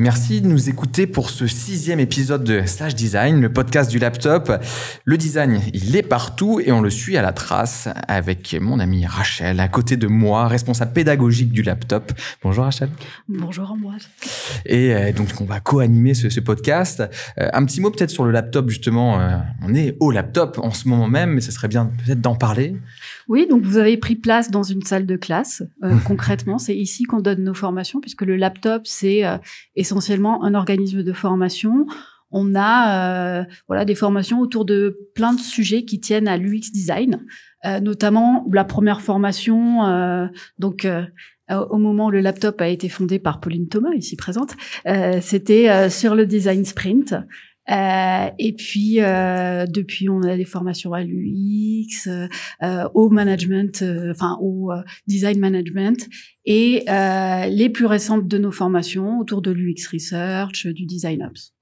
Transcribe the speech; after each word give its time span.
Merci 0.00 0.40
de 0.40 0.46
nous 0.46 0.68
écouter 0.68 1.08
pour 1.08 1.28
ce 1.28 1.48
sixième 1.48 1.98
épisode 1.98 2.44
de 2.44 2.62
Slash 2.66 2.94
Design, 2.94 3.40
le 3.40 3.52
podcast 3.52 3.90
du 3.90 3.98
laptop. 3.98 4.52
Le 5.04 5.16
design, 5.16 5.60
il 5.74 5.96
est 5.96 6.04
partout 6.04 6.60
et 6.64 6.70
on 6.70 6.80
le 6.80 6.88
suit 6.88 7.16
à 7.16 7.22
la 7.22 7.32
trace 7.32 7.88
avec 8.06 8.56
mon 8.60 8.78
amie 8.78 9.06
Rachel 9.06 9.58
à 9.58 9.66
côté 9.66 9.96
de 9.96 10.06
moi, 10.06 10.46
responsable 10.46 10.92
pédagogique 10.92 11.50
du 11.50 11.62
laptop. 11.62 12.12
Bonjour 12.44 12.62
Rachel. 12.62 12.90
Bonjour 13.28 13.72
Ambroise. 13.72 14.08
Et 14.66 14.94
euh, 14.94 15.10
donc 15.10 15.30
on 15.40 15.44
va 15.44 15.58
co-animer 15.58 16.14
ce, 16.14 16.30
ce, 16.30 16.38
podcast. 16.38 17.02
Euh, 17.40 17.48
un 17.52 17.64
petit 17.64 17.80
mot 17.80 17.90
peut-être 17.90 18.10
sur 18.10 18.24
le 18.24 18.30
laptop 18.30 18.68
justement. 18.68 19.20
Euh, 19.20 19.36
on 19.62 19.74
est 19.74 19.96
au 19.98 20.12
laptop 20.12 20.60
en 20.62 20.70
ce 20.70 20.86
moment 20.86 21.08
même, 21.08 21.30
mais 21.30 21.40
ce 21.40 21.50
serait 21.50 21.66
bien 21.66 21.90
peut-être 22.04 22.20
d'en 22.20 22.36
parler. 22.36 22.76
Oui, 23.28 23.46
donc 23.46 23.62
vous 23.62 23.76
avez 23.76 23.96
pris 23.96 24.16
place 24.16 24.50
dans 24.50 24.62
une 24.62 24.82
salle 24.82 25.06
de 25.06 25.16
classe. 25.16 25.62
concrètement, 26.06 26.58
c'est 26.58 26.76
ici 26.76 27.04
qu'on 27.04 27.20
donne 27.20 27.44
nos 27.44 27.54
formations 27.54 28.00
puisque 28.00 28.22
le 28.22 28.36
laptop 28.36 28.86
c'est 28.86 29.22
essentiellement 29.76 30.44
un 30.44 30.54
organisme 30.54 31.02
de 31.02 31.12
formation. 31.12 31.86
On 32.30 32.54
a 32.54 33.40
euh, 33.40 33.44
voilà 33.68 33.84
des 33.84 33.94
formations 33.94 34.40
autour 34.40 34.64
de 34.64 34.98
plein 35.14 35.32
de 35.32 35.40
sujets 35.40 35.84
qui 35.84 36.00
tiennent 36.00 36.28
à 36.28 36.36
l'UX 36.36 36.70
design, 36.72 37.24
euh, 37.64 37.80
notamment 37.80 38.46
la 38.52 38.64
première 38.64 39.00
formation. 39.00 39.86
Euh, 39.86 40.26
donc 40.58 40.86
au 41.50 41.78
moment 41.78 42.06
où 42.06 42.10
le 42.10 42.20
laptop 42.20 42.60
a 42.60 42.68
été 42.68 42.90
fondé 42.90 43.18
par 43.18 43.40
Pauline 43.40 43.68
Thomas, 43.68 43.94
ici 43.94 44.16
présente, 44.16 44.54
c'était 45.22 45.88
sur 45.88 46.14
le 46.14 46.26
design 46.26 46.66
sprint. 46.66 47.14
Euh, 47.70 48.30
et 48.38 48.52
puis 48.52 48.96
depuis, 48.96 50.08
on 50.08 50.22
a 50.22 50.36
des 50.36 50.44
formations 50.44 50.92
à 50.92 51.02
l'UX, 51.02 52.08
euh, 52.08 52.88
au 52.94 53.10
management, 53.10 53.84
enfin 54.10 54.38
au 54.40 54.72
design 55.06 55.38
management, 55.38 56.08
et 56.44 56.84
les 56.86 57.70
plus 57.70 57.86
récentes 57.86 58.28
de 58.28 58.38
nos 58.38 58.52
formations 58.52 59.18
autour 59.18 59.42
de 59.42 59.50
l'UX 59.50 59.88
research, 59.92 60.66
du 60.66 60.86
design 60.86 61.22
ops. 61.22 61.52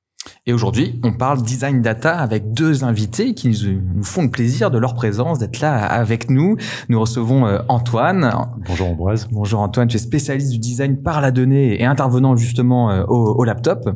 Et 0.46 0.52
aujourd'hui, 0.52 0.98
on 1.02 1.12
parle 1.12 1.42
design 1.42 1.82
data 1.82 2.18
avec 2.18 2.52
deux 2.52 2.84
invités 2.84 3.34
qui 3.34 3.48
nous 3.48 4.04
font 4.04 4.22
le 4.22 4.30
plaisir 4.30 4.70
de 4.70 4.78
leur 4.78 4.94
présence, 4.94 5.38
d'être 5.38 5.60
là 5.60 5.76
avec 5.76 6.30
nous. 6.30 6.56
Nous 6.88 7.00
recevons 7.00 7.46
euh, 7.46 7.58
Antoine. 7.68 8.30
Bonjour 8.66 8.88
Ambroise. 8.88 9.28
Bonjour 9.30 9.60
Antoine, 9.60 9.88
tu 9.88 9.96
es 9.96 10.00
spécialiste 10.00 10.52
du 10.52 10.58
design 10.58 11.02
par 11.02 11.20
la 11.20 11.30
donnée 11.30 11.80
et 11.80 11.84
intervenant 11.84 12.36
justement 12.36 12.90
euh, 12.90 13.04
au, 13.04 13.34
au 13.34 13.44
laptop. 13.44 13.88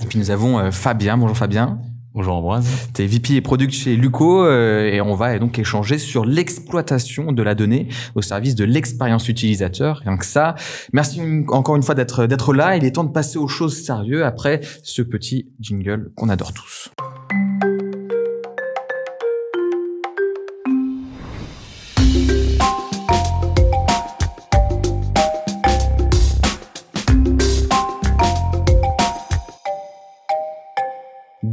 Et 0.00 0.06
puis 0.06 0.18
nous 0.18 0.30
avons 0.30 0.58
euh, 0.58 0.70
Fabien. 0.70 1.18
Bonjour 1.18 1.36
Fabien. 1.36 1.80
Bonjour 2.14 2.34
Ambroise. 2.34 2.88
Tu 2.94 3.02
es 3.02 3.06
VP 3.06 3.34
et 3.34 3.40
Product 3.40 3.72
chez 3.72 3.94
Luco 3.94 4.44
euh, 4.44 4.90
et 4.90 5.00
on 5.00 5.14
va 5.14 5.38
donc 5.38 5.58
échanger 5.58 5.98
sur 5.98 6.24
l'exploitation 6.24 7.32
de 7.32 7.42
la 7.42 7.54
donnée 7.54 7.88
au 8.14 8.22
service 8.22 8.54
de 8.54 8.64
l'expérience 8.64 9.28
utilisateur. 9.28 10.02
Donc 10.06 10.24
ça, 10.24 10.54
merci 10.92 11.20
encore 11.48 11.76
une 11.76 11.82
fois 11.82 11.94
d'être 11.94 12.26
d'être 12.26 12.54
là. 12.54 12.76
Il 12.76 12.84
est 12.84 12.92
temps 12.92 13.04
de 13.04 13.12
passer 13.12 13.38
aux 13.38 13.48
choses 13.48 13.84
sérieuses 13.84 14.22
après 14.22 14.60
ce 14.82 15.02
petit 15.02 15.48
jingle 15.60 16.10
qu'on 16.16 16.28
adore 16.28 16.52
tous. 16.52 16.90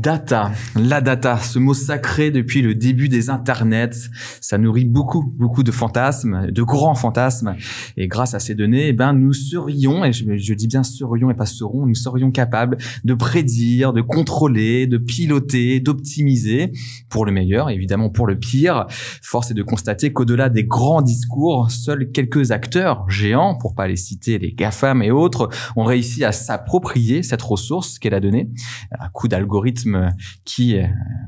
Data, 0.06 0.52
la 0.76 1.02
data, 1.02 1.40
ce 1.40 1.58
mot 1.58 1.74
sacré 1.74 2.30
depuis 2.30 2.62
le 2.62 2.76
début 2.76 3.10
des 3.10 3.32
internets, 3.32 4.12
ça 4.40 4.60
nourrit 4.60 4.86
beaucoup, 4.86 5.24
beaucoup 5.24 5.64
de 5.64 5.72
fantasmes, 5.72 6.52
de 6.52 6.62
grands 6.62 6.94
fantasmes. 6.94 7.56
Et 7.98 8.08
grâce 8.08 8.36
à 8.36 8.40
ces 8.40 8.54
données, 8.54 8.90
eh 8.90 8.94
ben, 8.94 9.14
nous 9.14 9.34
serions, 9.34 10.06
et 10.06 10.14
je, 10.14 10.54
dis 10.54 10.68
bien 10.68 10.84
serions 10.84 11.32
et 11.32 11.34
pas 11.34 11.48
serons, 11.48 11.88
nous 11.88 11.96
serions 11.96 12.30
capables 12.30 12.78
de 13.04 13.16
prédire, 13.16 13.94
de 13.94 14.02
contrôler, 14.02 14.86
de 14.86 15.00
piloter, 15.00 15.80
d'optimiser, 15.80 16.72
pour 17.10 17.26
le 17.26 17.32
meilleur, 17.32 17.72
évidemment 17.72 18.12
pour 18.12 18.28
le 18.28 18.38
pire. 18.38 18.86
Force 19.24 19.50
est 19.50 19.56
de 19.56 19.64
constater 19.64 20.14
qu'au-delà 20.14 20.50
des 20.50 20.66
grands 20.66 21.02
discours, 21.02 21.72
seuls 21.72 22.12
quelques 22.12 22.52
acteurs 22.52 23.10
géants, 23.10 23.56
pour 23.56 23.74
pas 23.74 23.88
les 23.88 23.96
citer, 23.96 24.38
les 24.38 24.54
GAFAM 24.54 25.02
et 25.02 25.10
autres, 25.10 25.50
ont 25.76 25.84
réussi 25.84 26.24
à 26.24 26.32
s'approprier 26.32 27.24
cette 27.24 27.42
ressource 27.42 27.98
qu'elle 27.98 28.14
a 28.14 28.20
donnée, 28.20 28.52
à 28.92 29.10
coup 29.10 29.28
d'algorithmes 29.28 29.95
qui 30.44 30.78
euh, 30.78 30.86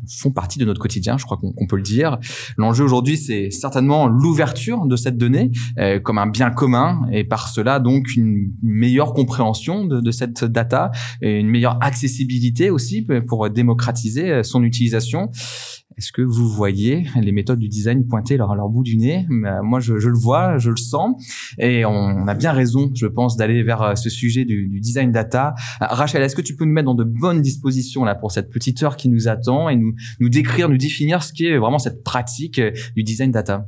font 0.07 0.31
partie 0.31 0.59
de 0.59 0.65
notre 0.65 0.79
quotidien, 0.79 1.17
je 1.17 1.25
crois 1.25 1.37
qu'on 1.37 1.67
peut 1.67 1.75
le 1.75 1.81
dire. 1.81 2.17
L'enjeu 2.57 2.83
aujourd'hui, 2.83 3.17
c'est 3.17 3.51
certainement 3.51 4.07
l'ouverture 4.07 4.85
de 4.85 4.95
cette 4.95 5.17
donnée 5.17 5.51
euh, 5.79 5.99
comme 5.99 6.17
un 6.17 6.27
bien 6.27 6.49
commun 6.49 7.01
et 7.11 7.23
par 7.23 7.49
cela 7.49 7.79
donc 7.79 8.15
une 8.15 8.51
meilleure 8.61 9.13
compréhension 9.13 9.85
de, 9.85 9.99
de 9.99 10.11
cette 10.11 10.43
data 10.43 10.91
et 11.21 11.39
une 11.39 11.49
meilleure 11.49 11.77
accessibilité 11.81 12.69
aussi 12.69 13.05
pour 13.27 13.49
démocratiser 13.49 14.31
euh, 14.31 14.43
son 14.43 14.63
utilisation. 14.63 15.31
Est-ce 15.97 16.11
que 16.11 16.21
vous 16.21 16.47
voyez 16.47 17.07
les 17.19 17.31
méthodes 17.31 17.57
du 17.57 17.69
design 17.69 18.05
pointer 18.05 18.37
leur, 18.37 18.53
leur 18.55 18.69
bout 18.69 18.83
du 18.83 18.97
nez? 18.97 19.25
Moi, 19.29 19.79
je, 19.79 19.93
le 19.93 20.17
vois, 20.17 20.59
je 20.59 20.69
le 20.69 20.77
sens, 20.77 21.15
et 21.57 21.85
on, 21.85 22.27
a 22.27 22.35
bien 22.35 22.51
raison, 22.51 22.91
je 22.93 23.07
pense, 23.07 23.35
d'aller 23.35 23.63
vers 23.63 23.81
euh, 23.81 23.95
ce 23.95 24.09
sujet 24.09 24.45
du, 24.45 24.79
design 24.79 25.11
data. 25.11 25.55
Euh, 25.81 25.85
Rachel, 25.89 26.21
est-ce 26.21 26.35
que 26.35 26.41
tu 26.41 26.55
peux 26.55 26.65
nous 26.65 26.71
mettre 26.71 26.85
dans 26.85 26.93
de 26.93 27.03
bonnes 27.03 27.41
dispositions 27.41 28.03
là 28.03 28.13
pour 28.13 28.31
cette 28.31 28.51
petite 28.51 28.83
heure 28.83 28.95
qui 28.95 29.09
nous 29.09 29.27
attend 29.27 29.69
et 29.69 29.75
nous, 29.75 29.93
nous 30.19 30.29
décrire, 30.29 30.69
nous 30.69 30.77
définir 30.77 31.23
ce 31.23 31.33
qui 31.33 31.45
est 31.45 31.57
vraiment 31.57 31.79
cette 31.79 32.03
pratique 32.03 32.59
euh, 32.59 32.71
du 32.95 33.03
design 33.03 33.31
data? 33.31 33.65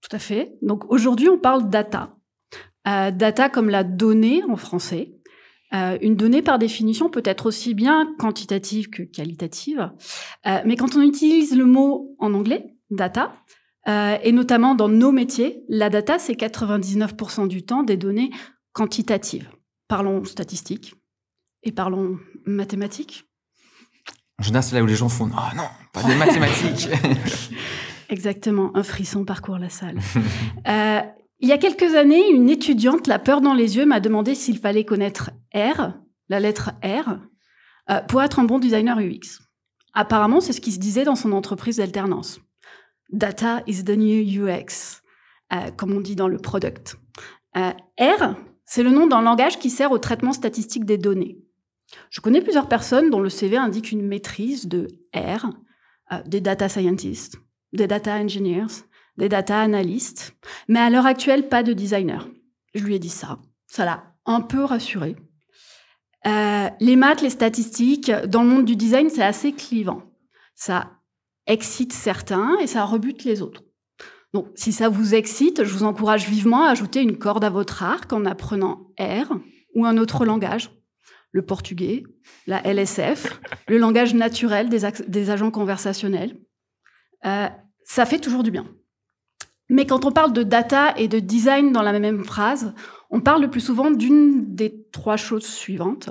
Tout 0.00 0.14
à 0.14 0.20
fait. 0.20 0.52
Donc 0.62 0.90
aujourd'hui, 0.92 1.28
on 1.28 1.38
parle 1.38 1.68
data. 1.68 2.14
Euh, 2.88 3.10
data 3.10 3.50
comme 3.50 3.68
la 3.68 3.84
donnée 3.84 4.42
en 4.48 4.56
français. 4.56 5.17
Euh, 5.74 5.98
une 6.00 6.16
donnée, 6.16 6.42
par 6.42 6.58
définition, 6.58 7.10
peut 7.10 7.22
être 7.24 7.46
aussi 7.46 7.74
bien 7.74 8.14
quantitative 8.18 8.88
que 8.88 9.02
qualitative. 9.02 9.90
Euh, 10.46 10.60
mais 10.64 10.76
quand 10.76 10.96
on 10.96 11.02
utilise 11.02 11.56
le 11.56 11.66
mot 11.66 12.14
en 12.18 12.34
anglais, 12.34 12.74
data, 12.90 13.34
euh, 13.88 14.16
et 14.22 14.32
notamment 14.32 14.74
dans 14.74 14.88
nos 14.88 15.12
métiers, 15.12 15.62
la 15.68 15.90
data, 15.90 16.18
c'est 16.18 16.34
99% 16.34 17.48
du 17.48 17.64
temps 17.64 17.82
des 17.82 17.96
données 17.96 18.30
quantitatives. 18.72 19.48
Parlons 19.88 20.24
statistiques 20.24 20.94
et 21.62 21.72
parlons 21.72 22.18
mathématiques. 22.46 23.24
En 24.38 24.42
général, 24.42 24.62
c'est 24.62 24.74
là 24.76 24.82
où 24.82 24.86
les 24.86 24.94
gens 24.94 25.08
font 25.08 25.28
oh 25.32 25.56
non, 25.56 25.64
pas 25.92 26.02
des 26.04 26.14
mathématiques. 26.16 26.88
Exactement, 28.10 28.70
un 28.74 28.82
frisson 28.82 29.24
parcourt 29.24 29.58
la 29.58 29.68
salle. 29.68 29.98
Euh, 30.66 31.00
il 31.40 31.48
y 31.48 31.52
a 31.52 31.58
quelques 31.58 31.94
années, 31.94 32.30
une 32.30 32.50
étudiante, 32.50 33.06
la 33.06 33.18
peur 33.18 33.40
dans 33.40 33.54
les 33.54 33.76
yeux, 33.76 33.86
m'a 33.86 34.00
demandé 34.00 34.34
s'il 34.34 34.58
fallait 34.58 34.84
connaître 34.84 35.30
R, 35.54 35.92
la 36.28 36.40
lettre 36.40 36.72
R, 36.82 37.18
euh, 37.90 38.00
pour 38.02 38.22
être 38.22 38.40
un 38.40 38.44
bon 38.44 38.58
designer 38.58 38.98
UX. 38.98 39.40
Apparemment, 39.94 40.40
c'est 40.40 40.52
ce 40.52 40.60
qui 40.60 40.72
se 40.72 40.80
disait 40.80 41.04
dans 41.04 41.14
son 41.14 41.32
entreprise 41.32 41.76
d'alternance. 41.76 42.40
Data 43.10 43.62
is 43.66 43.84
the 43.84 43.96
new 43.96 44.20
UX, 44.20 45.02
euh, 45.52 45.70
comme 45.76 45.92
on 45.92 46.00
dit 46.00 46.16
dans 46.16 46.28
le 46.28 46.38
product. 46.38 46.96
Euh, 47.56 47.70
R, 48.00 48.34
c'est 48.64 48.82
le 48.82 48.90
nom 48.90 49.06
d'un 49.06 49.22
langage 49.22 49.58
qui 49.58 49.70
sert 49.70 49.92
au 49.92 49.98
traitement 49.98 50.32
statistique 50.32 50.84
des 50.84 50.98
données. 50.98 51.38
Je 52.10 52.20
connais 52.20 52.42
plusieurs 52.42 52.68
personnes 52.68 53.10
dont 53.10 53.20
le 53.20 53.30
CV 53.30 53.56
indique 53.56 53.92
une 53.92 54.06
maîtrise 54.06 54.66
de 54.66 54.88
R, 55.14 55.50
des 56.26 56.40
data 56.40 56.68
scientists, 56.68 57.36
des 57.72 57.86
data 57.86 58.14
engineers, 58.14 58.84
des 59.18 59.28
data 59.28 59.60
analystes, 59.60 60.34
mais 60.68 60.78
à 60.78 60.90
l'heure 60.90 61.06
actuelle, 61.06 61.48
pas 61.48 61.62
de 61.62 61.72
designer. 61.72 62.28
Je 62.74 62.84
lui 62.84 62.94
ai 62.94 62.98
dit 62.98 63.08
ça. 63.08 63.38
Ça 63.66 63.84
l'a 63.84 64.14
un 64.24 64.40
peu 64.40 64.64
rassuré. 64.64 65.16
Euh, 66.26 66.68
les 66.80 66.96
maths, 66.96 67.22
les 67.22 67.30
statistiques, 67.30 68.10
dans 68.10 68.42
le 68.42 68.48
monde 68.48 68.64
du 68.64 68.76
design, 68.76 69.10
c'est 69.10 69.22
assez 69.22 69.52
clivant. 69.52 70.02
Ça 70.54 70.90
excite 71.46 71.92
certains 71.92 72.58
et 72.60 72.66
ça 72.66 72.84
rebute 72.84 73.24
les 73.24 73.42
autres. 73.42 73.62
Donc, 74.34 74.48
si 74.54 74.72
ça 74.72 74.88
vous 74.88 75.14
excite, 75.14 75.64
je 75.64 75.72
vous 75.72 75.84
encourage 75.84 76.28
vivement 76.28 76.64
à 76.64 76.70
ajouter 76.70 77.00
une 77.00 77.18
corde 77.18 77.44
à 77.44 77.50
votre 77.50 77.82
arc 77.82 78.12
en 78.12 78.24
apprenant 78.26 78.90
R 79.00 79.32
ou 79.74 79.86
un 79.86 79.96
autre 79.96 80.26
langage, 80.26 80.70
le 81.32 81.42
portugais, 81.42 82.04
la 82.46 82.60
LSF, 82.66 83.40
le 83.68 83.78
langage 83.78 84.14
naturel 84.14 84.68
des, 84.68 85.30
agents 85.30 85.50
conversationnels. 85.50 86.36
Euh, 87.24 87.48
ça 87.84 88.04
fait 88.04 88.18
toujours 88.18 88.42
du 88.42 88.50
bien. 88.50 88.66
Mais 89.68 89.86
quand 89.86 90.04
on 90.04 90.12
parle 90.12 90.32
de 90.32 90.42
data 90.42 90.96
et 90.96 91.08
de 91.08 91.18
design 91.18 91.72
dans 91.72 91.82
la 91.82 91.98
même 91.98 92.24
phrase, 92.24 92.74
on 93.10 93.20
parle 93.20 93.42
le 93.42 93.50
plus 93.50 93.60
souvent 93.60 93.90
d'une 93.90 94.54
des 94.54 94.86
trois 94.92 95.16
choses 95.16 95.46
suivantes. 95.46 96.10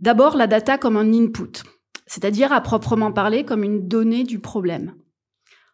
D'abord, 0.00 0.36
la 0.36 0.46
data 0.46 0.78
comme 0.78 0.96
un 0.96 1.12
input, 1.12 1.62
c'est-à-dire 2.06 2.52
à 2.52 2.60
proprement 2.60 3.12
parler 3.12 3.44
comme 3.44 3.64
une 3.64 3.88
donnée 3.88 4.24
du 4.24 4.38
problème. 4.38 4.94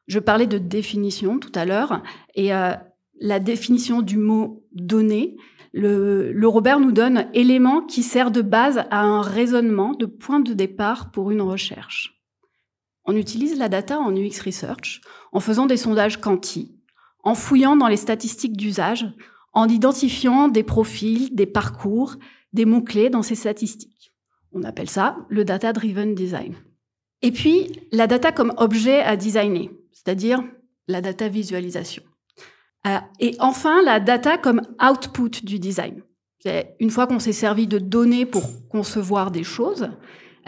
Je 0.06 0.18
parlais 0.18 0.46
de 0.46 0.58
définition 0.58 1.38
tout 1.38 1.52
à 1.54 1.64
l'heure, 1.64 2.02
et 2.34 2.54
euh, 2.54 2.72
la 3.20 3.40
définition 3.40 4.02
du 4.02 4.16
mot 4.16 4.64
donnée, 4.72 5.36
le, 5.72 6.32
le, 6.32 6.48
Robert 6.48 6.80
nous 6.80 6.92
donne 6.92 7.28
élément 7.32 7.82
qui 7.82 8.02
sert 8.02 8.30
de 8.30 8.42
base 8.42 8.84
à 8.90 9.00
un 9.00 9.22
raisonnement, 9.22 9.92
de 9.92 10.06
point 10.06 10.40
de 10.40 10.52
départ 10.52 11.10
pour 11.12 11.30
une 11.30 11.40
recherche. 11.40 12.22
On 13.04 13.16
utilise 13.16 13.58
la 13.58 13.68
data 13.68 13.98
en 13.98 14.14
UX 14.14 14.40
Research 14.44 15.00
en 15.32 15.40
faisant 15.40 15.66
des 15.66 15.78
sondages 15.78 16.20
quanti, 16.20 16.76
en 17.22 17.34
fouillant 17.34 17.76
dans 17.76 17.88
les 17.88 17.96
statistiques 17.96 18.56
d'usage, 18.56 19.06
en 19.52 19.68
identifiant 19.68 20.48
des 20.48 20.62
profils, 20.62 21.34
des 21.34 21.46
parcours, 21.46 22.16
des 22.52 22.64
mots-clés 22.64 23.10
dans 23.10 23.22
ses 23.22 23.34
statistiques. 23.34 24.12
On 24.52 24.62
appelle 24.64 24.90
ça 24.90 25.16
le 25.28 25.44
data-driven 25.44 26.14
design. 26.14 26.54
Et 27.22 27.30
puis, 27.30 27.72
la 27.92 28.06
data 28.06 28.32
comme 28.32 28.52
objet 28.56 29.00
à 29.00 29.16
designer, 29.16 29.70
c'est-à-dire 29.92 30.42
la 30.88 31.00
data 31.00 31.28
visualisation. 31.28 32.02
Euh, 32.86 32.98
et 33.20 33.36
enfin, 33.38 33.82
la 33.82 34.00
data 34.00 34.38
comme 34.38 34.62
output 34.80 35.44
du 35.44 35.58
design. 35.58 36.02
Une 36.80 36.90
fois 36.90 37.06
qu'on 37.06 37.20
s'est 37.20 37.32
servi 37.32 37.68
de 37.68 37.78
données 37.78 38.26
pour 38.26 38.42
concevoir 38.68 39.30
des 39.30 39.44
choses, 39.44 39.88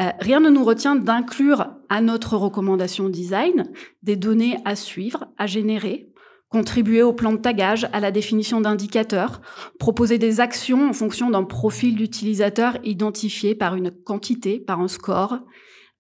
euh, 0.01 0.11
rien 0.19 0.41
ne 0.41 0.51
nous 0.51 0.65
retient 0.65 0.97
d'inclure 0.97 1.69
à 1.89 2.01
notre 2.01 2.37
recommandation 2.37 3.09
design 3.09 3.71
des 4.03 4.17
données 4.17 4.59
à 4.65 4.75
suivre, 4.75 5.29
à 5.39 5.47
générer, 5.47 6.13
contribuer 6.55 7.03
au 7.03 7.13
plan 7.13 7.33
de 7.33 7.39
tagage, 7.39 7.89
à 7.93 7.99
la 7.99 8.13
définition 8.13 8.61
d'indicateurs, 8.61 9.41
proposer 9.81 10.19
des 10.19 10.39
actions 10.39 10.89
en 10.89 10.93
fonction 10.93 11.29
d'un 11.29 11.43
profil 11.43 11.97
d'utilisateur 11.97 12.79
identifié 12.85 13.57
par 13.57 13.75
une 13.75 13.91
quantité, 13.91 14.61
par 14.61 14.79
un 14.79 14.87
score, 14.87 15.41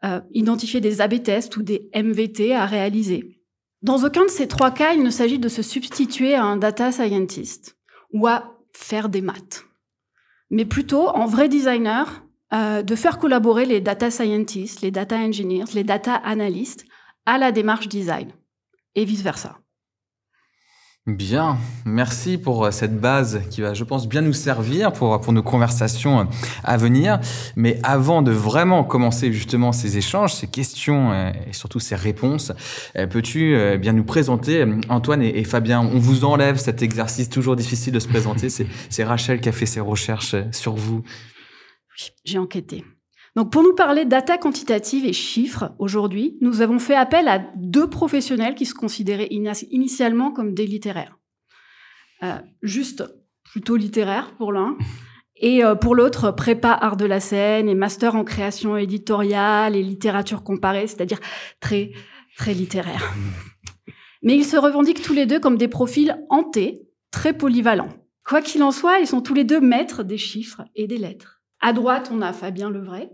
euh, 0.04 0.20
identifier 0.32 0.80
des 0.80 1.00
AB 1.00 1.24
tests 1.24 1.56
ou 1.56 1.64
des 1.64 1.90
MVT 1.92 2.54
à 2.54 2.66
réaliser. 2.66 3.40
Dans 3.82 4.04
aucun 4.04 4.26
de 4.26 4.30
ces 4.30 4.46
trois 4.46 4.70
cas, 4.70 4.92
il 4.92 5.02
ne 5.02 5.10
s'agit 5.10 5.40
de 5.40 5.48
se 5.48 5.60
substituer 5.60 6.36
à 6.36 6.44
un 6.44 6.56
data 6.56 6.92
scientist 6.92 7.76
ou 8.12 8.28
à 8.28 8.56
faire 8.72 9.08
des 9.08 9.22
maths, 9.22 9.64
mais 10.50 10.64
plutôt 10.64 11.08
en 11.08 11.26
vrai 11.26 11.48
designer 11.48 12.24
euh, 12.52 12.82
de 12.82 12.94
faire 12.94 13.18
collaborer 13.18 13.66
les 13.66 13.80
data 13.80 14.08
scientists, 14.08 14.82
les 14.82 14.92
data 14.92 15.16
engineers, 15.16 15.74
les 15.74 15.82
data 15.82 16.14
analysts 16.14 16.84
à 17.26 17.38
la 17.38 17.50
démarche 17.50 17.88
design 17.88 18.30
et 18.94 19.04
vice 19.04 19.22
versa. 19.22 19.58
Bien, 21.06 21.58
merci 21.84 22.38
pour 22.38 22.64
euh, 22.64 22.70
cette 22.70 22.98
base 22.98 23.42
qui 23.50 23.60
va, 23.60 23.74
je 23.74 23.84
pense, 23.84 24.08
bien 24.08 24.22
nous 24.22 24.32
servir 24.32 24.90
pour, 24.90 25.20
pour 25.20 25.34
nos 25.34 25.42
conversations 25.42 26.20
euh, 26.20 26.24
à 26.62 26.78
venir. 26.78 27.20
Mais 27.56 27.78
avant 27.82 28.22
de 28.22 28.30
vraiment 28.32 28.84
commencer 28.84 29.30
justement 29.30 29.72
ces 29.72 29.98
échanges, 29.98 30.32
ces 30.32 30.46
questions 30.46 31.12
euh, 31.12 31.30
et 31.46 31.52
surtout 31.52 31.78
ces 31.78 31.94
réponses, 31.94 32.52
peux-tu 33.10 33.54
bien 33.78 33.92
nous 33.92 34.04
présenter, 34.04 34.64
Antoine 34.88 35.20
et, 35.20 35.44
Fabien? 35.44 35.80
On 35.80 35.98
vous 35.98 36.24
enlève 36.24 36.56
cet 36.56 36.80
exercice 36.80 37.28
toujours 37.28 37.56
difficile 37.56 37.92
de 37.92 38.00
se 38.00 38.08
présenter. 38.08 38.48
C'est 38.48 39.04
Rachel 39.04 39.40
qui 39.40 39.50
a 39.50 39.52
fait 39.52 39.66
ses 39.66 39.80
recherches 39.80 40.36
sur 40.52 40.74
vous. 40.74 41.02
Oui, 41.04 42.10
j'ai 42.24 42.38
enquêté. 42.38 42.82
Donc 43.36 43.50
pour 43.50 43.62
nous 43.62 43.75
parler 43.75 44.04
data 44.04 44.38
quantitative 44.38 45.04
et 45.04 45.12
chiffres, 45.12 45.72
aujourd'hui, 45.78 46.38
nous 46.40 46.60
avons 46.60 46.78
fait 46.78 46.94
appel 46.94 47.26
à 47.28 47.40
deux 47.56 47.90
professionnels 47.90 48.54
qui 48.54 48.66
se 48.66 48.75
considéraient 48.75 49.28
initialement 49.31 50.31
comme 50.31 50.54
des 50.54 50.66
littéraires. 50.66 51.19
Euh, 52.22 52.38
juste 52.62 53.04
plutôt 53.42 53.76
littéraires 53.76 54.34
pour 54.36 54.52
l'un, 54.52 54.76
et 55.36 55.64
euh, 55.64 55.75
pour 55.75 55.94
l'autre, 55.94 56.31
prépa 56.31 56.70
art 56.70 56.96
de 56.96 57.04
la 57.04 57.20
scène 57.20 57.69
et 57.69 57.75
master 57.75 58.14
en 58.14 58.25
création 58.25 58.76
éditoriale 58.76 59.75
et 59.75 59.82
littérature 59.82 60.44
comparée, 60.44 60.86
c'est-à-dire 60.86 61.20
très, 61.60 61.92
très 62.36 62.54
littéraire. 62.54 63.12
Mais 64.22 64.36
ils 64.36 64.44
se 64.44 64.56
revendiquent 64.56 65.02
tous 65.02 65.12
les 65.12 65.26
deux 65.26 65.40
comme 65.40 65.58
des 65.58 65.69
profils 65.69 66.16
hantés, 66.31 66.82
très 67.10 67.36
polyvalents. 67.36 67.90
Quoi 68.25 68.40
qu'il 68.40 68.62
en 68.62 68.70
soit, 68.70 69.00
ils 69.00 69.06
sont 69.06 69.20
tous 69.20 69.34
les 69.34 69.44
deux 69.44 69.60
maîtres 69.60 70.02
des 70.02 70.19
chiffres 70.19 70.62
et 70.75 70.86
des 70.86 70.98
lettres. 70.98 71.42
À 71.60 71.72
droite, 71.72 72.10
on 72.12 72.22
a 72.22 72.32
Fabien 72.32 72.70
Levray, 72.70 73.10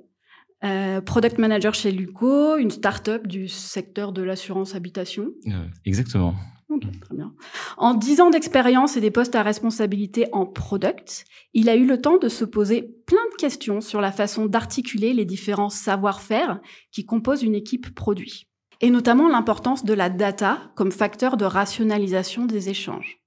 euh, 0.63 1.01
product 1.01 1.39
manager 1.39 1.75
chez 1.75 1.91
Luco, 1.91 2.57
une 2.57 2.71
start-up 2.71 3.27
du 3.27 3.49
secteur 3.49 4.13
de 4.13 4.23
l'assurance 4.23 4.75
habitation. 4.75 5.31
Euh, 5.47 5.67
exactement. 5.87 6.35
très 6.69 7.15
bien. 7.15 7.33
En 7.79 7.95
dix 7.95 8.21
ans 8.21 8.29
d'expérience 8.29 8.97
et 8.97 9.01
des 9.01 9.11
postes 9.11 9.35
à 9.35 9.43
responsabilité 9.43 10.27
en 10.33 10.45
product, 10.45 11.25
il 11.55 11.71
a 11.71 11.77
eu 11.77 11.87
le 11.87 12.01
temps 12.01 12.19
de 12.19 12.29
se 12.29 12.45
poser 12.45 12.83
plein 13.07 13.25
de 13.33 13.37
questions 13.37 13.81
sur 13.81 14.03
la 14.03 14.13
façon 14.13 14.45
d'articuler 14.45 15.15
les 15.15 15.25
différents 15.25 15.71
savoir-faire 15.71 16.61
qui 16.93 17.07
composent 17.07 17.43
une 17.43 17.55
équipe 17.55 17.95
produit. 17.95 18.47
Et 18.83 18.91
notamment 18.91 19.29
l'importance 19.29 19.85
de 19.85 19.95
la 19.95 20.11
data 20.11 20.73
comme 20.75 20.93
facteur 20.93 21.37
de 21.37 21.45
rationalisation 21.45 22.45
des 22.45 22.69
échanges. 22.69 23.19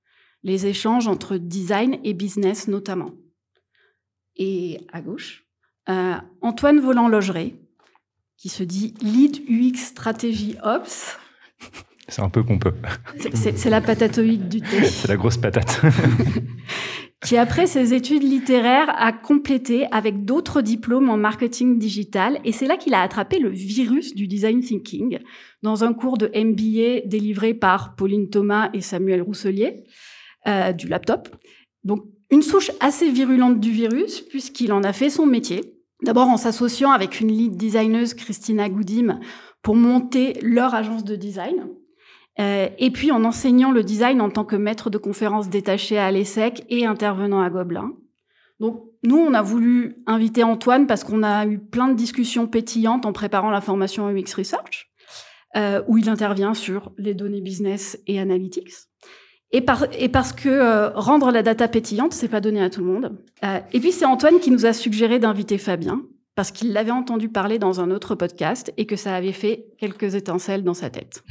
Les 0.43 0.67
échanges 0.67 1.07
entre 1.07 1.37
design 1.37 1.99
et 2.03 2.13
business 2.13 2.67
notamment. 2.67 3.11
Et 4.35 4.81
à 4.91 5.01
gauche, 5.01 5.42
euh, 5.89 6.15
Antoine 6.41 6.79
Volant-Logeray, 6.79 7.55
qui 8.37 8.49
se 8.49 8.63
dit 8.63 8.93
Lead 9.01 9.37
UX 9.49 9.77
Stratégie 9.77 10.55
Ops. 10.63 11.17
C'est 12.07 12.21
un 12.21 12.29
peu 12.29 12.43
pompeux. 12.43 12.73
C'est 13.33 13.69
la 13.69 13.81
patatoïde 13.81 14.49
du 14.49 14.61
thé. 14.61 14.83
C'est 14.83 15.07
la 15.07 15.15
grosse 15.15 15.37
patate. 15.37 15.81
qui, 17.23 17.37
après 17.37 17.65
ses 17.67 17.93
études 17.93 18.23
littéraires, 18.23 18.93
a 18.97 19.13
complété 19.13 19.87
avec 19.91 20.25
d'autres 20.25 20.61
diplômes 20.61 21.09
en 21.09 21.17
marketing 21.17 21.79
digital. 21.79 22.39
Et 22.43 22.51
c'est 22.51 22.67
là 22.67 22.75
qu'il 22.75 22.93
a 22.93 23.01
attrapé 23.01 23.39
le 23.39 23.49
virus 23.49 24.13
du 24.13 24.27
design 24.27 24.59
thinking 24.59 25.19
dans 25.61 25.83
un 25.83 25.93
cours 25.93 26.17
de 26.17 26.27
MBA 26.27 27.07
délivré 27.07 27.53
par 27.53 27.95
Pauline 27.95 28.29
Thomas 28.29 28.69
et 28.73 28.81
Samuel 28.81 29.21
Rousselier 29.21 29.85
euh, 30.47 30.73
du 30.73 30.87
laptop. 30.87 31.29
Donc, 31.85 32.05
une 32.33 32.41
souche 32.41 32.71
assez 32.79 33.09
virulente 33.09 33.59
du 33.59 33.71
virus, 33.71 34.21
puisqu'il 34.21 34.73
en 34.73 34.83
a 34.83 34.91
fait 34.91 35.09
son 35.09 35.25
métier. 35.25 35.77
D'abord 36.01 36.27
en 36.27 36.37
s'associant 36.37 36.91
avec 36.91 37.21
une 37.21 37.31
lead 37.31 37.55
designeuse, 37.55 38.13
Christina 38.13 38.69
Goudim, 38.69 39.19
pour 39.61 39.75
monter 39.75 40.39
leur 40.41 40.73
agence 40.73 41.03
de 41.03 41.15
design. 41.15 41.67
Euh, 42.39 42.67
et 42.79 42.89
puis 42.89 43.11
en 43.11 43.23
enseignant 43.23 43.71
le 43.71 43.83
design 43.83 44.19
en 44.19 44.31
tant 44.31 44.43
que 44.43 44.55
maître 44.55 44.89
de 44.89 44.97
conférences 44.97 45.49
détaché 45.49 45.99
à 45.99 46.11
l'ESSEC 46.11 46.65
et 46.69 46.87
intervenant 46.87 47.41
à 47.41 47.49
Gobelin. 47.51 47.91
Donc 48.59 48.83
nous, 49.03 49.17
on 49.17 49.35
a 49.35 49.43
voulu 49.43 49.97
inviter 50.07 50.43
Antoine 50.43 50.87
parce 50.87 51.03
qu'on 51.03 51.21
a 51.21 51.45
eu 51.45 51.59
plein 51.59 51.87
de 51.87 51.95
discussions 51.95 52.47
pétillantes 52.47 53.05
en 53.05 53.13
préparant 53.13 53.51
la 53.51 53.61
formation 53.61 54.09
UX 54.09 54.33
Research, 54.35 54.91
euh, 55.55 55.83
où 55.87 55.99
il 55.99 56.09
intervient 56.09 56.55
sur 56.55 56.91
les 56.97 57.13
données 57.13 57.41
business 57.41 57.99
et 58.07 58.19
analytics. 58.19 58.73
Et, 59.55 59.61
parce 59.61 60.33
que 60.33 60.49
euh, 60.49 60.89
rendre 60.95 61.31
la 61.31 61.43
data 61.43 61.67
pétillante, 61.67 62.13
c'est 62.13 62.27
pas 62.27 62.41
donné 62.41 62.61
à 62.61 62.71
tout 62.71 62.81
le 62.81 62.87
monde. 62.87 63.17
Euh, 63.43 63.59
et 63.71 63.79
puis 63.79 63.91
c'est 63.91 64.05
Antoine 64.05 64.39
qui 64.39 64.49
nous 64.49 64.65
a 64.65 64.73
suggéré 64.73 65.19
d'inviter 65.19 65.59
Fabien 65.59 66.01
parce 66.33 66.51
qu'il 66.51 66.73
l'avait 66.73 66.91
entendu 66.91 67.29
parler 67.29 67.59
dans 67.59 67.79
un 67.79 67.91
autre 67.91 68.15
podcast 68.15 68.73
et 68.77 68.87
que 68.87 68.95
ça 68.95 69.15
avait 69.15 69.31
fait 69.31 69.67
quelques 69.77 70.15
étincelles 70.15 70.63
dans 70.63 70.73
sa 70.73 70.89
tête. 70.89 71.23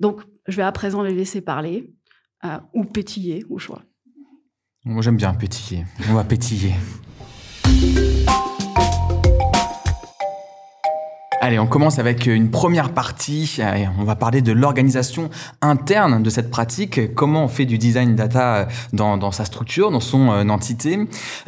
Donc 0.00 0.22
je 0.48 0.56
vais 0.56 0.64
à 0.64 0.72
présent 0.72 1.02
les 1.02 1.14
laisser 1.14 1.40
parler 1.40 1.94
euh, 2.44 2.58
ou 2.74 2.84
pétiller 2.84 3.44
au 3.48 3.58
choix. 3.58 3.82
Moi 4.84 5.00
j'aime 5.00 5.16
bien 5.16 5.32
pétiller. 5.34 5.84
On 6.10 6.14
va 6.14 6.24
pétiller. 6.24 6.72
Allez, 11.46 11.58
on 11.58 11.66
commence 11.66 11.98
avec 11.98 12.24
une 12.24 12.50
première 12.50 12.94
partie. 12.94 13.58
On 14.00 14.04
va 14.04 14.16
parler 14.16 14.40
de 14.40 14.50
l'organisation 14.50 15.28
interne 15.60 16.22
de 16.22 16.30
cette 16.30 16.50
pratique. 16.50 17.14
Comment 17.14 17.44
on 17.44 17.48
fait 17.48 17.66
du 17.66 17.76
design 17.76 18.16
data 18.16 18.54
euh, 18.56 18.64
dans, 18.94 19.30
sa 19.30 19.44
structure, 19.44 19.90
dans 19.90 20.00
son 20.00 20.32
euh, 20.32 20.48
entité? 20.48 20.98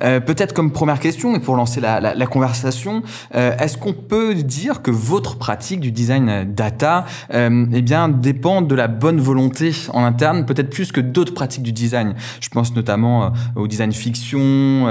Euh, 0.02 0.20
Peut-être 0.20 0.52
comme 0.52 0.70
première 0.70 1.00
question, 1.00 1.34
et 1.34 1.38
pour 1.38 1.56
lancer 1.56 1.80
la, 1.80 2.26
conversation, 2.26 3.04
est-ce 3.32 3.78
qu'on 3.78 3.94
peut 3.94 4.34
dire 4.34 4.82
que 4.82 4.90
votre 4.90 5.38
pratique 5.38 5.80
du 5.80 5.92
design 5.92 6.44
data, 6.44 7.06
euh, 7.32 7.64
eh 7.72 7.80
bien, 7.80 8.10
dépend 8.10 8.60
de 8.60 8.74
la 8.74 8.88
bonne 8.88 9.18
volonté 9.18 9.72
en 9.94 10.04
interne, 10.04 10.44
peut-être 10.44 10.68
plus 10.68 10.92
que 10.92 11.00
d'autres 11.00 11.32
pratiques 11.32 11.62
du 11.62 11.72
design? 11.72 12.16
Je 12.42 12.50
pense 12.50 12.74
notamment 12.74 13.32
au 13.54 13.66
design 13.66 13.92
fiction, 13.92 14.88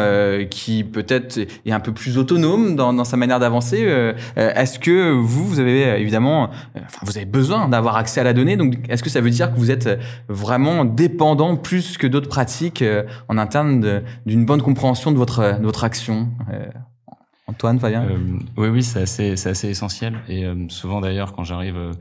qui 0.50 0.83
peut-être 0.83 1.38
est 1.38 1.71
un 1.71 1.79
peu 1.79 1.91
plus 1.91 2.17
autonome 2.17 2.75
dans, 2.75 2.91
dans 2.91 3.05
sa 3.05 3.17
manière 3.17 3.39
d'avancer. 3.39 3.88
est-ce 4.35 4.79
que 4.79 4.94
vous, 4.95 5.47
vous 5.47 5.59
avez 5.59 5.85
euh, 5.85 5.97
évidemment, 5.97 6.49
euh, 6.75 6.79
vous 7.03 7.17
avez 7.17 7.25
besoin 7.25 7.67
d'avoir 7.67 7.95
accès 7.97 8.21
à 8.21 8.23
la 8.23 8.33
donnée. 8.33 8.57
Donc, 8.57 8.77
est-ce 8.89 9.03
que 9.03 9.09
ça 9.09 9.21
veut 9.21 9.29
dire 9.29 9.53
que 9.53 9.57
vous 9.57 9.71
êtes 9.71 9.99
vraiment 10.27 10.85
dépendant 10.85 11.55
plus 11.55 11.97
que 11.97 12.07
d'autres 12.07 12.29
pratiques 12.29 12.81
euh, 12.81 13.03
en 13.29 13.37
interne 13.37 14.03
d'une 14.25 14.45
bonne 14.45 14.61
compréhension 14.61 15.11
de 15.11 15.17
votre, 15.17 15.57
votre 15.61 15.83
action 15.83 16.29
Antoine, 17.47 17.79
Fabien? 17.79 18.07
Oui, 18.57 18.69
oui, 18.69 18.83
c'est 18.83 19.01
assez, 19.01 19.47
assez 19.47 19.69
essentiel. 19.69 20.19
Et 20.27 20.45
souvent 20.69 20.99
d'ailleurs, 20.99 21.33
quand 21.33 21.43
j'arrive 21.43 21.91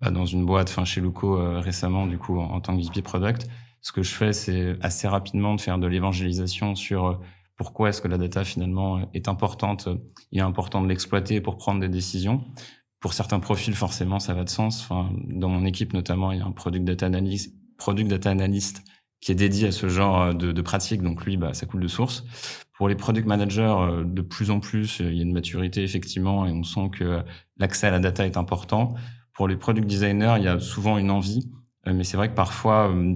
bah, 0.00 0.10
dans 0.10 0.24
une 0.24 0.46
boîte, 0.46 0.70
enfin 0.70 0.84
chez 0.84 1.00
Luco 1.00 1.38
récemment, 1.60 2.06
du 2.06 2.16
coup, 2.16 2.38
en, 2.38 2.60
tant 2.60 2.76
que 2.76 2.82
VP 2.82 3.02
Product, 3.02 3.46
ce 3.82 3.92
que 3.92 4.02
je 4.02 4.14
fais, 4.14 4.32
c'est 4.32 4.76
assez 4.80 5.06
rapidement 5.06 5.54
de 5.54 5.60
faire 5.60 5.78
de 5.78 5.86
l'évangélisation 5.86 6.74
sur 6.74 7.20
pourquoi 7.56 7.90
est-ce 7.90 8.00
que 8.02 8.08
la 8.08 8.18
data 8.18 8.44
finalement 8.44 9.08
est 9.14 9.28
importante 9.28 9.88
Il 10.32 10.38
est 10.38 10.42
important 10.42 10.82
de 10.82 10.88
l'exploiter 10.88 11.40
pour 11.40 11.56
prendre 11.56 11.80
des 11.80 11.88
décisions. 11.88 12.44
Pour 13.00 13.12
certains 13.12 13.38
profils, 13.38 13.74
forcément, 13.74 14.18
ça 14.18 14.34
va 14.34 14.44
de 14.44 14.48
sens. 14.48 14.82
Enfin, 14.82 15.10
dans 15.28 15.48
mon 15.48 15.64
équipe 15.64 15.92
notamment, 15.92 16.32
il 16.32 16.38
y 16.38 16.42
a 16.42 16.46
un 16.46 16.52
product 16.52 16.84
data 16.84 17.06
analyst, 17.06 17.54
product 17.76 18.08
data 18.08 18.30
analyst 18.30 18.82
qui 19.20 19.32
est 19.32 19.36
dédié 19.36 19.68
à 19.68 19.72
ce 19.72 19.88
genre 19.88 20.34
de, 20.34 20.52
de 20.52 20.62
pratique. 20.62 21.02
Donc 21.02 21.24
lui, 21.24 21.36
bah, 21.36 21.54
ça 21.54 21.66
coule 21.66 21.80
de 21.80 21.88
source. 21.88 22.24
Pour 22.76 22.88
les 22.88 22.96
product 22.96 23.26
managers, 23.26 23.74
euh, 23.78 24.04
de 24.04 24.20
plus 24.20 24.50
en 24.50 24.58
plus, 24.58 24.98
il 25.00 25.14
y 25.14 25.20
a 25.20 25.22
une 25.22 25.32
maturité 25.32 25.84
effectivement, 25.84 26.44
et 26.44 26.50
on 26.50 26.64
sent 26.64 26.90
que 26.92 27.22
l'accès 27.56 27.86
à 27.86 27.90
la 27.90 28.00
data 28.00 28.26
est 28.26 28.36
important. 28.36 28.94
Pour 29.32 29.48
les 29.48 29.56
product 29.56 29.86
designers, 29.86 30.34
il 30.38 30.44
y 30.44 30.48
a 30.48 30.58
souvent 30.58 30.98
une 30.98 31.10
envie, 31.10 31.50
euh, 31.86 31.92
mais 31.94 32.04
c'est 32.04 32.16
vrai 32.16 32.28
que 32.28 32.34
parfois 32.34 32.90
euh, 32.90 33.14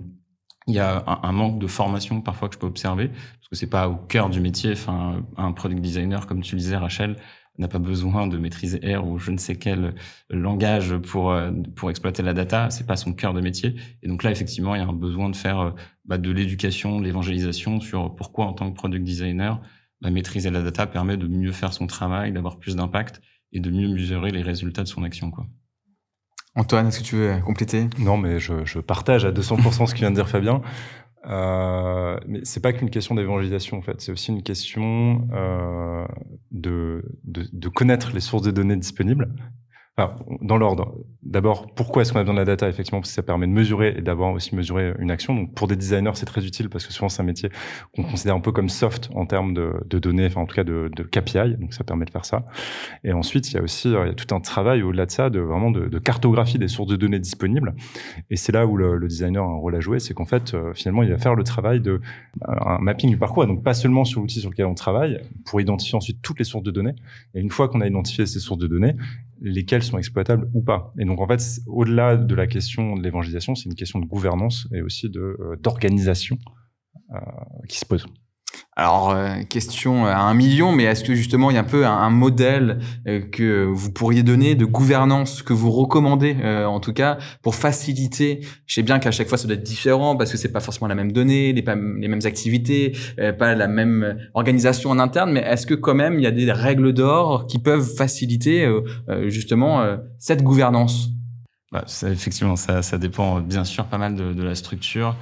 il 0.68 0.74
y 0.74 0.78
a 0.78 1.02
un, 1.22 1.32
manque 1.32 1.58
de 1.58 1.66
formation 1.66 2.20
parfois 2.20 2.48
que 2.48 2.54
je 2.54 2.58
peux 2.60 2.66
observer 2.66 3.08
parce 3.08 3.48
que 3.50 3.56
c'est 3.56 3.70
pas 3.70 3.88
au 3.88 3.96
cœur 3.96 4.28
du 4.28 4.40
métier. 4.40 4.72
Enfin, 4.72 5.24
un 5.36 5.52
product 5.52 5.80
designer, 5.80 6.26
comme 6.26 6.42
tu 6.42 6.54
le 6.54 6.60
disais, 6.60 6.76
Rachel, 6.76 7.16
n'a 7.56 7.68
pas 7.68 7.78
besoin 7.78 8.26
de 8.26 8.38
maîtriser 8.38 8.78
R 8.94 9.06
ou 9.06 9.18
je 9.18 9.30
ne 9.30 9.38
sais 9.38 9.56
quel 9.56 9.94
langage 10.30 10.96
pour 10.98 11.32
euh, 11.32 11.50
pour 11.74 11.90
exploiter 11.90 12.22
la 12.22 12.34
data. 12.34 12.70
C'est 12.70 12.86
pas 12.86 12.96
son 12.96 13.14
cœur 13.14 13.34
de 13.34 13.40
métier. 13.40 13.76
Et 14.02 14.08
donc 14.08 14.22
là, 14.22 14.30
effectivement, 14.30 14.74
il 14.74 14.78
y 14.78 14.84
a 14.84 14.86
un 14.86 14.92
besoin 14.92 15.30
de 15.30 15.36
faire 15.36 15.58
euh, 15.58 15.70
bah, 16.04 16.18
de 16.18 16.30
l'éducation, 16.30 17.00
de 17.00 17.04
l'évangélisation 17.04 17.80
sur 17.80 18.14
pourquoi 18.14 18.44
en 18.46 18.52
tant 18.52 18.70
que 18.70 18.76
product 18.76 19.04
designer, 19.04 19.60
bah, 20.02 20.10
maîtriser 20.10 20.50
la 20.50 20.62
data 20.62 20.86
permet 20.86 21.16
de 21.16 21.26
mieux 21.26 21.52
faire 21.52 21.72
son 21.72 21.86
travail, 21.86 22.32
d'avoir 22.32 22.58
plus 22.58 22.76
d'impact 22.76 23.22
et 23.52 23.60
de 23.60 23.70
mieux 23.70 23.88
mesurer 23.88 24.30
les 24.30 24.42
résultats 24.42 24.82
de 24.82 24.88
son 24.88 25.02
action, 25.02 25.30
quoi. 25.30 25.46
Antoine, 26.58 26.88
est-ce 26.88 26.98
que 26.98 27.04
tu 27.04 27.14
veux 27.14 27.40
compléter? 27.44 27.88
Non, 28.00 28.16
mais 28.16 28.40
je, 28.40 28.80
partage 28.80 29.24
à 29.24 29.30
200% 29.30 29.86
ce 29.86 29.94
que 29.94 30.00
vient 30.00 30.10
de 30.10 30.16
dire 30.16 30.28
Fabien. 30.28 30.60
Euh, 31.26 32.18
mais 32.26 32.40
c'est 32.42 32.60
pas 32.60 32.72
qu'une 32.72 32.90
question 32.90 33.14
d'évangélisation 33.14 33.76
en 33.76 33.82
fait, 33.82 34.00
c'est 34.00 34.12
aussi 34.12 34.32
une 34.32 34.42
question 34.42 35.28
euh, 35.32 36.06
de, 36.50 37.04
de, 37.24 37.44
de, 37.52 37.68
connaître 37.68 38.12
les 38.14 38.20
sources 38.20 38.42
de 38.42 38.50
données 38.50 38.76
disponibles 38.76 39.28
dans 40.40 40.56
l'ordre. 40.56 40.94
D'abord, 41.22 41.66
pourquoi 41.74 42.02
est-ce 42.02 42.12
qu'on 42.12 42.20
a 42.20 42.22
besoin 42.22 42.34
de 42.34 42.38
la 42.38 42.44
data 42.44 42.68
Effectivement, 42.68 43.00
parce 43.00 43.10
que 43.10 43.14
ça 43.14 43.22
permet 43.22 43.46
de 43.46 43.52
mesurer 43.52 43.94
et 43.98 44.00
d'avoir 44.00 44.32
aussi 44.32 44.54
mesurer 44.54 44.94
une 44.98 45.10
action. 45.10 45.34
Donc, 45.34 45.54
pour 45.54 45.66
des 45.66 45.76
designers, 45.76 46.12
c'est 46.14 46.26
très 46.26 46.46
utile 46.46 46.68
parce 46.68 46.86
que 46.86 46.92
souvent, 46.92 47.08
c'est 47.08 47.20
un 47.20 47.24
métier 47.24 47.50
qu'on 47.94 48.04
considère 48.04 48.34
un 48.34 48.40
peu 48.40 48.52
comme 48.52 48.68
soft 48.68 49.10
en 49.14 49.26
termes 49.26 49.52
de, 49.52 49.98
données, 49.98 50.26
enfin, 50.26 50.40
en 50.42 50.46
tout 50.46 50.54
cas, 50.54 50.64
de, 50.64 50.88
KPI. 51.10 51.56
Donc, 51.58 51.74
ça 51.74 51.84
permet 51.84 52.04
de 52.04 52.10
faire 52.10 52.24
ça. 52.24 52.46
Et 53.04 53.12
ensuite, 53.12 53.50
il 53.50 53.56
y 53.56 53.58
a 53.58 53.62
aussi, 53.62 53.88
euh, 53.88 54.04
il 54.04 54.08
y 54.08 54.10
a 54.10 54.14
tout 54.14 54.32
un 54.34 54.40
travail 54.40 54.82
au-delà 54.82 55.06
de 55.06 55.10
ça, 55.10 55.28
de 55.28 55.40
vraiment 55.40 55.70
de, 55.70 55.98
cartographie 55.98 56.58
des 56.58 56.68
sources 56.68 56.88
de 56.88 56.96
données 56.96 57.18
disponibles. 57.18 57.74
Et 58.30 58.36
c'est 58.36 58.52
là 58.52 58.66
où 58.66 58.76
le, 58.76 58.96
le, 58.96 59.08
designer 59.08 59.42
a 59.42 59.46
un 59.46 59.56
rôle 59.56 59.74
à 59.74 59.80
jouer. 59.80 59.98
C'est 59.98 60.14
qu'en 60.14 60.26
fait, 60.26 60.54
euh, 60.54 60.72
finalement, 60.74 61.02
il 61.02 61.10
va 61.10 61.18
faire 61.18 61.34
le 61.34 61.44
travail 61.44 61.80
de 61.80 61.92
euh, 61.92 62.00
un 62.46 62.78
mapping 62.78 63.10
du 63.10 63.18
parcours. 63.18 63.46
donc, 63.46 63.62
pas 63.62 63.74
seulement 63.74 64.04
sur 64.04 64.20
l'outil 64.20 64.40
sur 64.40 64.50
lequel 64.50 64.66
on 64.66 64.74
travaille, 64.74 65.20
pour 65.44 65.60
identifier 65.60 65.96
ensuite 65.96 66.22
toutes 66.22 66.38
les 66.38 66.44
sources 66.44 66.64
de 66.64 66.70
données. 66.70 66.94
Et 67.34 67.40
une 67.40 67.50
fois 67.50 67.68
qu'on 67.68 67.80
a 67.80 67.86
identifié 67.86 68.24
ces 68.26 68.38
sources 68.38 68.60
de 68.60 68.66
données, 68.66 68.94
lesquels 69.40 69.82
sont 69.82 69.98
exploitables 69.98 70.50
ou 70.54 70.62
pas. 70.62 70.92
Et 70.98 71.04
donc 71.04 71.20
en 71.20 71.26
fait, 71.26 71.42
au-delà 71.66 72.16
de 72.16 72.34
la 72.34 72.46
question 72.46 72.94
de 72.94 73.02
l'évangélisation, 73.02 73.54
c'est 73.54 73.66
une 73.66 73.74
question 73.74 73.98
de 73.98 74.06
gouvernance 74.06 74.68
et 74.74 74.82
aussi 74.82 75.10
euh, 75.16 75.56
d'organisation 75.60 76.38
euh, 77.14 77.18
qui 77.68 77.78
se 77.78 77.86
pose. 77.86 78.06
Alors, 78.76 79.10
euh, 79.10 79.42
question 79.48 80.06
à 80.06 80.18
un 80.18 80.34
million, 80.34 80.70
mais 80.70 80.84
est-ce 80.84 81.02
que 81.02 81.14
justement 81.14 81.50
il 81.50 81.54
y 81.54 81.56
a 81.56 81.62
un 81.62 81.64
peu 81.64 81.84
un, 81.84 82.10
modèle 82.10 82.78
euh, 83.08 83.20
que 83.20 83.64
vous 83.64 83.90
pourriez 83.90 84.22
donner 84.22 84.54
de 84.54 84.64
gouvernance 84.64 85.42
que 85.42 85.52
vous 85.52 85.70
recommandez, 85.70 86.36
euh, 86.42 86.64
en 86.64 86.78
tout 86.78 86.92
cas, 86.92 87.18
pour 87.42 87.56
faciliter? 87.56 88.40
Je 88.66 88.74
sais 88.74 88.82
bien 88.82 89.00
qu'à 89.00 89.10
chaque 89.10 89.28
fois 89.28 89.36
ça 89.36 89.48
doit 89.48 89.56
être 89.56 89.64
différent 89.64 90.16
parce 90.16 90.30
que 90.30 90.36
c'est 90.36 90.52
pas 90.52 90.60
forcément 90.60 90.86
la 90.86 90.94
même 90.94 91.10
donnée, 91.10 91.52
les, 91.52 91.62
les 91.62 92.08
mêmes 92.08 92.20
activités, 92.24 92.96
pas 93.38 93.54
la 93.54 93.66
même 93.66 94.16
organisation 94.34 94.90
en 94.90 94.98
interne, 94.98 95.32
mais 95.32 95.40
est-ce 95.40 95.66
que 95.66 95.74
quand 95.74 95.94
même 95.94 96.14
il 96.14 96.22
y 96.22 96.26
a 96.26 96.30
des 96.30 96.50
règles 96.52 96.92
d'or 96.92 97.46
qui 97.46 97.58
peuvent 97.58 97.88
faciliter 97.96 98.68
justement 99.26 99.84
cette 100.18 100.42
gouvernance? 100.42 101.08
Bah, 101.72 101.84
Effectivement, 102.06 102.56
ça, 102.56 102.82
ça 102.82 102.96
dépend 102.96 103.40
bien 103.40 103.64
sûr 103.64 103.86
pas 103.86 103.98
mal 103.98 104.14
de, 104.14 104.32
de 104.32 104.42
la 104.42 104.54
structure. 104.54 105.16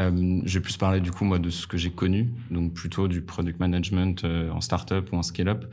Euh, 0.00 0.40
je 0.44 0.58
vais 0.58 0.62
plus 0.62 0.76
parler 0.76 1.00
du 1.00 1.10
coup 1.10 1.24
moi 1.24 1.38
de 1.38 1.50
ce 1.50 1.66
que 1.66 1.76
j'ai 1.76 1.90
connu, 1.90 2.32
donc 2.50 2.72
plutôt 2.72 3.06
du 3.06 3.22
product 3.22 3.60
management 3.60 4.24
euh, 4.24 4.50
en 4.50 4.60
startup 4.60 5.12
ou 5.12 5.16
en 5.16 5.22
scale-up. 5.22 5.66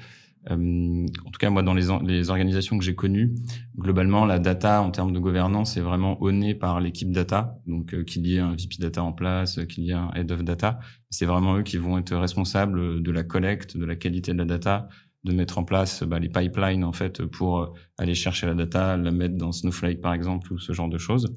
Euh, 0.50 1.06
en 1.26 1.32
tout 1.32 1.40
cas, 1.40 1.50
moi, 1.50 1.62
dans 1.62 1.74
les, 1.74 2.30
organisations 2.30 2.78
que 2.78 2.84
j'ai 2.84 2.96
connues, 2.96 3.36
globalement, 3.78 4.26
la 4.26 4.40
data 4.40 4.82
en 4.82 4.92
termes 4.92 5.12
de 5.12 5.20
gouvernance 5.20 5.76
est 5.76 5.82
vraiment 5.82 6.22
onnée 6.22 6.56
par 6.56 6.80
l'équipe 6.80 7.12
data. 7.12 7.60
Donc, 7.68 8.06
qu'il 8.06 8.26
y 8.26 8.38
ait 8.38 8.40
un 8.40 8.52
VP 8.52 8.78
data 8.80 9.04
en 9.04 9.12
place, 9.12 9.60
qu'il 9.68 9.84
y 9.84 9.90
ait 9.90 9.94
un 9.94 10.10
head 10.16 10.32
of 10.32 10.44
data, 10.44 10.80
c'est 11.10 11.26
vraiment 11.26 11.58
eux 11.58 11.64
qui 11.64 11.76
vont 11.78 11.98
être 11.98 12.16
responsables 12.16 13.04
de 13.04 13.12
la 13.12 13.24
collecte, 13.24 13.76
de 13.76 13.84
la 13.84 13.98
qualité 13.98 14.32
de 14.32 14.38
la 14.38 14.46
data, 14.46 14.88
de 15.26 15.34
mettre 15.34 15.58
en 15.58 15.66
place 15.66 16.04
bah, 16.04 16.20
les 16.20 16.30
pipelines 16.30 16.86
en 16.86 16.94
fait 16.94 17.26
pour 17.26 17.76
aller 17.98 18.16
chercher 18.16 18.48
la 18.48 18.54
data, 18.54 18.96
la 18.96 19.12
mettre 19.12 19.36
dans 19.36 19.52
Snowflake 19.52 20.00
par 20.00 20.14
exemple 20.14 20.54
ou 20.54 20.60
ce 20.60 20.72
genre 20.72 20.88
de 20.88 20.98
choses. 20.98 21.36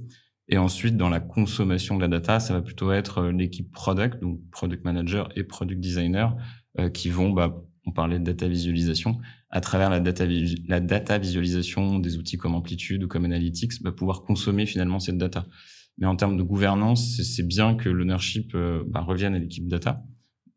Et 0.50 0.58
ensuite, 0.58 0.96
dans 0.96 1.08
la 1.08 1.20
consommation 1.20 1.96
de 1.96 2.00
la 2.02 2.08
data, 2.08 2.40
ça 2.40 2.54
va 2.54 2.60
plutôt 2.60 2.92
être 2.92 3.18
euh, 3.18 3.32
l'équipe 3.32 3.70
product, 3.70 4.20
donc 4.20 4.40
product 4.50 4.84
manager 4.84 5.28
et 5.36 5.44
product 5.44 5.80
designer, 5.80 6.36
euh, 6.78 6.90
qui 6.90 7.08
vont, 7.08 7.30
bah, 7.30 7.62
on 7.86 7.92
parlait 7.92 8.18
de 8.18 8.24
data 8.24 8.48
visualisation, 8.48 9.18
à 9.50 9.60
travers 9.60 9.90
la 9.90 10.00
data, 10.00 10.24
la 10.66 10.80
data 10.80 11.18
visualisation 11.18 12.00
des 12.00 12.18
outils 12.18 12.36
comme 12.36 12.56
Amplitude 12.56 13.04
ou 13.04 13.08
comme 13.08 13.24
Analytics, 13.24 13.80
bah, 13.82 13.92
pouvoir 13.92 14.22
consommer 14.22 14.66
finalement 14.66 14.98
cette 14.98 15.18
data. 15.18 15.46
Mais 15.98 16.06
en 16.06 16.16
termes 16.16 16.36
de 16.36 16.42
gouvernance, 16.42 17.20
c'est 17.22 17.46
bien 17.46 17.76
que 17.76 17.88
l'ownership 17.88 18.52
euh, 18.54 18.82
bah, 18.88 19.02
revienne 19.02 19.36
à 19.36 19.38
l'équipe 19.38 19.68
data, 19.68 20.02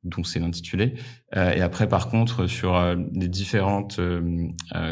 donc 0.04 0.26
c'est 0.26 0.40
l'intitulé. 0.40 0.96
et 1.34 1.62
après, 1.62 1.88
par 1.88 2.10
contre, 2.10 2.46
sur 2.46 2.78
les 3.14 3.30
différentes 3.30 4.02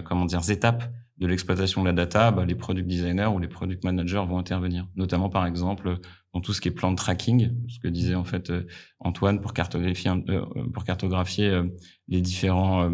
comment 0.05 0.24
dire 0.24 0.50
étapes 0.50 0.89
de 1.21 1.27
l'exploitation 1.27 1.81
de 1.81 1.87
la 1.87 1.93
data, 1.93 2.31
bah, 2.31 2.45
les 2.45 2.55
product 2.55 2.87
designers 2.87 3.27
ou 3.27 3.37
les 3.37 3.47
product 3.47 3.83
managers 3.83 4.23
vont 4.27 4.39
intervenir, 4.39 4.87
notamment 4.95 5.29
par 5.29 5.45
exemple 5.45 5.99
dans 6.33 6.41
tout 6.41 6.51
ce 6.51 6.59
qui 6.59 6.67
est 6.67 6.71
plan 6.71 6.89
de 6.89 6.95
tracking, 6.95 7.51
ce 7.69 7.79
que 7.79 7.87
disait 7.87 8.15
en 8.15 8.23
fait 8.23 8.49
euh, 8.49 8.65
Antoine 8.99 9.39
pour 9.39 9.53
cartographier, 9.53 10.09
euh, 10.09 11.61
euh, 11.61 11.69
les 12.07 12.21
différents 12.21 12.91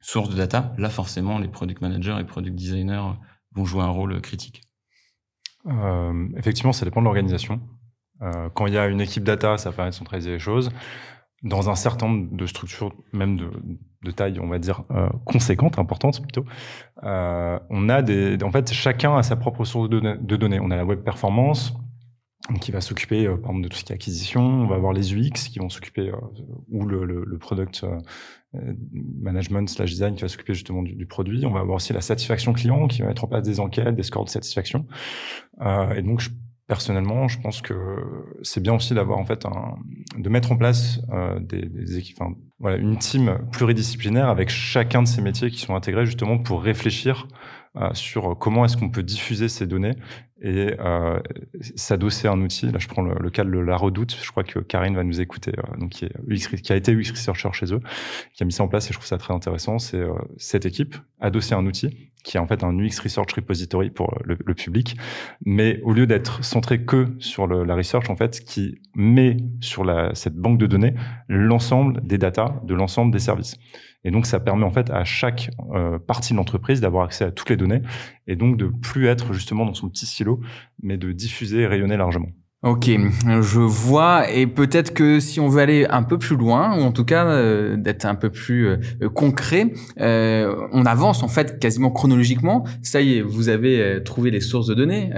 sources 0.00 0.30
de 0.30 0.36
data. 0.36 0.72
Là, 0.78 0.88
forcément, 0.88 1.40
les 1.40 1.48
product 1.48 1.82
managers 1.82 2.16
et 2.20 2.24
product 2.24 2.54
designers 2.54 3.14
vont 3.56 3.64
jouer 3.64 3.82
un 3.82 3.90
rôle 3.90 4.20
critique. 4.20 4.62
effectivement, 6.36 6.72
ça 6.72 6.84
dépend 6.84 7.00
de 7.00 7.06
l'organisation. 7.06 7.60
quand 8.54 8.66
il 8.66 8.74
y 8.74 8.78
a 8.78 8.86
une 8.86 9.00
équipe 9.00 9.24
data, 9.24 9.58
ça 9.58 9.72
permet 9.72 9.90
de 9.90 9.94
centraliser 9.96 10.30
les 10.30 10.38
choses 10.38 10.70
dans 11.42 11.70
un 11.70 11.74
certain 11.74 12.08
nombre 12.08 12.36
de 12.36 12.46
structures, 12.46 12.92
même 13.12 13.36
de, 13.36 14.10
taille, 14.10 14.38
on 14.40 14.48
va 14.48 14.58
dire, 14.58 14.82
euh, 14.90 15.08
conséquente, 15.24 15.78
importante 15.78 16.20
plutôt, 16.20 16.44
euh, 17.04 17.58
on 17.70 17.88
a 17.88 18.02
des, 18.02 18.42
en 18.42 18.50
fait, 18.50 18.72
chacun 18.72 19.16
a 19.16 19.22
sa 19.22 19.36
propre 19.36 19.64
source 19.64 19.88
de, 19.88 20.36
données. 20.36 20.60
On 20.60 20.70
a 20.70 20.76
la 20.76 20.84
web 20.84 21.02
performance 21.02 21.74
qui 22.60 22.72
va 22.72 22.80
s'occuper, 22.80 23.26
euh, 23.26 23.36
par 23.36 23.50
exemple, 23.50 23.62
de 23.62 23.68
tout 23.68 23.76
ce 23.76 23.84
qui 23.84 23.92
est 23.92 23.94
acquisition. 23.94 24.42
On 24.42 24.66
va 24.66 24.76
avoir 24.76 24.92
les 24.92 25.14
UX 25.14 25.48
qui 25.48 25.58
vont 25.58 25.68
s'occuper, 25.68 26.12
ou 26.70 26.84
le, 26.84 27.38
product 27.38 27.84
management 28.52 29.68
slash 29.68 29.90
design 29.90 30.14
qui 30.14 30.22
va 30.22 30.28
s'occuper 30.28 30.54
justement 30.54 30.82
du, 30.82 30.94
du, 30.94 31.06
produit. 31.06 31.46
On 31.46 31.52
va 31.52 31.60
avoir 31.60 31.76
aussi 31.76 31.92
la 31.92 32.02
satisfaction 32.02 32.52
client 32.52 32.86
qui 32.86 33.02
va 33.02 33.08
mettre 33.08 33.24
en 33.24 33.28
place 33.28 33.42
des 33.42 33.60
enquêtes, 33.60 33.96
des 33.96 34.02
scores 34.02 34.24
de 34.24 34.30
satisfaction. 34.30 34.86
et 35.60 36.02
donc, 36.02 36.20
je 36.20 36.30
personnellement, 36.66 37.28
je 37.28 37.40
pense 37.40 37.60
que 37.60 37.74
c'est 38.42 38.62
bien 38.62 38.74
aussi 38.74 38.94
d'avoir 38.94 39.18
en 39.18 39.24
fait 39.24 39.44
de 40.16 40.28
mettre 40.28 40.52
en 40.52 40.56
place 40.56 41.00
euh, 41.12 41.38
des, 41.40 41.98
équipes, 41.98 42.16
enfin, 42.20 42.34
voilà, 42.58 42.76
une 42.76 42.98
team 42.98 43.38
pluridisciplinaire 43.50 44.28
avec 44.28 44.48
chacun 44.48 45.02
de 45.02 45.08
ces 45.08 45.22
métiers 45.22 45.50
qui 45.50 45.60
sont 45.60 45.74
intégrés 45.74 46.06
justement 46.06 46.38
pour 46.38 46.62
réfléchir 46.62 47.28
euh, 47.76 47.88
sur 47.94 48.38
comment 48.38 48.64
est-ce 48.64 48.76
qu'on 48.76 48.90
peut 48.90 49.02
diffuser 49.02 49.48
ces 49.48 49.66
données 49.66 49.94
et 50.40 50.74
euh, 50.78 51.20
s'adosser 51.76 52.26
à 52.28 52.32
un 52.32 52.40
outil. 52.40 52.70
Là, 52.70 52.78
je 52.78 52.88
prends 52.88 53.02
le, 53.02 53.30
cas 53.30 53.44
de 53.44 53.50
la 53.50 53.76
Redoute. 53.76 54.18
Je 54.22 54.30
crois 54.30 54.42
que 54.42 54.58
Karine 54.58 54.96
va 54.96 55.04
nous 55.04 55.20
écouter, 55.20 55.52
donc 55.78 55.90
qui, 55.90 56.08
qui 56.62 56.72
a 56.72 56.76
été 56.76 56.92
UX 56.92 57.12
researcher 57.12 57.50
chez 57.52 57.72
eux, 57.72 57.80
qui 58.34 58.42
a 58.42 58.46
mis 58.46 58.52
ça 58.52 58.64
en 58.64 58.68
place 58.68 58.86
et 58.86 58.88
je 58.88 58.94
trouve 58.94 59.06
ça 59.06 59.18
très 59.18 59.32
intéressant. 59.32 59.78
C'est 59.78 60.02
cette 60.36 60.66
équipe 60.66 60.96
adossée 61.20 61.54
à 61.54 61.58
un 61.58 61.66
outil 61.66 62.11
qui 62.22 62.36
est 62.36 62.40
en 62.40 62.46
fait 62.46 62.62
un 62.64 62.76
UX 62.78 63.00
Research 63.02 63.32
Repository 63.34 63.90
pour 63.90 64.14
le, 64.24 64.36
public, 64.54 64.96
mais 65.44 65.80
au 65.82 65.92
lieu 65.92 66.06
d'être 66.06 66.44
centré 66.44 66.84
que 66.84 67.14
sur 67.18 67.46
la 67.46 67.74
research, 67.74 68.10
en 68.10 68.16
fait, 68.16 68.40
qui 68.44 68.80
met 68.94 69.38
sur 69.60 69.84
cette 70.14 70.36
banque 70.36 70.58
de 70.58 70.66
données 70.66 70.94
l'ensemble 71.28 72.00
des 72.06 72.18
datas 72.18 72.60
de 72.64 72.74
l'ensemble 72.74 73.12
des 73.12 73.18
services. 73.18 73.56
Et 74.04 74.10
donc, 74.10 74.26
ça 74.26 74.40
permet 74.40 74.64
en 74.64 74.70
fait 74.70 74.90
à 74.90 75.04
chaque 75.04 75.50
euh, 75.74 75.98
partie 75.98 76.32
de 76.32 76.38
l'entreprise 76.38 76.80
d'avoir 76.80 77.04
accès 77.04 77.24
à 77.24 77.30
toutes 77.30 77.50
les 77.50 77.56
données 77.56 77.82
et 78.26 78.36
donc 78.36 78.56
de 78.56 78.66
plus 78.66 79.06
être 79.06 79.32
justement 79.32 79.64
dans 79.64 79.74
son 79.74 79.88
petit 79.88 80.06
silo, 80.06 80.40
mais 80.82 80.96
de 80.96 81.12
diffuser 81.12 81.60
et 81.60 81.66
rayonner 81.66 81.96
largement. 81.96 82.28
Ok, 82.64 82.88
je 83.26 83.58
vois. 83.58 84.30
Et 84.30 84.46
peut-être 84.46 84.94
que 84.94 85.18
si 85.18 85.40
on 85.40 85.48
veut 85.48 85.60
aller 85.60 85.84
un 85.90 86.04
peu 86.04 86.16
plus 86.16 86.36
loin, 86.36 86.78
ou 86.78 86.82
en 86.82 86.92
tout 86.92 87.04
cas 87.04 87.26
euh, 87.26 87.76
d'être 87.76 88.04
un 88.04 88.14
peu 88.14 88.30
plus 88.30 88.68
euh, 88.68 89.08
concret, 89.12 89.72
euh, 89.98 90.54
on 90.70 90.86
avance 90.86 91.24
en 91.24 91.28
fait 91.28 91.58
quasiment 91.58 91.90
chronologiquement. 91.90 92.64
Ça 92.80 93.00
y 93.00 93.16
est, 93.16 93.20
vous 93.20 93.48
avez 93.48 93.80
euh, 93.80 94.00
trouvé 94.00 94.30
les 94.30 94.38
sources 94.40 94.68
de 94.68 94.74
données. 94.74 95.10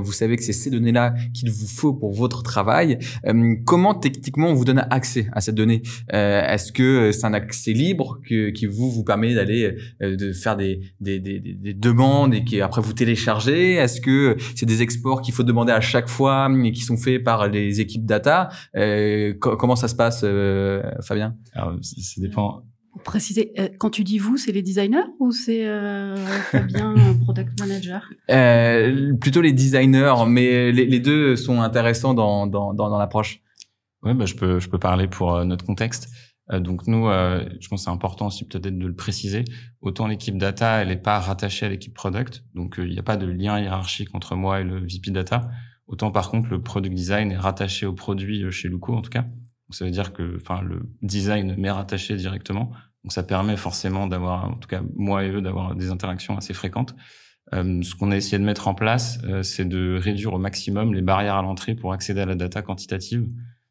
Vous 0.00 0.12
savez 0.12 0.36
que 0.36 0.44
c'est 0.44 0.52
ces 0.52 0.70
données-là 0.70 1.14
qu'il 1.34 1.50
vous 1.50 1.66
faut 1.66 1.92
pour 1.92 2.12
votre 2.12 2.44
travail. 2.44 2.98
comment 3.66 3.94
techniquement 3.94 4.50
on 4.50 4.54
vous 4.54 4.64
donne 4.64 4.86
accès 4.90 5.26
à 5.32 5.40
cette 5.40 5.56
donnée? 5.56 5.82
Est-ce 6.08 6.70
que 6.70 7.10
c'est 7.10 7.26
un 7.26 7.34
accès 7.34 7.72
libre 7.72 8.20
qui 8.24 8.66
vous 8.66 8.90
vous 8.92 9.02
permet 9.02 9.34
d'aller 9.34 9.76
de 10.00 10.32
faire 10.32 10.56
des, 10.56 10.80
des, 11.00 11.18
des, 11.18 11.40
des, 11.40 11.74
demandes 11.74 12.34
et 12.34 12.44
qui 12.44 12.60
après 12.60 12.80
vous 12.80 12.92
téléchargez? 12.92 13.74
Est-ce 13.74 14.00
que 14.00 14.36
c'est 14.54 14.66
des 14.66 14.82
exports 14.82 15.20
qu'il 15.22 15.34
faut 15.34 15.42
demander 15.42 15.72
à 15.72 15.80
chaque 15.80 16.08
fois 16.08 16.48
et 16.64 16.72
qui 16.72 16.82
sont 16.82 16.91
faits 16.96 17.22
par 17.22 17.48
les 17.48 17.80
équipes 17.80 18.06
data. 18.06 18.48
Euh, 18.76 19.34
comment 19.34 19.76
ça 19.76 19.88
se 19.88 19.94
passe, 19.94 20.22
euh, 20.24 20.82
Fabien? 21.02 21.36
Alors, 21.54 21.76
ça 21.82 22.20
dépend 22.20 22.62
pour 22.92 23.02
préciser, 23.02 23.52
euh, 23.58 23.68
quand 23.78 23.88
tu 23.88 24.04
dis 24.04 24.18
vous, 24.18 24.36
c'est 24.36 24.52
les 24.52 24.60
designers 24.60 25.06
ou 25.18 25.32
c'est 25.32 25.66
euh, 25.66 26.14
Fabien, 26.50 26.94
product 27.24 27.58
manager? 27.58 28.06
Euh, 28.30 29.14
Plutôt 29.14 29.40
les 29.40 29.52
designers, 29.54 30.12
mais 30.28 30.70
les, 30.72 30.84
les 30.84 31.00
deux 31.00 31.34
sont 31.36 31.62
intéressants 31.62 32.12
dans, 32.12 32.46
dans, 32.46 32.74
dans, 32.74 32.90
dans 32.90 32.98
l'approche. 32.98 33.40
Oui, 34.02 34.12
bah, 34.12 34.26
je, 34.26 34.34
peux, 34.34 34.60
je 34.60 34.68
peux 34.68 34.78
parler 34.78 35.08
pour 35.08 35.34
euh, 35.34 35.44
notre 35.44 35.64
contexte. 35.64 36.10
Euh, 36.50 36.60
donc 36.60 36.86
nous, 36.86 37.08
euh, 37.08 37.48
je 37.60 37.68
pense 37.68 37.80
que 37.80 37.84
c'est 37.84 37.90
important 37.90 38.26
aussi 38.26 38.46
peut-être 38.46 38.76
de 38.76 38.86
le 38.86 38.94
préciser. 38.94 39.44
Autant 39.80 40.06
l'équipe 40.06 40.36
data, 40.36 40.82
elle 40.82 40.88
n'est 40.88 40.96
pas 40.96 41.18
rattachée 41.18 41.66
à 41.66 41.68
l'équipe 41.70 41.94
product, 41.94 42.44
donc 42.54 42.74
il 42.78 42.90
n'y 42.90 42.98
a 42.98 43.02
pas 43.02 43.16
de 43.16 43.26
lien 43.26 43.58
hiérarchique 43.58 44.08
entre 44.12 44.36
moi 44.36 44.60
et 44.60 44.64
le 44.64 44.80
VP 44.80 45.12
data. 45.12 45.48
Autant 45.86 46.10
par 46.10 46.30
contre, 46.30 46.50
le 46.50 46.62
product 46.62 46.94
design 46.94 47.32
est 47.32 47.36
rattaché 47.36 47.86
au 47.86 47.92
produit 47.92 48.50
chez 48.50 48.68
Luco 48.68 48.94
en 48.94 49.02
tout 49.02 49.10
cas. 49.10 49.22
Donc 49.22 49.74
ça 49.74 49.84
veut 49.84 49.90
dire 49.90 50.12
que, 50.12 50.36
enfin, 50.36 50.62
le 50.62 50.82
design 51.02 51.54
m'est 51.56 51.70
rattaché 51.70 52.16
directement. 52.16 52.72
Donc 53.04 53.12
ça 53.12 53.22
permet 53.22 53.56
forcément 53.56 54.06
d'avoir, 54.06 54.48
en 54.48 54.54
tout 54.54 54.68
cas 54.68 54.82
moi 54.94 55.24
et 55.24 55.30
eux, 55.30 55.40
d'avoir 55.40 55.74
des 55.74 55.90
interactions 55.90 56.36
assez 56.36 56.54
fréquentes. 56.54 56.94
Euh, 57.54 57.82
ce 57.82 57.94
qu'on 57.94 58.10
a 58.10 58.16
essayé 58.16 58.38
de 58.38 58.44
mettre 58.44 58.68
en 58.68 58.74
place, 58.74 59.18
euh, 59.24 59.42
c'est 59.42 59.64
de 59.64 59.98
réduire 60.00 60.32
au 60.32 60.38
maximum 60.38 60.94
les 60.94 61.02
barrières 61.02 61.34
à 61.34 61.42
l'entrée 61.42 61.74
pour 61.74 61.92
accéder 61.92 62.20
à 62.20 62.26
la 62.26 62.34
data 62.34 62.62
quantitative. 62.62 63.28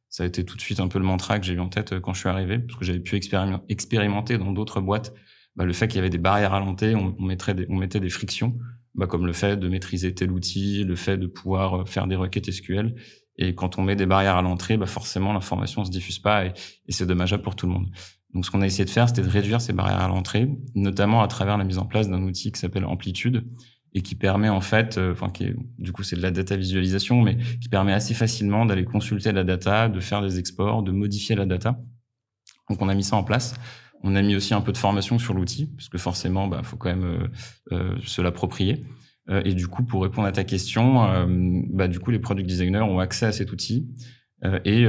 Ça 0.10 0.24
a 0.24 0.26
été 0.26 0.44
tout 0.44 0.58
de 0.58 0.62
suite 0.62 0.80
un 0.80 0.88
peu 0.88 1.00
le 1.00 1.06
mantra 1.06 1.40
que 1.40 1.46
j'ai 1.46 1.54
eu 1.54 1.60
en 1.60 1.70
tête 1.70 1.94
euh, 1.94 2.00
quand 2.00 2.14
je 2.14 2.20
suis 2.20 2.30
arrivé, 2.30 2.60
parce 2.60 2.78
que 2.78 2.86
j'avais 2.86 3.00
pu 3.00 3.16
expérimenter 3.70 4.38
dans 4.38 4.52
d'autres 4.52 4.82
boîtes 4.82 5.14
bah, 5.56 5.66
le 5.66 5.74
fait 5.74 5.88
qu'il 5.88 5.98
y 5.98 6.00
avait 6.00 6.10
des 6.10 6.18
barrières 6.18 6.54
à 6.54 6.60
l'entrée, 6.60 6.96
on 6.96 7.14
mettait 7.76 8.00
des 8.00 8.10
frictions, 8.10 8.58
bah, 8.96 9.08
comme 9.08 9.26
le 9.26 9.34
fait 9.34 9.58
de 9.58 9.68
maîtriser 9.68 10.14
tel 10.14 10.32
outil, 10.32 10.84
le 10.84 10.96
fait 10.96 11.18
de 11.18 11.28
pouvoir 11.28 11.88
faire 11.88 12.08
des 12.08 12.16
requêtes 12.16 12.52
SQL. 12.52 12.96
Et 13.38 13.56
quand 13.56 13.80
on 13.80 13.82
met 13.82 13.96
des 13.96 14.06
barrières 14.06 14.36
à 14.36 14.42
l'entrée, 14.42 14.78
bah 14.78 14.86
forcément 14.86 15.34
l'information 15.34 15.86
se 15.86 15.92
diffuse 15.92 16.20
pas 16.20 16.46
et, 16.46 16.54
c'est 16.90 17.06
dommageable 17.06 17.44
pour 17.44 17.56
tout 17.56 17.66
le 17.66 17.74
monde. 17.74 17.90
Donc 18.34 18.46
ce 18.46 18.52
qu'on 18.52 18.62
a 18.62 18.66
essayé 18.66 18.86
de 18.86 18.90
faire, 18.90 19.08
c'était 19.08 19.24
de 19.24 19.30
réduire 19.30 19.62
ces 19.62 19.74
barrières 19.74 20.02
à 20.02 20.08
l'entrée, 20.08 20.50
notamment 20.76 21.22
à 21.22 21.28
travers 21.28 21.58
la 21.58 21.64
mise 21.64 21.78
en 21.78 21.86
place 21.86 22.10
d'un 22.10 22.22
outil 22.24 22.52
qui 22.52 22.60
s'appelle 22.60 22.86
Amplitude 22.86 23.46
et 23.94 24.02
qui 24.02 24.16
permet 24.16 24.50
en 24.50 24.62
fait, 24.62 24.98
euh, 24.98 25.14
du 25.80 25.92
coup 25.92 26.04
c'est 26.04 26.16
de 26.16 26.22
la 26.22 26.32
data 26.32 26.56
visualisation, 26.56 27.22
mais 27.22 27.38
qui 27.62 27.68
permet 27.68 27.94
assez 27.94 28.14
facilement 28.14 28.66
d'aller 28.66 28.86
consulter 28.86 29.32
la 29.32 29.44
data, 29.44 29.90
de 29.90 30.00
faire 30.00 30.22
des 30.22 30.40
exports, 30.40 30.84
de 30.84 30.92
modifier 30.92 31.36
la 31.36 31.46
data. 31.46 31.80
Donc 32.70 32.82
on 32.82 32.90
a 32.90 32.96
mis 32.96 33.04
ça 33.04 33.18
en 33.18 33.24
place. 33.24 33.54
On 34.04 34.16
a 34.16 34.22
mis 34.22 34.36
aussi 34.36 34.54
un 34.54 34.62
peu 34.62 34.72
de 34.72 34.78
formation 34.78 35.20
sur 35.20 35.34
l'outil, 35.34 35.68
parce 35.76 35.90
que 35.90 35.98
forcément, 35.98 36.48
bah, 36.48 36.62
faut 36.64 36.78
quand 36.78 36.90
même 36.90 37.04
euh, 37.04 37.28
euh 37.72 37.96
se 38.04 38.22
l'approprier. 38.22 38.86
Euh, 39.30 39.42
et 39.46 39.54
du 39.54 39.68
coup, 39.68 39.84
pour 39.84 40.04
répondre 40.04 40.28
à 40.28 40.32
ta 40.32 40.44
question, 40.44 41.04
euh, 41.06 41.26
bah, 41.70 41.88
du 41.88 42.00
coup, 42.00 42.12
les 42.12 42.20
product 42.20 42.48
designers 42.48 42.82
ont 42.82 43.00
accès 43.00 43.26
à 43.26 43.32
cet 43.32 43.52
outil 43.52 43.88
euh, 44.44 44.60
et 44.66 44.88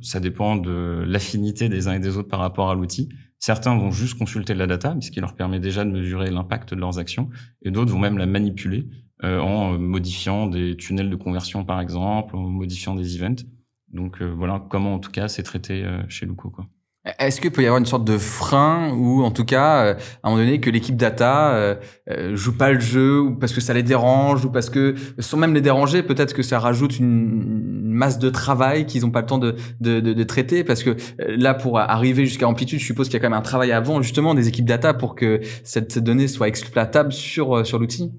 ça 0.00 0.20
dépend 0.20 0.56
de 0.56 1.04
l'affinité 1.06 1.68
des 1.68 1.88
uns 1.88 1.94
et 1.94 2.00
des 2.00 2.16
autres 2.16 2.28
par 2.28 2.40
rapport 2.40 2.70
à 2.70 2.74
l'outil. 2.74 3.08
Certains 3.38 3.76
vont 3.76 3.90
juste 3.90 4.18
consulter 4.18 4.54
la 4.54 4.66
data, 4.66 4.96
qui 5.12 5.20
leur 5.20 5.34
permet 5.34 5.60
déjà 5.60 5.84
de 5.84 5.90
mesurer 5.90 6.30
l'impact 6.30 6.72
de 6.72 6.80
leurs 6.80 6.98
actions, 6.98 7.28
et 7.62 7.70
d'autres 7.70 7.92
vont 7.92 7.98
même 7.98 8.18
la 8.18 8.26
manipuler 8.26 8.88
en 9.22 9.78
modifiant 9.78 10.46
des 10.46 10.76
tunnels 10.76 11.10
de 11.10 11.16
conversion, 11.16 11.64
par 11.64 11.80
exemple, 11.80 12.36
en 12.36 12.48
modifiant 12.48 12.94
des 12.94 13.16
events. 13.16 13.44
Donc 13.92 14.22
voilà 14.22 14.64
comment 14.70 14.94
en 14.94 14.98
tout 14.98 15.10
cas 15.10 15.28
c'est 15.28 15.42
traité 15.42 15.84
chez 16.08 16.24
Luco. 16.24 16.50
Quoi. 16.50 16.66
Est-ce 17.20 17.40
qu'il 17.40 17.52
peut 17.52 17.62
y 17.62 17.66
avoir 17.66 17.78
une 17.78 17.86
sorte 17.86 18.04
de 18.04 18.18
frein 18.18 18.92
ou 18.92 19.22
en 19.22 19.30
tout 19.30 19.44
cas 19.44 19.84
euh, 19.84 19.94
à 20.22 20.28
un 20.28 20.30
moment 20.30 20.42
donné 20.42 20.60
que 20.60 20.70
l'équipe 20.70 20.96
data 20.96 21.54
euh, 21.54 21.76
euh, 22.10 22.34
joue 22.34 22.56
pas 22.56 22.72
le 22.72 22.80
jeu 22.80 23.20
ou 23.20 23.36
parce 23.36 23.52
que 23.52 23.60
ça 23.60 23.72
les 23.74 23.84
dérange 23.84 24.44
ou 24.44 24.50
parce 24.50 24.70
que 24.70 24.96
sans 25.20 25.36
même 25.36 25.54
les 25.54 25.60
déranger 25.60 26.02
peut-être 26.02 26.34
que 26.34 26.42
ça 26.42 26.58
rajoute 26.58 26.98
une, 26.98 27.76
masse 27.96 28.18
de 28.18 28.28
travail 28.28 28.84
qu'ils 28.84 29.02
n'ont 29.02 29.10
pas 29.10 29.20
le 29.20 29.26
temps 29.26 29.38
de, 29.38 29.54
de, 29.80 30.00
de, 30.00 30.22
traiter 30.24 30.64
parce 30.64 30.82
que 30.82 30.90
euh, 30.90 31.36
là 31.38 31.54
pour 31.54 31.78
arriver 31.78 32.26
jusqu'à 32.26 32.46
amplitude 32.46 32.80
je 32.80 32.84
suppose 32.84 33.06
qu'il 33.06 33.14
y 33.14 33.16
a 33.16 33.20
quand 33.20 33.30
même 33.30 33.38
un 33.38 33.42
travail 33.42 33.72
avant 33.72 34.02
justement 34.02 34.34
des 34.34 34.48
équipes 34.48 34.66
data 34.66 34.92
pour 34.92 35.14
que 35.14 35.40
cette, 35.62 35.98
donnée 35.98 36.28
soit 36.28 36.48
exploitable 36.48 37.12
sur 37.12 37.64
sur 37.64 37.78
l'outil? 37.78 38.12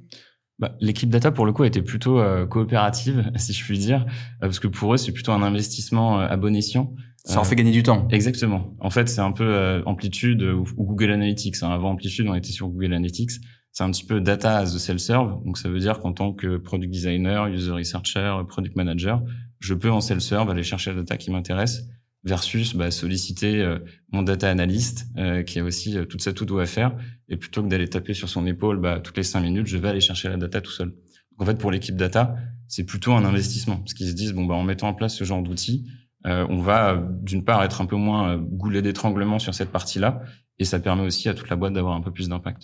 Bah, 0.59 0.71
L'équipe 0.79 1.09
data, 1.09 1.29
pour 1.29 1.45
le 1.45 1.51
coup, 1.51 1.65
été 1.65 1.83
plutôt 1.83 2.19
coopérative, 2.49 3.31
si 3.35 3.53
je 3.53 3.63
puis 3.63 3.77
dire, 3.77 4.07
parce 4.41 4.59
que 4.59 4.67
pour 4.67 4.95
eux, 4.95 4.97
c'est 4.97 5.11
plutôt 5.11 5.31
un 5.31 5.43
investissement 5.43 6.19
à 6.19 6.35
bon 6.35 6.55
escient. 6.55 6.95
Ça 7.27 7.41
en 7.41 7.43
fait 7.43 7.55
gagner 7.55 7.71
du 7.71 7.83
temps. 7.83 8.07
Exactement. 8.09 8.73
En 8.79 8.89
fait, 8.89 9.09
c'est 9.09 9.19
un 9.19 9.33
peu 9.33 9.43
euh, 9.43 9.83
Amplitude 9.85 10.41
ou, 10.41 10.63
Google 10.77 11.11
Analytics. 11.11 11.61
Hein. 11.61 11.69
Avant 11.69 11.91
Amplitude, 11.91 12.25
on 12.27 12.35
était 12.35 12.51
sur 12.51 12.69
Google 12.69 12.93
Analytics. 12.93 13.31
C'est 13.73 13.83
un 13.83 13.91
petit 13.91 14.05
peu 14.05 14.21
data 14.21 14.59
as 14.59 14.75
a 14.75 14.79
self-serve. 14.79 15.43
Donc, 15.43 15.57
ça 15.57 15.67
veut 15.67 15.79
dire 15.79 15.99
qu'en 15.99 16.13
tant 16.13 16.31
que 16.33 16.55
product 16.57 16.91
designer, 16.91 17.47
user 17.47 17.71
researcher, 17.71 18.33
product 18.47 18.75
manager, 18.77 19.21
je 19.59 19.73
peux 19.73 19.91
en 19.91 19.99
self-serve 19.99 20.49
aller 20.49 20.63
chercher 20.63 20.91
la 20.91 20.97
data 20.97 21.17
qui 21.17 21.29
m'intéresse 21.29 21.83
versus 22.23 22.75
bah, 22.75 22.91
solliciter 22.91 23.61
euh, 23.61 23.77
mon 24.11 24.23
data 24.23 24.49
analyst 24.49 25.07
euh, 25.17 25.43
qui 25.43 25.59
a 25.59 25.63
aussi 25.63 25.97
tout 26.09 26.19
ça 26.19 26.31
tout 26.31 26.45
doit 26.45 26.65
faire. 26.65 26.95
Et 27.27 27.35
plutôt 27.35 27.61
que 27.61 27.67
d'aller 27.67 27.89
taper 27.89 28.13
sur 28.13 28.29
son 28.29 28.47
épaule 28.47 28.79
bah, 28.79 29.01
toutes 29.03 29.17
les 29.17 29.23
cinq 29.23 29.41
minutes, 29.41 29.67
je 29.67 29.77
vais 29.77 29.89
aller 29.89 30.01
chercher 30.01 30.29
la 30.29 30.37
data 30.37 30.61
tout 30.61 30.71
seul. 30.71 30.87
Donc, 30.87 31.41
en 31.41 31.45
fait, 31.45 31.57
pour 31.57 31.71
l'équipe 31.71 31.97
data, 31.97 32.35
c'est 32.69 32.85
plutôt 32.85 33.13
un 33.13 33.25
investissement. 33.25 33.77
Parce 33.77 33.93
qu'ils 33.93 34.07
se 34.07 34.13
disent, 34.13 34.33
bon, 34.33 34.45
bah, 34.45 34.55
en 34.55 34.63
mettant 34.63 34.87
en 34.87 34.93
place 34.93 35.13
ce 35.15 35.25
genre 35.25 35.43
d'outils, 35.43 35.85
euh, 35.85 35.91
on 36.25 36.59
va 36.59 36.95
d'une 37.21 37.43
part 37.43 37.63
être 37.63 37.81
un 37.81 37.85
peu 37.85 37.95
moins 37.95 38.31
euh, 38.31 38.37
goulé 38.37 38.81
d'étranglement 38.81 39.39
sur 39.39 39.53
cette 39.53 39.71
partie-là, 39.71 40.21
et 40.59 40.65
ça 40.65 40.79
permet 40.79 41.03
aussi 41.03 41.29
à 41.29 41.33
toute 41.33 41.49
la 41.49 41.55
boîte 41.55 41.73
d'avoir 41.73 41.95
un 41.95 42.01
peu 42.01 42.11
plus 42.11 42.29
d'impact. 42.29 42.63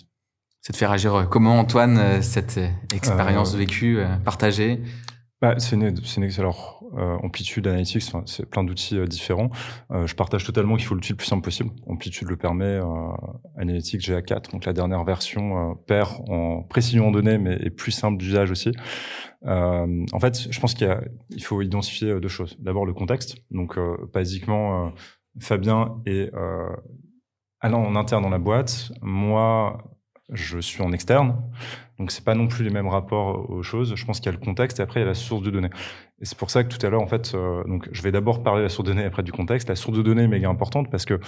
C'est 0.60 0.72
de 0.72 0.76
faire 0.76 0.90
agir 0.90 1.28
comment, 1.30 1.58
Antoine, 1.58 2.22
cette 2.22 2.58
expérience 2.92 3.54
vécue, 3.54 3.98
partagée? 4.24 4.80
Bah, 5.42 5.56
c'est 5.58 5.76
une, 5.76 5.82
une, 6.16 6.30
alors 6.38 6.82
euh, 6.96 7.16
Amplitude, 7.22 7.66
Analytics, 7.66 8.02
c'est 8.26 8.46
plein 8.48 8.64
d'outils 8.64 8.96
euh, 8.96 9.06
différents. 9.06 9.50
Euh, 9.90 10.06
je 10.06 10.14
partage 10.14 10.44
totalement 10.44 10.76
qu'il 10.76 10.86
faut 10.86 10.94
l'outil 10.94 11.12
le 11.12 11.16
plus 11.16 11.26
simple 11.26 11.42
possible. 11.42 11.70
Amplitude 11.86 12.28
le 12.28 12.36
permet. 12.36 12.64
Euh, 12.64 12.84
Analytics 13.58 14.00
GA4, 14.00 14.52
donc 14.52 14.64
la 14.64 14.72
dernière 14.72 15.04
version, 15.04 15.72
euh, 15.72 15.74
perd 15.86 16.12
en 16.28 16.62
précision 16.62 17.08
en 17.08 17.10
données, 17.10 17.38
mais 17.38 17.54
est 17.54 17.70
plus 17.70 17.92
simple 17.92 18.16
d'usage 18.16 18.50
aussi. 18.50 18.72
En 19.46 20.20
fait, 20.20 20.50
je 20.50 20.60
pense 20.60 20.74
qu'il 20.74 20.96
il 21.30 21.44
faut 21.44 21.60
identifier 21.62 22.18
deux 22.20 22.28
choses. 22.28 22.56
D'abord 22.58 22.86
le 22.86 22.94
contexte. 22.94 23.36
Donc, 23.50 23.78
basiquement, 24.12 24.92
Fabien 25.40 26.00
est 26.06 26.32
allant 27.60 27.82
en 27.82 27.96
interne 27.96 28.22
dans 28.22 28.30
la 28.30 28.38
boîte. 28.38 28.92
Moi, 29.02 29.78
je 30.30 30.58
suis 30.58 30.82
en 30.82 30.92
externe. 30.92 31.42
Donc 31.98 32.10
c'est 32.10 32.24
pas 32.24 32.34
non 32.34 32.48
plus 32.48 32.64
les 32.64 32.70
mêmes 32.70 32.88
rapports 32.88 33.48
aux 33.50 33.62
choses. 33.62 33.94
Je 33.94 34.04
pense 34.04 34.18
qu'il 34.18 34.26
y 34.26 34.34
a 34.34 34.38
le 34.38 34.44
contexte 34.44 34.80
et 34.80 34.82
après 34.82 35.00
il 35.00 35.02
y 35.02 35.06
a 35.06 35.08
la 35.08 35.14
source 35.14 35.42
de 35.42 35.50
données. 35.50 35.70
Et 36.20 36.24
c'est 36.24 36.36
pour 36.36 36.50
ça 36.50 36.64
que 36.64 36.74
tout 36.74 36.84
à 36.84 36.90
l'heure 36.90 37.02
en 37.02 37.06
fait, 37.06 37.34
euh, 37.34 37.62
donc 37.64 37.88
je 37.92 38.02
vais 38.02 38.10
d'abord 38.10 38.42
parler 38.42 38.60
de 38.60 38.64
la 38.64 38.68
source 38.68 38.88
de 38.88 38.94
données 38.94 39.06
après 39.06 39.22
du 39.22 39.32
contexte. 39.32 39.68
La 39.68 39.76
source 39.76 39.96
de 39.96 40.02
données 40.02 40.24
est 40.24 40.28
méga 40.28 40.48
importante 40.48 40.90
parce 40.90 41.04
que 41.04 41.20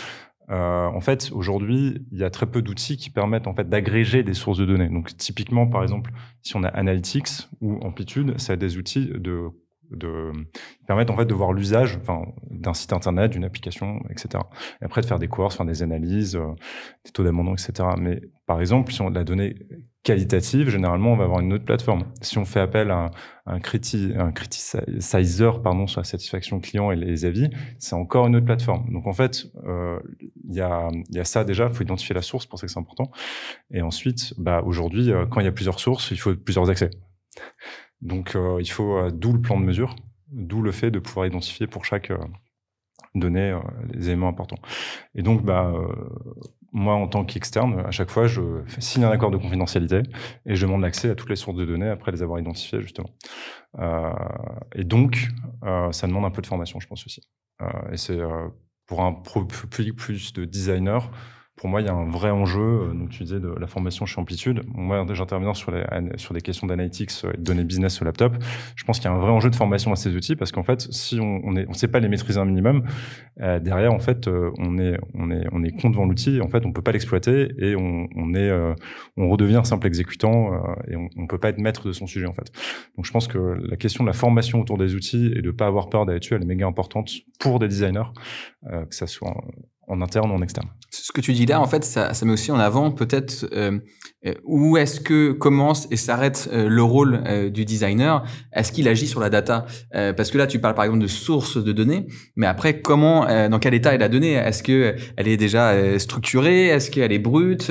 euh, 0.50 0.86
en 0.86 1.00
fait 1.00 1.30
aujourd'hui 1.32 2.04
il 2.10 2.18
y 2.18 2.24
a 2.24 2.30
très 2.30 2.46
peu 2.46 2.62
d'outils 2.62 2.96
qui 2.96 3.10
permettent 3.10 3.46
en 3.46 3.54
fait 3.54 3.68
d'agréger 3.68 4.22
des 4.22 4.34
sources 4.34 4.58
de 4.58 4.64
données. 4.64 4.88
Donc 4.88 5.16
typiquement 5.16 5.66
par 5.66 5.82
exemple 5.82 6.10
si 6.42 6.56
on 6.56 6.64
a 6.64 6.68
Analytics 6.68 7.48
ou 7.60 7.78
Amplitude, 7.82 8.38
ça 8.40 8.54
a 8.54 8.56
des 8.56 8.76
outils 8.76 9.10
de 9.14 9.50
de 9.90 10.32
permettre 10.86 11.12
en 11.12 11.16
fait 11.16 11.26
de 11.26 11.34
voir 11.34 11.52
l'usage 11.52 11.98
d'un 12.50 12.74
site 12.74 12.92
internet, 12.92 13.32
d'une 13.32 13.44
application, 13.44 14.00
etc. 14.10 14.44
Et 14.80 14.84
après 14.84 15.00
de 15.00 15.06
faire 15.06 15.18
des 15.18 15.28
courses, 15.28 15.56
faire 15.56 15.66
des 15.66 15.82
analyses, 15.82 16.36
euh, 16.36 16.54
des 17.04 17.12
taux 17.12 17.24
d'abandon, 17.24 17.54
etc. 17.54 17.88
Mais 17.98 18.20
par 18.46 18.60
exemple, 18.60 18.92
si 18.92 19.00
on 19.02 19.08
a 19.08 19.10
la 19.10 19.24
donnée 19.24 19.56
qualitative, 20.02 20.68
généralement, 20.70 21.14
on 21.14 21.16
va 21.16 21.24
avoir 21.24 21.40
une 21.40 21.52
autre 21.52 21.64
plateforme. 21.64 22.04
Si 22.22 22.38
on 22.38 22.44
fait 22.44 22.60
appel 22.60 22.92
à 22.92 23.06
un, 23.06 23.10
un, 23.46 23.58
criti, 23.58 24.12
un 24.16 24.30
criticizer 24.30 25.62
pardon, 25.62 25.88
sur 25.88 26.00
la 26.00 26.04
satisfaction 26.04 26.60
client 26.60 26.92
et 26.92 26.96
les 26.96 27.24
avis, 27.24 27.50
c'est 27.80 27.96
encore 27.96 28.28
une 28.28 28.36
autre 28.36 28.46
plateforme. 28.46 28.92
Donc 28.92 29.08
en 29.08 29.12
fait, 29.12 29.46
euh, 29.66 29.98
il 30.48 30.54
y, 30.54 30.60
a, 30.60 30.90
y 31.10 31.18
a 31.18 31.24
ça 31.24 31.42
déjà, 31.42 31.66
il 31.66 31.74
faut 31.74 31.82
identifier 31.82 32.14
la 32.14 32.22
source, 32.22 32.46
pour 32.46 32.58
ça 32.58 32.66
que 32.66 32.72
c'est 32.72 32.78
important. 32.78 33.10
Et 33.72 33.82
ensuite, 33.82 34.32
bah, 34.38 34.62
aujourd'hui, 34.64 35.10
euh, 35.10 35.26
quand 35.26 35.40
il 35.40 35.44
y 35.44 35.48
a 35.48 35.52
plusieurs 35.52 35.80
sources, 35.80 36.12
il 36.12 36.18
faut 36.18 36.36
plusieurs 36.36 36.70
accès. 36.70 36.90
Donc, 38.02 38.34
euh, 38.34 38.58
il 38.60 38.70
faut, 38.70 38.96
euh, 38.96 39.10
d'où 39.10 39.32
le 39.32 39.40
plan 39.40 39.58
de 39.58 39.64
mesure, 39.64 39.96
d'où 40.28 40.62
le 40.62 40.72
fait 40.72 40.90
de 40.90 40.98
pouvoir 40.98 41.26
identifier 41.26 41.66
pour 41.66 41.84
chaque 41.84 42.10
euh, 42.10 42.18
donnée 43.14 43.58
les 43.94 44.08
éléments 44.08 44.28
importants. 44.28 44.58
Et 45.14 45.22
donc, 45.22 45.42
bah, 45.42 45.72
moi, 46.72 46.94
en 46.94 47.08
tant 47.08 47.24
qu'externe, 47.24 47.80
à 47.86 47.90
chaque 47.90 48.10
fois, 48.10 48.26
je 48.26 48.42
signe 48.78 49.04
un 49.04 49.10
accord 49.10 49.30
de 49.30 49.38
confidentialité 49.38 50.02
et 50.44 50.54
je 50.54 50.66
demande 50.66 50.82
l'accès 50.82 51.08
à 51.08 51.14
toutes 51.14 51.30
les 51.30 51.36
sources 51.36 51.56
de 51.56 51.64
données 51.64 51.88
après 51.88 52.12
les 52.12 52.22
avoir 52.22 52.38
identifiées, 52.38 52.82
justement. 52.82 53.08
Et 54.74 54.84
donc, 54.84 55.28
ça 55.92 56.06
demande 56.06 56.26
un 56.26 56.30
peu 56.30 56.42
de 56.42 56.46
formation, 56.46 56.78
je 56.78 56.86
pense 56.86 57.06
aussi. 57.06 57.22
Et 57.90 57.96
c'est 57.96 58.20
pour 58.84 59.00
un 59.00 59.14
public 59.70 59.96
plus 59.96 60.34
de 60.34 60.44
designers, 60.44 61.08
pour 61.56 61.68
moi, 61.68 61.80
il 61.80 61.86
y 61.86 61.90
a 61.90 61.94
un 61.94 62.08
vrai 62.08 62.30
enjeu. 62.30 62.60
Euh, 62.60 62.94
donc, 62.94 63.10
tu 63.10 63.22
disais 63.22 63.40
de 63.40 63.48
la 63.48 63.66
formation 63.66 64.06
chez 64.06 64.20
Amplitude. 64.20 64.62
Moi, 64.74 65.04
j'interviens 65.12 65.54
sur, 65.54 65.72
les, 65.72 65.84
sur 66.16 66.34
des 66.34 66.40
questions 66.40 66.66
d'analytics 66.66 67.12
euh, 67.24 67.32
et 67.32 67.36
de 67.36 67.42
données 67.42 67.64
business 67.64 67.94
sur 67.94 68.04
laptop. 68.04 68.36
Je 68.74 68.84
pense 68.84 68.98
qu'il 68.98 69.10
y 69.10 69.12
a 69.12 69.16
un 69.16 69.20
vrai 69.20 69.30
enjeu 69.30 69.50
de 69.50 69.56
formation 69.56 69.92
à 69.92 69.96
ces 69.96 70.14
outils 70.14 70.36
parce 70.36 70.52
qu'en 70.52 70.62
fait, 70.62 70.80
si 70.92 71.18
on 71.20 71.36
on, 71.44 71.54
on 71.68 71.72
sait 71.72 71.88
pas 71.88 72.00
les 72.00 72.08
maîtriser 72.08 72.38
un 72.38 72.44
minimum, 72.44 72.84
euh, 73.40 73.58
derrière, 73.60 73.92
en 73.92 73.98
fait, 73.98 74.28
euh, 74.28 74.50
on 74.58 74.78
est 74.78 74.98
on 75.14 75.30
est 75.30 75.46
on 75.52 75.62
est 75.62 75.70
con 75.70 75.90
devant 75.90 76.04
l'outil. 76.04 76.40
En 76.40 76.48
fait, 76.48 76.64
on 76.66 76.72
peut 76.72 76.82
pas 76.82 76.92
l'exploiter 76.92 77.52
et 77.58 77.76
on, 77.76 78.06
on 78.16 78.34
est 78.34 78.48
euh, 78.48 78.74
on 79.16 79.28
redevient 79.28 79.62
simple 79.64 79.86
exécutant 79.86 80.50
et 80.88 80.96
on, 80.96 81.08
on 81.16 81.26
peut 81.26 81.38
pas 81.38 81.48
être 81.48 81.58
maître 81.58 81.86
de 81.86 81.92
son 81.92 82.06
sujet 82.06 82.26
en 82.26 82.32
fait. 82.32 82.50
Donc, 82.96 83.04
je 83.04 83.12
pense 83.12 83.28
que 83.28 83.38
la 83.38 83.76
question 83.76 84.04
de 84.04 84.08
la 84.08 84.14
formation 84.14 84.60
autour 84.60 84.78
des 84.78 84.94
outils 84.94 85.32
et 85.34 85.42
de 85.42 85.50
pas 85.50 85.66
avoir 85.66 85.88
peur 85.88 86.06
d'aller 86.06 86.20
dessus, 86.20 86.34
elle 86.34 86.42
est 86.42 86.46
méga 86.46 86.66
importante 86.66 87.10
pour 87.38 87.58
des 87.58 87.68
designers, 87.68 88.10
que 88.64 88.94
ça 88.94 89.06
soit 89.06 89.34
en 89.88 90.00
interne 90.02 90.30
ou 90.30 90.34
en 90.34 90.42
externe. 90.42 90.68
Ce 90.90 91.12
que 91.12 91.20
tu 91.20 91.32
dis 91.32 91.46
là, 91.46 91.60
en 91.60 91.66
fait, 91.66 91.84
ça, 91.84 92.12
met 92.24 92.32
aussi 92.32 92.50
en 92.50 92.58
avant 92.58 92.90
peut-être 92.90 93.46
euh, 93.52 93.78
où 94.44 94.76
est-ce 94.76 95.00
que 95.00 95.32
commence 95.32 95.88
et 95.90 95.96
s'arrête 95.96 96.48
euh, 96.52 96.68
le 96.68 96.82
rôle 96.82 97.22
du 97.52 97.64
designer? 97.64 98.24
Est-ce 98.52 98.72
qu'il 98.72 98.88
agit 98.88 99.06
sur 99.06 99.20
la 99.20 99.30
data? 99.30 99.66
Parce 99.92 100.30
que 100.30 100.38
là, 100.38 100.46
tu 100.46 100.58
parles 100.58 100.74
par 100.74 100.84
exemple 100.84 101.02
de 101.02 101.06
source 101.06 101.62
de 101.62 101.72
données, 101.72 102.06
mais 102.36 102.46
après, 102.46 102.80
comment, 102.80 103.26
dans 103.48 103.58
quel 103.58 103.74
état 103.74 103.94
est 103.94 103.98
la 103.98 104.08
donnée? 104.08 104.32
Est-ce 104.32 104.62
que 104.62 104.94
elle 105.16 105.28
est 105.28 105.36
déjà 105.36 105.98
structurée? 105.98 106.66
Est-ce 106.66 106.90
qu'elle 106.90 107.12
est 107.12 107.18
brute? 107.18 107.70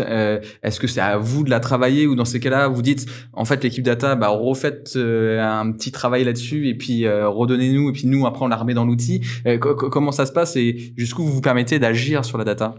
Est-ce 0.63 0.80
que 0.80 0.88
c'est 0.88 1.02
à 1.02 1.18
vous 1.18 1.44
de 1.44 1.50
la 1.50 1.60
travailler? 1.60 2.08
Ou 2.08 2.15
dans 2.15 2.26
ces 2.26 2.39
cas-là, 2.39 2.68
vous 2.68 2.82
dites 2.82 3.06
en 3.34 3.46
fait 3.46 3.63
l'équipe 3.63 3.84
data, 3.84 4.15
bah 4.15 4.30
refaites 4.30 4.96
un 4.96 5.72
petit 5.72 5.91
travail 5.91 6.24
là-dessus 6.24 6.68
et 6.68 6.76
puis 6.76 7.08
redonnez-nous 7.08 7.89
et 7.89 7.94
puis 7.94 8.08
nous 8.08 8.26
après 8.26 8.46
on 8.46 8.48
la 8.48 8.58
remet 8.58 8.74
dans 8.74 8.86
l'outil. 8.86 9.22
comment 9.60 10.12
ça 10.12 10.26
se 10.26 10.32
passe 10.32 10.56
et 10.56 10.94
jusqu'où 10.98 11.24
vous 11.24 11.34
vous 11.34 11.41
permettez 11.41 11.80
d'agir 11.80 12.26
sur 12.26 12.38
la 12.38 12.44
data? 12.44 12.76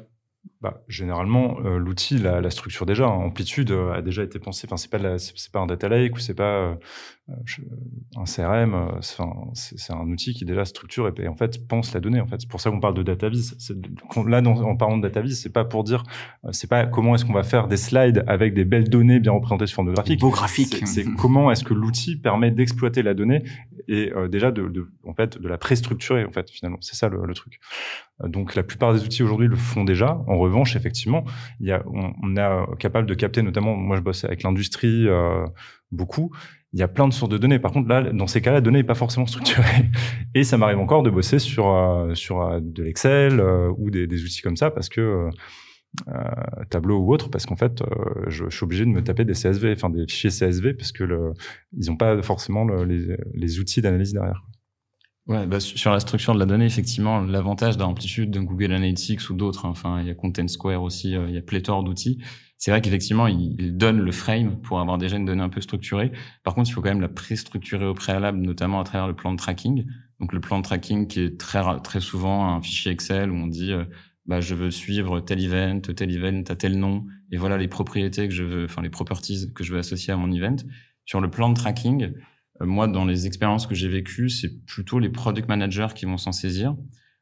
Bah, 0.60 0.82
généralement, 0.88 1.58
euh, 1.64 1.78
l'outil, 1.78 2.18
la, 2.18 2.50
structure 2.50 2.86
déjà, 2.86 3.06
Amplitude 3.08 3.70
euh, 3.70 3.92
a 3.92 4.02
déjà 4.02 4.22
été 4.22 4.38
pensé. 4.38 4.66
Enfin, 4.66 4.76
c'est 4.76 4.90
pas 4.90 5.18
c'est 5.18 5.52
pas 5.52 5.60
un 5.60 5.66
data 5.66 5.88
lake 5.88 6.16
ou 6.16 6.18
c'est 6.18 6.34
pas 6.34 6.78
euh, 7.28 7.34
un 8.16 8.24
CRM. 8.24 9.00
c'est 9.54 9.92
un 9.92 10.08
outil 10.08 10.32
qui 10.32 10.44
déjà 10.44 10.64
structure 10.64 11.12
et, 11.18 11.28
en 11.28 11.34
fait 11.34 11.66
pense 11.66 11.92
la 11.92 12.00
donnée. 12.00 12.20
En 12.20 12.26
fait, 12.26 12.40
c'est 12.40 12.48
pour 12.48 12.60
ça 12.60 12.70
qu'on 12.70 12.80
parle 12.80 12.94
de 12.94 13.02
data 13.02 13.28
vis. 13.28 13.56
Là, 14.26 14.42
en 14.46 14.76
parlant 14.76 14.96
de 14.96 15.02
data 15.02 15.20
vis, 15.20 15.40
c'est 15.40 15.52
pas 15.52 15.64
pour 15.64 15.84
dire, 15.84 16.04
c'est 16.52 16.68
pas 16.68 16.86
comment 16.86 17.14
est-ce 17.14 17.24
qu'on 17.24 17.32
va 17.32 17.42
faire 17.42 17.66
des 17.66 17.76
slides 17.76 18.24
avec 18.26 18.54
des 18.54 18.64
belles 18.64 18.88
données 18.88 19.18
bien 19.18 19.32
représentées 19.32 19.66
sur 19.66 19.76
forme 19.76 19.88
de 19.88 19.94
graphique. 19.94 20.20
Beau 20.20 20.30
graphique. 20.30 20.86
C'est 20.86 21.04
comment 21.16 21.50
est-ce 21.50 21.64
que 21.64 21.74
l'outil 21.74 22.16
permet 22.16 22.50
d'exploiter 22.50 23.02
la 23.02 23.14
donnée 23.14 23.42
et 23.88 24.12
déjà 24.30 24.50
de, 24.50 24.68
de, 24.68 24.88
en 25.04 25.14
fait 25.14 25.40
de 25.40 25.48
la 25.48 25.58
préstructurer 25.58 26.24
en 26.24 26.32
fait 26.32 26.50
finalement. 26.50 26.78
C'est 26.80 26.96
ça 26.96 27.08
le, 27.08 27.24
le 27.26 27.34
truc. 27.34 27.60
Donc 28.24 28.54
la 28.54 28.62
plupart 28.62 28.94
des 28.94 29.02
outils 29.04 29.22
aujourd'hui 29.22 29.48
le 29.48 29.56
font 29.56 29.84
déjà. 29.84 30.22
En 30.26 30.38
revanche, 30.38 30.74
effectivement, 30.76 31.24
il 31.60 31.66
y 31.66 31.72
a, 31.72 31.82
on, 31.86 32.36
est 32.36 32.76
capable 32.78 33.06
de 33.06 33.14
capter, 33.14 33.42
notamment, 33.42 33.76
moi 33.76 33.96
je 33.96 34.00
bosse 34.00 34.24
avec 34.24 34.42
l'industrie 34.42 35.06
euh, 35.06 35.44
beaucoup. 35.90 36.34
Il 36.76 36.80
y 36.80 36.82
a 36.82 36.88
plein 36.88 37.08
de 37.08 37.12
sources 37.14 37.30
de 37.30 37.38
données. 37.38 37.58
Par 37.58 37.72
contre, 37.72 37.88
là, 37.88 38.02
dans 38.02 38.26
ces 38.26 38.42
cas-là, 38.42 38.58
la 38.58 38.60
donnée 38.60 38.80
n'est 38.80 38.84
pas 38.84 38.94
forcément 38.94 39.24
structurée. 39.26 39.86
Et 40.34 40.44
ça 40.44 40.58
m'arrive 40.58 40.78
encore 40.78 41.02
de 41.02 41.08
bosser 41.08 41.38
sur 41.38 41.68
euh, 41.68 42.14
sur 42.14 42.42
euh, 42.42 42.60
de 42.60 42.82
l'Excel 42.82 43.40
ou 43.78 43.90
des, 43.90 44.22
outils 44.22 44.42
comme 44.42 44.56
ça 44.56 44.70
parce 44.70 44.90
que 44.90 45.30
tableau 46.68 46.98
ou 46.98 47.14
autre, 47.14 47.30
parce 47.30 47.46
qu'en 47.46 47.56
fait, 47.56 47.82
je, 48.26 48.44
je, 48.50 48.54
suis 48.54 48.64
obligé 48.64 48.84
de 48.84 48.90
me 48.90 49.02
taper 49.02 49.24
des 49.24 49.32
CSV, 49.32 49.72
enfin 49.72 49.88
des 49.88 50.06
fichiers 50.06 50.28
CSV, 50.28 50.74
parce 50.74 50.92
que 50.92 51.04
le, 51.04 51.32
ils 51.72 51.88
n'ont 51.88 51.96
pas 51.96 52.20
forcément 52.20 52.66
les, 52.84 53.16
les 53.32 53.58
outils 53.58 53.80
d'analyse 53.80 54.12
derrière. 54.12 54.42
Ouais, 55.26 55.44
bah, 55.44 55.58
sur 55.58 55.90
la 55.90 55.98
structure 55.98 56.34
de 56.34 56.38
la 56.38 56.46
donnée, 56.46 56.66
effectivement, 56.66 57.20
l'avantage 57.20 57.76
d'Amplitude, 57.76 58.30
de 58.30 58.38
Google 58.38 58.72
Analytics 58.72 59.28
ou 59.28 59.34
d'autres, 59.34 59.66
hein, 59.66 59.70
enfin, 59.70 60.00
il 60.00 60.06
y 60.06 60.10
a 60.10 60.14
Content 60.14 60.46
Square 60.46 60.82
aussi, 60.82 61.16
euh, 61.16 61.28
il 61.28 61.34
y 61.34 61.38
a 61.38 61.42
pléthore 61.42 61.82
d'outils. 61.82 62.22
C'est 62.58 62.70
vrai 62.70 62.80
qu'effectivement, 62.80 63.26
il, 63.26 63.60
il, 63.60 63.76
donne 63.76 63.98
le 63.98 64.12
frame 64.12 64.60
pour 64.60 64.78
avoir 64.78 64.98
déjà 64.98 65.16
une 65.16 65.24
donnée 65.24 65.42
un 65.42 65.48
peu 65.48 65.60
structurée. 65.60 66.12
Par 66.44 66.54
contre, 66.54 66.70
il 66.70 66.72
faut 66.72 66.80
quand 66.80 66.90
même 66.90 67.00
la 67.00 67.08
pré-structurer 67.08 67.86
au 67.86 67.92
préalable, 67.92 68.38
notamment 68.38 68.80
à 68.80 68.84
travers 68.84 69.08
le 69.08 69.16
plan 69.16 69.32
de 69.32 69.36
tracking. 69.36 69.84
Donc, 70.20 70.32
le 70.32 70.40
plan 70.40 70.58
de 70.58 70.62
tracking 70.62 71.08
qui 71.08 71.20
est 71.20 71.40
très, 71.40 71.60
très 71.80 72.00
souvent 72.00 72.46
un 72.46 72.62
fichier 72.62 72.92
Excel 72.92 73.32
où 73.32 73.34
on 73.34 73.48
dit, 73.48 73.72
euh, 73.72 73.84
bah, 74.26 74.40
je 74.40 74.54
veux 74.54 74.70
suivre 74.70 75.18
tel 75.20 75.42
event, 75.42 75.80
tel 75.80 76.14
event 76.14 76.44
à 76.48 76.54
tel 76.54 76.78
nom, 76.78 77.04
et 77.32 77.36
voilà 77.36 77.58
les 77.58 77.68
propriétés 77.68 78.28
que 78.28 78.34
je 78.34 78.44
veux, 78.44 78.64
enfin, 78.64 78.80
les 78.80 78.90
properties 78.90 79.52
que 79.52 79.64
je 79.64 79.72
veux 79.72 79.78
associer 79.80 80.12
à 80.12 80.16
mon 80.16 80.30
event. 80.30 80.56
Sur 81.04 81.20
le 81.20 81.30
plan 81.30 81.48
de 81.48 81.54
tracking, 81.54 82.12
moi, 82.60 82.88
dans 82.88 83.04
les 83.04 83.26
expériences 83.26 83.66
que 83.66 83.74
j'ai 83.74 83.88
vécues, 83.88 84.28
c'est 84.28 84.64
plutôt 84.64 84.98
les 84.98 85.10
product 85.10 85.48
managers 85.48 85.88
qui 85.94 86.06
vont 86.06 86.16
s'en 86.16 86.32
saisir. 86.32 86.74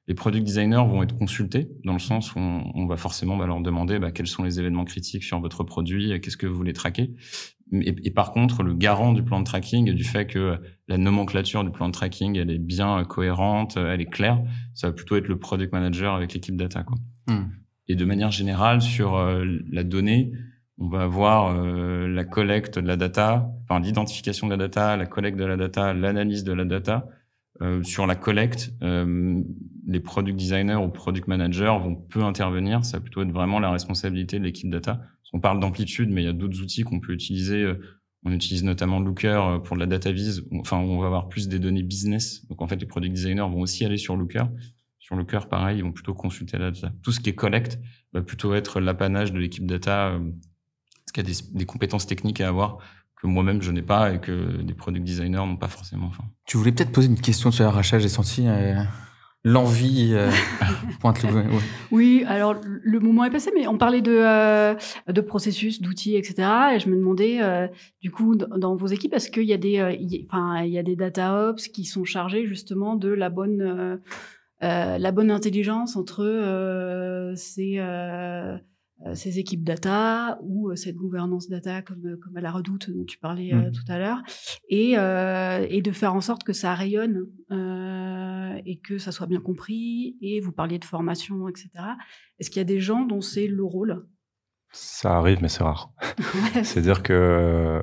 Les 0.07 0.15
product 0.15 0.45
designers 0.45 0.85
vont 0.87 1.03
être 1.03 1.17
consultés 1.17 1.69
dans 1.85 1.95
le 1.95 1.99
sens 1.99 2.35
où 2.35 2.39
on, 2.39 2.87
va 2.87 2.97
forcément 2.97 3.37
bah, 3.37 3.47
leur 3.47 3.61
demander 3.61 3.99
bah, 3.99 4.11
quels 4.11 4.27
sont 4.27 4.43
les 4.43 4.61
événements 4.61 4.85
critiques 4.85 5.25
sur 5.25 5.41
votre 5.41 5.65
produit, 5.65 6.21
qu'est-ce 6.21 6.37
que 6.37 6.47
vous 6.47 6.55
voulez 6.55 6.75
traquer. 6.75 7.15
Et, 7.73 8.11
par 8.11 8.33
contre, 8.33 8.63
le 8.63 8.75
garant 8.75 9.13
du 9.15 9.23
plan 9.25 9.41
de 9.41 9.45
tracking, 9.45 9.93
du 9.95 10.05
fait 10.05 10.27
que 10.27 10.59
la 10.87 10.99
nomenclature 10.99 11.65
du 11.65 11.71
plan 11.71 11.89
de 11.89 11.93
tracking, 11.93 12.37
elle 12.37 12.51
est 12.51 12.59
bien 12.59 13.03
cohérente, 13.05 13.79
elle 13.79 14.03
est 14.03 14.11
claire, 14.11 14.43
ça 14.75 14.89
va 14.89 14.93
plutôt 14.93 15.17
être 15.17 15.29
le 15.29 15.39
product 15.39 15.73
manager 15.73 16.15
avec 16.15 16.35
l'équipe 16.35 16.57
data. 16.57 16.85
Quoi. 16.85 16.99
Hmm. 17.27 17.49
Et 17.89 17.97
de 17.97 18.05
manière 18.05 18.31
générale, 18.31 18.83
sur 18.83 19.17
euh, 19.17 19.45
la 19.71 19.83
donnée, 19.83 20.33
on 20.79 20.89
va 20.89 21.03
avoir 21.03 21.55
euh, 21.55 22.09
la 22.09 22.25
collecte 22.25 22.79
de 22.79 22.87
la 22.87 22.97
data, 22.97 23.49
enfin 23.63 23.81
l'identification 23.81 24.49
de 24.49 24.53
la 24.53 24.57
data, 24.57 24.97
la 24.97 25.07
collecte 25.07 25.39
de 25.39 25.45
la 25.45 25.57
data, 25.57 25.95
l'analyse 25.95 26.45
de 26.45 26.53
la 26.53 26.65
data. 26.65 27.09
Euh, 27.63 27.85
sur 27.85 28.09
la 28.09 28.17
collecte, 28.17 28.75
euh, 28.83 29.41
les 29.87 30.01
product 30.01 30.37
designers 30.37 30.75
ou 30.75 30.89
product 30.89 31.29
managers 31.29 31.77
vont 31.81 31.95
peu 31.95 32.25
intervenir. 32.25 32.85
Ça 32.85 32.97
va 32.97 33.03
plutôt 33.03 33.23
être 33.23 33.31
vraiment 33.31 33.61
la 33.61 33.71
responsabilité 33.71 34.41
de 34.41 34.45
l'équipe 34.45 34.69
data. 34.69 35.01
On 35.33 35.41
parle 35.41 35.61
d'amplitude, 35.61 36.11
mais 36.11 36.23
il 36.23 36.25
y 36.25 36.29
a 36.29 36.33
d'autres 36.33 36.61
outils 36.61 36.83
qu'on 36.83 37.01
peut 37.01 37.13
utiliser. 37.13 37.73
On 38.25 38.33
utilise 38.33 38.63
notamment 38.63 39.01
Looker 39.01 39.61
pour 39.65 39.77
de 39.77 39.81
la 39.81 39.87
data 39.87 40.13
vise. 40.13 40.45
Enfin, 40.53 40.79
on 40.79 40.99
va 41.01 41.07
avoir 41.07 41.29
plus 41.29 41.49
des 41.49 41.59
données 41.59 41.83
business. 41.83 42.47
Donc 42.47 42.63
en 42.63 42.69
fait, 42.69 42.77
les 42.77 42.87
product 42.87 43.13
designers 43.13 43.41
vont 43.41 43.61
aussi 43.61 43.85
aller 43.85 43.97
sur 43.97 44.17
Looker. 44.17 44.45
Sur 45.01 45.17
Looker, 45.17 45.49
pareil, 45.49 45.79
ils 45.79 45.83
vont 45.83 45.91
plutôt 45.91 46.15
consulter 46.15 46.57
la 46.57 46.71
data. 46.71 46.93
Tout 47.03 47.11
ce 47.11 47.19
qui 47.19 47.31
est 47.31 47.35
collecte 47.35 47.81
va 48.13 48.23
plutôt 48.23 48.55
être 48.55 48.81
l'apanage 48.81 49.33
de 49.33 49.39
l'équipe 49.39 49.67
data 49.67 50.21
qu'il 51.15 51.29
y 51.29 51.33
a 51.33 51.41
des, 51.53 51.65
compétences 51.65 52.07
techniques 52.07 52.41
à 52.41 52.49
avoir 52.49 52.79
que 53.21 53.27
moi-même 53.27 53.63
je 53.63 53.71
n'ai 53.71 53.83
pas 53.83 54.13
et 54.13 54.21
que 54.21 54.61
des 54.63 54.75
product 54.75 55.05
designers 55.05 55.47
n'ont 55.47 55.57
pas 55.57 55.69
forcément. 55.69 56.07
Enfin. 56.07 56.25
Tu 56.47 56.57
voulais 56.57 56.73
peut-être 56.73 56.93
poser 56.93 57.09
une 57.09 57.21
question 57.21 57.51
sur 57.51 57.65
l'arrachage, 57.65 58.03
j'ai 58.03 58.09
senti 58.09 58.47
euh, 58.47 58.83
l'envie 59.45 60.11
euh, 60.13 60.31
pointe 61.01 61.23
le... 61.23 61.45
Oui, 61.91 62.25
alors 62.27 62.57
le 62.63 63.01
moment 63.01 63.25
est 63.25 63.31
passé, 63.31 63.51
mais 63.55 63.67
on 63.67 63.79
parlait 63.79 64.03
de, 64.03 64.17
euh, 64.17 64.75
de 65.09 65.21
processus, 65.21 65.81
d'outils, 65.81 66.17
etc. 66.17 66.49
Et 66.75 66.81
je 66.81 66.89
me 66.89 66.97
demandais, 66.97 67.41
du 68.03 68.11
coup, 68.11 68.35
dans 68.35 68.75
vos 68.75 68.89
équipes, 68.89 69.15
est-ce 69.15 69.31
qu'il 69.31 69.45
y 69.45 69.53
a 69.53 69.59
des, 69.59 70.27
enfin, 70.29 70.63
il 70.63 70.73
y 70.73 70.79
a 70.79 70.83
des 70.83 70.97
data 70.97 71.49
ops 71.49 71.69
qui 71.69 71.85
sont 71.85 72.05
chargés 72.05 72.47
justement 72.47 72.97
de 72.97 73.09
la 73.09 73.31
bonne, 73.31 74.01
la 74.61 75.13
bonne 75.13 75.31
intelligence 75.31 75.97
entre 75.97 77.33
ces 77.37 77.79
euh, 77.79 78.57
ces 79.15 79.39
équipes 79.39 79.65
data 79.65 80.39
ou 80.43 80.71
euh, 80.71 80.77
cette 80.77 80.97
gouvernance 80.97 81.49
data 81.49 81.83
comme, 81.83 82.07
euh, 82.07 82.17
comme 82.17 82.37
à 82.37 82.41
la 82.41 82.51
redoute 82.51 82.91
dont 82.91 83.05
tu 83.05 83.19
parlais 83.19 83.53
mmh. 83.53 83.73
tout 83.73 83.85
à 83.93 83.99
l'heure, 83.99 84.23
et, 84.69 84.93
et 84.93 85.83
de 85.83 85.91
faire 85.91 86.15
en 86.15 86.21
sorte 86.21 86.45
que 86.45 86.53
ça 86.53 86.75
rayonne 86.75 87.27
et 88.67 88.79
que 88.79 88.99
ça 88.99 89.13
soit 89.13 89.27
bien 89.27 89.41
compris. 89.41 90.17
Et 90.21 90.41
vous 90.41 90.53
parliez 90.53 90.79
de 90.79 90.85
formation, 90.85 91.49
etc. 91.49 91.71
Est-ce 92.39 92.51
qu'il 92.51 92.61
y 92.61 92.63
a 92.63 92.65
des 92.65 92.81
gens 92.81 93.05
dont 93.05 93.21
c'est 93.21 93.47
le 93.47 93.65
rôle? 93.65 94.07
Ça 94.71 95.17
arrive, 95.17 95.41
mais 95.43 95.49
c'est 95.49 95.63
rare. 95.63 95.93
C'est-à-dire 96.63 97.03
que 97.03 97.83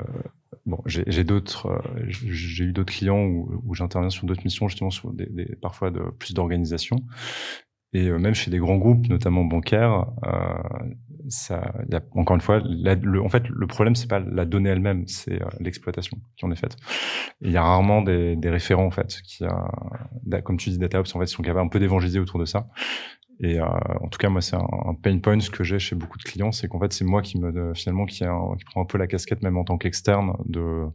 bon, 0.65 0.81
j'ai 0.85 1.23
d'autres, 1.23 1.81
j'ai 2.07 2.65
eu 2.65 2.73
d'autres 2.73 2.93
clients 2.93 3.23
où, 3.23 3.61
où 3.65 3.75
j'interviens 3.75 4.09
sur 4.09 4.25
d'autres 4.25 4.43
missions 4.43 4.67
justement 4.67 4.91
sur 4.91 5.13
des, 5.13 5.27
des 5.27 5.55
parfois 5.55 5.91
de 5.91 6.01
plus 6.17 6.33
d'organisation 6.33 6.97
et 7.93 8.07
euh, 8.07 8.17
même 8.17 8.33
chez 8.33 8.49
des 8.51 8.57
grands 8.57 8.77
groupes, 8.77 9.07
notamment 9.09 9.43
bancaires, 9.43 10.07
euh, 10.25 10.53
ça, 11.29 11.73
y 11.89 11.95
a, 11.95 12.01
encore 12.13 12.35
une 12.35 12.41
fois, 12.41 12.61
le, 12.63 13.21
en 13.21 13.29
fait, 13.29 13.47
le 13.49 13.67
problème 13.67 13.95
c'est 13.95 14.07
pas 14.07 14.19
la 14.19 14.45
donnée 14.45 14.69
elle-même, 14.69 15.07
c'est 15.07 15.41
euh, 15.41 15.45
l'exploitation 15.59 16.17
qui 16.37 16.45
en 16.45 16.51
est 16.51 16.55
faite. 16.55 16.77
Il 17.41 17.51
y 17.51 17.57
a 17.57 17.63
rarement 17.63 18.01
des, 18.01 18.35
des, 18.35 18.49
référents 18.49 18.85
en 18.85 18.91
fait 18.91 19.21
qui, 19.23 19.43
a, 19.43 20.41
comme 20.41 20.57
tu 20.57 20.69
dis, 20.69 20.77
DataOps 20.77 21.15
en 21.15 21.19
fait, 21.19 21.25
sont 21.27 21.43
capables 21.43 21.65
un 21.65 21.69
peu 21.69 21.79
d'évangéliser 21.79 22.19
autour 22.19 22.39
de 22.39 22.45
ça. 22.45 22.67
Et 23.41 23.59
euh, 23.59 23.65
en 23.65 24.07
tout 24.07 24.19
cas, 24.19 24.29
moi, 24.29 24.41
c'est 24.41 24.55
un, 24.55 24.67
un, 24.85 24.93
pain 24.93 25.17
point 25.17 25.39
que 25.39 25.63
j'ai 25.63 25.79
chez 25.79 25.95
beaucoup 25.95 26.17
de 26.17 26.23
clients, 26.23 26.51
c'est 26.51 26.67
qu'en 26.67 26.79
fait, 26.79 26.93
c'est 26.93 27.05
moi 27.05 27.21
qui 27.21 27.39
me 27.39 27.73
finalement 27.73 28.05
qui, 28.05 28.23
a, 28.23 28.37
qui 28.57 28.65
prend 28.65 28.81
un 28.81 28.85
peu 28.85 28.97
la 28.97 29.07
casquette, 29.07 29.41
même 29.41 29.57
en 29.57 29.63
tant 29.63 29.77
qu'externe, 29.77 30.33
de 30.45 30.85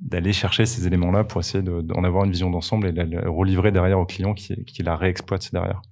d'aller 0.00 0.32
chercher 0.32 0.64
ces 0.64 0.86
éléments-là 0.86 1.24
pour 1.24 1.40
essayer 1.40 1.62
d'en 1.62 2.04
avoir 2.04 2.24
une 2.24 2.30
vision 2.30 2.50
d'ensemble 2.50 2.86
et 2.86 2.92
de 2.92 3.02
la 3.02 3.28
relivrer 3.28 3.72
derrière 3.72 3.98
au 3.98 4.06
client 4.06 4.32
qui, 4.32 4.64
qui 4.64 4.84
la 4.84 4.94
réexploite 4.94 5.52
derrière. 5.52 5.82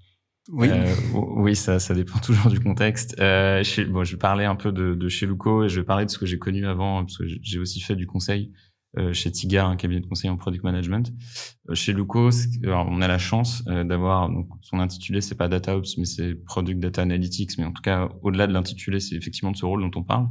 Oui, 0.48 0.68
euh, 0.70 0.94
oui, 1.12 1.56
ça, 1.56 1.78
ça 1.78 1.94
dépend 1.94 2.18
toujours 2.22 2.50
du 2.50 2.60
contexte. 2.60 3.16
Euh, 3.20 3.62
chez, 3.64 3.84
bon, 3.84 4.04
je 4.04 4.12
vais 4.12 4.18
parler 4.18 4.44
un 4.44 4.56
peu 4.56 4.72
de, 4.72 4.94
de 4.94 5.08
chez 5.08 5.26
Luco 5.26 5.64
et 5.64 5.68
je 5.68 5.80
vais 5.80 5.86
parler 5.86 6.06
de 6.06 6.10
ce 6.10 6.18
que 6.18 6.26
j'ai 6.26 6.38
connu 6.38 6.66
avant 6.66 7.04
parce 7.04 7.18
que 7.18 7.24
j'ai 7.26 7.58
aussi 7.58 7.80
fait 7.80 7.96
du 7.96 8.06
conseil 8.06 8.52
euh, 8.98 9.12
chez 9.12 9.30
Tiga, 9.30 9.66
un 9.66 9.76
cabinet 9.76 10.00
de 10.00 10.06
conseil 10.06 10.30
en 10.30 10.36
product 10.36 10.64
management. 10.64 11.12
Euh, 11.68 11.74
chez 11.74 11.92
Luco, 11.92 12.30
on 12.64 13.02
a 13.02 13.08
la 13.08 13.18
chance 13.18 13.62
euh, 13.68 13.84
d'avoir 13.84 14.30
son 14.62 14.78
intitulé, 14.78 15.20
c'est 15.20 15.34
pas 15.34 15.48
data 15.48 15.76
ops, 15.76 15.98
mais 15.98 16.06
c'est 16.06 16.34
product 16.34 16.80
data 16.80 17.02
analytics. 17.02 17.58
Mais 17.58 17.64
en 17.64 17.72
tout 17.72 17.82
cas, 17.82 18.08
au-delà 18.22 18.46
de 18.46 18.54
l'intitulé, 18.54 19.00
c'est 19.00 19.14
effectivement 19.14 19.50
de 19.50 19.56
ce 19.56 19.66
rôle 19.66 19.82
dont 19.82 20.00
on 20.00 20.02
parle. 20.02 20.28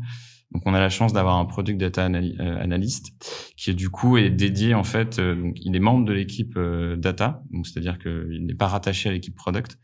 Donc, 0.52 0.64
on 0.66 0.74
a 0.74 0.80
la 0.80 0.90
chance 0.90 1.14
d'avoir 1.14 1.38
un 1.38 1.46
product 1.46 1.80
data 1.80 2.06
analyst 2.06 3.12
qui 3.56 3.72
est 3.72 3.74
du 3.74 3.90
coup 3.90 4.18
est 4.18 4.30
dédié 4.30 4.74
en 4.74 4.84
fait. 4.84 5.20
donc, 5.20 5.58
il 5.62 5.76
est 5.76 5.80
membre 5.80 6.06
de 6.06 6.14
l'équipe 6.14 6.58
data, 6.98 7.44
donc 7.52 7.68
c'est-à-dire 7.68 7.98
qu'il 7.98 8.46
n'est 8.46 8.54
pas 8.54 8.68
rattaché 8.68 9.10
à 9.10 9.12
l'équipe 9.12 9.36
product 9.36 9.78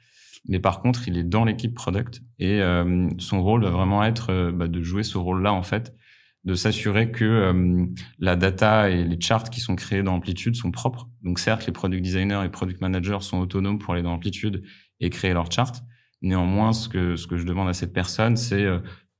mais 0.48 0.60
par 0.60 0.82
contre, 0.82 1.08
il 1.08 1.18
est 1.18 1.24
dans 1.24 1.46
l'équipe 1.46 1.74
product 1.74 2.22
et 2.40 2.62
euh, 2.62 3.08
son 3.20 3.44
rôle 3.44 3.64
va 3.64 3.70
vraiment 3.70 4.04
être 4.04 4.32
euh, 4.32 4.52
bah, 4.52 4.68
de 4.68 4.82
jouer 4.82 5.04
ce 5.04 5.18
rôle-là 5.18 5.54
en 5.54 5.64
fait, 5.64 5.96
de 6.44 6.56
s'assurer 6.56 7.12
que 7.12 7.24
euh, 7.24 7.86
la 8.18 8.36
data 8.36 8.90
et 8.90 9.04
les 9.04 9.22
charts 9.22 9.50
qui 9.50 9.60
sont 9.60 9.76
créés 9.76 10.02
dans 10.02 10.16
Amplitude 10.16 10.56
sont 10.56 10.72
propres. 10.72 11.08
Donc 11.22 11.40
certes, 11.40 11.68
les 11.68 11.74
product 11.74 12.04
designers 12.04 12.42
et 12.44 12.50
product 12.50 12.82
managers 12.82 13.22
sont 13.22 13.40
autonomes 13.40 13.78
pour 13.78 13.94
aller 13.94 14.04
dans 14.04 14.14
Amplitude 14.14 14.64
et 15.00 15.10
créer 15.10 15.34
leurs 15.34 15.52
charts, 15.52 15.82
Néanmoins, 16.24 16.72
ce 16.72 16.88
que, 16.88 17.16
ce 17.16 17.26
que 17.26 17.36
je 17.36 17.46
demande 17.46 17.68
à 17.68 17.74
cette 17.74 17.94
personne, 17.94 18.38
c'est 18.38 18.68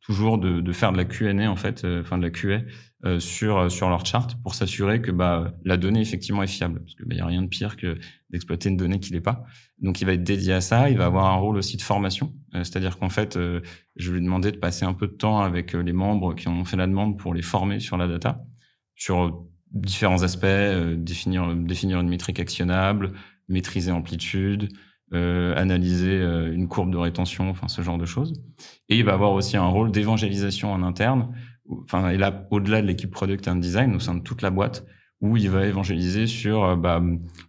toujours 0.02 0.38
de, 0.38 0.62
de, 0.62 0.72
faire 0.72 0.92
de 0.92 0.98
la 0.98 1.06
Q&A 1.06 1.50
en 1.50 1.56
fait, 1.56 1.84
enfin 1.84 2.20
de 2.20 2.22
la 2.22 2.30
QA 2.30 2.62
euh, 3.04 3.20
sur 3.20 3.72
sur 3.72 3.90
leur 3.90 4.06
chart 4.06 4.38
pour 4.44 4.54
s'assurer 4.54 5.02
que 5.02 5.10
bah 5.10 5.56
la 5.66 5.78
donnée 5.78 6.02
effectivement 6.02 6.44
est 6.44 6.48
fiable 6.48 6.82
parce 6.82 6.94
que 6.94 7.04
bah, 7.04 7.16
a 7.20 7.26
rien 7.26 7.42
de 7.42 7.48
pire 7.48 7.76
que 7.76 7.98
d'exploiter 8.30 8.70
une 8.70 8.78
donnée 8.78 9.00
qui 9.00 9.12
l'est 9.12 9.22
pas. 9.22 9.44
Donc 9.80 10.02
il 10.02 10.06
va 10.06 10.14
être 10.14 10.24
dédié 10.24 10.54
à 10.54 10.62
ça, 10.62 10.88
il 10.88 10.98
va 10.98 11.06
avoir 11.06 11.26
un 11.26 11.36
rôle 11.36 11.58
aussi 11.58 11.78
de 11.78 11.82
formation, 11.82 12.36
euh, 12.54 12.64
c'est-à-dire 12.64 13.00
qu'en 13.00 13.10
fait 13.10 13.38
euh, 13.38 13.62
je 13.96 14.12
vais 14.12 14.20
lui 14.20 14.24
demander 14.24 14.52
de 14.52 14.58
passer 14.58 14.86
un 14.86 14.94
peu 14.94 15.08
de 15.08 15.14
temps 15.14 15.40
avec 15.40 15.74
les 15.74 15.94
membres 15.94 16.36
qui 16.36 16.48
ont 16.48 16.64
fait 16.64 16.78
la 16.78 16.86
demande 16.86 17.18
pour 17.18 17.34
les 17.34 17.42
former 17.42 17.80
sur 17.80 17.98
la 17.98 18.08
data, 18.08 18.44
sur 18.94 19.48
différents 19.72 20.22
aspects, 20.22 20.46
définir 20.98 21.56
définir 21.56 22.02
une 22.02 22.10
métrique 22.10 22.40
actionnable, 22.40 23.14
maîtriser 23.48 23.90
amplitude, 23.90 24.70
euh, 25.16 25.56
analyser 25.56 26.22
une 26.54 26.68
courbe 26.68 26.92
de 26.92 26.98
rétention, 26.98 27.50
enfin 27.50 27.68
ce 27.68 27.82
genre 27.82 27.98
de 27.98 28.06
choses. 28.06 28.44
Et 28.90 28.98
il 28.98 29.06
va 29.06 29.14
avoir 29.14 29.32
aussi 29.32 29.58
un 29.58 29.66
rôle 29.66 29.92
d'évangélisation 29.92 30.72
en 30.72 30.84
interne 30.84 31.34
enfin, 31.70 32.10
et 32.10 32.18
là, 32.18 32.48
au-delà 32.52 32.82
de 32.82 32.88
l'équipe 32.88 33.12
product 33.12 33.48
and 33.48 33.58
design, 33.58 33.96
au 33.96 34.00
sein 34.00 34.16
de 34.16 34.22
toute 34.22 34.42
la 34.42 34.50
boîte, 34.50 34.86
où 35.22 35.38
il 35.38 35.50
va 35.50 35.66
évangéliser 35.66 36.28
sur 36.28 36.64
euh, 36.64 36.76
bah, 36.76 37.02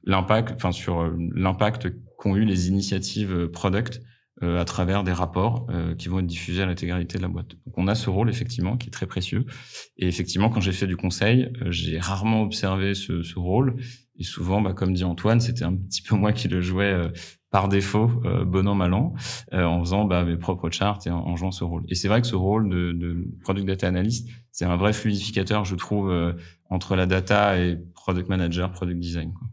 l'impact, 0.04 0.52
enfin 0.54 0.72
sur 0.72 1.00
euh, 1.00 1.16
l'impact 1.34 1.88
qu'ont 2.18 2.36
eu 2.36 2.44
les 2.44 2.68
initiatives 2.68 3.34
euh, 3.34 3.50
product 3.50 4.00
à 4.40 4.64
travers 4.64 5.04
des 5.04 5.12
rapports 5.12 5.68
qui 5.98 6.08
vont 6.08 6.18
être 6.18 6.26
diffusés 6.26 6.62
à 6.62 6.66
l'intégralité 6.66 7.16
de 7.16 7.22
la 7.22 7.28
boîte. 7.28 7.50
Donc 7.64 7.78
on 7.78 7.86
a 7.86 7.94
ce 7.94 8.10
rôle 8.10 8.28
effectivement 8.28 8.76
qui 8.76 8.88
est 8.88 8.90
très 8.90 9.06
précieux. 9.06 9.46
Et 9.98 10.08
effectivement, 10.08 10.50
quand 10.50 10.60
j'ai 10.60 10.72
fait 10.72 10.88
du 10.88 10.96
conseil, 10.96 11.52
j'ai 11.68 12.00
rarement 12.00 12.42
observé 12.42 12.94
ce, 12.94 13.22
ce, 13.22 13.38
rôle. 13.38 13.76
Et 14.16 14.24
souvent, 14.24 14.60
bah, 14.60 14.72
comme 14.72 14.94
dit 14.94 15.04
Antoine, 15.04 15.38
c'était 15.38 15.62
un 15.62 15.76
petit 15.76 16.02
peu 16.02 16.16
moi 16.16 16.32
qui 16.32 16.48
le 16.48 16.60
jouais 16.60 17.12
par 17.52 17.68
défaut, 17.68 18.10
euh, 18.24 18.44
bon 18.44 18.66
an, 18.66 18.74
mal 18.74 18.94
an, 18.94 19.12
euh, 19.52 19.62
en 19.62 19.80
faisant 19.80 20.06
bah, 20.06 20.24
mes 20.24 20.38
propres 20.38 20.70
charts 20.70 21.00
et 21.06 21.10
en, 21.10 21.36
jouant 21.36 21.52
ce 21.52 21.62
rôle. 21.62 21.84
Et 21.88 21.94
c'est 21.94 22.08
vrai 22.08 22.22
que 22.22 22.26
ce 22.26 22.34
rôle 22.34 22.68
de, 22.68 22.92
de 22.92 23.28
product 23.42 23.66
data 23.66 23.86
analyst, 23.86 24.26
c'est 24.50 24.64
un 24.64 24.76
vrai 24.76 24.94
fluidificateur, 24.94 25.66
je 25.66 25.76
trouve, 25.76 26.10
euh, 26.10 26.32
entre 26.70 26.96
la 26.96 27.04
data 27.04 27.58
et 27.58 27.78
product 27.94 28.30
manager, 28.30 28.72
product 28.72 28.98
design. 28.98 29.34
Quoi. 29.34 29.46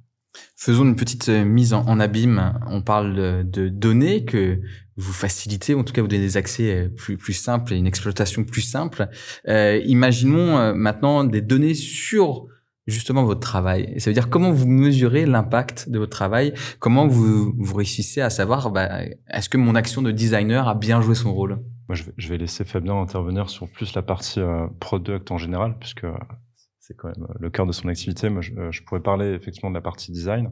Faisons 0.55 0.85
une 0.85 0.95
petite 0.95 1.27
euh, 1.27 1.43
mise 1.43 1.73
en, 1.73 1.85
en, 1.87 1.99
abîme. 1.99 2.57
On 2.67 2.81
parle 2.81 3.43
de, 3.49 3.67
données 3.67 4.23
que 4.23 4.61
vous 4.95 5.13
facilitez, 5.13 5.75
en 5.75 5.83
tout 5.83 5.91
cas 5.91 6.01
vous 6.01 6.07
donnez 6.07 6.21
des 6.21 6.37
accès 6.37 6.89
plus, 6.95 7.17
plus 7.17 7.33
simples 7.33 7.73
et 7.73 7.77
une 7.77 7.87
exploitation 7.87 8.45
plus 8.45 8.61
simple. 8.61 9.09
Euh, 9.49 9.81
imaginons 9.85 10.73
maintenant 10.73 11.25
des 11.25 11.41
données 11.41 11.73
sur 11.73 12.47
justement 12.89 13.23
votre 13.23 13.39
travail. 13.39 13.99
Ça 13.99 14.09
veut 14.09 14.13
dire 14.13 14.29
comment 14.29 14.51
vous 14.51 14.67
mesurez 14.67 15.25
l'impact 15.25 15.89
de 15.89 15.99
votre 15.99 16.11
travail, 16.11 16.53
comment 16.79 17.07
vous, 17.07 17.53
vous 17.57 17.75
réussissez 17.75 18.21
à 18.21 18.29
savoir 18.29 18.71
bah, 18.71 18.89
est-ce 19.29 19.49
que 19.49 19.57
mon 19.57 19.75
action 19.75 20.01
de 20.01 20.11
designer 20.11 20.67
a 20.67 20.75
bien 20.75 21.01
joué 21.01 21.15
son 21.15 21.33
rôle? 21.33 21.59
Moi, 21.87 21.95
je 22.17 22.29
vais, 22.29 22.37
laisser 22.37 22.65
Fabien 22.65 23.01
intervenir 23.01 23.49
sur 23.49 23.67
plus 23.67 23.95
la 23.95 24.03
partie 24.03 24.39
euh, 24.39 24.67
product 24.79 25.31
en 25.31 25.39
général, 25.39 25.75
puisque 25.79 26.05
c'est 26.79 26.95
quand 26.95 27.07
même 27.07 27.27
le 27.39 27.49
cœur 27.49 27.65
de 27.65 27.71
son 27.71 27.87
activité. 27.87 28.29
Moi, 28.29 28.41
je, 28.41 28.51
je 28.69 28.83
pourrais 28.83 29.01
parler 29.01 29.33
effectivement 29.33 29.71
de 29.71 29.75
la 29.75 29.81
partie 29.81 30.11
design. 30.11 30.51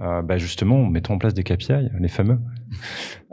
Euh, 0.00 0.22
bah 0.22 0.38
justement, 0.38 0.86
mettons 0.86 1.14
en 1.14 1.18
place 1.18 1.34
des 1.34 1.42
KPI, 1.42 1.90
les 1.98 2.08
fameux. 2.08 2.38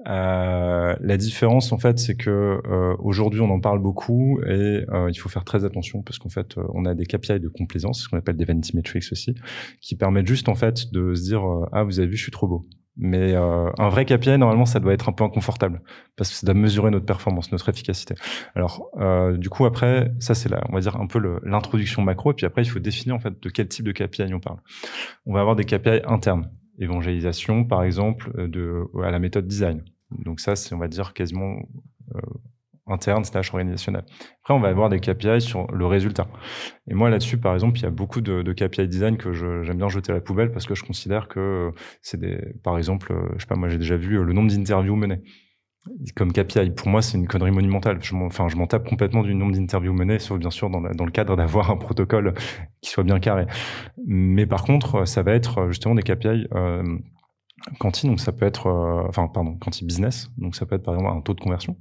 Euh, 0.08 0.96
la 1.00 1.18
différence, 1.18 1.72
en 1.72 1.78
fait, 1.78 1.98
c'est 1.98 2.16
que 2.16 2.30
euh, 2.30 2.96
aujourd'hui, 3.00 3.42
on 3.42 3.50
en 3.50 3.60
parle 3.60 3.80
beaucoup 3.80 4.40
et 4.44 4.86
euh, 4.90 5.10
il 5.10 5.16
faut 5.16 5.30
faire 5.30 5.44
très 5.44 5.66
attention 5.66 6.04
parce 6.04 6.20
qu'en 6.20 6.30
fait, 6.30 6.58
euh, 6.58 6.64
on 6.74 6.86
a 6.86 6.94
des 6.94 7.06
KPI 7.06 7.40
de 7.40 7.48
complaisance, 7.48 8.04
ce 8.04 8.10
qu'on 8.10 8.18
appelle 8.18 8.38
des 8.38 8.46
vanity 8.46 8.76
metrics 8.76 9.12
aussi, 9.12 9.36
qui 9.82 9.96
permettent 9.96 10.28
juste 10.28 10.48
en 10.48 10.56
fait 10.56 10.92
de 10.92 11.16
se 11.16 11.24
dire 11.24 11.44
ah 11.72 11.84
vous 11.84 12.00
avez 12.00 12.08
vu, 12.08 12.18
je 12.18 12.24
suis 12.24 12.32
trop 12.32 12.48
beau. 12.48 12.64
Mais 12.98 13.36
un 13.36 13.90
vrai 13.90 14.06
KPI, 14.06 14.38
normalement, 14.38 14.66
ça 14.66 14.80
doit 14.80 14.94
être 14.94 15.10
un 15.10 15.12
peu 15.12 15.26
inconfortable 15.26 15.82
parce 16.16 16.30
que 16.30 16.36
ça 16.38 16.46
doit 16.46 16.54
mesurer 16.54 16.92
notre 16.92 17.06
performance, 17.06 17.52
notre 17.52 17.68
efficacité. 17.68 18.16
Alors, 18.56 18.90
du 19.38 19.50
coup, 19.50 19.66
après, 19.66 20.14
ça 20.20 20.34
c'est 20.34 20.48
là, 20.48 20.64
on 20.70 20.74
va 20.76 20.80
dire 20.80 20.96
un 20.96 21.08
peu 21.08 21.20
l'introduction 21.44 22.02
macro. 22.02 22.32
Et 22.32 22.36
puis 22.36 22.46
après, 22.46 22.62
il 22.62 22.70
faut 22.70 22.80
définir 22.80 23.16
en 23.16 23.20
fait 23.20 23.34
de 23.42 23.50
quel 23.50 23.68
type 23.68 23.86
de 23.86 23.92
KPI 23.92 24.34
on 24.34 24.40
parle. 24.40 24.60
On 25.26 25.34
va 25.34 25.42
avoir 25.42 25.58
des 25.58 25.66
KPI 25.66 26.04
internes 26.08 26.50
évangélisation, 26.80 27.64
par 27.64 27.84
exemple, 27.84 28.48
de, 28.50 28.84
à 29.04 29.12
la 29.12 29.20
méthode 29.20 29.48
design. 29.48 29.84
Donc 30.12 30.40
ça, 30.40 30.56
c'est, 30.56 30.74
on 30.74 30.78
va 30.78 30.88
dire, 30.88 31.14
quasiment 31.14 31.58
euh, 32.16 32.20
interne 32.88 33.24
slash 33.24 33.54
organisationnel. 33.54 34.04
Après, 34.42 34.54
on 34.54 34.60
va 34.60 34.70
avoir 34.70 34.90
des 34.90 35.00
KPI 35.00 35.42
sur 35.42 35.72
le 35.72 35.86
résultat. 35.86 36.28
Et 36.88 36.94
moi, 36.94 37.10
là-dessus, 37.10 37.38
par 37.38 37.54
exemple, 37.54 37.80
il 37.80 37.84
y 37.84 37.88
a 37.88 37.92
beaucoup 37.92 38.22
de, 38.22 38.54
KPI 38.54 38.88
design 38.88 39.18
que 39.18 39.34
j'aime 39.34 39.78
bien 39.78 39.90
jeter 39.90 40.12
à 40.12 40.16
la 40.16 40.22
poubelle 40.22 40.52
parce 40.52 40.66
que 40.66 40.76
je 40.76 40.84
considère 40.84 41.28
que 41.28 41.72
c'est 42.02 42.20
des, 42.20 42.40
par 42.64 42.78
exemple, 42.78 43.12
euh, 43.12 43.28
je 43.36 43.42
sais 43.42 43.48
pas, 43.48 43.56
moi, 43.56 43.70
j'ai 43.70 43.78
déjà 43.78 43.98
vu 43.98 44.24
le 44.24 44.34
nombre 44.34 44.52
d'interviews 44.52 44.96
menées 44.96 45.22
comme 46.16 46.32
KPI. 46.34 46.72
Pour 46.72 46.88
moi, 46.88 47.02
c'est 47.02 47.18
une 47.18 47.28
connerie 47.28 47.52
monumentale. 47.52 48.00
Je 48.02 48.16
enfin, 48.16 48.48
je 48.48 48.56
m'en 48.56 48.68
tape 48.68 48.88
complètement 48.88 49.24
du 49.24 49.36
nombre 49.36 49.54
d'interviews 49.54 49.94
menées, 49.94 50.20
sauf 50.20 50.40
bien 50.40 50.50
sûr 50.50 50.70
dans, 50.70 50.82
dans 50.82 51.06
le 51.06 51.12
cadre 51.12 51.36
d'avoir 51.36 51.72
un 51.72 51.78
protocole 51.78 52.34
qui 52.82 52.90
soit 52.90 53.04
bien 53.04 53.20
carré. 53.20 53.46
Mais 54.06 54.46
par 54.46 54.64
contre, 54.64 55.06
ça 55.06 55.22
va 55.24 55.34
être 55.34 55.68
justement 55.70 55.96
des 55.96 56.04
KPI 56.04 56.48
euh, 56.54 56.84
Quanti, 57.80 58.08
donc 58.08 58.20
ça 58.20 58.32
peut 58.32 58.46
être, 58.46 58.68
euh, 58.68 59.08
enfin 59.08 59.28
pardon, 59.28 59.58
Quanti 59.58 59.86
business, 59.86 60.30
donc 60.38 60.56
ça 60.56 60.66
peut 60.66 60.76
être 60.76 60.84
par 60.84 60.96
exemple 60.96 61.18
un 61.18 61.22
taux 61.22 61.34
de 61.34 61.42
conversion. 61.42 61.78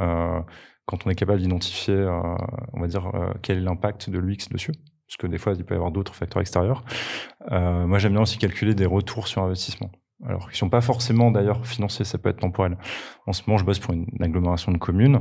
Euh, 0.00 0.40
quand 0.86 1.06
on 1.06 1.10
est 1.10 1.14
capable 1.14 1.40
d'identifier, 1.40 1.94
euh, 1.94 2.34
on 2.72 2.80
va 2.80 2.86
dire, 2.86 3.06
euh, 3.14 3.32
quel 3.42 3.58
est 3.58 3.62
l'impact 3.62 4.10
de 4.10 4.18
l'UX 4.18 4.48
dessus, 4.50 4.72
parce 5.06 5.16
que 5.18 5.26
des 5.26 5.38
fois 5.38 5.52
il 5.56 5.64
peut 5.64 5.74
y 5.74 5.76
avoir 5.76 5.92
d'autres 5.92 6.14
facteurs 6.14 6.40
extérieurs. 6.40 6.84
Moi 7.50 7.98
j'aime 7.98 8.12
bien 8.12 8.22
aussi 8.22 8.38
calculer 8.38 8.74
des 8.74 8.86
retours 8.86 9.26
sur 9.26 9.42
investissement 9.42 9.90
alors 10.30 10.50
qui 10.50 10.56
sont 10.56 10.68
pas 10.68 10.80
forcément 10.80 11.30
d'ailleurs 11.30 11.66
financiers, 11.66 12.04
ça 12.04 12.18
peut 12.18 12.28
être 12.28 12.40
temporel. 12.40 12.76
En 13.26 13.32
ce 13.32 13.42
moment, 13.46 13.58
je 13.58 13.64
bosse 13.64 13.78
pour 13.78 13.92
une, 13.92 14.06
agglomération 14.20 14.72
de 14.72 14.78
communes, 14.78 15.20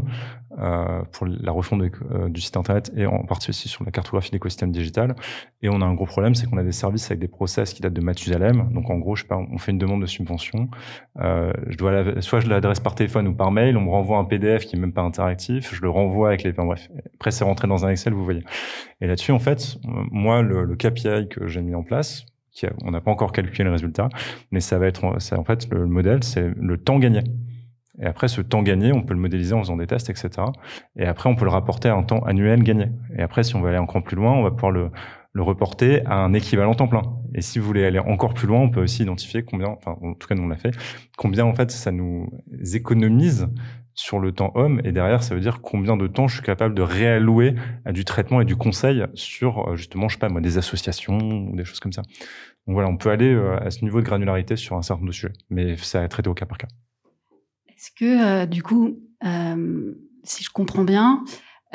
euh, 0.58 1.02
pour 1.12 1.28
la 1.28 1.52
refonte 1.52 1.82
euh, 1.82 2.30
du 2.30 2.41
site 2.41 2.58
internet 2.58 2.91
et 2.95 3.06
en 3.06 3.24
partie 3.24 3.50
aussi 3.50 3.67
sur 3.67 3.84
la 3.84 3.91
cartographie 3.91 4.32
d'écosystème 4.32 4.72
digital. 4.72 5.15
Et 5.62 5.69
on 5.69 5.82
a 5.82 5.86
un 5.86 5.93
gros 5.93 6.06
problème, 6.06 6.36
c'est 6.36 6.48
qu'on 6.48 6.58
a 6.58 6.63
des 6.63 6.72
services 6.72 7.08
avec 7.08 7.19
des 7.19 7.28
process 7.28 7.74
qui 7.74 7.82
datent 7.82 7.93
de 7.93 8.02
Mathusalem. 8.02 8.69
Donc 8.74 8.89
en 8.89 8.98
gros, 8.98 9.15
je 9.15 9.24
sais 9.24 9.28
pas, 9.28 9.38
on 9.38 9.58
fait 9.58 9.72
une 9.72 9.78
demande 9.78 10.02
de 10.02 10.08
subvention, 10.08 10.69
euh, 11.19 11.52
je 11.67 11.78
dois 11.78 11.91
la, 11.91 12.22
soit 12.22 12.39
je 12.39 12.48
l'adresse 12.48 12.80
par 12.80 12.95
téléphone 12.95 13.28
ou 13.28 13.34
par 13.34 13.52
mail, 13.52 13.78
on 13.78 13.82
me 13.82 13.89
renvoie 13.89 14.17
un 14.17 14.26
PDF 14.26 14.65
qui 14.65 14.76
est 14.76 14.80
même 14.80 14.93
pas 14.93 15.02
interactif, 15.02 15.74
je 15.74 15.82
le 15.82 15.89
renvoie 15.89 16.30
avec 16.30 16.43
les, 16.43 16.52
enfin, 16.52 16.65
bref, 16.65 16.89
après 17.15 17.32
c'est 17.32 17.43
rentré 17.43 17.67
dans 17.67 17.86
un 17.86 17.89
Excel, 17.89 18.13
vous 18.13 18.24
voyez. 18.24 18.43
Et 19.02 19.08
là-dessus, 19.08 19.32
en 19.32 19.39
fait, 19.39 19.78
moi, 19.84 20.41
le, 20.41 20.63
le 20.63 20.76
KPI 20.76 21.28
que 21.30 21.48
j'ai 21.48 21.62
mis 21.62 21.76
en 21.76 21.84
place, 21.84 22.26
on 22.84 22.91
n'a 22.91 23.02
pas 23.02 23.12
encore 23.12 23.32
calculé 23.32 23.63
le 23.63 23.72
résultat, 23.72 24.10
mais 24.52 24.60
ça 24.60 24.78
va 24.80 24.88
être, 24.88 25.04
en 25.06 25.43
fait, 25.43 25.67
le, 25.72 25.86
modèle, 25.86 26.24
c'est 26.24 26.52
le 26.56 26.78
temps 26.78 27.00
gagné. 27.00 27.22
Et 28.02 28.06
après, 28.06 28.28
ce 28.28 28.41
temps 28.41 28.63
gagné, 28.63 28.93
on 28.93 29.02
peut 29.02 29.13
le 29.13 29.19
modéliser 29.19 29.54
en 29.54 29.60
faisant 29.60 29.76
des 29.76 29.88
tests, 29.88 30.10
etc. 30.10 30.30
Et 30.95 31.06
après, 31.06 31.30
on 31.30 31.36
peut 31.36 31.45
le 31.45 31.52
rapporter 31.52 31.89
à 31.89 31.95
un 31.95 32.04
temps 32.04 32.19
annuel 32.19 32.63
gagné. 32.63 32.88
Et 33.17 33.22
après, 33.22 33.43
si 33.43 33.56
on 33.56 33.62
veut 33.62 33.69
aller 33.69 33.78
encore 33.78 34.04
plus 34.04 34.15
loin, 34.15 34.32
on 34.32 34.43
va 34.43 34.52
pouvoir 34.52 34.72
le, 34.72 34.91
reporter 35.36 36.02
à 36.06 36.15
un 36.15 36.34
équivalent 36.34 36.74
temps 36.74 36.89
plein. 36.89 37.02
Et 37.34 37.41
si 37.41 37.60
vous 37.60 37.65
voulez 37.65 37.86
aller 37.86 38.00
encore 38.00 38.34
plus 38.34 38.45
loin, 38.45 38.60
on 38.60 38.69
peut 38.69 38.82
aussi 38.82 39.04
identifier 39.04 39.43
combien, 39.43 39.69
enfin, 39.69 39.95
en 40.02 40.13
tout 40.13 40.28
cas, 40.28 40.36
nous 40.36 40.43
on 40.43 40.50
l'a 40.50 40.58
fait, 40.58 40.72
combien 41.17 41.45
en 41.45 41.54
fait 41.54 41.72
ça 41.72 41.93
nous 41.93 42.30
économise 42.74 43.48
sur 44.00 44.19
le 44.19 44.32
temps 44.32 44.52
homme. 44.56 44.82
Et 44.86 44.91
derrière, 44.91 45.24
ça 45.24 45.36
veut 45.36 45.41
dire 45.41 45.62
combien 45.62 45.98
de 45.98 46.08
temps 46.08 46.28
je 46.28 46.36
suis 46.36 46.43
capable 46.43 46.74
de 46.74 46.82
réallouer 46.82 47.56
à 47.84 47.91
du 47.91 48.06
traitement 48.06 48.39
et 48.39 48.45
du 48.45 48.56
conseil 48.56 49.04
sur, 49.13 49.69
euh, 49.69 49.76
justement, 49.76 50.08
je 50.08 50.15
sais 50.15 50.19
pas 50.19 50.30
moi, 50.30 50.39
des 50.39 50.58
associations 50.58 51.17
ou 51.17 51.56
des 51.56 51.65
choses 51.65 51.82
comme 51.82 51.91
ça. 51.91 52.04
Voilà, 52.71 52.89
on 52.89 52.97
peut 52.97 53.10
aller 53.10 53.34
euh, 53.34 53.58
à 53.58 53.71
ce 53.71 53.84
niveau 53.84 53.99
de 53.99 54.05
granularité 54.05 54.55
sur 54.55 54.75
un 54.75 54.82
certain 54.82 54.99
nombre 55.01 55.10
de 55.10 55.15
sujets, 55.15 55.34
mais 55.49 55.75
ça 55.77 56.01
à 56.01 56.08
traiter 56.08 56.29
au 56.29 56.34
cas 56.34 56.45
par 56.45 56.58
cas. 56.58 56.67
Est-ce 57.67 57.91
que, 57.91 58.43
euh, 58.43 58.45
du 58.45 58.63
coup, 58.63 58.99
euh, 59.25 59.93
si 60.23 60.43
je 60.43 60.49
comprends 60.49 60.84
bien, 60.84 61.23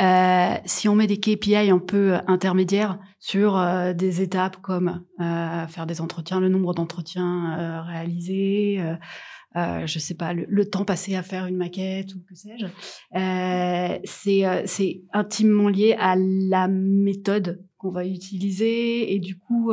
euh, 0.00 0.54
si 0.64 0.88
on 0.88 0.96
met 0.96 1.06
des 1.06 1.18
KPI 1.18 1.70
un 1.70 1.78
peu 1.78 2.14
intermédiaires 2.26 2.98
sur 3.20 3.56
euh, 3.56 3.92
des 3.92 4.22
étapes 4.22 4.56
comme 4.56 5.04
euh, 5.20 5.66
faire 5.68 5.86
des 5.86 6.00
entretiens, 6.00 6.40
le 6.40 6.48
nombre 6.48 6.74
d'entretiens 6.74 7.82
réalisés, 7.86 8.80
je 9.54 9.98
sais 9.98 10.14
pas, 10.14 10.32
le, 10.32 10.68
temps 10.68 10.84
passé 10.84 11.14
à 11.14 11.22
faire 11.22 11.46
une 11.46 11.56
maquette 11.56 12.14
ou 12.14 12.18
que 12.28 12.34
sais-je, 12.34 12.66
c'est 14.04 15.02
intimement 15.12 15.68
lié 15.68 15.94
à 15.98 16.16
la 16.16 16.66
méthode 16.66 17.64
qu'on 17.76 17.90
va 17.90 18.04
utiliser 18.04 19.14
et 19.14 19.20
du 19.20 19.38
coup 19.38 19.72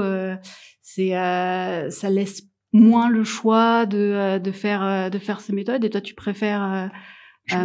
c'est 0.95 1.15
euh, 1.15 1.89
ça 1.89 2.10
laisse 2.10 2.43
moins 2.73 3.10
le 3.10 3.23
choix 3.23 3.86
de, 3.86 3.97
euh, 3.97 4.39
de 4.39 4.51
faire 4.51 4.84
euh, 4.84 5.10
de 5.10 5.19
faire 5.19 5.39
ces 5.41 5.54
méthodes 5.54 5.84
et 5.84 5.89
toi 5.89 6.01
tu 6.01 6.15
préfères 6.15 6.89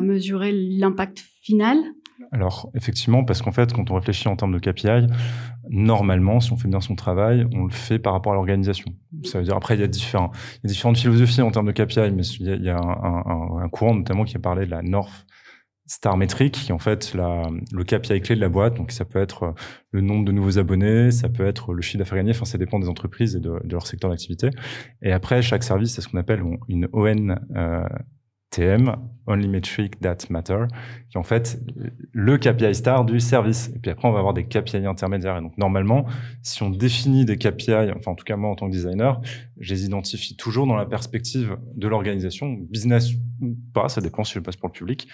mesurer 0.02 0.52
l'impact 0.52 1.24
final? 1.42 1.76
Alors 2.32 2.70
effectivement, 2.74 3.24
parce 3.24 3.42
qu'en 3.42 3.52
fait, 3.52 3.72
quand 3.72 3.90
on 3.90 3.94
réfléchit 3.94 4.26
en 4.26 4.34
termes 4.36 4.58
de 4.58 4.58
KPI, 4.58 5.06
normalement, 5.68 6.40
si 6.40 6.50
on 6.52 6.56
fait 6.56 6.66
bien 6.66 6.80
son 6.80 6.96
travail, 6.96 7.46
on 7.54 7.64
le 7.64 7.70
fait 7.72 7.98
par 7.98 8.14
rapport 8.14 8.32
à 8.32 8.34
l'organisation. 8.34 8.90
Ça 9.22 9.38
veut 9.38 9.44
dire 9.44 9.54
après, 9.54 9.74
il 9.74 9.80
y 9.80 9.84
a 9.84 9.86
différents, 9.86 10.32
il 10.54 10.60
y 10.64 10.66
a 10.66 10.72
différentes 10.72 10.98
philosophies 10.98 11.42
en 11.42 11.50
termes 11.50 11.66
de 11.66 11.72
KPI, 11.72 12.10
mais 12.12 12.26
il 12.40 12.46
y 12.46 12.50
a, 12.50 12.54
il 12.54 12.64
y 12.64 12.70
a 12.70 12.78
un, 12.78 13.22
un, 13.26 13.62
un, 13.62 13.68
courant 13.68 13.94
notamment 13.94 14.24
qui 14.24 14.36
a 14.36 14.40
parlé 14.40 14.64
de 14.66 14.70
la 14.70 14.82
North 14.82 15.26
Star 15.86 16.16
Metric, 16.16 16.52
qui 16.52 16.70
est 16.70 16.74
en 16.74 16.78
fait 16.78 17.14
la, 17.14 17.42
le 17.72 17.84
KPI 17.84 18.20
clé 18.20 18.36
de 18.36 18.40
la 18.40 18.48
boîte. 18.48 18.74
Donc 18.74 18.90
ça 18.90 19.04
peut 19.04 19.20
être 19.20 19.42
euh, 19.44 19.52
le 19.92 20.00
nombre 20.00 20.24
de 20.24 20.32
nouveaux 20.32 20.58
abonnés, 20.58 21.10
ça 21.10 21.28
peut 21.28 21.46
être 21.46 21.72
le 21.72 21.82
chiffre 21.82 21.98
d'affaires 21.98 22.18
gagné. 22.18 22.30
Enfin, 22.30 22.44
ça 22.44 22.58
dépend 22.58 22.78
des 22.78 22.88
entreprises 22.88 23.36
et 23.36 23.40
de, 23.40 23.60
de 23.64 23.72
leur 23.72 23.86
secteur 23.86 24.10
d'activité. 24.10 24.50
Et 25.02 25.12
après, 25.12 25.42
chaque 25.42 25.62
service, 25.62 25.94
c'est 25.94 26.00
ce 26.00 26.08
qu'on 26.08 26.18
appelle 26.18 26.42
une 26.68 26.88
ON. 26.92 27.36
Euh, 27.54 27.86
TM, 28.50 28.96
Only 29.26 29.48
Metric 29.48 30.00
That 30.00 30.18
Matter, 30.30 30.64
qui 31.10 31.16
est 31.16 31.20
en 31.20 31.24
fait 31.24 31.60
le 32.12 32.38
KPI 32.38 32.74
star 32.74 33.04
du 33.04 33.20
service. 33.20 33.70
Et 33.74 33.78
puis 33.78 33.90
après, 33.90 34.08
on 34.08 34.12
va 34.12 34.20
avoir 34.20 34.34
des 34.34 34.44
KPI 34.44 34.86
intermédiaires. 34.86 35.36
Et 35.36 35.40
donc, 35.40 35.58
normalement, 35.58 36.06
si 36.42 36.62
on 36.62 36.70
définit 36.70 37.24
des 37.24 37.36
KPI, 37.36 37.92
enfin, 37.96 38.12
en 38.12 38.14
tout 38.14 38.24
cas, 38.24 38.36
moi, 38.36 38.50
en 38.50 38.54
tant 38.54 38.66
que 38.66 38.72
designer, 38.72 39.20
je 39.58 39.74
les 39.74 39.84
identifie 39.84 40.36
toujours 40.36 40.66
dans 40.66 40.76
la 40.76 40.86
perspective 40.86 41.58
de 41.74 41.88
l'organisation, 41.88 42.50
business 42.52 43.12
ou 43.42 43.56
pas, 43.74 43.88
ça 43.88 44.00
dépend 44.00 44.24
si 44.24 44.34
je 44.34 44.40
passe 44.40 44.56
pour 44.56 44.68
le 44.68 44.72
public, 44.72 45.08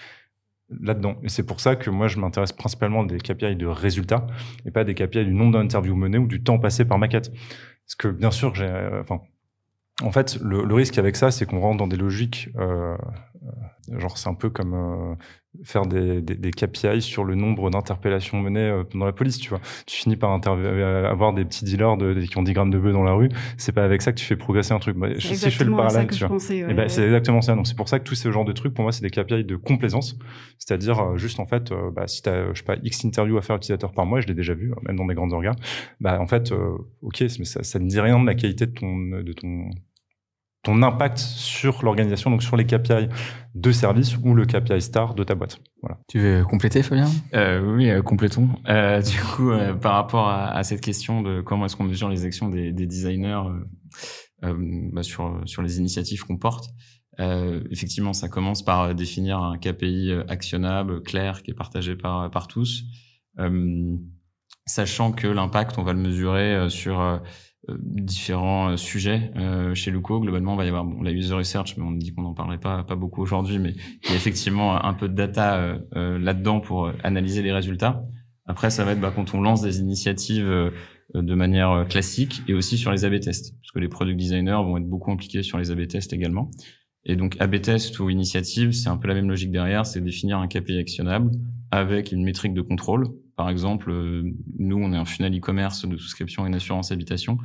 là-dedans. 0.69 1.17
Et 1.23 1.29
c'est 1.29 1.45
pour 1.45 1.59
ça 1.59 1.75
que 1.75 1.89
moi, 1.89 2.07
je 2.07 2.19
m'intéresse 2.19 2.51
principalement 2.51 3.03
des 3.03 3.17
KPI 3.17 3.55
de 3.55 3.65
résultats 3.65 4.27
et 4.65 4.71
pas 4.71 4.83
des 4.83 4.95
KPI 4.95 5.25
du 5.25 5.33
nombre 5.33 5.53
d'interviews 5.53 5.95
menées 5.95 6.17
ou 6.17 6.27
du 6.27 6.43
temps 6.43 6.59
passé 6.59 6.85
par 6.85 6.97
maquette. 6.97 7.31
Parce 7.31 7.95
que, 7.97 8.07
bien 8.07 8.31
sûr, 8.31 8.55
j'ai, 8.55 8.65
euh, 8.65 9.01
enfin, 9.01 9.21
en 10.01 10.11
fait, 10.11 10.39
le, 10.41 10.63
le, 10.63 10.73
risque 10.73 10.97
avec 10.97 11.15
ça, 11.15 11.31
c'est 11.31 11.45
qu'on 11.45 11.59
rentre 11.59 11.77
dans 11.77 11.87
des 11.87 11.97
logiques, 11.97 12.49
euh, 12.57 12.97
genre 13.91 14.17
c'est 14.17 14.29
un 14.29 14.33
peu 14.33 14.49
comme 14.49 14.73
euh, 14.73 15.15
faire 15.63 15.85
des, 15.85 16.21
des, 16.21 16.35
des, 16.35 16.51
KPI 16.51 17.01
sur 17.01 17.23
le 17.23 17.35
nombre 17.35 17.69
d'interpellations 17.69 18.39
menées 18.39 18.61
euh, 18.61 18.83
dans 18.95 19.05
la 19.05 19.11
police, 19.11 19.37
tu 19.37 19.49
vois. 19.49 19.59
Tu 19.85 19.97
finis 19.97 20.15
par 20.15 20.31
avoir 20.31 21.33
des 21.33 21.43
petits 21.45 21.65
dealers 21.65 21.97
de, 21.97 22.13
qui 22.21 22.37
ont 22.37 22.43
10 22.43 22.53
grammes 22.53 22.71
de 22.71 22.79
bœufs 22.79 22.93
dans 22.93 23.03
la 23.03 23.13
rue, 23.13 23.29
c'est 23.57 23.71
pas 23.71 23.83
avec 23.83 24.01
ça 24.01 24.11
que 24.11 24.17
tu 24.17 24.25
fais 24.25 24.35
progresser 24.35 24.73
un 24.73 24.79
truc. 24.79 24.97
Bah, 24.97 25.09
si 25.19 25.35
je 25.35 25.49
fais 25.49 25.63
le 25.65 25.75
parallèle, 25.75 26.07
tu 26.07 26.25
vois. 26.25 26.37
ouais, 26.37 26.73
ben, 26.73 26.87
c'est 26.87 27.03
exactement 27.03 27.41
ça. 27.41 27.55
Donc 27.55 27.67
c'est 27.67 27.75
pour 27.75 27.89
ça 27.89 27.99
que 27.99 28.05
tous 28.05 28.15
ces 28.15 28.31
genres 28.31 28.45
de 28.45 28.53
trucs, 28.53 28.73
pour 28.73 28.83
moi, 28.83 28.91
c'est 28.91 29.03
des 29.03 29.09
KPI 29.09 29.43
de 29.43 29.55
complaisance. 29.55 30.17
C'est-à-dire, 30.57 31.17
juste 31.17 31.39
en 31.39 31.45
fait, 31.45 31.73
bah, 31.93 32.07
si 32.07 32.21
tu 32.21 32.29
as, 32.29 32.53
je 32.53 32.59
sais 32.59 32.65
pas, 32.65 32.77
X 32.81 33.05
interviews 33.05 33.37
à 33.37 33.41
faire 33.41 33.57
utilisateur 33.57 33.91
par 33.91 34.05
mois, 34.05 34.21
je 34.21 34.27
l'ai 34.27 34.33
déjà 34.33 34.53
vu, 34.53 34.71
même 34.83 34.95
dans 34.95 35.05
des 35.05 35.15
grandes 35.15 35.33
organes, 35.33 35.57
bah, 35.99 36.19
en 36.21 36.27
fait, 36.27 36.53
ok, 37.01 37.21
mais 37.21 37.45
ça, 37.45 37.63
ça 37.63 37.79
ne 37.79 37.87
dit 37.87 37.99
rien 37.99 38.19
de 38.19 38.25
la 38.25 38.35
qualité 38.35 38.65
de 38.65 38.71
ton, 38.71 38.97
de 38.97 39.33
ton, 39.33 39.69
ton 40.63 40.81
impact 40.81 41.17
sur 41.17 41.83
l'organisation, 41.83 42.31
donc 42.31 42.41
sur 42.41 42.55
les 42.55 42.65
KPI 42.65 43.09
de 43.53 43.71
service 43.71 44.17
ou 44.17 44.33
le 44.33 44.45
KPI 44.45 44.81
star 44.81 45.13
de 45.13 45.23
ta 45.23 45.35
boîte. 45.35 45.59
Voilà. 45.81 45.99
Tu 46.07 46.19
veux 46.19 46.45
compléter, 46.45 46.81
Fabien? 46.81 47.09
Euh, 47.33 47.75
Oui, 47.75 47.89
euh, 47.89 48.01
complétons. 48.01 48.49
Euh, 48.69 49.01
du 49.01 49.19
coup, 49.19 49.51
euh, 49.51 49.73
par 49.73 49.93
rapport 49.93 50.29
à, 50.29 50.47
à, 50.51 50.63
cette 50.63 50.81
question 50.81 51.21
de 51.21 51.41
comment 51.41 51.65
est-ce 51.65 51.75
qu'on 51.75 51.83
mesure 51.83 52.07
les 52.07 52.25
actions 52.25 52.47
des, 52.47 52.71
des 52.71 52.87
designers 52.87 53.41
euh, 53.45 53.65
euh, 54.45 54.89
bah 54.93 55.03
sur, 55.03 55.41
sur 55.45 55.61
les 55.61 55.79
initiatives 55.79 56.23
qu'on 56.23 56.37
porte, 56.37 56.69
effectivement, 57.69 58.13
ça 58.13 58.27
commence 58.27 58.63
par 58.63 58.95
définir 58.95 59.39
un 59.39 59.57
KPI 59.57 60.13
actionnable, 60.27 61.03
clair, 61.03 61.43
qui 61.43 61.51
est 61.51 61.53
partagé 61.53 61.95
par, 61.95 62.31
par 62.31 62.47
tous, 62.47 62.83
sachant 64.65 65.11
que 65.11 65.27
l'impact, 65.27 65.77
on 65.77 65.83
va 65.83 65.93
le 65.93 65.99
mesurer 65.99 66.69
sur 66.69 66.99
euh, 66.99 67.19
différents 67.69 68.71
euh, 68.71 68.77
sujets 68.77 69.31
euh, 69.35 69.73
chez 69.73 69.91
Luco. 69.91 70.19
Globalement, 70.19 70.53
il 70.53 70.57
va 70.57 70.65
y 70.65 70.67
avoir 70.67 70.85
bon, 70.85 71.01
la 71.01 71.11
user 71.11 71.33
research, 71.33 71.75
mais 71.77 71.83
on 71.83 71.91
dit 71.91 72.13
qu'on 72.13 72.23
n'en 72.23 72.33
parlerait 72.33 72.59
pas, 72.59 72.83
pas 72.83 72.95
beaucoup 72.95 73.21
aujourd'hui, 73.21 73.59
mais 73.59 73.73
il 74.03 74.09
y 74.09 74.13
a 74.13 74.15
effectivement 74.15 74.83
un 74.83 74.93
peu 74.93 75.07
de 75.07 75.13
data 75.13 75.77
là-dedans 75.93 76.59
pour 76.59 76.91
analyser 77.03 77.41
les 77.41 77.51
résultats. 77.51 78.03
Après, 78.45 78.69
ça 78.69 78.83
va 78.83 78.91
être 78.91 78.99
bah, 78.99 79.13
quand 79.15 79.33
on 79.33 79.41
lance 79.41 79.61
des 79.61 79.79
initiatives 79.79 80.71
de 81.13 81.35
manière 81.35 81.85
classique 81.87 82.41
et 82.47 82.53
aussi 82.53 82.77
sur 82.77 82.91
les 82.91 83.05
A/B 83.05 83.19
tests, 83.19 83.55
parce 83.61 83.71
que 83.71 83.79
les 83.79 83.87
product 83.87 84.19
designers 84.19 84.51
vont 84.51 84.77
être 84.77 84.89
beaucoup 84.89 85.11
impliqués 85.11 85.43
sur 85.43 85.57
les 85.57 85.71
A/B 85.71 85.87
tests 85.87 86.11
également. 86.11 86.51
Et 87.05 87.15
donc 87.15 87.37
A/B 87.39 87.61
test 87.61 87.99
ou 87.99 88.09
initiative, 88.09 88.71
c'est 88.73 88.89
un 88.89 88.97
peu 88.97 89.07
la 89.07 89.13
même 89.13 89.29
logique 89.29 89.51
derrière, 89.51 89.85
c'est 89.85 90.01
définir 90.01 90.39
un 90.39 90.47
KPI 90.47 90.79
actionnable 90.79 91.31
avec 91.71 92.11
une 92.11 92.23
métrique 92.23 92.53
de 92.53 92.61
contrôle 92.61 93.07
par 93.35 93.49
exemple, 93.49 93.91
euh, 93.91 94.23
nous, 94.57 94.77
on 94.77 94.93
est 94.93 94.97
un 94.97 95.05
funnel 95.05 95.37
e-commerce 95.37 95.87
de 95.87 95.97
souscription 95.97 96.45
et 96.45 96.49
une 96.49 96.55
assurance 96.55 96.91
habitation. 96.91 97.37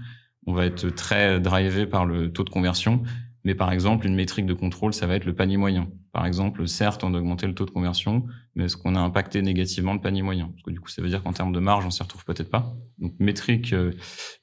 On 0.47 0.53
va 0.53 0.67
être 0.67 0.89
très 0.91 1.41
drivé 1.41 1.87
par 1.87 2.07
le 2.07 2.33
taux 2.33 2.45
de 2.45 2.51
conversion. 2.51 3.03
Mais 3.45 3.55
par 3.55 3.73
exemple, 3.73 4.07
une 4.07 4.15
métrique 4.15 4.47
de 4.47 4.53
contrôle, 4.53 4.93
ça 4.93 5.07
va 5.07 5.15
être 5.15 5.25
le 5.25 5.35
panier 5.35 5.57
moyen. 5.57 5.89
Par 6.13 6.27
exemple, 6.27 6.67
certes, 6.67 7.05
on 7.05 7.15
a 7.15 7.19
augmenté 7.19 7.47
le 7.47 7.55
taux 7.55 7.65
de 7.65 7.71
conversion, 7.71 8.27
mais 8.55 8.65
est-ce 8.65 8.77
qu'on 8.77 8.95
a 8.95 9.01
impacté 9.01 9.41
négativement 9.41 9.95
le 9.95 10.01
panier 10.01 10.23
moyen? 10.23 10.49
Parce 10.49 10.63
que 10.65 10.71
du 10.71 10.81
coup, 10.81 10.91
ça 10.91 11.01
veut 11.01 11.09
dire 11.09 11.23
qu'en 11.23 11.33
termes 11.33 11.53
de 11.53 11.61
marge, 11.61 11.87
on 11.87 11.91
s'y 11.91 12.03
retrouve 12.03 12.25
peut-être 12.25 12.51
pas. 12.51 12.75
Donc, 12.99 13.15
métrique, 13.21 13.73
euh, 13.73 13.93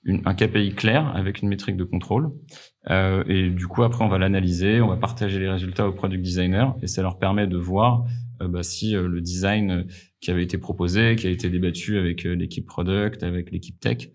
un 0.08 0.34
KPI 0.34 0.74
clair 0.74 1.12
avec 1.16 1.42
une 1.42 1.50
métrique 1.50 1.76
de 1.76 1.84
contrôle. 1.84 2.32
Euh, 2.90 3.24
et 3.28 3.50
du 3.50 3.68
coup, 3.68 3.84
après, 3.84 4.04
on 4.04 4.08
va 4.08 4.18
l'analyser, 4.18 4.82
on 4.82 4.88
va 4.88 4.98
partager 4.98 5.40
les 5.40 5.50
résultats 5.50 5.88
aux 5.88 5.94
product 5.94 6.24
designers, 6.24 6.70
et 6.82 6.88
ça 6.88 7.02
leur 7.02 7.20
permet 7.20 7.46
de 7.46 7.58
voir 7.58 8.06
bah, 8.40 8.64
si 8.64 8.96
euh, 8.96 9.08
le 9.08 9.22
design 9.22 9.86
qui 10.22 10.32
avait 10.32 10.44
été 10.44 10.58
proposé, 10.58 11.16
qui 11.16 11.28
a 11.28 11.30
été 11.30 11.50
débattu 11.50 11.98
avec 11.98 12.26
euh, 12.26 12.34
l'équipe 12.34 12.66
product, 12.66 13.24
avec 13.24 13.52
l'équipe 13.52 13.80
tech, 13.80 14.10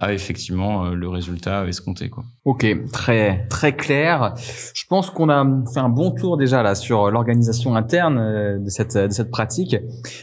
a 0.00 0.12
effectivement 0.12 0.90
le 0.90 1.08
résultat 1.08 1.64
escompté 1.68 2.10
quoi. 2.10 2.24
Ok, 2.44 2.66
très 2.92 3.46
très 3.46 3.76
clair. 3.76 4.34
Je 4.74 4.84
pense 4.88 5.10
qu'on 5.10 5.28
a 5.28 5.46
fait 5.72 5.78
un 5.78 5.88
bon 5.88 6.10
tour 6.10 6.36
déjà 6.36 6.64
là 6.64 6.74
sur 6.74 7.08
l'organisation 7.12 7.76
interne 7.76 8.64
de 8.64 8.68
cette 8.68 8.96
de 8.96 9.12
cette 9.12 9.30
pratique. 9.30 9.76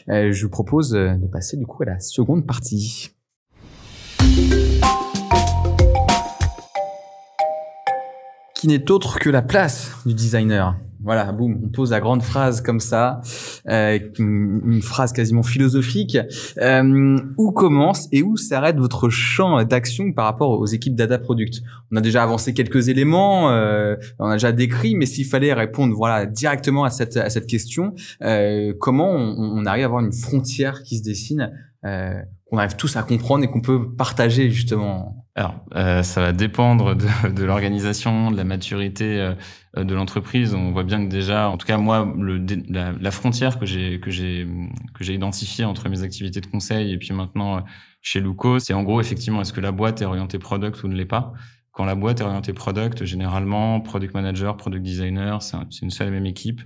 Je 0.09 0.43
vous 0.43 0.49
propose 0.49 0.91
de 0.91 1.27
passer 1.31 1.55
du 1.55 1.65
coup 1.65 1.81
à 1.83 1.85
la 1.85 1.99
seconde 2.01 2.45
partie. 2.45 3.11
Qui 8.53 8.67
n'est 8.67 8.91
autre 8.91 9.17
que 9.17 9.29
la 9.29 9.41
place 9.41 9.91
du 10.05 10.13
designer. 10.13 10.75
Voilà, 11.03 11.31
boum, 11.33 11.59
on 11.65 11.67
pose 11.67 11.91
la 11.91 11.99
grande 11.99 12.23
phrase 12.23 12.61
comme 12.61 12.79
ça, 12.79 13.21
euh, 13.67 13.99
une, 14.17 14.81
phrase 14.81 15.11
quasiment 15.11 15.43
philosophique. 15.43 16.17
Euh, 16.57 17.17
où 17.37 17.51
commence 17.51 18.07
et 18.11 18.23
où 18.23 18.37
s'arrête 18.37 18.77
votre 18.77 19.09
champ 19.09 19.63
d'action 19.63 20.13
par 20.13 20.25
rapport 20.25 20.51
aux 20.51 20.65
équipes 20.65 20.95
data 20.95 21.17
product? 21.17 21.61
On 21.91 21.97
a 21.97 22.01
déjà 22.01 22.23
avancé 22.23 22.53
quelques 22.53 22.87
éléments, 22.87 23.51
euh, 23.51 23.95
on 24.17 24.27
a 24.27 24.33
déjà 24.33 24.53
décrit, 24.53 24.95
mais 24.95 25.05
s'il 25.05 25.25
fallait 25.25 25.53
répondre 25.53 25.93
voilà 25.93 26.25
directement 26.25 26.85
à 26.85 26.89
cette 26.89 27.17
à 27.17 27.29
cette 27.29 27.47
question, 27.47 27.93
euh, 28.21 28.73
comment 28.79 29.11
on, 29.11 29.59
on, 29.59 29.65
arrive 29.65 29.83
à 29.83 29.87
avoir 29.87 30.01
une 30.01 30.13
frontière 30.13 30.83
qui 30.83 30.97
se 30.97 31.03
dessine, 31.03 31.51
euh, 31.85 32.21
qu'on 32.45 32.57
arrive 32.57 32.75
tous 32.75 32.95
à 32.95 33.03
comprendre 33.03 33.43
et 33.43 33.47
qu'on 33.47 33.61
peut 33.61 33.95
partager 33.95 34.49
justement 34.49 35.23
alors, 35.35 35.55
euh, 35.75 36.03
ça 36.03 36.21
va 36.21 36.31
dépendre 36.31 36.95
de, 36.95 37.07
de 37.33 37.43
l'organisation, 37.43 38.29
de 38.29 38.37
la 38.37 38.43
maturité 38.43 39.19
euh, 39.19 39.83
de 39.83 39.95
l'entreprise. 39.95 40.53
On 40.53 40.71
voit 40.71 40.83
bien 40.83 41.03
que 41.03 41.09
déjà, 41.09 41.49
en 41.49 41.57
tout 41.57 41.65
cas 41.65 41.77
moi, 41.77 42.13
le, 42.17 42.45
la, 42.69 42.91
la, 42.91 43.11
frontière 43.11 43.57
que 43.57 43.65
j'ai 43.65 43.99
que 43.99 44.11
j'ai 44.11 44.47
que 44.93 45.03
j'ai 45.03 45.15
identifiée 45.15 45.65
entre 45.65 45.89
mes 45.89 46.03
activités 46.03 46.39
de 46.39 46.45
conseil 46.45 46.93
et 46.93 46.97
puis 46.99 47.13
maintenant 47.13 47.57
euh, 47.57 47.61
chez 48.01 48.19
Luco, 48.19 48.59
c'est 48.59 48.73
en 48.73 48.83
gros 48.83 49.01
effectivement 49.01 49.41
est-ce 49.41 49.53
que 49.53 49.61
la 49.61 49.71
boîte 49.71 50.03
est 50.03 50.05
orientée 50.05 50.37
product 50.37 50.83
ou 50.83 50.87
ne 50.87 50.95
l'est 50.95 51.05
pas? 51.05 51.33
Quand 51.71 51.85
la 51.85 51.95
boîte 51.95 52.21
est 52.21 52.23
orientée 52.23 52.53
product, 52.53 53.03
généralement 53.03 53.81
product 53.81 54.13
manager, 54.13 54.55
product 54.55 54.83
designer, 54.83 55.41
c'est 55.41 55.81
une 55.81 55.89
seule 55.89 56.09
et 56.09 56.11
même 56.11 56.27
équipe. 56.27 56.61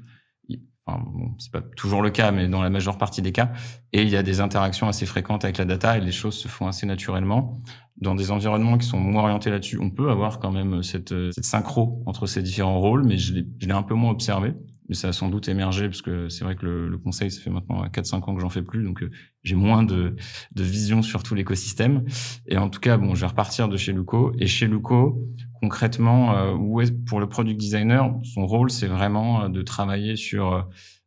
Enfin, 0.87 1.03
bon, 1.05 1.35
c'est 1.37 1.51
pas 1.51 1.61
toujours 1.75 2.01
le 2.01 2.09
cas, 2.09 2.31
mais 2.31 2.47
dans 2.47 2.61
la 2.61 2.69
majeure 2.69 2.97
partie 2.97 3.21
des 3.21 3.33
cas. 3.33 3.51
Et 3.91 4.03
il 4.03 4.09
y 4.09 4.15
a 4.15 4.23
des 4.23 4.39
interactions 4.39 4.87
assez 4.87 5.05
fréquentes 5.05 5.43
avec 5.43 5.57
la 5.57 5.65
data 5.65 5.97
et 5.97 6.01
les 6.01 6.11
choses 6.11 6.37
se 6.37 6.47
font 6.47 6.67
assez 6.67 6.85
naturellement 6.85 7.59
dans 7.99 8.15
des 8.15 8.31
environnements 8.31 8.77
qui 8.77 8.87
sont 8.87 8.99
moins 8.99 9.23
orientés 9.23 9.49
là-dessus, 9.49 9.79
on 9.79 9.89
peut 9.89 10.09
avoir 10.09 10.39
quand 10.39 10.51
même 10.51 10.83
cette, 10.83 11.13
cette 11.31 11.43
synchro 11.43 12.03
entre 12.05 12.27
ces 12.27 12.43
différents 12.43 12.79
rôles, 12.79 13.03
mais 13.03 13.17
je 13.17 13.33
l'ai 13.33 13.71
un 13.71 13.83
peu 13.83 13.95
moins 13.95 14.11
observé. 14.11 14.53
Mais 14.89 14.95
ça 14.95 15.09
a 15.09 15.11
sans 15.11 15.27
doute 15.27 15.49
émergé, 15.49 15.89
parce 15.89 16.01
que 16.01 16.29
c'est 16.29 16.45
vrai 16.45 16.55
que 16.55 16.65
le, 16.65 16.87
le, 16.87 16.97
conseil, 16.97 17.29
ça 17.29 17.41
fait 17.41 17.49
maintenant 17.49 17.83
4-5 17.87 18.23
ans 18.23 18.35
que 18.35 18.39
j'en 18.39 18.49
fais 18.49 18.61
plus, 18.61 18.85
donc 18.85 19.03
euh, 19.03 19.11
j'ai 19.43 19.55
moins 19.55 19.83
de, 19.83 20.15
de 20.55 20.63
vision 20.63 21.01
sur 21.01 21.23
tout 21.23 21.35
l'écosystème. 21.35 22.05
Et 22.47 22.57
en 22.57 22.69
tout 22.69 22.79
cas, 22.79 22.95
bon, 22.95 23.13
je 23.13 23.19
vais 23.19 23.27
repartir 23.27 23.67
de 23.67 23.75
chez 23.75 23.91
Luco. 23.91 24.31
Et 24.39 24.47
chez 24.47 24.65
Luco, 24.65 25.21
concrètement, 25.59 26.37
euh, 26.37 26.53
où 26.53 26.81
est, 26.81 26.91
pour 27.05 27.19
le 27.19 27.27
product 27.27 27.59
designer, 27.59 28.13
son 28.23 28.45
rôle, 28.45 28.69
c'est 28.69 28.87
vraiment 28.87 29.43
euh, 29.43 29.49
de 29.49 29.61
travailler 29.61 30.15
sur 30.15 30.53
euh, 30.53 30.61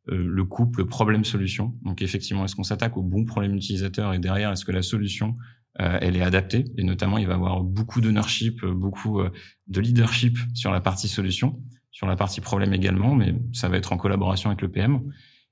le 0.09 0.45
couple 0.45 0.87
problème-solution. 0.87 1.75
Donc 1.83 2.03
effectivement, 2.03 2.45
est-ce 2.45 2.57
qu'on 2.57 2.63
s'attaque 2.63 2.97
au 2.97 3.03
bon 3.03 3.25
problème 3.25 3.55
utilisateur 3.55 4.13
et 4.15 4.19
derrière, 4.19 4.51
est-ce 4.51 4.65
que 4.65 4.73
la 4.73 4.83
solution 4.83 5.37
euh, 5.81 5.99
elle 6.01 6.17
est 6.17 6.23
adaptée? 6.23 6.65
Et 6.79 6.85
notamment 6.85 7.19
il 7.19 7.27
va 7.27 7.35
avoir 7.35 7.63
beaucoup 7.63 8.01
d'ownership, 8.01 8.65
beaucoup 8.65 9.23
de 9.69 9.81
leadership 9.81 10.39
sur 10.55 10.73
la 10.73 10.81
partie 10.81 11.09
solution, 11.09 11.61
sur 11.91 12.07
la 12.07 12.17
partie 12.17 12.41
problème 12.41 12.73
également, 12.73 13.15
mais 13.15 13.35
ça 13.53 13.69
va 13.69 13.77
être 13.77 13.93
en 13.93 13.97
collaboration 13.97 14.51
avec 14.51 14.63
le 14.63 14.69
PM. 14.69 15.01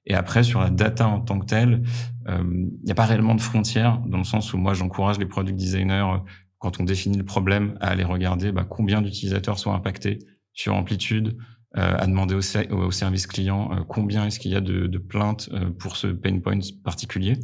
Et 0.06 0.14
après, 0.14 0.42
sur 0.42 0.60
la 0.60 0.70
data 0.70 1.06
en 1.06 1.20
tant 1.20 1.38
que 1.38 1.44
telle, 1.44 1.82
il 2.26 2.70
n'y 2.82 2.90
a 2.90 2.94
pas 2.94 3.04
réellement 3.04 3.34
de 3.34 3.42
frontières, 3.42 4.00
dans 4.06 4.16
le 4.16 4.24
sens 4.24 4.54
où 4.54 4.58
moi, 4.58 4.72
j'encourage 4.72 5.18
les 5.18 5.26
product 5.26 5.58
designers, 5.58 6.22
quand 6.58 6.80
on 6.80 6.84
définit 6.84 7.16
le 7.16 7.24
problème, 7.24 7.76
à 7.80 7.88
aller 7.88 8.04
regarder 8.04 8.52
bah, 8.52 8.66
combien 8.68 9.02
d'utilisateurs 9.02 9.58
sont 9.58 9.72
impactés 9.72 10.18
sur 10.52 10.74
amplitude, 10.74 11.36
euh, 11.76 11.96
à 11.96 12.06
demander 12.06 12.34
au, 12.34 12.90
service 12.90 13.26
client 13.26 13.70
euh, 13.72 13.84
combien 13.86 14.26
est-ce 14.26 14.40
qu'il 14.40 14.50
y 14.50 14.56
a 14.56 14.60
de, 14.60 14.86
de 14.86 14.98
plaintes 14.98 15.50
pour 15.78 15.96
ce 15.96 16.08
pain 16.08 16.38
point 16.40 16.58
particulier. 16.82 17.36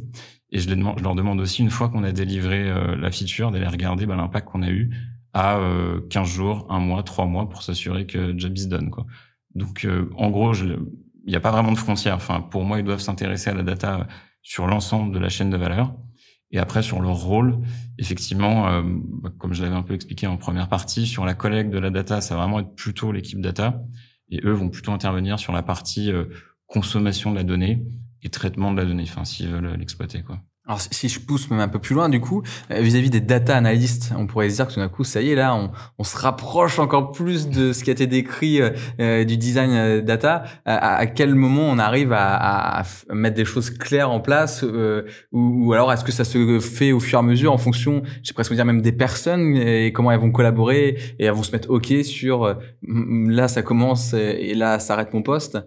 Et 0.51 0.59
je, 0.59 0.69
les 0.69 0.75
demande, 0.75 0.99
je 0.99 1.03
leur 1.03 1.15
demande 1.15 1.39
aussi, 1.41 1.61
une 1.61 1.69
fois 1.69 1.89
qu'on 1.89 2.03
a 2.03 2.11
délivré 2.11 2.69
euh, 2.69 2.95
la 2.95 3.11
feature, 3.11 3.51
d'aller 3.51 3.67
regarder 3.67 4.05
bah, 4.05 4.15
l'impact 4.15 4.47
qu'on 4.47 4.61
a 4.61 4.69
eu 4.69 4.89
à 5.33 5.57
euh, 5.57 5.99
15 6.09 6.27
jours, 6.29 6.67
un 6.69 6.79
mois, 6.79 7.03
trois 7.03 7.25
mois 7.25 7.49
pour 7.49 7.61
s'assurer 7.61 8.05
que 8.05 8.33
job 8.37 8.57
is 8.57 8.67
done. 8.67 8.89
Quoi. 8.89 9.05
Donc, 9.53 9.83
euh, 9.83 10.09
en 10.15 10.29
gros, 10.29 10.53
il 10.53 10.77
n'y 11.27 11.35
a 11.35 11.39
pas 11.39 11.51
vraiment 11.51 11.73
de 11.73 11.77
frontières. 11.77 12.15
Enfin, 12.15 12.39
pour 12.39 12.63
moi, 12.63 12.79
ils 12.79 12.85
doivent 12.85 13.01
s'intéresser 13.01 13.49
à 13.49 13.53
la 13.53 13.63
data 13.63 14.07
sur 14.41 14.65
l'ensemble 14.67 15.13
de 15.13 15.19
la 15.19 15.27
chaîne 15.27 15.49
de 15.49 15.57
valeur. 15.57 15.93
Et 16.55 16.59
après, 16.59 16.81
sur 16.81 17.01
leur 17.01 17.15
rôle, 17.15 17.59
effectivement, 17.97 18.67
euh, 18.69 18.81
comme 19.37 19.53
je 19.53 19.61
l'avais 19.61 19.75
un 19.75 19.83
peu 19.83 19.93
expliqué 19.93 20.25
en 20.25 20.37
première 20.37 20.69
partie, 20.69 21.05
sur 21.05 21.25
la 21.25 21.33
collecte 21.33 21.69
de 21.69 21.79
la 21.79 21.89
data, 21.89 22.21
ça 22.21 22.35
va 22.35 22.41
vraiment 22.41 22.61
être 22.61 22.73
plutôt 22.75 23.11
l'équipe 23.11 23.41
data. 23.41 23.81
et 24.29 24.39
eux 24.43 24.53
vont 24.53 24.69
plutôt 24.69 24.91
intervenir 24.91 25.37
sur 25.37 25.53
la 25.53 25.61
partie 25.61 26.11
consommation 26.65 27.31
de 27.31 27.35
la 27.35 27.43
donnée 27.43 27.85
et 28.23 28.29
traitement 28.29 28.71
de 28.71 28.77
la 28.77 28.85
donnée, 28.85 29.03
enfin 29.03 29.23
s'ils 29.23 29.49
veulent 29.49 29.75
l'exploiter 29.77 30.23
quoi. 30.23 30.41
Alors 30.67 30.81
si 30.81 31.09
je 31.09 31.19
pousse 31.19 31.51
même 31.51 31.59
un 31.59 31.67
peu 31.67 31.77
plus 31.77 31.93
loin 31.93 32.09
du 32.09 32.19
coup, 32.19 32.41
euh, 32.71 32.81
vis-à-vis 32.81 33.11
des 33.11 33.21
data 33.21 33.55
analystes, 33.55 34.13
on 34.17 34.25
pourrait 34.25 34.49
se 34.49 34.55
dire 34.55 34.67
que 34.67 34.73
tout 34.73 34.79
d'un 34.79 34.89
coup, 34.89 35.03
ça 35.03 35.21
y 35.21 35.29
est 35.29 35.35
là, 35.35 35.55
on, 35.99 36.03
se 36.03 36.17
rapproche 36.17 36.79
encore 36.79 37.11
plus 37.11 37.49
de 37.49 37.71
ce 37.71 37.83
qui 37.83 37.91
a 37.91 37.93
été 37.93 38.07
décrit 38.07 38.61
euh, 38.61 38.71
euh, 38.99 39.23
du 39.25 39.37
design 39.37 40.01
data. 40.01 40.43
À, 40.65 41.05
quel 41.07 41.35
moment 41.35 41.63
on 41.63 41.77
arrive 41.77 42.13
à, 42.13 42.83
mettre 43.11 43.35
des 43.35 43.45
choses 43.45 43.69
claires 43.69 44.09
en 44.09 44.19
place, 44.19 44.65
ou, 45.31 45.73
alors 45.73 45.91
est-ce 45.91 46.03
que 46.03 46.11
ça 46.11 46.23
se 46.23 46.59
fait 46.59 46.91
au 46.91 46.99
fur 46.99 47.19
et 47.19 47.21
à 47.21 47.23
mesure 47.23 47.53
en 47.53 47.57
fonction, 47.57 48.01
j'ai 48.23 48.33
presque 48.33 48.53
dire 48.53 48.65
même 48.65 48.81
des 48.81 48.91
personnes 48.91 49.55
et 49.55 49.91
comment 49.91 50.11
elles 50.11 50.19
vont 50.19 50.31
collaborer 50.31 50.97
et 51.19 51.25
elles 51.25 51.31
vont 51.33 51.43
se 51.43 51.51
mettre 51.51 51.69
ok 51.69 51.93
sur 52.03 52.55
là 52.81 53.47
ça 53.47 53.61
commence 53.61 54.13
et 54.13 54.53
là 54.53 54.79
ça 54.79 54.93
arrête 54.93 55.13
mon 55.13 55.21
poste? 55.21 55.57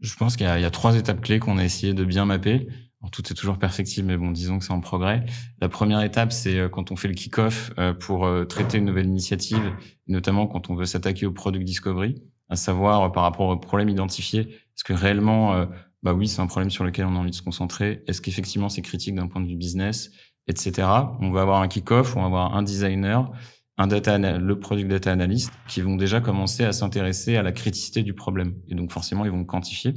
Je 0.00 0.16
pense 0.16 0.36
qu'il 0.36 0.46
y, 0.46 0.48
a 0.48 0.70
trois 0.70 0.96
étapes 0.96 1.20
clés 1.20 1.38
qu'on 1.38 1.58
a 1.58 1.64
essayé 1.64 1.94
de 1.94 2.04
bien 2.04 2.24
mapper 2.24 2.66
tout 3.10 3.22
est 3.30 3.34
toujours 3.34 3.58
perfectible, 3.58 4.06
mais 4.06 4.16
bon, 4.16 4.30
disons 4.30 4.58
que 4.58 4.64
c'est 4.64 4.72
en 4.72 4.80
progrès. 4.80 5.24
La 5.60 5.68
première 5.68 6.02
étape, 6.02 6.32
c'est 6.32 6.58
euh, 6.58 6.68
quand 6.68 6.92
on 6.92 6.96
fait 6.96 7.08
le 7.08 7.14
kick-off 7.14 7.72
euh, 7.78 7.92
pour 7.92 8.26
euh, 8.26 8.44
traiter 8.44 8.78
une 8.78 8.84
nouvelle 8.84 9.06
initiative, 9.06 9.72
notamment 10.06 10.46
quand 10.46 10.70
on 10.70 10.74
veut 10.74 10.84
s'attaquer 10.84 11.26
au 11.26 11.32
product 11.32 11.64
discovery, 11.64 12.22
à 12.48 12.56
savoir 12.56 13.10
par 13.12 13.24
rapport 13.24 13.48
au 13.48 13.56
problème 13.56 13.88
identifié, 13.88 14.40
est-ce 14.40 14.84
que 14.84 14.92
réellement, 14.92 15.66
bah 16.02 16.12
oui, 16.12 16.28
c'est 16.28 16.42
un 16.42 16.46
problème 16.46 16.70
sur 16.70 16.84
lequel 16.84 17.06
on 17.06 17.16
a 17.16 17.18
envie 17.18 17.30
de 17.30 17.34
se 17.34 17.42
concentrer, 17.42 18.02
est-ce 18.06 18.20
qu'effectivement 18.20 18.68
c'est 18.68 18.82
critique 18.82 19.14
d'un 19.14 19.26
point 19.26 19.40
de 19.40 19.46
vue 19.46 19.56
business, 19.56 20.10
etc. 20.48 20.86
On 21.20 21.30
va 21.30 21.42
avoir 21.42 21.62
un 21.62 21.68
kick-off, 21.68 22.14
on 22.16 22.20
va 22.20 22.26
avoir 22.26 22.54
un 22.54 22.62
designer, 22.62 23.32
un 23.78 23.86
data, 23.86 24.18
le 24.18 24.58
product 24.58 24.88
data 24.88 25.10
analyst, 25.10 25.50
qui 25.66 25.80
vont 25.80 25.96
déjà 25.96 26.20
commencer 26.20 26.64
à 26.64 26.72
s'intéresser 26.72 27.36
à 27.36 27.42
la 27.42 27.52
criticité 27.52 28.02
du 28.02 28.12
problème. 28.12 28.54
Et 28.68 28.74
donc 28.74 28.92
forcément, 28.92 29.24
ils 29.24 29.30
vont 29.30 29.44
quantifier. 29.44 29.94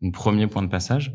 Donc 0.00 0.14
premier 0.14 0.46
point 0.46 0.62
de 0.62 0.68
passage. 0.68 1.14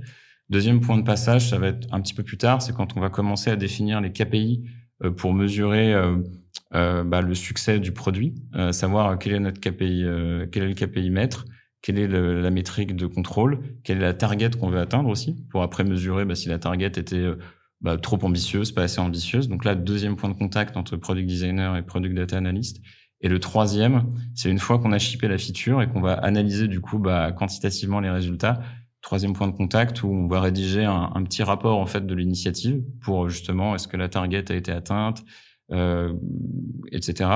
Deuxième 0.51 0.81
point 0.81 0.97
de 0.97 1.03
passage, 1.03 1.49
ça 1.49 1.57
va 1.57 1.67
être 1.67 1.87
un 1.93 2.01
petit 2.01 2.13
peu 2.13 2.23
plus 2.23 2.37
tard, 2.37 2.61
c'est 2.61 2.75
quand 2.75 2.97
on 2.97 2.99
va 2.99 3.09
commencer 3.09 3.49
à 3.49 3.55
définir 3.55 4.01
les 4.01 4.11
KPI 4.11 4.65
euh, 5.01 5.09
pour 5.09 5.33
mesurer 5.33 5.93
euh, 5.93 6.17
euh, 6.75 7.05
bah, 7.05 7.21
le 7.21 7.33
succès 7.35 7.79
du 7.79 7.93
produit, 7.93 8.35
savoir 8.71 9.17
quel 9.17 9.33
est 9.33 9.39
notre 9.39 9.61
KPI, 9.61 10.05
quel 10.51 10.63
est 10.63 10.67
le 10.67 10.73
KPI 10.73 11.09
maître, 11.09 11.45
quelle 11.81 11.97
est 11.97 12.07
la 12.09 12.49
métrique 12.51 12.97
de 12.97 13.07
contrôle, 13.07 13.59
quelle 13.85 13.99
est 13.99 14.01
la 14.01 14.13
target 14.13 14.49
qu'on 14.49 14.69
veut 14.69 14.79
atteindre 14.79 15.07
aussi, 15.07 15.37
pour 15.49 15.63
après 15.63 15.85
mesurer 15.85 16.25
bah, 16.25 16.35
si 16.35 16.49
la 16.49 16.59
target 16.59 16.87
était 16.87 17.27
bah, 17.79 17.97
trop 17.97 18.19
ambitieuse, 18.21 18.73
pas 18.73 18.83
assez 18.83 18.99
ambitieuse. 18.99 19.47
Donc 19.47 19.63
là, 19.63 19.73
deuxième 19.73 20.17
point 20.17 20.29
de 20.29 20.35
contact 20.35 20.75
entre 20.75 20.97
product 20.97 21.27
designer 21.27 21.77
et 21.77 21.81
product 21.81 22.13
data 22.13 22.35
analyst. 22.35 22.81
Et 23.21 23.29
le 23.29 23.39
troisième, 23.39 24.09
c'est 24.35 24.49
une 24.49 24.59
fois 24.59 24.79
qu'on 24.79 24.91
a 24.91 24.99
shippé 24.99 25.29
la 25.29 25.37
feature 25.37 25.81
et 25.81 25.87
qu'on 25.87 26.01
va 26.01 26.13
analyser 26.13 26.67
du 26.67 26.81
coup 26.81 27.01
quantitativement 27.37 28.01
les 28.01 28.09
résultats, 28.09 28.59
troisième 29.01 29.33
point 29.33 29.47
de 29.47 29.55
contact 29.55 30.03
où 30.03 30.07
on 30.07 30.27
va 30.27 30.41
rédiger 30.41 30.85
un, 30.85 31.11
un 31.13 31.23
petit 31.23 31.43
rapport 31.43 31.79
en 31.79 31.85
fait 31.85 32.05
de 32.05 32.13
l'initiative 32.15 32.83
pour 33.01 33.29
justement 33.29 33.75
est-ce 33.75 33.87
que 33.87 33.97
la 33.97 34.09
target 34.09 34.51
a 34.51 34.55
été 34.55 34.71
atteinte, 34.71 35.23
euh, 35.71 36.13
etc. 36.91 37.29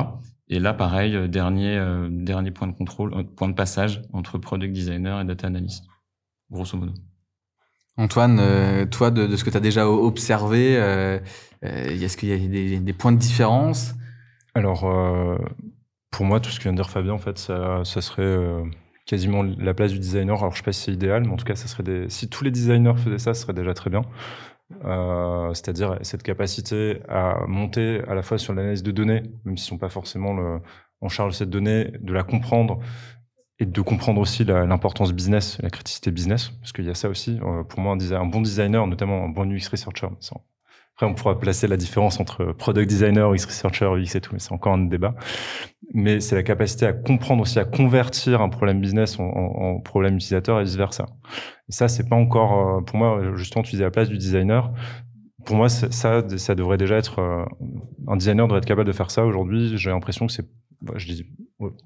Et 0.48 0.60
là, 0.60 0.74
pareil, 0.74 1.16
euh, 1.16 1.28
dernier 1.28 1.78
euh, 1.78 2.08
dernier 2.12 2.52
point 2.52 2.68
de 2.68 2.74
contrôle, 2.74 3.26
point 3.36 3.50
de 3.50 3.56
passage 3.56 4.02
entre 4.14 4.38
product 4.38 4.74
designer 4.74 5.20
et 5.20 5.26
data 5.26 5.48
analyst, 5.48 5.86
grosso 6.52 6.78
modo. 6.78 6.94
Antoine, 7.98 8.42
toi, 8.90 9.10
de, 9.10 9.26
de, 9.26 9.36
ce 9.38 9.46
que 9.46 9.50
tu 9.50 9.56
as 9.56 9.62
déjà 9.62 9.88
observé, 9.88 10.76
euh, 10.78 11.18
est-ce 11.62 12.18
qu'il 12.18 12.28
y 12.28 12.34
a 12.34 12.38
des, 12.38 12.78
des, 12.82 12.94
points 12.94 13.14
de 13.14 13.18
différence? 13.18 13.96
Alors, 14.54 14.82
pour 16.12 16.26
moi, 16.26 16.42
tout 16.42 16.50
ce 16.50 16.60
que 16.60 16.64
vient 16.64 16.74
de 16.74 16.78
dire 16.78 16.90
Fabien, 16.90 17.14
en 17.14 17.18
fait, 17.18 17.38
ça, 17.38 17.86
ça 17.86 18.02
serait 18.02 18.38
quasiment 19.06 19.44
la 19.44 19.74
place 19.74 19.92
du 19.92 20.00
designer. 20.00 20.38
Alors, 20.38 20.52
je 20.52 20.58
sais 20.58 20.64
pas 20.64 20.72
si 20.74 20.82
c'est 20.82 20.94
idéal, 20.94 21.24
mais 21.24 21.32
en 21.32 21.38
tout 21.38 21.46
cas, 21.46 21.56
ça 21.56 21.68
serait 21.68 21.84
des... 21.84 22.10
si 22.10 22.30
tous 22.30 22.44
les 22.44 22.52
designers 22.52 22.96
faisaient 22.98 23.20
ça, 23.20 23.34
ce 23.34 23.42
serait 23.42 23.54
déjà 23.54 23.74
très 23.74 23.90
bien. 23.90 24.02
Euh, 24.84 25.54
c'est-à-dire 25.54 26.00
cette 26.02 26.24
capacité 26.24 27.00
à 27.08 27.46
monter 27.48 28.02
à 28.08 28.16
la 28.16 28.24
fois 28.24 28.38
sur 28.38 28.54
l'analyse 28.54 28.84
de 28.84 28.92
données, 28.92 29.24
même 29.44 29.58
s'ils 29.58 29.68
sont 29.68 29.78
pas 29.78 29.90
forcément 29.90 30.60
en 31.02 31.10
charge 31.10 31.34
de 31.34 31.36
cette 31.36 31.50
donnée, 31.50 31.92
de 32.00 32.14
la 32.14 32.24
comprendre 32.24 32.80
et 33.60 33.66
de 33.66 33.82
comprendre 33.82 34.20
aussi 34.20 34.44
l'importance 34.44 35.14
business, 35.14 35.60
la 35.62 35.70
criticité 35.70 36.12
business, 36.12 36.50
parce 36.60 36.74
qu'il 36.74 36.86
y 36.86 36.90
a 36.90 36.96
ça 36.96 37.10
aussi. 37.10 37.40
Euh, 37.42 37.64
pour 37.64 37.80
moi, 37.80 37.94
un, 37.94 38.26
bon 38.26 38.42
designer, 38.42 38.86
notamment 38.86 39.24
un 39.24 39.30
bon 39.30 39.50
UX 39.50 39.70
researcher, 39.72 40.10
après, 40.96 41.08
on 41.08 41.14
pourra 41.14 41.38
placer 41.38 41.68
la 41.68 41.76
différence 41.76 42.22
entre 42.22 42.54
product 42.54 42.90
designer, 42.90 43.30
UX 43.30 43.46
researcher, 43.46 43.86
UX 43.86 44.16
et 44.16 44.22
tout, 44.22 44.32
mais 44.32 44.40
c'est 44.40 44.54
encore 44.54 44.72
un 44.72 44.86
débat. 44.86 45.14
Mais 45.94 46.22
c'est 46.22 46.36
la 46.36 46.44
capacité 46.44 46.86
à 46.86 46.94
comprendre 46.94 47.42
aussi, 47.42 47.60
à 47.60 47.66
convertir 47.66 48.42
un 48.42 48.48
problème 48.48 48.80
business 48.80 49.20
en, 49.20 49.82
problème 49.82 50.16
utilisateur 50.16 50.62
et 50.62 50.64
vice 50.64 50.78
versa. 50.78 51.06
Et 51.68 51.74
ça, 51.74 51.90
c'est 51.90 52.08
pas 52.08 52.16
encore, 52.16 52.78
euh, 52.78 52.82
pour 52.82 52.98
moi, 52.98 53.36
justement, 53.36 53.62
tu 53.62 53.72
disais 53.72 53.84
la 53.84 53.92
place 53.92 54.08
du 54.08 54.18
designer. 54.18 54.72
Pour 55.46 55.58
moi, 55.58 55.68
ça, 55.68 55.92
ça 55.92 56.56
devrait 56.56 56.78
déjà 56.78 56.96
être, 56.96 57.20
euh, 57.20 57.44
un 58.08 58.16
designer 58.16 58.48
devrait 58.48 58.60
être 58.60 58.66
capable 58.66 58.88
de 58.88 58.94
faire 58.94 59.12
ça 59.12 59.26
aujourd'hui. 59.26 59.78
J'ai 59.78 59.90
l'impression 59.90 60.28
que 60.28 60.32
c'est, 60.32 60.48
bah, 60.82 60.94
je 60.96 61.08
dis 61.08 61.26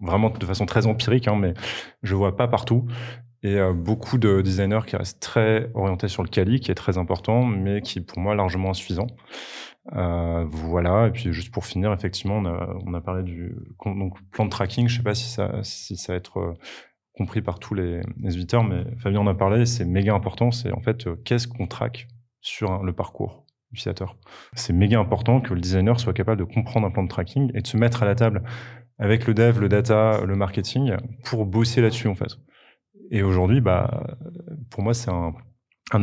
vraiment 0.04 0.30
de 0.30 0.46
façon 0.46 0.68
très 0.68 0.86
empirique, 0.86 1.28
hein, 1.28 1.36
mais 1.36 1.56
je 2.04 2.14
vois 2.14 2.38
pas 2.38 2.48
partout 2.48 2.86
et 3.42 3.58
euh, 3.58 3.74
beaucoup 3.74 4.18
de 4.18 4.42
designers 4.42 4.82
qui 4.86 4.96
restent 4.96 5.22
très 5.22 5.70
orientés 5.74 6.08
sur 6.08 6.24
le 6.24 6.30
quali, 6.30 6.60
qui 6.60 6.72
est 6.72 6.76
très 6.76 6.98
important, 6.98 7.46
mais 7.46 7.82
qui 7.82 8.02
pour 8.02 8.20
moi 8.20 8.36
largement 8.36 8.72
insuffisant. 8.72 9.08
Euh, 9.96 10.46
voilà. 10.50 11.08
Et 11.08 11.12
puis 11.12 11.32
juste 11.32 11.52
pour 11.52 11.66
finir, 11.66 11.94
effectivement, 11.94 12.38
on 12.38 12.94
a, 12.94 13.02
parlé 13.02 13.24
du 13.24 13.56
plan 14.32 14.46
de 14.46 14.50
tracking. 14.50 14.88
Je 14.88 14.98
sais 14.98 15.04
pas 15.04 15.16
si 15.16 15.30
ça, 15.30 15.48
va 16.10 16.16
être 16.16 16.40
euh, 16.40 16.54
compris 17.14 17.42
par 17.42 17.60
tous 17.60 17.74
les, 17.74 18.02
les 18.22 18.36
auditeurs, 18.36 18.64
mais 18.64 18.84
Fabien 18.98 19.22
en 19.22 19.28
a 19.28 19.34
parlé. 19.34 19.66
C'est 19.66 19.86
méga 19.86 20.14
important. 20.14 20.52
C'est 20.52 20.74
en 20.74 20.82
fait 20.82 21.08
qu'est-ce 21.24 21.48
qu'on 21.48 21.68
traque 21.68 22.08
sur 22.42 22.84
le 22.84 22.94
parcours 22.94 23.46
utilisateur? 23.72 24.18
C'est 24.54 24.74
méga 24.74 25.00
important 25.00 25.40
que 25.40 25.54
le 25.54 25.62
designer 25.62 26.00
soit 26.00 26.14
capable 26.14 26.40
de 26.40 26.54
comprendre 26.54 26.88
un 26.88 26.92
plan 26.92 27.04
de 27.04 27.10
tracking 27.10 27.52
et 27.54 27.62
de 27.62 27.68
se 27.68 27.78
mettre 27.78 28.04
à 28.04 28.06
la 28.06 28.16
table 28.16 28.44
avec 29.00 29.28
le 29.28 29.34
dev, 29.34 29.60
le 29.60 29.70
data, 29.70 30.20
le 30.26 30.36
marketing 30.36 30.98
pour 31.24 31.46
bosser 31.46 31.82
là-dessus 31.82 32.10
en 32.10 32.16
fait. 32.16 32.36
Et 33.10 33.24
aujourd'hui, 33.24 33.62
bah, 33.62 34.04
pour 34.70 34.84
moi, 34.84 34.94
c'est 34.94 35.10
un, 35.12 35.34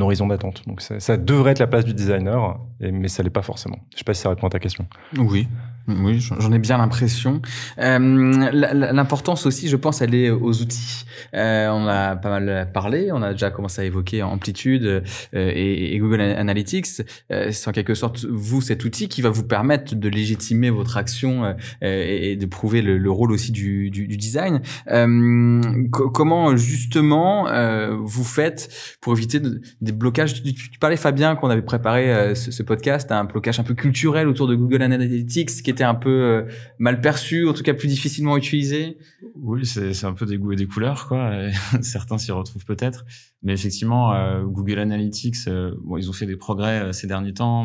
horizon 0.01 0.27
d'attente. 0.27 0.67
Donc 0.67 0.81
ça, 0.81 1.17
devrait 1.17 1.53
être 1.53 1.61
la 1.61 1.67
place 1.67 1.85
du 1.85 1.95
designer, 1.95 2.59
mais 2.81 3.09
ça 3.09 3.23
l'est 3.23 3.31
pas 3.31 3.43
forcément. 3.43 3.79
Je 3.93 3.99
sais 3.99 4.05
pas 4.05 4.15
si 4.15 4.23
ça 4.23 4.29
répond 4.29 4.47
à 4.47 4.51
ta 4.51 4.59
question. 4.59 4.87
Oui. 5.17 5.49
Oui, 5.89 6.19
j'en 6.21 6.53
ai 6.53 6.59
bien 6.59 6.79
l'impression. 6.79 7.41
Euh, 7.79 7.99
L'importance 8.53 9.47
aussi, 9.47 9.69
je 9.69 9.77
pense, 9.77 10.03
elle 10.03 10.15
est 10.15 10.31
aux 10.31 10.61
outils. 10.61 11.05
Euh, 11.35 11.69
on 11.69 11.87
a 11.87 12.17
pas 12.17 12.41
mal 12.41 12.71
parlé, 12.73 13.11
on 13.13 13.23
a 13.23 13.33
déjà 13.33 13.51
commencé 13.51 13.83
à 13.83 13.85
évoquer 13.85 14.23
Amplitude 14.23 14.85
euh, 14.85 15.03
et, 15.33 15.97
Google 15.99 16.21
Analytics. 16.21 17.03
Euh, 17.31 17.51
c'est 17.53 17.69
en 17.69 17.73
quelque 17.73 17.95
sorte 17.95 18.25
vous 18.25 18.61
cet 18.61 18.85
outil 18.85 19.09
qui 19.09 19.23
va 19.23 19.31
vous 19.31 19.45
permettre 19.45 19.95
de 19.95 20.09
légitimer 20.09 20.71
votre 20.71 20.97
action 20.97 21.55
et, 21.83 22.37
de 22.37 22.47
prouver 22.47 22.83
le, 22.83 22.99
le, 22.99 23.11
rôle 23.11 23.31
aussi 23.31 23.53
du, 23.53 23.91
design. 23.91 24.61
Comment 25.93 26.57
justement 26.57 27.47
vous 28.03 28.25
faites 28.25 28.97
pour 29.01 29.13
éviter 29.13 29.41
des 29.81 29.93
blocages? 29.93 30.43
Tu, 30.43 30.79
parlais 30.81 30.97
Fabien 30.97 31.37
qu'on 31.37 31.51
avait 31.51 31.63
préparé 31.63 32.35
ce, 32.35 32.51
ce, 32.51 32.63
podcast, 32.63 33.13
un 33.13 33.25
blocage 33.25 33.61
un 33.61 33.65
peu 33.65 33.75
culturel 33.75 34.27
autour 34.27 34.49
de 34.49 34.55
Google 34.55 34.83
Analytics 34.83 35.63
qui 35.63 35.71
était 35.77 35.85
un 35.85 35.95
peu 35.95 36.11
euh, 36.11 36.43
mal 36.79 37.01
perçu, 37.01 37.47
en 37.47 37.53
tout 37.53 37.63
cas 37.63 37.75
plus 37.75 37.89
difficilement 37.89 38.37
utilisé 38.37 38.99
Oui, 39.35 39.67
c'est 39.67 40.05
un 40.05 40.15
peu 40.15 40.27
des 40.27 40.39
goûts 40.39 40.53
et 40.53 40.57
des 40.57 40.67
couleurs, 40.67 41.07
quoi. 41.07 41.31
certains 41.83 42.19
s'y 42.19 42.33
retrouvent 42.33 42.65
peut-être. 42.65 43.05
Mais 43.43 43.53
effectivement, 43.53 44.15
euh, 44.15 44.43
Google 44.45 44.79
Analytics, 44.79 45.37
euh, 45.49 45.75
ils 45.99 46.09
ont 46.09 46.13
fait 46.13 46.27
des 46.27 46.37
progrès 46.37 46.93
ces 46.93 47.07
derniers 47.07 47.35
temps. 47.35 47.65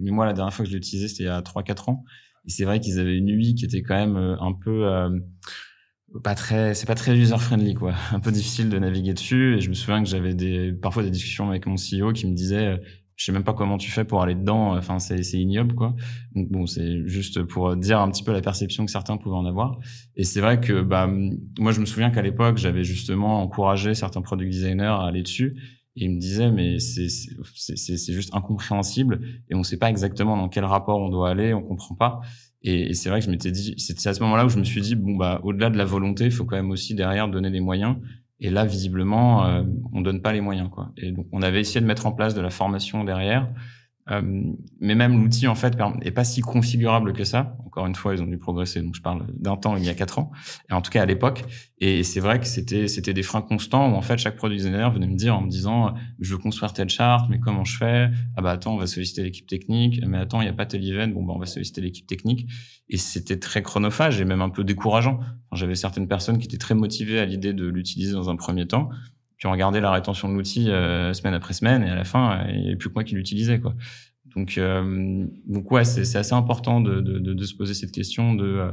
Mais 0.00 0.10
moi, 0.10 0.26
la 0.26 0.32
dernière 0.32 0.54
fois 0.54 0.64
que 0.64 0.70
je 0.70 0.74
l'ai 0.74 0.78
utilisé, 0.78 1.08
c'était 1.08 1.24
il 1.24 1.26
y 1.26 1.28
a 1.28 1.40
3-4 1.40 1.90
ans. 1.90 2.04
Et 2.46 2.50
c'est 2.50 2.64
vrai 2.64 2.80
qu'ils 2.80 2.98
avaient 2.98 3.16
une 3.16 3.28
UI 3.28 3.54
qui 3.54 3.66
était 3.66 3.82
quand 3.82 3.96
même 3.96 4.16
un 4.16 4.52
peu 4.54 4.88
pas 6.24 6.34
très 6.34 6.74
c'est 6.74 6.86
pas 6.86 6.96
très 6.96 7.16
user 7.16 7.38
friendly 7.38 7.74
quoi 7.74 7.94
un 8.12 8.18
peu 8.18 8.32
difficile 8.32 8.68
de 8.68 8.76
naviguer 8.80 9.14
dessus 9.14 9.56
et 9.56 9.60
je 9.60 9.68
me 9.68 9.74
souviens 9.74 10.02
que 10.02 10.08
j'avais 10.08 10.72
parfois 10.72 11.04
des 11.04 11.10
discussions 11.10 11.48
avec 11.50 11.66
mon 11.66 11.76
CEO 11.76 12.12
qui 12.12 12.26
me 12.26 12.34
disait 12.34 12.80
je 13.20 13.26
sais 13.26 13.32
même 13.32 13.44
pas 13.44 13.52
comment 13.52 13.76
tu 13.76 13.90
fais 13.90 14.04
pour 14.04 14.22
aller 14.22 14.34
dedans. 14.34 14.74
Enfin, 14.78 14.98
c'est, 14.98 15.20
ignoble, 15.34 15.74
quoi. 15.74 15.94
Donc 16.34 16.48
bon, 16.50 16.64
c'est 16.64 17.06
juste 17.06 17.42
pour 17.42 17.76
dire 17.76 18.00
un 18.00 18.10
petit 18.10 18.22
peu 18.22 18.32
la 18.32 18.40
perception 18.40 18.86
que 18.86 18.90
certains 18.90 19.18
pouvaient 19.18 19.36
en 19.36 19.44
avoir. 19.44 19.78
Et 20.16 20.24
c'est 20.24 20.40
vrai 20.40 20.58
que, 20.58 20.80
bah, 20.80 21.06
moi, 21.58 21.72
je 21.72 21.80
me 21.80 21.84
souviens 21.84 22.10
qu'à 22.10 22.22
l'époque, 22.22 22.56
j'avais 22.56 22.82
justement 22.82 23.42
encouragé 23.42 23.92
certains 23.92 24.22
product 24.22 24.50
designers 24.50 24.84
à 24.84 25.02
aller 25.02 25.22
dessus. 25.22 25.54
Et 25.96 26.06
ils 26.06 26.14
me 26.14 26.18
disaient, 26.18 26.50
mais 26.50 26.78
c'est, 26.78 27.08
juste 28.10 28.34
incompréhensible 28.34 29.20
et 29.50 29.54
on 29.54 29.64
sait 29.64 29.76
pas 29.76 29.90
exactement 29.90 30.38
dans 30.38 30.48
quel 30.48 30.64
rapport 30.64 30.98
on 30.98 31.10
doit 31.10 31.28
aller, 31.28 31.52
on 31.52 31.62
comprend 31.62 31.94
pas. 31.94 32.20
Et, 32.62 32.94
c'est 32.94 33.10
vrai 33.10 33.20
que 33.20 33.26
je 33.26 33.30
m'étais 33.30 33.50
dit, 33.50 33.74
c'est 33.76 34.06
à 34.06 34.14
ce 34.14 34.22
moment-là 34.22 34.46
où 34.46 34.48
je 34.48 34.58
me 34.58 34.64
suis 34.64 34.80
dit, 34.80 34.94
bon, 34.94 35.16
bah, 35.16 35.42
au-delà 35.44 35.68
de 35.68 35.76
la 35.76 35.84
volonté, 35.84 36.24
il 36.24 36.30
faut 36.30 36.46
quand 36.46 36.56
même 36.56 36.70
aussi 36.70 36.94
derrière 36.94 37.28
donner 37.28 37.50
des 37.50 37.60
moyens. 37.60 37.96
Et 38.40 38.50
là, 38.50 38.64
visiblement, 38.64 39.44
euh, 39.44 39.62
on 39.92 40.00
donne 40.00 40.22
pas 40.22 40.32
les 40.32 40.40
moyens, 40.40 40.70
quoi. 40.70 40.92
Et 40.96 41.12
donc, 41.12 41.26
on 41.32 41.42
avait 41.42 41.60
essayé 41.60 41.80
de 41.80 41.86
mettre 41.86 42.06
en 42.06 42.12
place 42.12 42.34
de 42.34 42.40
la 42.40 42.50
formation 42.50 43.04
derrière. 43.04 43.48
Euh, 44.10 44.22
mais 44.80 44.94
même 44.94 45.22
l'outil 45.22 45.46
en 45.46 45.54
fait 45.54 45.76
est 46.02 46.10
pas 46.10 46.24
si 46.24 46.40
configurable 46.40 47.12
que 47.12 47.24
ça. 47.24 47.56
Encore 47.66 47.86
une 47.86 47.94
fois, 47.94 48.14
ils 48.14 48.22
ont 48.22 48.26
dû 48.26 48.38
progresser. 48.38 48.82
Donc 48.82 48.94
je 48.94 49.02
parle 49.02 49.26
d'un 49.34 49.56
temps 49.56 49.76
il 49.76 49.84
y 49.84 49.88
a 49.88 49.94
quatre 49.94 50.18
ans, 50.18 50.32
et 50.68 50.72
en 50.72 50.82
tout 50.82 50.90
cas 50.90 51.02
à 51.02 51.06
l'époque. 51.06 51.44
Et 51.78 52.02
c'est 52.02 52.20
vrai 52.20 52.40
que 52.40 52.46
c'était 52.46 52.88
c'était 52.88 53.14
des 53.14 53.22
freins 53.22 53.42
constants 53.42 53.92
où 53.92 53.94
en 53.94 54.02
fait 54.02 54.18
chaque 54.18 54.36
produit 54.36 54.56
designer 54.56 54.90
venait 54.90 55.06
me 55.06 55.16
dire 55.16 55.36
en 55.36 55.42
me 55.42 55.48
disant 55.48 55.94
je 56.18 56.32
veux 56.32 56.38
construire 56.38 56.72
telle 56.72 56.88
charte, 56.88 57.28
mais 57.30 57.38
comment 57.38 57.64
je 57.64 57.76
fais? 57.76 58.10
Ah 58.36 58.42
bah 58.42 58.50
attends, 58.50 58.74
on 58.74 58.78
va 58.78 58.86
solliciter 58.86 59.22
l'équipe 59.22 59.46
technique. 59.46 60.00
Mais 60.06 60.18
attends, 60.18 60.40
il 60.40 60.46
y 60.46 60.50
a 60.50 60.54
pas 60.54 60.66
tel 60.66 60.86
event. 60.86 61.08
Bon 61.08 61.24
bah 61.24 61.32
on 61.36 61.38
va 61.38 61.46
solliciter 61.46 61.80
l'équipe 61.80 62.06
technique. 62.06 62.48
Et 62.88 62.96
c'était 62.96 63.38
très 63.38 63.62
chronophage 63.62 64.20
et 64.20 64.24
même 64.24 64.42
un 64.42 64.50
peu 64.50 64.64
décourageant. 64.64 65.20
J'avais 65.52 65.76
certaines 65.76 66.08
personnes 66.08 66.38
qui 66.38 66.46
étaient 66.46 66.58
très 66.58 66.74
motivées 66.74 67.20
à 67.20 67.24
l'idée 67.24 67.52
de 67.52 67.66
l'utiliser 67.66 68.12
dans 68.12 68.30
un 68.30 68.36
premier 68.36 68.66
temps 68.66 68.90
puis 69.40 69.48
on 69.48 69.52
regardait 69.52 69.80
la 69.80 69.90
rétention 69.90 70.28
de 70.28 70.34
l'outil 70.34 70.70
euh, 70.70 71.14
semaine 71.14 71.32
après 71.32 71.54
semaine 71.54 71.82
et 71.82 71.88
à 71.88 71.94
la 71.94 72.04
fin 72.04 72.46
il 72.50 72.60
n'y 72.60 72.66
avait 72.66 72.76
plus 72.76 72.90
que 72.90 72.94
moi 72.94 73.04
qui 73.04 73.14
l'utilisais 73.14 73.58
quoi. 73.58 73.74
Donc 74.36 74.58
euh, 74.58 75.26
donc 75.46 75.72
ouais 75.72 75.84
c'est 75.84 76.16
assez 76.16 76.34
important 76.34 76.82
de, 76.82 77.00
de, 77.00 77.18
de, 77.18 77.44
se 77.44 77.54
poser 77.54 77.72
cette 77.72 77.90
question 77.90 78.34
de 78.34 78.44
euh, 78.44 78.72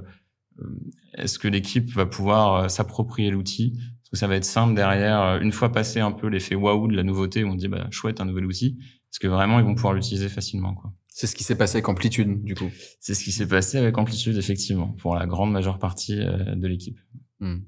est-ce 1.13 1.39
que 1.39 1.47
l'équipe 1.47 1.89
va 1.91 2.05
pouvoir 2.05 2.69
s'approprier 2.69 3.31
l'outil? 3.31 3.75
Est-ce 3.77 4.11
que 4.11 4.17
ça 4.17 4.27
va 4.27 4.35
être 4.35 4.43
simple 4.43 4.75
derrière 4.75 5.39
une 5.41 5.53
fois 5.53 5.71
passé 5.71 6.01
un 6.01 6.11
peu 6.11 6.27
l'effet 6.27 6.55
waouh 6.55 6.89
de 6.89 6.97
la 6.97 7.03
nouveauté 7.03 7.45
où 7.45 7.47
on 7.47 7.55
dit 7.55 7.69
bah 7.69 7.87
chouette 7.89 8.19
un 8.19 8.25
nouvel 8.25 8.45
outil 8.45 8.77
est-ce 9.09 9.19
que 9.21 9.27
vraiment 9.27 9.59
ils 9.59 9.65
vont 9.65 9.73
pouvoir 9.73 9.93
l'utiliser 9.93 10.27
facilement 10.27 10.73
quoi? 10.73 10.91
C'est 11.07 11.27
ce 11.27 11.35
qui 11.35 11.45
s'est 11.45 11.57
passé 11.57 11.77
avec 11.77 11.87
Amplitude 11.87 12.43
du 12.43 12.55
coup. 12.55 12.69
C'est 12.99 13.13
ce 13.13 13.23
qui 13.23 13.31
s'est 13.31 13.47
passé 13.47 13.77
avec 13.77 13.97
Amplitude 13.97 14.35
effectivement 14.35 14.89
pour 14.99 15.15
la 15.15 15.25
grande 15.25 15.51
majeure 15.53 15.79
partie 15.79 16.17
de 16.17 16.67
l'équipe. 16.67 16.99
Hmm. 17.39 17.59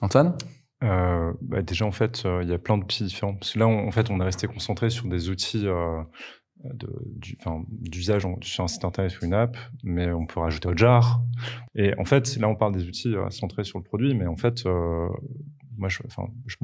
Antoine? 0.00 0.36
Euh, 0.82 1.32
bah 1.40 1.62
déjà, 1.62 1.84
en 1.84 1.90
fait, 1.90 2.22
euh, 2.24 2.42
il 2.42 2.48
y 2.48 2.52
a 2.52 2.58
plein 2.58 2.78
d'outils 2.78 3.04
différents. 3.04 3.34
Parce 3.34 3.52
que 3.52 3.58
là, 3.58 3.66
on, 3.66 3.88
en 3.88 3.90
fait, 3.90 4.10
on 4.10 4.20
est 4.20 4.24
resté 4.24 4.46
concentré 4.46 4.90
sur 4.90 5.08
des 5.08 5.28
outils 5.28 5.66
euh, 5.66 6.02
d'usage 6.64 8.26
sur 8.42 8.64
un 8.64 8.68
site 8.68 8.84
internet 8.84 9.20
ou 9.20 9.24
une 9.24 9.34
app, 9.34 9.56
mais 9.82 10.10
on 10.10 10.26
peut 10.26 10.40
rajouter 10.40 10.70
jar 10.76 11.22
Et 11.74 11.98
en 11.98 12.04
fait, 12.04 12.36
là, 12.36 12.48
on 12.48 12.56
parle 12.56 12.74
des 12.74 12.86
outils 12.86 13.14
euh, 13.14 13.28
centrés 13.30 13.64
sur 13.64 13.78
le 13.78 13.84
produit, 13.84 14.14
mais 14.14 14.26
en 14.26 14.36
fait, 14.36 14.64
moi, 15.76 15.88
je, 15.88 16.02
je, 16.46 16.56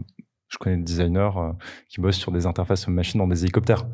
je 0.55 0.59
connais 0.59 0.77
des 0.77 0.85
designers 0.85 1.31
euh, 1.37 1.53
qui 1.89 2.01
bossent 2.01 2.17
sur 2.17 2.31
des 2.31 2.47
interfaces 2.47 2.87
machines 2.87 3.19
dans 3.19 3.27
des 3.27 3.43
hélicoptères. 3.43 3.87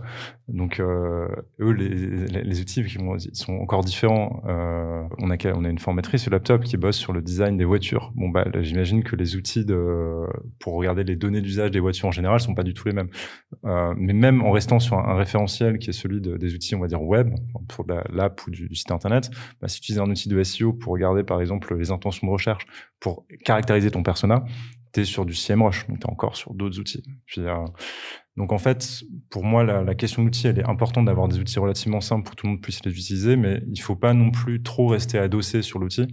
Donc, 0.48 0.78
euh, 0.78 1.26
eux, 1.58 1.72
les, 1.72 2.60
outils 2.60 2.82
ils 2.82 3.34
sont 3.34 3.54
encore 3.54 3.82
différents. 3.82 4.42
Euh, 4.46 5.02
on, 5.18 5.30
a, 5.30 5.36
on 5.54 5.64
a 5.64 5.68
une 5.70 5.78
formatrice 5.78 6.22
sur 6.22 6.30
laptop 6.30 6.64
qui 6.64 6.76
bosse 6.76 6.98
sur 6.98 7.14
le 7.14 7.22
design 7.22 7.56
des 7.56 7.64
voitures. 7.64 8.12
Bon, 8.14 8.28
bah, 8.28 8.44
j'imagine 8.60 9.02
que 9.02 9.16
les 9.16 9.36
outils 9.36 9.64
pour 10.58 10.74
regarder 10.74 11.02
les 11.02 11.16
données 11.16 11.40
d'usage 11.40 11.70
des 11.70 11.80
voitures 11.80 12.08
en 12.08 12.12
général 12.12 12.40
sont 12.40 12.54
pas 12.54 12.62
du 12.62 12.74
tout 12.74 12.86
les 12.86 12.94
mêmes. 12.94 13.08
Mais 13.96 14.12
même 14.12 14.42
en 14.42 14.50
restant 14.50 14.80
sur 14.80 14.98
un, 14.98 15.14
référentiel 15.14 15.78
qui 15.78 15.90
est 15.90 15.94
celui 15.94 16.20
de, 16.20 16.36
des 16.36 16.54
outils, 16.54 16.74
on 16.74 16.80
va 16.80 16.88
dire 16.88 17.02
web, 17.02 17.34
pour 17.68 17.86
l'app 18.10 18.46
ou 18.46 18.50
du, 18.50 18.68
du, 18.68 18.74
site 18.74 18.90
internet, 18.90 19.30
bah, 19.62 19.68
si 19.68 19.80
tu 19.80 19.92
utilises 19.92 20.00
un 20.00 20.10
outil 20.10 20.28
de 20.28 20.42
SEO 20.42 20.74
pour 20.74 20.92
regarder, 20.92 21.22
par 21.22 21.40
exemple, 21.40 21.74
les 21.76 21.90
intentions 21.90 22.26
de 22.26 22.32
recherche, 22.32 22.66
pour 23.00 23.24
caractériser 23.44 23.90
ton 23.90 24.02
persona, 24.02 24.44
tu 24.92 25.00
es 25.00 25.04
sur 25.04 25.26
du 25.26 25.34
CMrush, 25.34 25.86
donc 25.88 26.00
tu 26.00 26.06
es 26.06 26.10
encore 26.10 26.36
sur 26.36 26.54
d'autres 26.54 26.78
outils. 26.78 27.02
Puis, 27.26 27.42
donc 28.36 28.52
en 28.52 28.58
fait, 28.58 29.02
pour 29.28 29.44
moi, 29.44 29.64
la, 29.64 29.94
question 29.94 30.24
d'outils, 30.24 30.46
elle 30.46 30.58
est 30.58 30.68
importante 30.68 31.06
d'avoir 31.06 31.28
des 31.28 31.38
outils 31.38 31.58
relativement 31.58 32.00
simples 32.00 32.24
pour 32.24 32.36
que 32.36 32.40
tout 32.40 32.46
le 32.46 32.52
monde 32.52 32.62
puisse 32.62 32.84
les 32.84 32.92
utiliser, 32.92 33.36
mais 33.36 33.62
il 33.70 33.80
faut 33.80 33.96
pas 33.96 34.14
non 34.14 34.30
plus 34.30 34.62
trop 34.62 34.86
rester 34.88 35.18
adossé 35.18 35.62
sur 35.62 35.78
l'outil, 35.78 36.06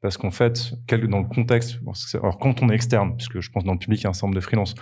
parce 0.00 0.16
qu'en 0.16 0.30
fait, 0.30 0.72
dans 0.88 1.20
le 1.20 1.28
contexte, 1.28 1.80
alors 2.14 2.38
quand 2.38 2.62
on 2.62 2.70
est 2.70 2.74
externe, 2.74 3.16
puisque 3.16 3.40
je 3.40 3.50
pense 3.50 3.64
dans 3.64 3.72
le 3.72 3.78
public, 3.78 4.00
il 4.00 4.04
y 4.04 4.06
a 4.06 4.10
un 4.10 4.12
certain 4.12 4.28
nombre 4.28 4.36
de 4.36 4.44
freelance, 4.44 4.74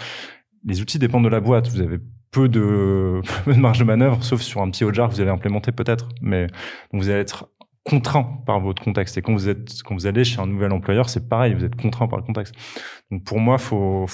les 0.65 0.81
outils 0.81 0.99
dépendent 0.99 1.25
de 1.25 1.29
la 1.29 1.41
boîte. 1.41 1.69
Vous 1.69 1.81
avez 1.81 1.99
peu 2.31 2.49
de, 2.49 3.21
marge 3.47 3.79
de 3.79 3.85
manœuvre, 3.85 4.25
sauf 4.25 4.41
sur 4.41 4.63
un 4.63 4.71
petit 4.71 4.85
hotjar 4.85 5.09
que 5.09 5.15
vous 5.15 5.21
allez 5.21 5.31
implémenter 5.31 5.71
peut-être, 5.71 6.09
mais 6.21 6.47
vous 6.93 7.09
allez 7.09 7.21
être 7.21 7.52
contraint 7.85 8.43
par 8.47 8.61
votre 8.61 8.83
contexte. 8.83 9.19
Et 9.19 9.23
quand 9.23 9.33
vous 9.33 9.49
êtes, 9.49 9.83
quand 9.85 9.95
vous 9.95 10.07
allez 10.07 10.25
chez 10.25 10.41
un 10.41 10.47
nouvel 10.47 10.73
employeur, 10.73 11.09
c'est 11.09 11.29
pareil, 11.29 11.55
vous 11.55 11.65
êtes 11.65 11.75
contraint 11.75 12.09
par 12.09 12.19
le 12.19 12.25
contexte. 12.25 12.55
Donc 13.11 13.25
pour 13.25 13.41
moi, 13.41 13.59
faut, 13.59 14.07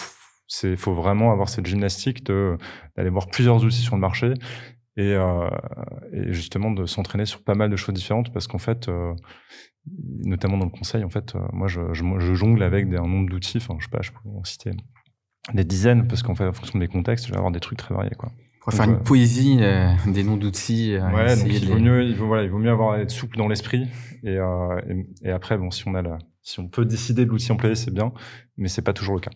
c'est, 0.46 0.76
faut 0.76 0.94
vraiment 0.94 1.32
avoir 1.32 1.48
cette 1.48 1.66
gymnastique 1.66 2.24
d'aller 2.24 3.10
voir 3.10 3.28
plusieurs 3.28 3.62
outils 3.62 3.82
sur 3.82 3.94
le 3.94 4.00
marché 4.00 4.32
et, 4.96 5.14
euh, 5.14 5.48
et 6.12 6.32
justement 6.32 6.70
de 6.70 6.86
s'entraîner 6.86 7.26
sur 7.26 7.42
pas 7.44 7.54
mal 7.54 7.70
de 7.70 7.76
choses 7.76 7.94
différentes 7.94 8.32
parce 8.32 8.46
qu'en 8.46 8.58
fait, 8.58 8.88
euh, 8.88 9.14
notamment 10.24 10.58
dans 10.58 10.64
le 10.64 10.70
conseil, 10.70 11.04
en 11.04 11.10
fait, 11.10 11.34
euh, 11.34 11.40
moi, 11.52 11.68
je, 11.68 11.92
jongle 12.34 12.62
avec 12.62 12.86
un 12.86 13.06
nombre 13.06 13.30
d'outils. 13.30 13.58
Enfin, 13.58 13.76
je 13.78 13.84
sais 13.84 13.90
pas, 13.90 14.02
je 14.02 14.10
peux 14.10 14.28
en 14.28 14.44
citer 14.44 14.70
des 15.54 15.64
dizaines 15.64 16.08
parce 16.08 16.22
qu'en 16.22 16.34
fait, 16.34 16.46
en 16.46 16.52
fonction 16.52 16.78
des 16.78 16.88
contextes, 16.88 17.26
je 17.26 17.30
vais 17.30 17.36
avoir 17.36 17.52
des 17.52 17.60
trucs 17.60 17.78
très 17.78 17.94
variés, 17.94 18.14
quoi 18.16 18.30
faire 18.70 18.88
une 18.88 19.02
poésie 19.02 19.58
euh, 19.60 19.92
des 20.06 20.22
noms 20.24 20.36
d'outils. 20.36 20.94
Euh, 20.94 21.10
ouais, 21.10 21.36
donc 21.36 21.46
il, 21.48 21.68
vaut 21.68 21.78
mieux, 21.78 22.04
il, 22.04 22.14
vaut, 22.14 22.26
voilà, 22.26 22.44
il 22.44 22.50
vaut 22.50 22.58
mieux 22.58 22.70
avoir 22.70 22.96
être 22.96 23.10
souple 23.10 23.36
dans 23.36 23.48
l'esprit. 23.48 23.86
Et, 24.24 24.36
euh, 24.38 24.80
et, 24.88 25.28
et, 25.28 25.30
après, 25.30 25.58
bon, 25.58 25.70
si 25.70 25.86
on 25.86 25.94
a 25.94 26.02
la, 26.02 26.18
si 26.42 26.60
on 26.60 26.68
peut 26.68 26.84
décider 26.84 27.24
de 27.24 27.30
l'outil 27.30 27.52
employé, 27.52 27.74
c'est 27.74 27.92
bien, 27.92 28.12
mais 28.56 28.68
c'est 28.68 28.82
pas 28.82 28.92
toujours 28.92 29.14
le 29.14 29.20
cas. 29.20 29.30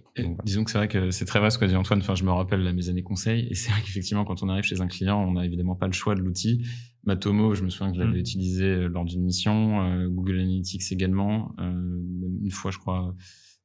Disons 0.44 0.64
que 0.64 0.70
c'est 0.70 0.78
vrai 0.78 0.88
que 0.88 1.10
c'est 1.10 1.24
très 1.24 1.40
vaste 1.40 1.56
ce 1.56 1.60
qu'a 1.60 1.66
dit 1.66 1.76
Antoine. 1.76 2.00
Enfin, 2.00 2.14
je 2.14 2.24
me 2.24 2.30
rappelle 2.30 2.72
mes 2.74 2.88
années 2.88 3.02
conseils, 3.02 3.48
et 3.50 3.54
c'est 3.54 3.70
vrai 3.70 3.80
qu'effectivement, 3.82 4.24
quand 4.24 4.42
on 4.42 4.48
arrive 4.48 4.64
chez 4.64 4.80
un 4.80 4.88
client, 4.88 5.22
on 5.22 5.32
n'a 5.32 5.44
évidemment 5.44 5.76
pas 5.76 5.86
le 5.86 5.92
choix 5.92 6.14
de 6.14 6.20
l'outil. 6.20 6.66
Matomo, 7.04 7.54
je 7.54 7.64
me 7.64 7.70
souviens 7.70 7.90
que 7.90 7.98
je 7.98 8.02
l'avais 8.02 8.18
mm. 8.18 8.20
utilisé 8.20 8.64
euh, 8.64 8.88
lors 8.88 9.04
d'une 9.04 9.22
mission. 9.24 10.06
Google 10.08 10.40
Analytics 10.40 10.92
également. 10.92 11.54
une 11.58 12.50
fois, 12.50 12.70
je 12.70 12.78
crois, 12.78 13.14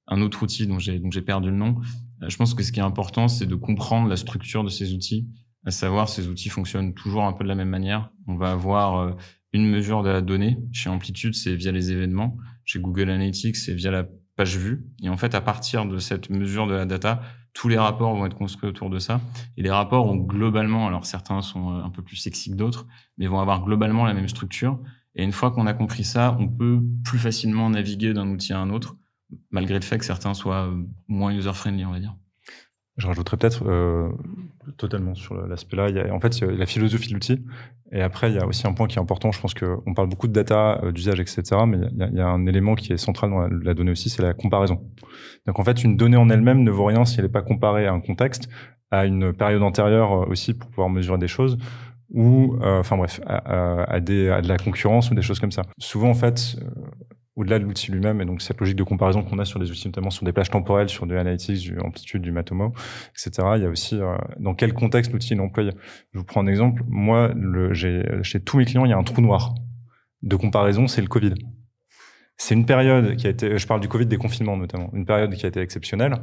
un 0.07 0.22
autre 0.22 0.43
outil 0.43 0.68
dont 0.68 0.80
j'ai 0.80 0.99
dont 0.99 1.11
j'ai 1.11 1.22
perdu 1.22 1.49
le 1.49 1.57
nom. 1.57 1.76
je 2.26 2.36
pense 2.38 2.53
que 2.53 2.63
ce 2.63 2.72
qui 2.72 2.80
est 2.80 2.84
important, 2.84 3.28
c'est 3.28 3.45
de 3.45 3.55
comprendre 3.55 4.07
la 4.07 4.15
structure 4.15 4.63
de 4.63 4.70
ces 4.70 4.93
outils 4.93 5.28
à 5.68 5.72
savoir 5.72 6.07
ces 6.07 6.30
outils 6.30 6.47
fonctionnent 6.47 6.93
toujours 6.93 7.26
un 7.26 7.34
peu 7.34 7.43
de 7.43 7.49
la 7.49 7.55
même 7.55 7.68
manière. 7.68 8.09
On 8.26 8.38
va 8.38 8.51
avoir 8.51 8.99
euh, 8.99 9.11
une 9.51 9.70
mesure 9.70 10.01
de 10.01 10.09
la 10.09 10.22
donnée. 10.22 10.57
Chez 10.72 10.89
Amplitude, 10.89 11.36
c'est 11.36 11.55
via 11.55 11.74
les 11.74 11.91
événements. 11.91 12.38
Chez 12.63 12.80
Google 12.80 13.09
Analytics, 13.09 13.57
c'est 13.57 13.74
via 13.74 13.91
la 13.91 14.07
page 14.38 14.57
vue. 14.57 14.86
Et 15.03 15.09
en 15.09 15.18
fait, 15.18 15.36
à 15.36 15.41
partir 15.41 15.86
de 15.86 15.97
cette 15.97 16.30
mesure 16.30 16.68
de 16.68 16.74
la 16.74 16.86
data, 16.86 17.22
tous 17.51 17.68
les 17.68 17.78
rapports 17.78 18.15
vont 18.15 18.26
être 18.26 18.38
construits 18.38 18.70
autour 18.70 18.89
de 18.89 18.97
ça. 18.97 19.20
Et 19.57 19.61
les 19.61 19.70
rapports 19.70 20.05
ont 20.05 20.15
globalement, 20.15 20.88
alors 20.88 21.05
certains 21.05 21.41
sont 21.41 21.74
euh, 21.74 21.84
un 21.84 21.89
peu 21.89 22.01
plus 22.01 22.15
sexy 22.15 22.49
que 22.49 22.55
d'autres, 22.55 22.88
mais 23.18 23.28
vont 23.28 23.41
avoir 23.41 23.65
globalement 23.65 24.05
la 24.05 24.13
même 24.13 24.30
structure. 24.30 24.80
Et 25.15 25.24
une 25.26 25.34
fois 25.34 25.51
qu'on 25.51 25.68
a 25.68 25.74
compris 25.74 26.05
ça, 26.05 26.38
on 26.39 26.47
peut 26.47 26.80
plus 27.03 27.20
facilement 27.20 27.70
naviguer 27.70 28.13
d'un 28.13 28.30
outil 28.30 28.53
à 28.53 28.59
un 28.59 28.70
autre, 28.70 28.95
malgré 29.51 29.76
le 29.76 29.84
fait 29.84 29.97
que 29.97 30.05
certains 30.05 30.34
soient 30.34 30.68
euh, 30.70 30.82
moins 31.09 31.34
user-friendly, 31.34 31.84
on 31.84 31.91
va 31.91 31.99
dire. 31.99 32.15
Je 32.98 33.08
rajouterais 33.08 33.38
peut-être 33.38 33.64
euh, 33.68 34.10
totalement 34.78 35.16
sur 35.16 35.36
l'aspect-là. 35.48 35.89
En 36.14 36.20
fait, 36.20 36.39
il 36.39 36.48
la 36.48 36.66
philosophie 36.66 37.10
de 37.10 37.14
l'outil. 37.14 37.43
Et 37.91 38.02
après, 38.02 38.32
il 38.32 38.36
y 38.36 38.39
a 38.39 38.45
aussi 38.45 38.68
un 38.68 38.74
point 38.74 38.88
qui 38.88 38.98
est 38.98 39.02
important. 39.02 39.32
Je 39.32 39.39
pense 39.39 39.54
qu'on 39.54 39.93
parle 39.93 40.10
beaucoup 40.10 40.28
de 40.28 40.34
data, 40.34 40.80
euh, 40.84 40.91
d'usage, 40.91 41.20
etc. 41.20 41.43
Mais 41.68 41.78
il 41.91 42.18
y, 42.18 42.20
a, 42.20 42.28
un 42.28 42.45
élément 42.45 42.76
qui 42.76 42.91
est 42.91 42.98
central 42.98 43.30
dans 43.30 43.48
la, 43.48 43.74
donnée 43.74 43.91
aussi, 43.91 44.10
c'est 44.10 44.22
la 44.22 44.34
comparaison. 44.34 44.82
Donc 45.45 45.60
en 45.60 45.64
fait, 45.64 45.84
une 45.84 45.95
donnée 45.95 46.18
en 46.18 46.30
elle-même 46.30 46.64
ne 46.64 46.72
vaut 46.72 46.86
rien 46.86 47.06
si 47.06 47.20
elle 47.20 47.26
n'est 47.26 47.32
pas 47.32 47.41
comparée 47.41 47.88
à 47.88 47.93
un 47.93 48.02
contexte, 48.02 48.50
à 48.91 49.06
une 49.06 49.32
période 49.32 49.64
antérieure 49.64 50.12
euh, 50.12 50.26
aussi 50.26 50.54
pour 50.54 50.70
pouvoir 50.70 50.89
mesurer 50.89 51.18
des 51.18 51.28
choses 51.28 51.58
ou 52.10 52.56
euh, 52.62 52.80
enfin 52.80 52.95
bref 52.95 53.20
à 53.26 54.00
de 54.00 54.48
la 54.48 54.58
concurrence 54.58 55.12
ou 55.12 55.14
des 55.14 55.22
choses 55.22 55.41
comme 55.41 55.52
ça. 55.52 55.64
Souvent 55.78 56.10
en 56.10 56.14
fait 56.14 56.56
au-delà 57.38 57.59
de 57.59 57.63
l'outil 57.63 57.91
lui-même, 57.91 58.19
et 58.19 58.25
donc 58.25 58.41
cette 58.41 58.59
logique 58.59 58.75
de 58.75 58.83
comparaison 58.83 59.23
qu'on 59.23 59.38
a 59.38 59.45
sur 59.45 59.59
les 59.59 59.69
outils, 59.69 59.88
notamment 59.88 60.09
sur 60.09 60.25
des 60.25 60.33
plages 60.33 60.49
temporelles, 60.49 60.89
sur 60.89 61.05
du 61.05 61.15
analytics, 61.17 61.61
du 61.61 61.79
amplitude, 61.79 62.23
du 62.23 62.31
matomo, 62.31 62.73
etc. 63.11 63.47
Il 63.55 63.61
y 63.61 63.65
a 63.65 63.69
aussi 63.69 63.95
euh, 63.95 64.15
dans 64.39 64.55
quel 64.55 64.73
contexte 64.73 65.13
l'outil 65.13 65.33
est. 65.33 65.38
Je 65.38 66.17
vous 66.17 66.25
prends 66.25 66.41
un 66.41 66.47
exemple. 66.47 66.83
Moi, 66.88 67.31
chez 67.73 68.39
tous 68.43 68.57
mes 68.57 68.65
clients, 68.65 68.85
il 68.85 68.89
y 68.89 68.93
a 68.93 68.97
un 68.97 69.03
trou 69.03 69.21
noir 69.21 69.53
de 70.23 70.35
comparaison, 70.35 70.88
c'est 70.88 71.01
le 71.01 71.07
Covid. 71.07 71.35
C'est 72.39 72.53
une 72.53 72.65
période 72.65 73.15
qui 73.15 73.27
a 73.27 73.29
été, 73.29 73.57
je 73.57 73.67
parle 73.67 73.81
du 73.81 73.88
Covid 73.88 74.05
des 74.05 74.17
confinements 74.17 74.57
notamment, 74.57 74.91
une 74.93 75.05
période 75.05 75.33
qui 75.33 75.45
a 75.45 75.49
été 75.49 75.59
exceptionnelle. 75.59 76.15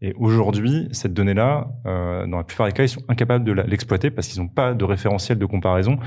Et 0.00 0.14
aujourd'hui, 0.16 0.88
cette 0.92 1.14
donnée-là, 1.14 1.68
euh, 1.86 2.26
dans 2.26 2.38
la 2.38 2.44
plupart 2.44 2.66
des 2.66 2.72
cas, 2.72 2.82
ils 2.82 2.90
sont 2.90 3.02
incapables 3.08 3.44
de 3.44 3.52
l'exploiter 3.52 4.10
parce 4.10 4.28
qu'ils 4.28 4.42
n'ont 4.42 4.48
pas 4.48 4.74
de 4.74 4.84
référentiel 4.84 5.38
de 5.38 5.46
comparaison. 5.46 5.98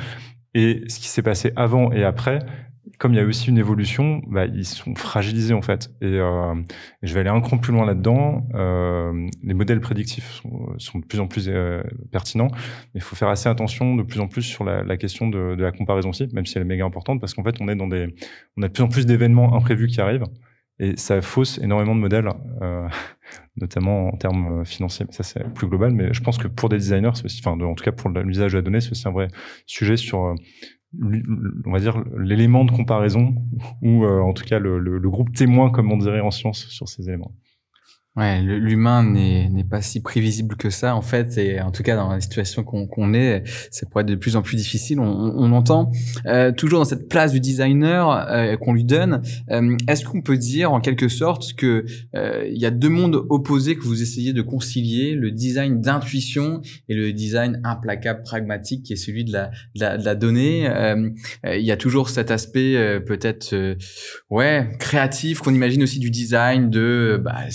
Et 0.54 0.84
ce 0.88 1.00
qui 1.00 1.08
s'est 1.08 1.22
passé 1.22 1.52
avant 1.56 1.92
et 1.92 2.04
après 2.04 2.40
comme 2.98 3.14
il 3.14 3.18
y 3.18 3.20
a 3.20 3.26
aussi 3.26 3.50
une 3.50 3.58
évolution, 3.58 4.22
bah, 4.28 4.46
ils 4.46 4.66
sont 4.66 4.96
fragilisés 4.96 5.54
en 5.54 5.62
fait. 5.62 5.90
Et, 6.02 6.06
euh, 6.06 6.54
je 7.02 7.14
vais 7.14 7.22
aller 7.22 7.30
un 7.30 7.42
cran 7.42 7.58
plus 7.58 7.74
loin 7.74 7.86
là-dedans. 7.86 8.48
Euh, 8.54 9.28
les 9.44 9.54
modèles 9.54 9.82
prédictifs 9.82 10.42
sont, 10.78 11.00
de 11.00 11.06
plus 11.06 11.20
en 11.20 11.28
plus 11.28 11.48
euh, 11.50 11.82
pertinents, 12.12 12.50
mais 12.94 13.00
il 13.00 13.02
faut 13.02 13.16
faire 13.16 13.30
assez 13.30 13.50
attention 13.50 13.96
de 13.96 14.04
plus 14.04 14.20
en 14.20 14.28
plus 14.28 14.44
sur 14.44 14.64
la, 14.64 14.98
question 14.98 15.28
de, 15.30 15.56
la 15.58 15.72
comparaison 15.72 16.10
aussi, 16.10 16.28
même 16.34 16.46
si 16.46 16.58
elle 16.58 16.64
est 16.64 16.68
méga 16.68 16.86
importante, 16.86 17.20
parce 17.20 17.34
qu'en 17.34 17.44
fait, 17.44 17.56
on 17.60 17.68
est 17.68 17.76
dans 17.76 17.88
des, 17.88 18.16
on 18.58 18.64
a 18.64 18.68
de 18.68 18.74
plus 18.74 18.84
en 18.84 18.88
plus 18.88 19.06
d'événements 19.06 19.56
imprévus 19.56 19.88
qui 19.88 20.00
arrivent, 20.00 20.26
et 20.80 20.98
ça 20.98 21.22
fausse 21.22 21.58
énormément 21.60 21.96
de 21.96 22.02
modèles, 22.02 22.30
notamment 23.58 24.10
en 24.10 24.18
termes 24.18 24.66
financiers. 24.66 25.06
Ça, 25.10 25.24
c'est 25.24 25.54
plus 25.54 25.68
global, 25.68 25.94
mais 25.94 26.14
je 26.14 26.22
pense 26.22 26.38
que 26.38 26.48
pour 26.48 26.70
des 26.70 26.78
designers, 26.78 27.12
en 27.46 27.76
tout 27.76 27.84
cas 27.84 27.92
pour 27.92 28.10
l'usage 28.10 28.52
de 28.52 28.58
la 28.58 28.62
donnée, 28.62 28.82
c'est 28.82 28.92
aussi 28.92 29.08
un 29.08 29.12
vrai 29.12 29.30
sujet 29.66 29.98
sur 29.98 30.36
on 30.94 31.72
va 31.72 31.80
dire 31.80 32.04
l'élément 32.18 32.66
de 32.66 32.72
comparaison 32.72 33.36
ou 33.82 34.06
euh, 34.06 34.22
en 34.22 34.34
tout 34.34 34.46
cas 34.46 34.60
le, 34.60 34.80
le, 34.80 34.98
le, 34.98 35.10
groupe 35.10 35.34
témoin 35.34 35.70
comme 35.70 35.92
on 35.92 35.98
dirait 35.98 36.22
en 36.22 36.32
science 36.32 36.68
sur 36.68 36.88
ces 36.88 37.08
éléments. 37.08 37.34
Ouais, 38.18 38.42
l'humain 38.42 39.04
n'est 39.04 39.66
pas 39.70 39.82
si 39.82 40.02
prévisible 40.02 40.56
que 40.56 40.70
ça 40.70 40.96
en 40.96 41.02
fait, 41.02 41.38
et 41.38 41.60
en 41.60 41.72
tout 41.72 41.84
cas 41.84 41.98
dans 41.98 42.14
la 42.14 42.22
situation 42.22 42.64
qu'on 42.64 43.14
est, 43.14 43.44
ça 43.72 43.86
pourrait 43.86 44.04
être 44.04 44.10
de 44.10 44.16
plus 44.16 44.38
en 44.38 44.42
plus 44.42 44.56
difficile. 44.56 45.02
On, 45.02 45.52
entend 45.52 45.92
euh, 46.26 46.54
toujours 46.54 46.80
dans 46.80 46.86
cette 46.86 47.10
place 47.10 47.34
du 47.34 47.42
designer 47.42 48.10
euh, 48.30 48.56
qu'on 48.56 48.74
lui 48.74 48.86
donne. 48.86 49.22
Euh, 49.52 49.76
est-ce 49.90 50.06
qu'on 50.06 50.22
peut 50.22 50.38
dire 50.38 50.72
en 50.72 50.80
quelque 50.80 51.10
sorte 51.10 51.56
que 51.56 51.86
il 52.16 52.58
y 52.58 52.66
a 52.66 52.72
deux 52.72 52.90
mondes 52.90 53.22
opposés 53.30 53.76
que 53.76 53.84
vous 53.84 54.02
essayez 54.02 54.32
de 54.32 54.42
concilier, 54.42 55.14
le 55.14 55.32
design 55.32 55.82
d'intuition 55.82 56.62
et 56.88 56.96
le 56.96 57.12
design 57.12 57.60
implacable, 57.66 58.24
pragmatique, 58.24 58.84
qui 58.84 58.94
est 58.94 58.98
celui 58.98 59.26
de 59.26 59.34
la, 59.34 59.52
de 59.76 59.82
la, 59.82 59.98
de 59.98 60.06
la 60.06 60.16
donnée. 60.16 60.70
Il 61.44 61.66
y 61.66 61.72
a 61.72 61.78
toujours 61.78 62.10
cet 62.10 62.32
aspect 62.32 63.02
peut-être 63.06 63.76
ouais 64.30 64.70
créatif 64.80 65.40
qu'on 65.40 65.54
imagine 65.54 65.84
aussi 65.84 66.00
du 66.00 66.10
design 66.10 66.70
de 66.70 67.22
bah 67.22 67.50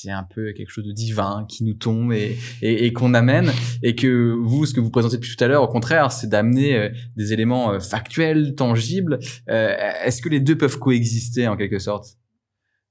c'est 0.00 0.10
un 0.10 0.24
peu 0.24 0.52
quelque 0.52 0.70
chose 0.70 0.84
de 0.84 0.92
divin 0.92 1.46
qui 1.48 1.64
nous 1.64 1.74
tombe 1.74 2.12
et, 2.12 2.36
et, 2.60 2.92
qu'on 2.92 3.14
amène 3.14 3.50
et 3.82 3.94
que 3.94 4.34
vous, 4.34 4.66
ce 4.66 4.74
que 4.74 4.80
vous 4.80 4.90
présentez 4.90 5.16
depuis 5.16 5.34
tout 5.34 5.42
à 5.42 5.48
l'heure, 5.48 5.62
au 5.62 5.68
contraire, 5.68 6.12
c'est 6.12 6.28
d'amener 6.28 6.76
euh, 6.76 6.88
des 7.16 7.32
éléments 7.32 7.72
euh, 7.72 7.80
factuels, 7.80 8.54
tangibles. 8.54 9.18
Euh, 9.48 9.74
est-ce 10.04 10.20
que 10.20 10.28
les 10.28 10.40
deux 10.40 10.56
peuvent 10.58 10.78
coexister 10.78 11.48
en 11.48 11.56
quelque 11.56 11.78
sorte? 11.78 12.18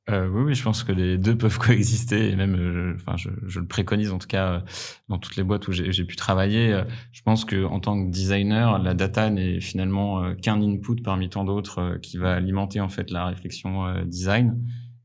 Oui, 0.07 0.43
oui, 0.45 0.53
je 0.53 0.61
pense 0.61 0.83
que 0.83 0.91
les 0.91 1.17
deux 1.17 1.35
peuvent 1.35 1.57
coexister 1.59 2.29
et 2.29 2.35
même, 2.35 2.95
je, 3.17 3.59
le 3.59 3.65
préconise 3.65 4.11
en 4.11 4.19
tout 4.19 4.27
cas 4.27 4.63
dans 5.09 5.17
toutes 5.17 5.35
les 5.35 5.41
boîtes 5.43 5.67
où 5.67 5.71
j'ai 5.71 6.05
pu 6.05 6.15
travailler. 6.15 6.79
Je 7.11 7.23
pense 7.23 7.43
que 7.43 7.65
en 7.65 7.79
tant 7.79 8.05
que 8.05 8.11
designer, 8.11 8.77
la 8.77 8.93
data 8.93 9.31
n'est 9.31 9.61
finalement 9.61 10.35
qu'un 10.35 10.61
input 10.61 11.01
parmi 11.03 11.29
tant 11.29 11.43
d'autres 11.43 11.97
qui 12.03 12.17
va 12.17 12.33
alimenter 12.33 12.81
en 12.81 12.89
fait 12.89 13.09
la 13.09 13.25
réflexion 13.25 13.99
design. 14.05 14.55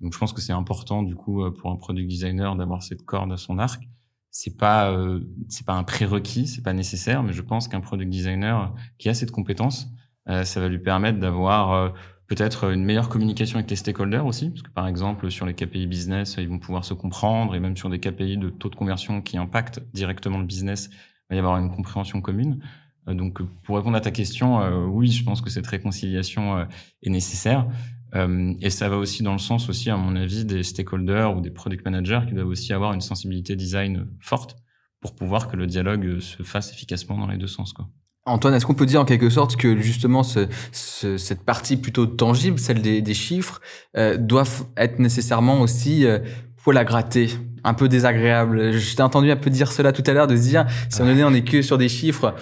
Donc 0.00 0.14
je 0.14 0.18
pense 0.18 0.32
que 0.32 0.40
c'est 0.40 0.52
important 0.52 1.02
du 1.02 1.14
coup 1.14 1.42
euh, 1.42 1.50
pour 1.50 1.70
un 1.70 1.76
product 1.76 2.08
designer 2.08 2.56
d'avoir 2.56 2.82
cette 2.82 3.02
corde 3.02 3.32
à 3.32 3.36
son 3.36 3.58
arc. 3.58 3.88
C'est 4.30 4.56
pas 4.56 4.90
euh, 4.90 5.20
c'est 5.48 5.66
pas 5.66 5.74
un 5.74 5.82
prérequis, 5.82 6.46
c'est 6.46 6.62
pas 6.62 6.72
nécessaire, 6.72 7.22
mais 7.22 7.32
je 7.32 7.42
pense 7.42 7.68
qu'un 7.68 7.80
product 7.80 8.10
designer 8.10 8.74
qui 8.98 9.08
a 9.08 9.14
cette 9.14 9.32
compétence, 9.32 9.88
euh, 10.28 10.44
ça 10.44 10.60
va 10.60 10.68
lui 10.68 10.78
permettre 10.78 11.18
d'avoir 11.18 11.92
peut-être 12.28 12.70
une 12.70 12.84
meilleure 12.84 13.08
communication 13.08 13.58
avec 13.58 13.68
les 13.68 13.76
stakeholders 13.76 14.24
aussi, 14.24 14.50
parce 14.50 14.62
que 14.62 14.70
par 14.70 14.86
exemple 14.86 15.30
sur 15.30 15.46
les 15.46 15.54
KPI 15.54 15.88
business, 15.88 16.36
ils 16.38 16.48
vont 16.48 16.60
pouvoir 16.60 16.84
se 16.84 16.94
comprendre, 16.94 17.56
et 17.56 17.60
même 17.60 17.76
sur 17.76 17.90
des 17.90 17.98
KPI 17.98 18.36
de 18.36 18.50
taux 18.50 18.70
de 18.70 18.76
conversion 18.76 19.20
qui 19.20 19.36
impactent 19.36 19.80
directement 19.92 20.38
le 20.38 20.44
business, 20.46 20.90
il 20.92 21.30
va 21.30 21.36
y 21.36 21.38
avoir 21.40 21.58
une 21.58 21.74
compréhension 21.74 22.20
commune. 22.20 22.60
Donc 23.08 23.42
pour 23.64 23.74
répondre 23.74 23.96
à 23.96 24.00
ta 24.00 24.12
question, 24.12 24.60
oui, 24.86 25.10
je 25.10 25.24
pense 25.24 25.40
que 25.40 25.50
cette 25.50 25.66
réconciliation 25.66 26.68
est 27.02 27.10
nécessaire. 27.10 27.66
Euh, 28.14 28.54
et 28.60 28.70
ça 28.70 28.88
va 28.88 28.96
aussi 28.96 29.22
dans 29.22 29.32
le 29.32 29.38
sens 29.38 29.68
aussi, 29.68 29.90
à 29.90 29.96
mon 29.96 30.16
avis, 30.16 30.44
des 30.44 30.62
stakeholders 30.62 31.36
ou 31.36 31.40
des 31.40 31.50
product 31.50 31.84
managers 31.84 32.20
qui 32.28 32.34
doivent 32.34 32.48
aussi 32.48 32.72
avoir 32.72 32.92
une 32.92 33.00
sensibilité 33.00 33.56
design 33.56 34.06
forte 34.20 34.56
pour 35.00 35.14
pouvoir 35.14 35.48
que 35.48 35.56
le 35.56 35.66
dialogue 35.66 36.20
se 36.20 36.42
fasse 36.42 36.72
efficacement 36.72 37.16
dans 37.16 37.26
les 37.26 37.38
deux 37.38 37.46
sens. 37.46 37.72
Quoi. 37.72 37.88
Antoine, 38.26 38.54
est-ce 38.54 38.66
qu'on 38.66 38.74
peut 38.74 38.86
dire 38.86 39.00
en 39.00 39.04
quelque 39.04 39.30
sorte 39.30 39.56
que 39.56 39.78
justement 39.78 40.22
ce, 40.22 40.46
ce, 40.72 41.16
cette 41.16 41.44
partie 41.44 41.76
plutôt 41.76 42.06
tangible, 42.06 42.58
celle 42.58 42.82
des, 42.82 43.00
des 43.00 43.14
chiffres, 43.14 43.60
euh, 43.96 44.16
doivent 44.18 44.66
être 44.76 44.98
nécessairement 44.98 45.60
aussi 45.60 46.04
euh, 46.04 46.18
pour 46.62 46.72
la 46.72 46.84
gratter 46.84 47.30
un 47.64 47.72
peu 47.72 47.88
désagréable? 47.88 48.72
Je 48.72 48.94
t'ai 48.94 49.02
entendu 49.02 49.30
un 49.30 49.36
peu 49.36 49.48
dire 49.48 49.72
cela 49.72 49.92
tout 49.92 50.04
à 50.06 50.12
l'heure, 50.12 50.26
de 50.26 50.36
se 50.36 50.42
dire, 50.42 50.66
si 50.90 51.00
on 51.00 51.08
est, 51.08 51.24
on 51.24 51.32
est 51.32 51.48
que 51.48 51.62
sur 51.62 51.78
des 51.78 51.88
chiffres, 51.88 52.34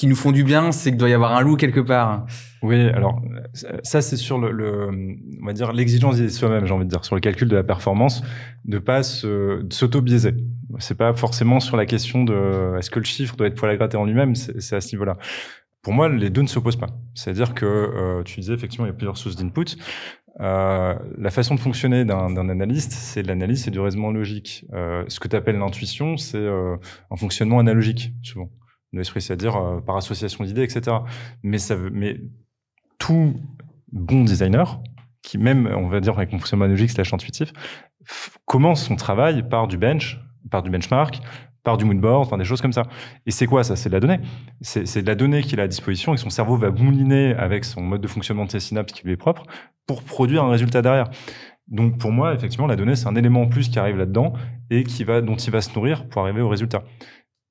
qui 0.00 0.06
nous 0.06 0.16
font 0.16 0.32
du 0.32 0.44
bien, 0.44 0.72
c'est 0.72 0.88
qu'il 0.88 0.98
doit 0.98 1.10
y 1.10 1.12
avoir 1.12 1.36
un 1.36 1.42
loup 1.42 1.56
quelque 1.56 1.80
part. 1.80 2.24
Oui, 2.62 2.88
alors 2.88 3.20
ça 3.82 4.00
c'est 4.00 4.16
sur 4.16 4.38
le, 4.38 4.88
on 5.42 5.44
va 5.44 5.52
dire 5.52 5.74
l'exigence 5.74 6.16
de 6.16 6.26
soi-même, 6.28 6.64
j'ai 6.64 6.72
envie 6.72 6.86
de 6.86 6.90
dire, 6.90 7.04
sur 7.04 7.16
le 7.16 7.20
calcul 7.20 7.48
de 7.48 7.56
la 7.56 7.64
performance, 7.64 8.22
de 8.64 8.78
pas 8.78 9.02
s'auto-biaiser. 9.02 10.36
C'est 10.78 10.96
pas 10.96 11.12
forcément 11.12 11.60
sur 11.60 11.76
la 11.76 11.84
question 11.84 12.24
de 12.24 12.78
est-ce 12.78 12.88
que 12.88 12.98
le 12.98 13.04
chiffre 13.04 13.36
doit 13.36 13.46
être 13.46 13.56
poil 13.56 13.70
à 13.70 13.76
gratter 13.76 13.98
en 13.98 14.06
lui-même, 14.06 14.34
c'est 14.36 14.74
à 14.74 14.80
ce 14.80 14.94
niveau-là. 14.94 15.18
Pour 15.82 15.92
moi, 15.92 16.08
les 16.08 16.30
deux 16.30 16.40
ne 16.40 16.46
s'opposent 16.46 16.76
pas. 16.76 16.88
C'est-à-dire 17.12 17.52
que 17.52 17.66
euh, 17.66 18.22
tu 18.22 18.40
disais 18.40 18.54
effectivement 18.54 18.86
il 18.86 18.88
y 18.88 18.92
a 18.92 18.96
plusieurs 18.96 19.18
sources 19.18 19.36
d'input. 19.36 19.76
Euh, 20.40 20.94
la 21.18 21.30
façon 21.30 21.54
de 21.56 21.60
fonctionner 21.60 22.06
d'un 22.06 22.48
analyste, 22.48 22.92
c'est 22.92 23.22
de 23.22 23.28
l'analyse, 23.28 23.64
c'est 23.64 23.70
du 23.70 23.80
raisonnement 23.80 24.12
logique. 24.12 24.64
Euh, 24.72 25.04
ce 25.08 25.20
que 25.20 25.28
tu 25.28 25.36
appelles 25.36 25.58
l'intuition, 25.58 26.16
c'est 26.16 26.48
un 26.48 27.16
fonctionnement 27.16 27.58
analogique 27.58 28.14
souvent 28.22 28.48
l'esprit, 28.92 29.22
c'est-à-dire 29.22 29.56
euh, 29.56 29.80
par 29.80 29.96
association 29.96 30.44
d'idées, 30.44 30.62
etc. 30.62 30.98
Mais 31.42 31.58
ça 31.58 31.74
veut, 31.74 31.90
mais 31.90 32.20
tout 32.98 33.34
bon 33.92 34.24
designer, 34.24 34.80
qui 35.22 35.38
même, 35.38 35.66
on 35.76 35.88
va 35.88 36.00
dire 36.00 36.16
avec 36.16 36.32
mon 36.32 36.38
fonctionnement 36.38 36.66
logique 36.66 36.90
slash 36.90 37.12
intuitif, 37.12 37.52
commence 38.46 38.84
son 38.84 38.96
travail 38.96 39.48
par 39.48 39.68
du 39.68 39.76
bench, 39.76 40.20
par 40.50 40.62
du 40.62 40.70
benchmark, 40.70 41.20
par 41.62 41.76
du 41.76 41.84
moodboard, 41.84 42.26
enfin 42.26 42.38
des 42.38 42.44
choses 42.44 42.62
comme 42.62 42.72
ça. 42.72 42.84
Et 43.26 43.30
c'est 43.30 43.46
quoi 43.46 43.64
ça? 43.64 43.76
C'est 43.76 43.90
de 43.90 43.94
la 43.94 44.00
donnée. 44.00 44.20
C'est 44.62 45.02
de 45.02 45.06
la 45.06 45.14
donnée 45.14 45.42
qu'il 45.42 45.60
a 45.60 45.64
à 45.64 45.68
disposition 45.68 46.14
et 46.14 46.16
son 46.16 46.30
cerveau 46.30 46.56
va 46.56 46.70
mouliner 46.70 47.34
avec 47.34 47.64
son 47.64 47.82
mode 47.82 48.00
de 48.00 48.08
fonctionnement 48.08 48.46
de 48.46 48.50
ses 48.50 48.60
synapses 48.60 48.92
qui 48.92 49.04
lui 49.04 49.12
est 49.12 49.18
propre 49.18 49.44
pour 49.86 50.02
produire 50.02 50.44
un 50.44 50.50
résultat 50.50 50.80
derrière. 50.80 51.10
Donc 51.68 51.98
pour 51.98 52.12
moi, 52.12 52.34
effectivement, 52.34 52.66
la 52.66 52.76
donnée, 52.76 52.96
c'est 52.96 53.06
un 53.06 53.14
élément 53.14 53.42
en 53.42 53.46
plus 53.46 53.68
qui 53.68 53.78
arrive 53.78 53.96
là-dedans 53.96 54.32
et 54.70 54.84
qui 54.84 55.04
va, 55.04 55.20
dont 55.20 55.36
il 55.36 55.50
va 55.50 55.60
se 55.60 55.72
nourrir 55.74 56.08
pour 56.08 56.22
arriver 56.22 56.40
au 56.40 56.48
résultat. 56.48 56.82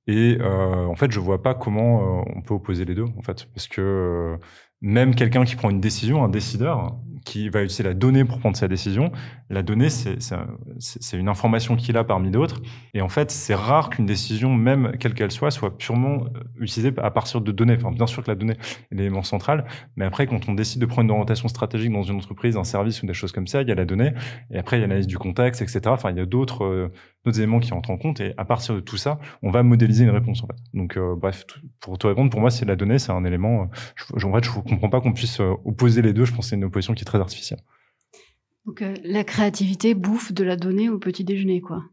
Et 0.10 0.39
euh, 0.41 0.88
en 0.88 0.95
fait, 0.95 1.12
je 1.12 1.20
vois 1.20 1.43
pas 1.43 1.53
comment 1.53 2.22
euh, 2.22 2.24
on 2.36 2.41
peut 2.41 2.55
opposer 2.55 2.84
les 2.84 2.95
deux, 2.95 3.05
en 3.16 3.22
fait, 3.22 3.45
parce 3.53 3.68
que 3.68 3.80
euh, 3.80 4.38
même 4.82 5.16
quelqu'un 5.16 5.44
qui 5.44 5.56
prend 5.56 5.70
une 5.70 5.82
décision, 5.82 6.24
un 6.24 6.30
décideur, 6.30 7.00
qui 7.26 7.50
va 7.50 7.62
utiliser 7.62 7.84
la 7.84 7.94
donnée 7.94 8.26
pour 8.26 8.40
prendre 8.40 8.58
sa 8.58 8.68
décision. 8.68 9.12
La 9.50 9.62
donnée, 9.62 9.90
c'est 9.90 11.18
une 11.18 11.30
information 11.30 11.76
qu'il 11.76 11.98
a 11.98 12.04
parmi 12.04 12.32
d'autres. 12.32 12.62
Et 12.94 13.02
en 13.02 13.10
fait, 13.10 13.32
c'est 13.32 13.56
rare 13.56 13.90
qu'une 13.90 14.06
décision, 14.06 14.54
même 14.54 14.94
quelle 15.00 15.14
qu'elle 15.14 15.32
soit, 15.32 15.52
soit 15.52 15.78
purement 15.78 16.26
euh, 16.26 16.40
utilisée 16.60 16.94
à 16.98 17.12
partir 17.12 17.42
de 17.42 17.52
données. 17.52 17.78
Bien 17.78 18.08
sûr 18.08 18.24
que 18.24 18.32
la 18.32 18.36
donnée 18.36 18.56
est 18.92 18.96
l'élément 18.96 19.24
central, 19.24 19.66
mais 19.96 20.06
après, 20.06 20.28
quand 20.28 20.50
on 20.50 20.54
décide 20.54 20.82
de 20.82 20.86
prendre 20.86 21.06
une 21.06 21.12
orientation 21.12 21.48
stratégique 21.48 21.92
dans 21.92 22.04
une 22.04 22.18
entreprise, 22.18 22.58
un 22.58 22.64
service 22.64 23.02
ou 23.04 23.08
des 23.08 23.14
choses 23.14 23.32
comme 23.32 23.48
ça, 23.48 23.62
il 23.62 23.68
y 23.68 23.72
a 23.72 23.76
la 23.76 23.86
donnée. 23.86 24.14
Et 24.52 24.58
après, 24.58 24.78
il 24.78 24.82
y 24.82 24.84
a 24.84 24.88
l'analyse 24.88 25.08
du 25.08 25.18
contexte, 25.18 25.62
etc. 25.62 25.82
Enfin, 25.88 26.12
il 26.12 26.18
y 26.18 26.22
a 26.22 26.26
d'autres 26.26 26.64
euh, 26.64 26.92
éléments 27.28 27.60
qui 27.60 27.72
rentrent 27.72 27.92
en 27.92 27.98
compte. 27.98 28.20
Et 28.22 28.34
à 28.38 28.46
partir 28.46 28.76
de 28.76 28.80
tout 28.80 28.98
ça, 28.98 29.20
on 29.42 29.52
va 29.52 29.64
modéliser 29.64 30.04
une 30.04 30.10
réponse. 30.12 30.44
Donc, 30.74 30.98
euh, 30.98 31.16
bref, 31.16 31.46
pour 31.80 31.98
te 31.98 32.08
répondre, 32.08 32.30
pour 32.30 32.40
moi, 32.40 32.50
c'est 32.50 32.66
la 32.66 32.76
donnée, 32.76 33.00
c'est 33.00 33.12
un 33.12 33.24
élément. 33.24 33.70
Je, 33.96 34.26
en 34.26 34.34
fait, 34.34 34.44
je 34.44 34.50
comprends 34.70 34.89
pas 34.89 35.01
qu'on 35.01 35.13
puisse 35.13 35.39
opposer 35.39 36.01
les 36.01 36.13
deux. 36.13 36.26
Je 36.26 36.32
pense 36.32 36.45
que 36.45 36.49
c'est 36.49 36.55
une 36.55 36.65
opposition 36.65 36.93
qui 36.93 37.01
est 37.01 37.05
très 37.05 37.20
artificielle. 37.20 37.59
Donc 38.70 38.84
euh, 38.84 38.93
la 39.03 39.24
créativité 39.24 39.95
bouffe 39.95 40.32
de 40.32 40.43
la 40.43 40.55
donnée 40.55 40.89
au 40.89 40.99
petit 40.99 41.24
déjeuner, 41.24 41.59
quoi. 41.59 41.84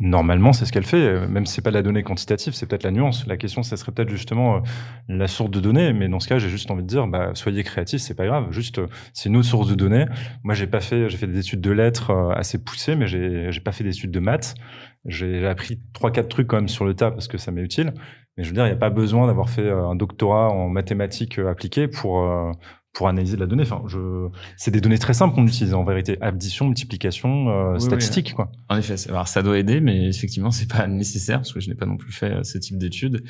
Normalement, 0.00 0.52
c'est 0.52 0.64
ce 0.64 0.70
qu'elle 0.70 0.84
fait. 0.84 0.96
Euh, 0.96 1.26
même 1.26 1.44
si 1.44 1.54
c'est 1.54 1.62
pas 1.62 1.70
de 1.70 1.74
la 1.74 1.82
donnée 1.82 2.04
quantitative, 2.04 2.52
c'est 2.52 2.66
peut-être 2.66 2.84
la 2.84 2.92
nuance. 2.92 3.26
La 3.26 3.36
question, 3.36 3.64
ça 3.64 3.76
serait 3.76 3.90
peut-être 3.90 4.10
justement 4.10 4.58
euh, 4.58 4.60
la 5.08 5.26
source 5.26 5.50
de 5.50 5.58
données. 5.58 5.92
Mais 5.92 6.08
dans 6.08 6.20
ce 6.20 6.28
cas, 6.28 6.38
j'ai 6.38 6.50
juste 6.50 6.70
envie 6.70 6.84
de 6.84 6.86
dire, 6.86 7.08
bah, 7.08 7.32
soyez 7.34 7.64
créatifs, 7.64 8.00
c'est 8.00 8.14
pas 8.14 8.26
grave. 8.26 8.52
Juste, 8.52 8.80
c'est 9.12 9.28
une 9.28 9.36
autre 9.36 9.48
source 9.48 9.68
de 9.68 9.74
données. 9.74 10.04
Moi, 10.44 10.54
j'ai 10.54 10.68
pas 10.68 10.80
fait, 10.80 11.08
j'ai 11.08 11.16
fait 11.16 11.26
des 11.26 11.40
études 11.40 11.60
de 11.60 11.72
lettres 11.72 12.12
assez 12.36 12.62
poussées, 12.62 12.94
mais 12.94 13.08
j'ai 13.08 13.60
pas 13.60 13.72
fait 13.72 13.82
d'études 13.82 14.12
de 14.12 14.20
maths. 14.20 14.54
J'ai 15.08 15.46
appris 15.46 15.80
trois, 15.92 16.10
quatre 16.10 16.28
trucs 16.28 16.46
quand 16.46 16.56
même 16.56 16.68
sur 16.68 16.84
le 16.84 16.94
tas 16.94 17.10
parce 17.10 17.26
que 17.26 17.38
ça 17.38 17.50
m'est 17.50 17.62
utile. 17.62 17.92
Mais 18.36 18.44
je 18.44 18.50
veux 18.50 18.54
dire, 18.54 18.64
il 18.64 18.68
n'y 18.68 18.74
a 18.74 18.78
pas 18.78 18.90
besoin 18.90 19.26
d'avoir 19.26 19.50
fait 19.50 19.68
un 19.68 19.96
doctorat 19.96 20.48
en 20.50 20.68
mathématiques 20.68 21.40
appliquées 21.40 21.88
pour 21.88 22.22
pour 22.98 23.08
analyser 23.08 23.36
de 23.36 23.40
la 23.40 23.46
donnée. 23.46 23.62
Enfin, 23.62 23.82
je... 23.86 24.28
c'est 24.56 24.70
des 24.70 24.80
données 24.80 24.98
très 24.98 25.14
simples 25.14 25.34
qu'on 25.34 25.46
utilise 25.46 25.74
en 25.74 25.84
vérité. 25.84 26.18
Addition, 26.20 26.66
multiplication, 26.66 27.48
euh, 27.48 27.78
statistique, 27.78 28.34
quoi. 28.34 28.50
En 28.68 28.76
effet, 28.76 28.96
alors 29.08 29.28
ça 29.28 29.42
doit 29.42 29.58
aider, 29.58 29.80
mais 29.80 30.08
effectivement, 30.08 30.50
c'est 30.50 30.68
pas 30.68 30.86
nécessaire 30.86 31.38
parce 31.38 31.52
que 31.52 31.60
je 31.60 31.68
n'ai 31.68 31.76
pas 31.76 31.86
non 31.86 31.96
plus 31.96 32.12
fait 32.12 32.32
euh, 32.32 32.42
ce 32.42 32.58
type 32.58 32.76
d'études. 32.76 33.22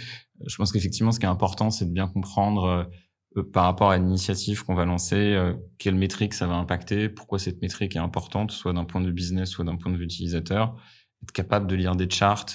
Je 0.47 0.57
pense 0.57 0.73
qu'effectivement, 0.73 1.13
ce 1.13 1.21
qui 1.21 1.27
est 1.27 1.29
important, 1.29 1.71
c'est 1.71 1.85
de 1.85 1.93
bien 1.93 2.09
comprendre 2.09 2.89
euh, 3.37 3.43
par 3.53 3.65
rapport 3.65 3.91
à 3.91 3.97
une 3.99 4.09
initiative 4.09 4.65
qu'on 4.65 4.75
va 4.75 4.87
lancer, 4.87 5.39
quelle 5.79 5.95
métrique 5.95 6.35
ça 6.35 6.49
va 6.49 6.55
impacter, 6.55 7.09
pourquoi 7.09 7.39
cette 7.39 7.63
métrique 7.63 7.95
est 7.95 8.01
importante, 8.01 8.51
soit 8.51 8.73
d'un 8.73 8.85
point 8.85 9.01
de 9.01 9.07
vue 9.07 9.13
business, 9.13 9.51
soit 9.51 9.65
d'un 9.65 9.77
point 9.77 9.93
de 9.93 9.97
vue 9.97 10.05
utilisateur. 10.05 10.75
Être 11.23 11.33
capable 11.33 11.67
de 11.67 11.75
lire 11.75 11.97
des 11.97 12.09
charts 12.09 12.47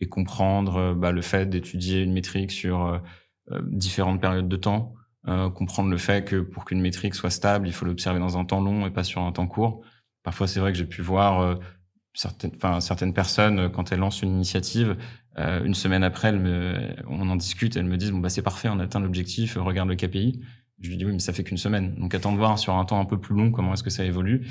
et 0.00 0.08
comprendre 0.08 0.94
bah, 0.94 1.12
le 1.12 1.22
fait 1.22 1.46
d'étudier 1.46 2.02
une 2.02 2.12
métrique 2.12 2.50
sur 2.50 3.00
différentes 3.62 4.20
périodes 4.20 4.48
de 4.48 4.56
temps 4.56 4.94
euh, 5.28 5.50
comprendre 5.50 5.90
le 5.90 5.98
fait 5.98 6.24
que 6.24 6.40
pour 6.40 6.64
qu'une 6.64 6.80
métrique 6.80 7.14
soit 7.14 7.30
stable, 7.30 7.66
il 7.66 7.72
faut 7.72 7.84
l'observer 7.84 8.18
dans 8.18 8.38
un 8.38 8.44
temps 8.44 8.60
long 8.62 8.86
et 8.86 8.90
pas 8.90 9.04
sur 9.04 9.20
un 9.22 9.32
temps 9.32 9.46
court. 9.46 9.82
Parfois, 10.22 10.46
c'est 10.46 10.60
vrai 10.60 10.72
que 10.72 10.78
j'ai 10.78 10.86
pu 10.86 11.02
voir 11.02 11.40
euh, 11.40 11.54
certaines, 12.14 12.52
certaines 12.80 13.12
personnes, 13.12 13.58
euh, 13.58 13.68
quand 13.68 13.92
elles 13.92 13.98
lancent 13.98 14.22
une 14.22 14.36
initiative, 14.36 14.96
euh, 15.38 15.62
une 15.64 15.74
semaine 15.74 16.02
après, 16.02 16.28
elles 16.28 16.38
me, 16.38 16.94
on 17.08 17.28
en 17.28 17.36
discute, 17.36 17.76
elles 17.76 17.84
me 17.84 17.96
disent, 17.96 18.12
bon, 18.12 18.20
bah, 18.20 18.30
c'est 18.30 18.42
parfait, 18.42 18.68
on 18.70 18.78
a 18.78 18.84
atteint 18.84 19.00
l'objectif, 19.00 19.56
regarde 19.58 19.88
le 19.88 19.96
KPI. 19.96 20.40
Je 20.80 20.88
lui 20.88 20.96
dis, 20.96 21.04
oui, 21.04 21.12
mais 21.12 21.18
ça 21.18 21.32
fait 21.32 21.44
qu'une 21.44 21.58
semaine. 21.58 21.94
Donc, 21.96 22.14
attends 22.14 22.32
de 22.32 22.38
voir 22.38 22.58
sur 22.58 22.74
un 22.76 22.84
temps 22.84 23.00
un 23.00 23.04
peu 23.04 23.20
plus 23.20 23.34
long 23.34 23.50
comment 23.50 23.74
est-ce 23.74 23.82
que 23.82 23.90
ça 23.90 24.04
évolue. 24.04 24.46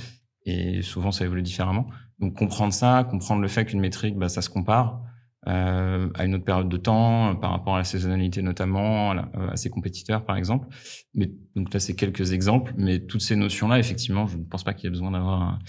Et 0.46 0.82
souvent, 0.82 1.12
ça 1.12 1.26
évolue 1.26 1.42
différemment. 1.42 1.88
Donc, 2.20 2.36
comprendre 2.36 2.74
ça, 2.74 3.08
comprendre 3.10 3.42
le 3.42 3.48
fait 3.48 3.66
qu'une 3.66 3.80
métrique, 3.80 4.18
bah, 4.18 4.30
ça 4.30 4.42
se 4.42 4.50
compare 4.50 5.02
euh, 5.48 6.10
à 6.16 6.26
une 6.26 6.36
autre 6.36 6.44
période 6.44 6.68
de 6.68 6.78
temps, 6.78 7.30
euh, 7.30 7.34
par 7.34 7.52
rapport 7.52 7.76
à 7.76 7.78
la 7.78 7.84
saisonnalité 7.86 8.42
notamment, 8.42 9.12
à, 9.12 9.30
euh, 9.38 9.56
ses 9.56 9.70
compétiteurs 9.70 10.26
par 10.26 10.36
exemple. 10.36 10.68
Mais 11.14 11.32
donc 11.56 11.74
là, 11.74 11.80
c'est 11.80 11.96
quelques 11.96 12.34
exemples, 12.34 12.74
mais 12.76 13.00
toutes 13.00 13.22
ces 13.22 13.38
notions-là, 13.38 13.80
effectivement, 13.80 14.28
je 14.28 14.38
ne 14.38 14.44
pense 14.44 14.66
pas 14.66 14.74
qu'il 14.74 14.86
y 14.86 14.88
ait 14.88 14.92
besoin 14.92 15.12
d'avoir 15.12 15.60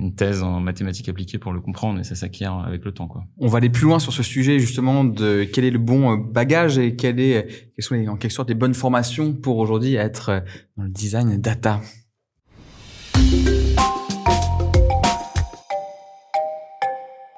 une 0.00 0.16
thèse 0.16 0.42
en 0.42 0.58
mathématiques 0.58 1.08
appliquées 1.08 1.38
pour 1.38 1.52
le 1.52 1.60
comprendre 1.60 2.00
et 2.00 2.04
ça 2.04 2.16
s'acquiert 2.16 2.54
avec 2.54 2.84
le 2.84 2.90
temps. 2.90 3.06
Quoi. 3.06 3.22
On 3.38 3.46
va 3.46 3.58
aller 3.58 3.70
plus 3.70 3.84
loin 3.84 4.00
sur 4.00 4.12
ce 4.12 4.24
sujet 4.24 4.58
justement 4.58 5.04
de 5.04 5.44
quel 5.44 5.64
est 5.64 5.70
le 5.70 5.78
bon 5.78 6.16
bagage 6.16 6.76
et 6.76 6.96
quel 6.96 7.20
est, 7.20 7.46
quelles 7.46 7.84
sont 7.84 7.94
en 8.08 8.16
quelque 8.16 8.32
sorte 8.32 8.48
les 8.48 8.56
bonnes 8.56 8.74
formations 8.74 9.32
pour 9.32 9.58
aujourd'hui 9.58 9.94
être 9.94 10.42
dans 10.76 10.82
le 10.82 10.90
design 10.90 11.40
data. 11.40 11.80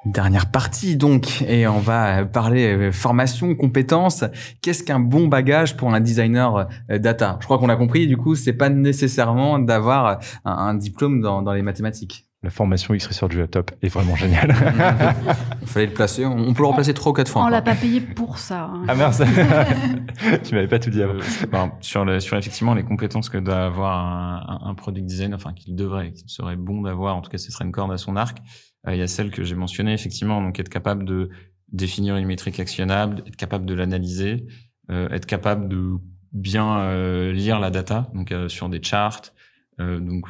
Dernière 0.05 0.51
partie 0.51 0.97
donc, 0.97 1.41
et 1.47 1.65
on 1.65 1.79
va 1.79 2.25
parler 2.25 2.75
euh, 2.75 2.91
formation, 2.91 3.55
compétences. 3.55 4.25
Qu'est-ce 4.61 4.83
qu'un 4.83 4.99
bon 4.99 5.27
bagage 5.27 5.77
pour 5.77 5.93
un 5.93 6.01
designer 6.01 6.67
euh, 6.91 6.97
data? 6.99 7.37
Je 7.39 7.45
crois 7.45 7.57
qu'on 7.57 7.69
a 7.69 7.77
compris. 7.77 8.05
Du 8.05 8.17
coup, 8.17 8.35
c'est 8.35 8.51
pas 8.51 8.67
nécessairement 8.67 9.59
d'avoir 9.59 10.19
un, 10.43 10.73
diplôme 10.73 11.21
dans, 11.21 11.41
dans, 11.41 11.53
les 11.53 11.61
mathématiques. 11.61 12.25
La 12.43 12.49
formation 12.49 12.93
X 12.93 13.07
Research 13.07 13.31
du 13.31 13.39
laptop 13.39 13.71
est 13.81 13.87
vraiment 13.87 14.17
géniale. 14.17 14.53
Il 15.61 15.67
fallait 15.67 15.85
le 15.85 15.93
placer. 15.93 16.25
On 16.25 16.53
peut 16.53 16.63
le 16.63 16.67
remplacer 16.67 16.93
trois 16.93 17.11
ou 17.11 17.15
quatre 17.15 17.31
fois. 17.31 17.45
On 17.45 17.47
l'a 17.47 17.61
pas 17.61 17.75
payé 17.75 18.01
pour 18.01 18.37
ça. 18.37 18.63
Hein. 18.73 18.83
Ah 18.89 18.95
merci. 18.95 19.23
tu 20.43 20.53
m'avais 20.53 20.67
pas 20.67 20.79
tout 20.79 20.89
dit 20.89 21.01
avant. 21.01 21.13
Euh, 21.13 21.67
sur, 21.79 22.03
le, 22.03 22.19
sur 22.19 22.35
effectivement 22.35 22.73
les 22.73 22.83
compétences 22.83 23.29
que 23.29 23.37
doit 23.37 23.63
avoir 23.63 23.97
un, 23.97 24.59
un, 24.65 24.75
product 24.75 25.05
designer, 25.05 25.37
enfin 25.37 25.53
qu'il 25.53 25.77
devrait, 25.77 26.11
qu'il 26.11 26.29
serait 26.29 26.57
bon 26.57 26.81
d'avoir. 26.81 27.15
En 27.15 27.21
tout 27.21 27.31
cas, 27.31 27.37
ce 27.37 27.49
serait 27.49 27.63
une 27.63 27.71
corde 27.71 27.93
à 27.93 27.97
son 27.97 28.17
arc. 28.17 28.39
Euh, 28.87 28.95
il 28.95 28.99
y 28.99 29.01
a 29.01 29.07
celle 29.07 29.31
que 29.31 29.43
j'ai 29.43 29.55
mentionnée, 29.55 29.93
effectivement, 29.93 30.41
donc 30.41 30.59
être 30.59 30.69
capable 30.69 31.05
de 31.05 31.29
définir 31.71 32.17
une 32.17 32.27
métrique 32.27 32.59
actionnable, 32.59 33.23
être 33.25 33.35
capable 33.35 33.65
de 33.65 33.73
l'analyser, 33.73 34.45
euh, 34.91 35.09
être 35.09 35.25
capable 35.25 35.69
de 35.69 35.95
bien 36.31 36.79
euh, 36.79 37.31
lire 37.31 37.59
la 37.59 37.69
data, 37.69 38.11
donc 38.13 38.33
sur 38.47 38.69
des 38.69 38.81
charts. 38.81 39.33
donc 39.79 40.27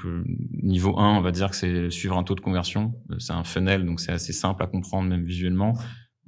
niveau 0.62 0.98
1, 0.98 1.18
on 1.18 1.22
va 1.22 1.32
dire 1.32 1.50
que 1.50 1.56
c'est 1.56 1.90
suivre 1.90 2.18
un 2.18 2.24
taux 2.24 2.36
de 2.36 2.42
conversion. 2.42 2.94
c'est 3.20 3.34
un 3.34 3.44
funnel, 3.44 3.86
donc 3.86 4.00
c'est 4.00 4.12
assez 4.12 4.34
simple 4.34 4.64
à 4.64 4.68
comprendre 4.68 5.10
même 5.10 5.26
visuellement. 5.26 5.74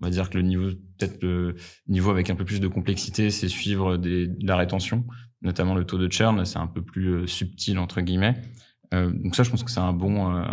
On 0.02 0.06
va 0.06 0.10
dire 0.10 0.30
que 0.30 0.38
le 0.38 0.44
niveau, 0.44 0.70
peut-être 0.98 1.24
le 1.24 1.56
niveau 1.88 2.12
avec 2.12 2.30
un 2.30 2.36
peu 2.36 2.44
plus 2.44 2.60
de 2.60 2.68
complexité, 2.68 3.32
c'est 3.32 3.48
suivre 3.48 3.96
des, 3.96 4.30
la 4.42 4.58
rétention, 4.58 5.06
notamment 5.42 5.76
le 5.76 5.86
taux 5.86 5.98
de 5.98 6.12
churn. 6.12 6.44
C'est 6.44 6.60
un 6.60 6.68
peu 6.68 6.82
plus 6.82 7.26
subtil 7.28 7.80
entre 7.80 8.02
guillemets. 8.02 8.36
donc 8.92 9.36
ça, 9.36 9.44
je 9.44 9.50
pense 9.50 9.64
que 9.64 9.72
c'est 9.72 9.80
un 9.80 9.94
bon, 9.94 10.44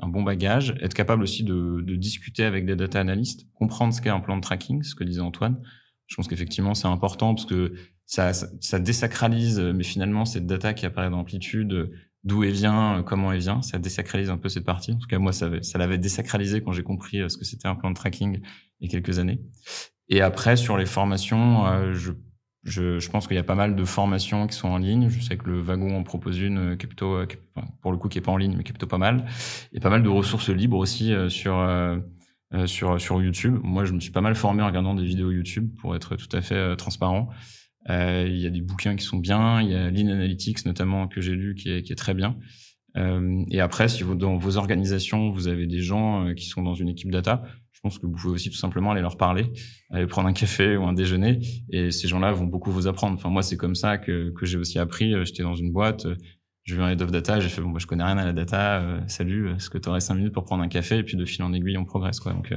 un 0.00 0.08
bon 0.08 0.22
bagage, 0.22 0.74
être 0.80 0.94
capable 0.94 1.22
aussi 1.22 1.44
de, 1.44 1.80
de 1.80 1.96
discuter 1.96 2.44
avec 2.44 2.66
des 2.66 2.76
data 2.76 3.00
analystes, 3.00 3.46
comprendre 3.54 3.92
ce 3.94 4.00
qu'est 4.00 4.10
un 4.10 4.20
plan 4.20 4.36
de 4.36 4.42
tracking, 4.42 4.82
ce 4.82 4.94
que 4.94 5.04
disait 5.04 5.20
Antoine. 5.20 5.60
Je 6.06 6.16
pense 6.16 6.28
qu'effectivement, 6.28 6.74
c'est 6.74 6.88
important 6.88 7.34
parce 7.34 7.46
que 7.46 7.74
ça, 8.06 8.32
ça, 8.32 8.78
désacralise, 8.78 9.58
mais 9.58 9.84
finalement, 9.84 10.24
cette 10.24 10.46
data 10.46 10.74
qui 10.74 10.84
apparaît 10.84 11.10
dans 11.10 11.20
Amplitude, 11.20 11.90
d'où 12.24 12.42
elle 12.44 12.52
vient, 12.52 13.02
comment 13.06 13.32
elle 13.32 13.40
vient, 13.40 13.62
ça 13.62 13.78
désacralise 13.78 14.30
un 14.30 14.38
peu 14.38 14.48
cette 14.48 14.64
partie. 14.64 14.92
En 14.92 14.98
tout 14.98 15.06
cas, 15.06 15.18
moi, 15.18 15.32
ça, 15.32 15.50
ça 15.62 15.78
l'avait 15.78 15.98
désacralisé 15.98 16.62
quand 16.62 16.72
j'ai 16.72 16.82
compris 16.82 17.20
euh, 17.20 17.28
ce 17.28 17.36
que 17.36 17.44
c'était 17.44 17.68
un 17.68 17.74
plan 17.74 17.90
de 17.90 17.96
tracking 17.96 18.40
il 18.80 18.86
y 18.86 18.88
a 18.88 19.00
quelques 19.00 19.18
années. 19.18 19.40
Et 20.08 20.20
après, 20.20 20.56
sur 20.56 20.76
les 20.76 20.86
formations, 20.86 21.66
euh, 21.66 21.94
je 21.94 22.12
je, 22.64 22.98
je, 22.98 23.10
pense 23.10 23.26
qu'il 23.26 23.36
y 23.36 23.40
a 23.40 23.44
pas 23.44 23.54
mal 23.54 23.76
de 23.76 23.84
formations 23.84 24.46
qui 24.46 24.56
sont 24.56 24.68
en 24.68 24.78
ligne. 24.78 25.08
Je 25.10 25.20
sais 25.20 25.36
que 25.36 25.46
le 25.46 25.60
wagon 25.60 25.96
en 25.96 26.02
propose 26.02 26.40
une 26.40 26.58
euh, 26.58 26.76
qui 26.76 26.86
est 26.86 26.88
plutôt, 26.88 27.14
euh, 27.14 27.26
pour 27.82 27.92
le 27.92 27.98
coup, 27.98 28.08
qui 28.08 28.18
est 28.18 28.22
pas 28.22 28.32
en 28.32 28.38
ligne, 28.38 28.54
mais 28.56 28.64
qui 28.64 28.70
est 28.70 28.72
plutôt 28.72 28.86
pas 28.86 28.98
mal. 28.98 29.26
A 29.76 29.80
pas 29.80 29.90
mal 29.90 30.02
de 30.02 30.08
ressources 30.08 30.48
libres 30.48 30.78
aussi 30.78 31.12
euh, 31.12 31.28
sur 31.28 31.54
sur 32.66 33.00
sur 33.00 33.20
YouTube. 33.20 33.58
Moi, 33.62 33.84
je 33.84 33.92
me 33.92 34.00
suis 34.00 34.12
pas 34.12 34.20
mal 34.20 34.34
formé 34.34 34.62
en 34.62 34.66
regardant 34.66 34.94
des 34.94 35.04
vidéos 35.04 35.30
YouTube 35.30 35.74
pour 35.80 35.96
être 35.96 36.16
tout 36.16 36.34
à 36.36 36.40
fait 36.40 36.76
transparent. 36.76 37.28
il 37.88 38.36
y 38.36 38.46
a 38.46 38.50
des 38.50 38.60
bouquins 38.60 38.96
qui 38.96 39.04
sont 39.04 39.18
bien. 39.18 39.60
Il 39.60 39.70
y 39.70 39.74
a 39.74 39.90
Lean 39.90 40.08
Analytics 40.08 40.64
notamment 40.64 41.08
que 41.08 41.20
j'ai 41.20 41.32
lu 41.34 41.54
qui 41.54 41.70
est 41.70 41.82
qui 41.82 41.92
est 41.92 41.96
très 41.96 42.14
bien. 42.14 42.36
et 42.96 43.60
après, 43.60 43.88
si 43.88 44.04
vous 44.04 44.14
dans 44.14 44.36
vos 44.36 44.56
organisations 44.56 45.30
vous 45.30 45.48
avez 45.48 45.66
des 45.66 45.80
gens 45.80 46.32
qui 46.34 46.46
sont 46.46 46.62
dans 46.62 46.74
une 46.74 46.88
équipe 46.88 47.10
data, 47.10 47.42
pense 47.84 47.98
que 47.98 48.06
vous 48.06 48.12
pouvez 48.12 48.32
aussi 48.32 48.50
tout 48.50 48.56
simplement 48.56 48.92
aller 48.92 49.02
leur 49.02 49.16
parler, 49.16 49.52
aller 49.90 50.06
prendre 50.06 50.26
un 50.26 50.32
café 50.32 50.76
ou 50.76 50.84
un 50.84 50.94
déjeuner, 50.94 51.38
et 51.70 51.90
ces 51.90 52.08
gens-là 52.08 52.32
vont 52.32 52.46
beaucoup 52.46 52.72
vous 52.72 52.86
apprendre. 52.86 53.14
Enfin, 53.14 53.28
moi, 53.28 53.42
c'est 53.42 53.58
comme 53.58 53.74
ça 53.74 53.98
que, 53.98 54.30
que 54.30 54.46
j'ai 54.46 54.56
aussi 54.56 54.78
appris. 54.78 55.14
Euh, 55.14 55.24
j'étais 55.24 55.42
dans 55.42 55.54
une 55.54 55.70
boîte, 55.70 56.06
euh, 56.06 56.16
je 56.64 56.74
viens 56.76 56.98
of 56.98 57.10
data, 57.10 57.40
j'ai 57.40 57.50
fait 57.50 57.60
bon, 57.60 57.70
bah, 57.70 57.78
je 57.78 57.86
connais 57.86 58.04
rien 58.04 58.16
à 58.16 58.24
la 58.24 58.32
data. 58.32 58.80
Euh, 58.80 59.00
salut, 59.06 59.50
est-ce 59.54 59.68
que 59.68 59.76
tu 59.76 59.88
aurais 59.90 60.00
cinq 60.00 60.14
minutes 60.14 60.32
pour 60.32 60.44
prendre 60.44 60.62
un 60.62 60.68
café? 60.68 60.98
Et 60.98 61.02
puis 61.02 61.18
de 61.18 61.24
fil 61.26 61.42
en 61.42 61.52
aiguille, 61.52 61.76
on 61.76 61.84
progresse, 61.84 62.20
quoi. 62.20 62.32
Donc 62.32 62.54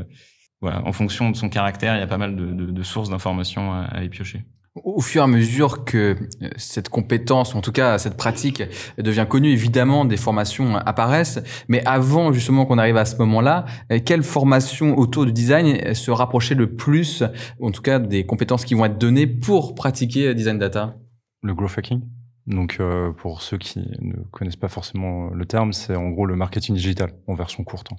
voilà, 0.62 0.82
en 0.88 0.94
fonction 0.94 1.30
de 1.30 1.36
son 1.36 1.50
caractère, 1.50 1.96
il 1.96 2.00
y 2.00 2.04
a 2.04 2.08
pas 2.08 2.18
mal 2.18 2.36
de, 2.36 2.84
sources 2.84 3.10
d'informations 3.10 3.74
à, 3.74 3.84
à 3.84 4.08
piocher 4.08 4.46
au 4.84 5.02
fur 5.02 5.22
et 5.22 5.24
à 5.24 5.28
mesure 5.28 5.86
que 5.86 6.16
euh, 6.42 6.50
cette 6.58 6.90
compétence, 6.90 7.56
en 7.56 7.62
tout 7.62 7.72
cas 7.72 7.98
cette 7.98 8.18
pratique 8.18 8.64
devient 8.98 9.26
connue, 9.30 9.50
évidemment, 9.50 10.06
des 10.06 10.18
formations 10.18 10.76
apparaissent. 10.76 11.40
Mais 11.68 11.84
avant 11.86 12.32
justement 12.34 12.66
qu'on 12.66 12.78
arrive 12.78 12.98
à 12.98 13.06
ce 13.06 13.18
moment-là, 13.18 13.66
euh, 13.92 14.00
quelle 14.04 14.24
formation 14.24 14.98
autour 14.98 15.26
du 15.26 15.32
design 15.32 15.94
se 15.94 16.12
rapprochait 16.12 16.56
le 16.56 16.76
plus, 16.76 17.24
en 17.62 17.72
tout 17.72 17.82
cas 17.82 18.00
des 18.00 18.26
compétences 18.26 18.66
qui 18.66 18.74
vont 18.74 18.86
être 18.86 18.98
données 18.98 19.28
pour 19.28 19.76
pratiquer 19.76 20.34
design 20.34 20.58
data? 20.58 20.96
Le 21.44 21.54
growth 21.54 21.78
hacking 21.78 22.02
donc, 22.48 22.78
euh, 22.80 23.12
pour 23.12 23.42
ceux 23.42 23.58
qui 23.58 23.80
ne 24.00 24.16
connaissent 24.32 24.56
pas 24.56 24.70
forcément 24.70 25.30
le 25.32 25.46
terme, 25.46 25.74
c'est 25.74 25.96
en 25.98 26.10
gros 26.10 26.26
le 26.26 26.38
marketing 26.38 26.76
digital 26.76 27.12
en 27.28 27.36
version 27.36 27.66
courte. 27.66 27.90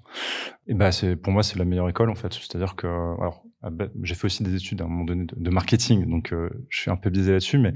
Et 0.66 0.72
bah, 0.72 0.90
c'est 0.90 1.16
pour 1.16 1.34
moi 1.34 1.42
c'est 1.42 1.58
la 1.58 1.66
meilleure 1.66 1.88
école 1.88 2.08
en 2.08 2.14
fait. 2.14 2.32
C'est-à-dire 2.32 2.74
que, 2.74 2.86
alors, 2.86 3.44
j'ai 4.02 4.14
fait 4.14 4.26
aussi 4.26 4.42
des 4.42 4.54
études 4.54 4.80
à 4.80 4.84
un 4.84 4.88
moment 4.88 5.04
donné 5.04 5.26
de, 5.34 5.50
marketing, 5.50 6.08
donc 6.08 6.32
euh, 6.32 6.48
je 6.68 6.80
suis 6.80 6.90
un 6.90 6.96
peu 6.96 7.10
biaisé 7.10 7.32
là-dessus, 7.32 7.58
mais 7.58 7.74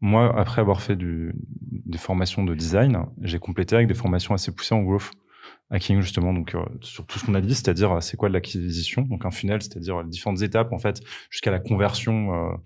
moi, 0.00 0.38
après 0.38 0.60
avoir 0.60 0.82
fait 0.82 0.96
des 0.96 1.98
formations 1.98 2.44
de 2.44 2.54
design, 2.54 3.06
j'ai 3.22 3.38
complété 3.38 3.74
avec 3.74 3.88
des 3.88 3.94
formations 3.94 4.34
assez 4.34 4.52
poussées 4.52 4.74
en 4.74 4.82
growth 4.82 5.10
hacking 5.70 6.00
justement 6.00 6.32
donc 6.32 6.54
euh, 6.54 6.62
sur 6.80 7.06
tout 7.06 7.18
ce 7.18 7.26
qu'on 7.26 7.34
a 7.34 7.40
dit 7.40 7.54
c'est-à-dire 7.54 8.00
c'est 8.00 8.16
quoi 8.16 8.28
de 8.28 8.34
l'acquisition? 8.34 9.02
Donc 9.02 9.24
un 9.24 9.32
funnel 9.32 9.62
c'est-à-dire 9.62 10.02
les 10.02 10.08
différentes 10.08 10.42
étapes 10.42 10.72
en 10.72 10.78
fait 10.78 11.00
jusqu'à 11.28 11.50
la 11.50 11.58
conversion 11.58 12.56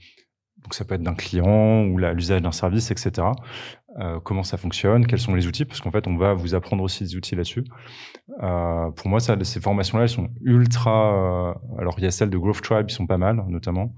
donc 0.63 0.75
ça 0.75 0.85
peut 0.85 0.95
être 0.95 1.03
d'un 1.03 1.15
client 1.15 1.85
ou 1.85 1.99
l'usage 1.99 2.43
d'un 2.43 2.53
service, 2.53 2.91
etc. 2.91 3.29
Euh, 3.99 4.21
comment 4.21 4.45
ça 4.45 4.57
fonctionne, 4.57 5.05
quels 5.07 5.19
sont 5.19 5.35
les 5.35 5.49
outils, 5.49 5.65
parce 5.65 5.81
qu'en 5.81 5.91
fait 5.91 6.07
on 6.07 6.17
va 6.17 6.33
vous 6.33 6.55
apprendre 6.55 6.85
aussi 6.85 7.03
des 7.03 7.17
outils 7.17 7.35
là-dessus. 7.35 7.65
Euh, 8.41 8.91
pour 8.93 9.09
moi, 9.09 9.19
ça, 9.19 9.37
ces 9.43 9.61
formations-là, 9.61 10.05
elles 10.05 10.09
sont 10.09 10.29
ultra. 10.43 11.51
Euh, 11.51 11.79
alors 11.79 11.97
il 11.99 12.05
y 12.05 12.07
a 12.07 12.13
celles 12.13 12.31
de 12.31 12.39
Growth 12.39 12.63
Tribe, 12.63 12.87
qui 12.87 12.95
sont 12.95 13.07
pas 13.07 13.19
mal, 13.19 13.45
notamment. 13.49 13.95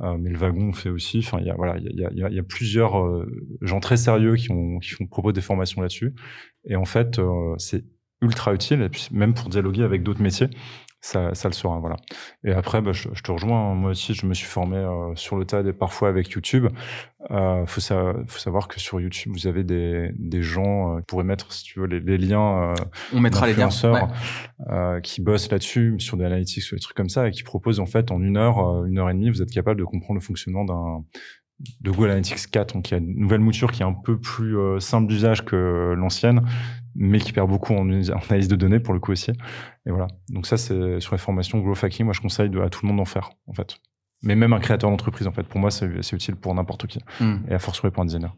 Euh, 0.00 0.16
mais 0.18 0.30
le 0.30 0.38
wagon 0.38 0.72
fait 0.72 0.88
aussi. 0.88 1.18
Enfin, 1.18 1.38
il 1.40 1.46
y 1.46 1.50
a 1.50 1.54
voilà, 1.54 1.76
il 1.78 1.84
y 1.94 2.04
a, 2.04 2.10
y, 2.12 2.22
a, 2.22 2.30
y 2.30 2.38
a, 2.38 2.42
plusieurs 2.42 2.98
euh, 3.00 3.26
gens 3.60 3.80
très 3.80 3.98
sérieux 3.98 4.36
qui 4.36 4.50
ont 4.50 4.78
qui 4.78 4.90
font 4.90 5.06
propos 5.06 5.32
des 5.32 5.42
formations 5.42 5.82
là-dessus. 5.82 6.14
Et 6.64 6.76
en 6.76 6.84
fait, 6.86 7.20
c'est 7.58 7.84
ultra 8.22 8.54
utile, 8.54 8.90
même 9.12 9.34
pour 9.34 9.48
dialoguer 9.48 9.82
avec 9.82 10.02
d'autres 10.02 10.22
métiers 10.22 10.48
ça, 11.00 11.34
ça 11.34 11.48
le 11.48 11.54
sera. 11.54 11.78
Voilà. 11.78 11.96
Et 12.44 12.52
après, 12.52 12.82
bah, 12.82 12.92
je, 12.92 13.08
je, 13.12 13.22
te 13.22 13.30
rejoins. 13.30 13.70
Hein. 13.70 13.74
Moi 13.74 13.90
aussi, 13.90 14.14
je 14.14 14.26
me 14.26 14.34
suis 14.34 14.46
formé 14.46 14.76
euh, 14.76 15.14
sur 15.14 15.36
le 15.36 15.44
tas 15.44 15.60
et 15.60 15.72
parfois 15.72 16.08
avec 16.08 16.30
YouTube. 16.30 16.68
Euh, 17.30 17.66
faut, 17.66 17.80
savoir 17.80 18.68
que 18.68 18.78
sur 18.80 19.00
YouTube, 19.00 19.32
vous 19.32 19.46
avez 19.46 19.64
des, 19.64 20.10
des 20.16 20.42
gens 20.42 20.96
euh, 20.96 20.98
qui 21.00 21.06
pourraient 21.06 21.24
mettre, 21.24 21.52
si 21.52 21.64
tu 21.64 21.80
veux, 21.80 21.86
les, 21.86 22.00
les 22.00 22.18
liens. 22.18 22.70
Euh, 22.70 22.74
On 23.12 23.20
mettra 23.20 23.46
les 23.46 23.54
liens. 23.54 23.68
Euh, 24.70 25.00
qui 25.00 25.20
bossent 25.20 25.50
là-dessus, 25.50 25.96
sur 25.98 26.16
des 26.16 26.24
analytics 26.24 26.64
ou 26.72 26.74
des 26.74 26.80
trucs 26.80 26.96
comme 26.96 27.08
ça, 27.08 27.28
et 27.28 27.30
qui 27.30 27.42
proposent 27.42 27.80
en 27.80 27.86
fait 27.86 28.10
en 28.10 28.22
une 28.22 28.36
heure, 28.36 28.84
une 28.84 28.98
heure 28.98 29.10
et 29.10 29.14
demie, 29.14 29.30
vous 29.30 29.42
êtes 29.42 29.50
capable 29.50 29.78
de 29.78 29.84
comprendre 29.84 30.18
le 30.18 30.24
fonctionnement 30.24 30.64
d'un 30.64 31.04
de 31.80 31.90
Google 31.90 32.10
Analytics 32.10 32.50
4, 32.52 32.74
donc 32.74 32.88
il 32.88 32.92
y 32.92 32.94
a 32.94 32.98
une 32.98 33.18
nouvelle 33.18 33.40
mouture 33.40 33.72
qui 33.72 33.82
est 33.82 33.84
un 33.84 33.92
peu 33.92 34.16
plus 34.16 34.56
simple 34.78 35.08
d'usage 35.08 35.44
que 35.44 35.92
l'ancienne, 35.96 36.42
mais 36.98 37.20
qui 37.20 37.32
perd 37.32 37.48
beaucoup 37.48 37.74
en, 37.74 37.88
analyse 37.88 38.48
de 38.48 38.56
données 38.56 38.80
pour 38.80 38.92
le 38.92 39.00
coup 39.00 39.12
aussi. 39.12 39.30
Et 39.86 39.90
voilà. 39.90 40.08
Donc 40.28 40.46
ça, 40.46 40.56
c'est 40.56 41.00
sur 41.00 41.14
les 41.14 41.18
formations 41.18 41.58
growth 41.60 41.82
hacking. 41.84 42.04
Moi, 42.04 42.12
je 42.12 42.20
conseille 42.20 42.50
à 42.60 42.68
tout 42.68 42.80
le 42.82 42.88
monde 42.88 42.98
d'en 42.98 43.04
faire, 43.04 43.30
en 43.46 43.54
fait. 43.54 43.76
Mais 44.22 44.34
même 44.34 44.52
un 44.52 44.58
créateur 44.58 44.90
d'entreprise, 44.90 45.26
en 45.28 45.32
fait. 45.32 45.44
Pour 45.44 45.60
moi, 45.60 45.70
c'est 45.70 46.12
utile 46.12 46.34
pour 46.34 46.54
n'importe 46.54 46.86
qui. 46.88 46.98
Hmm. 47.20 47.38
Et 47.48 47.54
à 47.54 47.58
force, 47.58 47.80
pour 47.80 48.02
un 48.02 48.04
designer. 48.04 48.34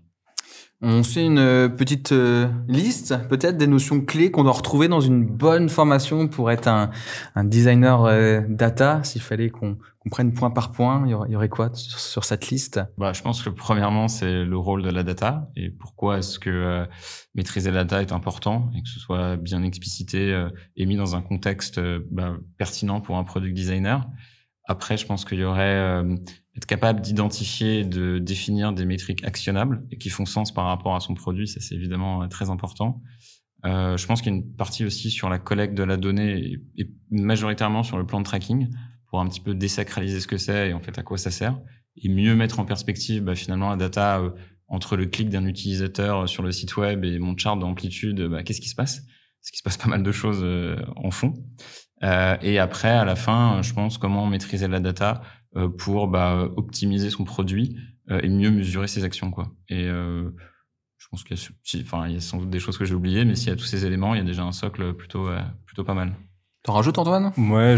On 0.83 1.03
fait 1.03 1.27
une 1.27 1.39
euh, 1.39 1.69
petite 1.69 2.13
euh, 2.13 2.49
liste, 2.67 3.15
peut-être 3.29 3.59
des 3.59 3.67
notions 3.67 4.01
clés 4.01 4.31
qu'on 4.31 4.45
doit 4.45 4.53
retrouver 4.53 4.89
dans 4.89 5.01
une 5.01 5.27
bonne 5.27 5.69
formation 5.69 6.27
pour 6.27 6.51
être 6.51 6.69
un, 6.69 6.91
un 7.35 7.45
designer 7.45 8.05
euh, 8.07 8.41
data. 8.49 9.05
S'il 9.05 9.21
fallait 9.21 9.51
qu'on 9.51 9.77
prenne 10.11 10.33
point 10.33 10.51
par 10.51 10.73
point, 10.73 11.03
il 11.05 11.11
y 11.11 11.15
aurait, 11.15 11.29
y 11.29 11.37
aurait 11.37 11.51
quoi 11.51 11.69
sur, 11.75 12.25
cette 12.25 12.49
liste? 12.49 12.81
Bah, 12.97 13.13
Je 13.13 13.21
pense 13.21 13.43
que 13.43 13.51
premièrement, 13.51 14.09
c'est 14.09 14.43
le 14.43 14.57
rôle 14.57 14.83
de 14.83 14.89
la 14.89 15.03
data 15.03 15.51
et 15.55 15.69
pourquoi 15.69 16.19
est-ce 16.19 16.39
que 16.39 16.87
maîtriser 17.35 17.71
la 17.71 17.85
data 17.85 18.01
est 18.01 18.13
important 18.13 18.71
et 18.75 18.83
que 18.83 18.89
ce 18.89 19.01
soit 19.01 19.37
bien 19.37 19.63
explicité 19.63 20.47
et 20.77 20.87
mis 20.87 20.97
dans 20.97 21.15
un 21.15 21.21
contexte 21.21 21.79
bah, 22.11 22.37
pertinent 22.57 23.03
pour 23.03 23.19
un 23.19 23.25
product 23.25 23.55
designer. 23.55 24.09
Après, 24.71 24.97
je 24.97 25.05
pense 25.05 25.25
qu'il 25.25 25.41
y 25.41 25.45
aurait 25.45 26.05
être 26.57 26.67
capable 26.67 27.01
d'identifier, 27.01 27.85
de 27.85 28.19
définir 28.19 28.73
des 28.73 28.85
métriques 28.85 29.25
actionnables 29.25 29.83
et 29.91 29.99
qui 29.99 30.11
font 30.11 30.27
sens 30.27 30.53
par 30.53 30.67
rapport 30.67 30.95
à 30.95 31.01
son 31.01 31.15
produit, 31.15 31.49
ça 31.49 31.61
c'est 31.61 31.75
évidemment 31.75 32.23
euh, 32.23 32.27
très 32.29 32.51
important. 32.51 33.03
Euh, 33.65 33.97
je 33.97 34.07
pense 34.07 34.23
qu'il 34.23 34.33
y 34.33 34.35
a 34.35 34.39
une 34.39 34.55
partie 34.55 34.85
aussi 34.85 35.11
sur 35.11 35.29
la 35.29 35.39
collecte 35.39 35.75
de 35.75 35.83
la 35.83 35.97
donnée 35.97 36.59
et, 36.77 36.91
majoritairement 37.11 37.83
sur 37.83 37.99
le 37.99 38.07
plan 38.07 38.21
de 38.21 38.25
tracking 38.25 38.69
pour 39.09 39.21
un 39.21 39.29
petit 39.29 39.41
peu 39.41 39.55
désacraliser 39.55 40.21
ce 40.21 40.27
que 40.27 40.39
c'est 40.39 40.71
et 40.71 40.73
en 40.73 40.81
fait 40.81 40.97
à 40.99 41.03
quoi 41.03 41.19
ça 41.19 41.31
sert 41.31 41.59
et 41.97 42.09
mieux 42.09 42.37
mettre 42.37 42.61
en 42.61 42.65
perspective 42.65 43.25
bah, 43.25 43.35
finalement 43.35 43.71
la 43.71 43.77
data 43.77 44.21
euh, 44.21 44.31
entre 44.69 44.97
le 44.97 45.07
clic 45.07 45.29
d'un 45.29 45.47
utilisateur 45.47 46.29
sur 46.29 46.45
le 46.45 46.53
site 46.53 46.77
web 46.77 47.05
et 47.05 47.19
mon 47.19 47.37
chart 47.37 47.59
d'amplitude, 47.59 48.23
bah, 48.29 48.45
qu'est-ce 48.45 48.61
qui 48.61 48.69
se 48.69 48.77
passe? 48.77 49.01
Parce 49.01 49.51
qu'il 49.51 49.59
se 49.59 49.63
passe 49.65 49.79
pas 49.79 49.89
mal 49.89 50.05
de 50.05 50.13
choses 50.13 50.47
en 50.95 51.11
fond. 51.11 51.35
Et 52.03 52.59
après, 52.59 52.91
à 52.91 53.05
la 53.05 53.17
fin, 53.17 53.63
je 53.63 53.73
pense 53.75 53.99
comment 53.99 54.27
maîtriser 54.27 54.69
la 54.69 54.81
data 54.81 55.23
pour 55.79 56.09
bah, 56.09 56.49
optimiser 56.57 57.11
son 57.11 57.25
produit 57.25 57.77
et 58.09 58.29
mieux 58.29 58.51
mesurer 58.51 58.87
ses 58.87 59.05
actions, 59.05 59.31
quoi. 59.31 59.51
Et 59.69 59.85
je 59.85 61.09
pense 61.11 61.25
qu'il 61.25 61.37
y 61.37 61.41
a, 61.41 61.83
enfin, 61.83 62.09
il 62.09 62.15
y 62.15 62.17
a 62.17 62.21
sans 62.21 62.39
doute 62.39 62.51
des 62.51 62.59
choses 62.59 62.79
que 62.79 62.85
j'ai 62.85 62.95
oubliées, 62.95 63.25
mais 63.25 63.35
s'il 63.35 63.49
y 63.49 63.53
a 63.53 63.57
tous 63.57 63.65
ces 63.65 63.85
éléments, 63.85 64.15
il 64.15 64.19
y 64.19 64.23
a 64.23 64.25
déjà 64.25 64.45
un 64.45 64.53
socle 64.53 64.95
plutôt, 64.95 65.29
plutôt 65.67 65.85
pas 65.85 65.95
mal. 65.95 66.15
T'en 66.63 66.75
rajoutes, 66.75 66.99
Antoine? 66.99 67.33
Ouais, 67.39 67.77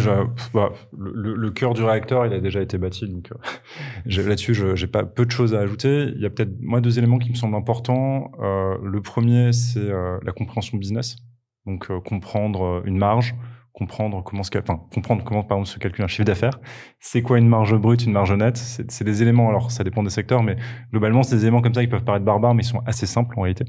bah, 0.52 0.72
le, 0.98 1.36
le, 1.36 1.50
cœur 1.52 1.72
du 1.72 1.84
réacteur, 1.84 2.26
il 2.26 2.32
a 2.32 2.40
déjà 2.40 2.60
été 2.60 2.78
bâti, 2.78 3.08
donc 3.08 3.30
euh, 3.30 3.36
là-dessus, 4.26 4.56
j'ai 4.74 4.86
pas 4.88 5.04
peu 5.04 5.24
de 5.24 5.30
choses 5.30 5.54
à 5.54 5.60
ajouter. 5.60 6.12
Il 6.16 6.20
y 6.20 6.26
a 6.26 6.30
peut-être 6.30 6.60
moi 6.60 6.80
deux 6.80 6.98
éléments 6.98 7.18
qui 7.18 7.30
me 7.30 7.36
semblent 7.36 7.54
importants. 7.54 8.32
Euh, 8.40 8.76
le 8.82 9.00
premier, 9.00 9.52
c'est 9.52 9.78
euh, 9.78 10.18
la 10.24 10.32
compréhension 10.32 10.78
business, 10.78 11.14
donc 11.64 11.92
euh, 11.92 12.00
comprendre 12.00 12.82
une 12.84 12.98
marge, 12.98 13.36
comprendre 13.72 14.22
comment, 14.22 14.42
enfin, 14.42 14.80
comprendre 14.92 15.24
comment 15.24 15.42
par 15.42 15.58
exemple 15.58 15.70
se 15.70 15.78
calcule 15.78 16.04
un 16.04 16.08
chiffre 16.08 16.24
d'affaires. 16.24 16.60
C'est 17.00 17.22
quoi 17.22 17.38
une 17.38 17.48
marge 17.48 17.74
brute, 17.74 18.04
une 18.04 18.12
marge 18.12 18.32
nette? 18.32 18.56
C'est 18.56 19.04
des 19.04 19.22
éléments. 19.22 19.48
Alors, 19.48 19.70
ça 19.70 19.82
dépend 19.82 20.02
des 20.02 20.10
secteurs, 20.10 20.42
mais 20.42 20.56
globalement, 20.90 21.22
c'est 21.22 21.36
des 21.36 21.42
éléments 21.42 21.62
comme 21.62 21.74
ça 21.74 21.80
qui 21.80 21.88
peuvent 21.88 22.04
paraître 22.04 22.24
barbares, 22.24 22.54
mais 22.54 22.62
ils 22.62 22.66
sont 22.66 22.82
assez 22.86 23.06
simples 23.06 23.38
en 23.38 23.42
réalité 23.42 23.64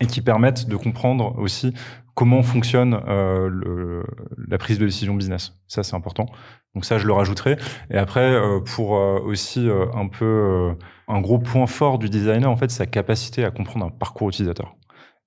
et 0.00 0.06
qui 0.06 0.20
permettent 0.20 0.68
de 0.68 0.76
comprendre 0.76 1.38
aussi 1.38 1.72
comment 2.14 2.42
fonctionne 2.42 3.00
euh, 3.06 3.48
le, 3.48 4.04
la 4.48 4.58
prise 4.58 4.78
de 4.78 4.86
décision 4.86 5.14
business. 5.14 5.56
Ça, 5.68 5.84
c'est 5.84 5.94
important. 5.94 6.26
Donc 6.74 6.84
ça, 6.84 6.98
je 6.98 7.06
le 7.06 7.12
rajouterai. 7.12 7.56
Et 7.90 7.96
après, 7.96 8.32
euh, 8.32 8.60
pour 8.60 8.96
euh, 8.96 9.20
aussi 9.20 9.68
euh, 9.68 9.86
un 9.94 10.08
peu 10.08 10.24
euh, 10.24 10.74
un 11.06 11.20
gros 11.20 11.38
point 11.38 11.68
fort 11.68 12.00
du 12.00 12.08
designer, 12.08 12.50
en 12.50 12.56
fait, 12.56 12.72
sa 12.72 12.86
capacité 12.86 13.44
à 13.44 13.52
comprendre 13.52 13.86
un 13.86 13.90
parcours 13.90 14.28
utilisateur. 14.28 14.74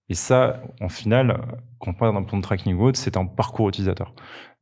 Et 0.10 0.14
ça, 0.14 0.62
en 0.80 0.90
final, 0.90 1.38
quand 1.80 1.92
on 1.92 1.94
parle 1.94 2.14
d'un 2.14 2.24
plan 2.24 2.38
de 2.38 2.44
tracking 2.44 2.76
ou 2.76 2.92
c'est 2.94 3.18
un 3.18 3.26
parcours 3.26 3.70
utilisateur. 3.70 4.14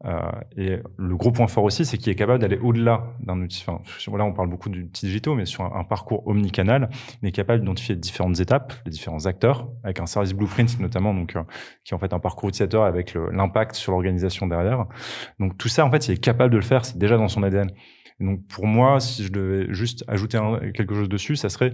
Euh, 0.04 0.20
et 0.58 0.80
le 0.98 1.16
gros 1.16 1.32
point 1.32 1.48
fort 1.48 1.64
aussi, 1.64 1.86
c'est 1.86 1.98
qu'il 1.98 2.12
est 2.12 2.16
capable 2.16 2.40
d'aller 2.40 2.58
au-delà 2.58 3.14
d'un 3.22 3.40
outil. 3.42 3.64
Enfin, 3.68 3.82
là, 4.18 4.26
on 4.26 4.34
parle 4.34 4.50
beaucoup 4.50 4.70
d'outils 4.70 5.06
digitaux, 5.06 5.36
mais 5.36 5.46
sur 5.46 5.64
un, 5.64 5.84
parcours 5.84 6.28
omnicanal, 6.28 6.90
il 7.22 7.30
est 7.30 7.32
capable 7.32 7.60
d'identifier 7.60 7.96
différentes 7.96 8.40
étapes, 8.40 8.74
les 8.86 8.92
différents 8.92 9.26
acteurs, 9.26 9.70
avec 9.84 10.00
un 10.00 10.06
service 10.06 10.34
blueprint 10.34 10.80
notamment, 10.80 11.14
donc 11.14 11.36
euh, 11.36 11.44
qui 11.84 11.94
est 11.94 11.96
en 11.96 12.00
fait 12.00 12.14
un 12.14 12.20
parcours 12.20 12.50
utilisateur 12.50 12.84
avec 12.84 13.16
l'impact 13.32 13.76
sur 13.76 13.92
l'organisation 13.92 14.48
derrière. 14.48 14.86
Donc 15.40 15.58
tout 15.58 15.70
ça, 15.70 15.86
en 15.86 15.92
fait, 15.92 16.08
il 16.08 16.14
est 16.14 16.18
capable 16.18 16.52
de 16.52 16.58
le 16.58 16.64
faire. 16.64 16.86
C'est 16.86 16.98
déjà 16.98 17.18
dans 17.18 17.28
son 17.28 17.44
ADN. 17.44 17.72
Donc 18.20 18.46
pour 18.48 18.66
moi, 18.66 19.00
si 19.00 19.24
je 19.24 19.32
devais 19.32 19.74
juste 19.74 20.06
ajouter 20.08 20.40
quelque 20.74 20.96
chose 20.96 21.10
dessus, 21.10 21.36
ça 21.36 21.50
serait 21.50 21.74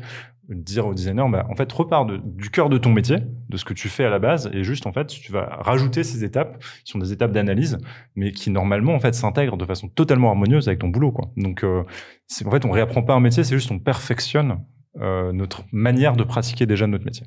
dire 0.49 0.87
au 0.87 0.93
designer, 0.93 1.29
bah, 1.29 1.45
en 1.49 1.55
fait, 1.55 1.71
repars 1.71 2.05
du 2.05 2.49
cœur 2.49 2.69
de 2.69 2.77
ton 2.77 2.91
métier, 2.91 3.17
de 3.49 3.57
ce 3.57 3.65
que 3.65 3.73
tu 3.73 3.89
fais 3.89 4.03
à 4.05 4.09
la 4.09 4.19
base, 4.19 4.49
et 4.53 4.63
juste, 4.63 4.85
en 4.87 4.91
fait, 4.91 5.07
tu 5.07 5.31
vas 5.31 5.45
rajouter 5.61 6.03
ces 6.03 6.23
étapes, 6.23 6.61
qui 6.83 6.91
sont 6.91 6.99
des 6.99 7.13
étapes 7.13 7.31
d'analyse, 7.31 7.77
mais 8.15 8.31
qui, 8.31 8.49
normalement, 8.49 8.93
en 8.93 8.99
fait, 8.99 9.13
s'intègrent 9.13 9.57
de 9.57 9.65
façon 9.65 9.87
totalement 9.87 10.29
harmonieuse 10.29 10.67
avec 10.67 10.79
ton 10.79 10.89
boulot, 10.89 11.11
quoi. 11.11 11.31
Donc, 11.37 11.63
euh, 11.63 11.83
en 12.45 12.51
fait, 12.51 12.65
on 12.65 12.71
réapprend 12.71 13.03
pas 13.03 13.13
un 13.13 13.19
métier, 13.19 13.43
c'est 13.43 13.55
juste 13.55 13.71
on 13.71 13.79
perfectionne 13.79 14.59
euh, 14.99 15.31
notre 15.31 15.63
manière 15.71 16.15
de 16.15 16.23
pratiquer 16.23 16.65
déjà 16.65 16.87
notre 16.87 17.05
métier. 17.05 17.25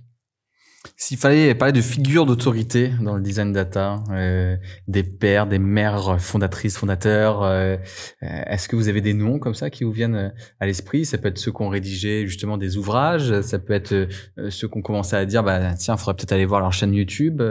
S'il 0.96 1.18
fallait 1.18 1.54
parler 1.56 1.72
de 1.72 1.80
figures 1.80 2.24
d'autorité 2.24 2.92
dans 3.00 3.16
le 3.16 3.22
design 3.22 3.52
data, 3.52 4.02
euh, 4.10 4.56
des 4.86 5.02
pères, 5.02 5.48
des 5.48 5.58
mères 5.58 6.20
fondatrices, 6.20 6.78
fondateurs, 6.78 7.42
euh, 7.42 7.76
euh, 8.22 8.42
est-ce 8.46 8.68
que 8.68 8.76
vous 8.76 8.88
avez 8.88 9.00
des 9.00 9.12
noms 9.12 9.40
comme 9.40 9.54
ça 9.54 9.70
qui 9.70 9.82
vous 9.82 9.90
viennent 9.90 10.14
euh, 10.14 10.28
à 10.60 10.66
l'esprit? 10.66 11.04
Ça 11.04 11.18
peut 11.18 11.28
être 11.28 11.38
ceux 11.38 11.50
qui 11.50 11.62
ont 11.62 11.68
rédigé 11.68 12.28
justement 12.28 12.56
des 12.58 12.76
ouvrages, 12.76 13.40
ça 13.40 13.58
peut 13.58 13.72
être 13.72 14.08
ceux 14.50 14.68
qui 14.68 14.78
ont 14.78 14.82
commencé 14.82 15.16
à 15.16 15.26
dire, 15.26 15.42
bah 15.42 15.74
tiens, 15.74 15.94
il 15.94 15.98
faudrait 15.98 16.14
peut-être 16.14 16.32
aller 16.32 16.46
voir 16.46 16.60
leur 16.60 16.72
chaîne 16.72 16.94
YouTube. 16.94 17.42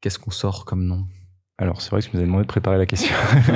Qu'est-ce 0.00 0.20
qu'on 0.20 0.30
sort 0.30 0.64
comme 0.64 0.84
nom? 0.84 1.04
Alors, 1.60 1.82
c'est 1.82 1.90
vrai 1.90 2.00
que 2.00 2.06
je 2.06 2.12
vous 2.12 2.18
avez 2.18 2.26
demandé 2.26 2.44
de 2.44 2.48
préparer 2.48 2.78
la 2.78 2.86
question. 2.86 3.12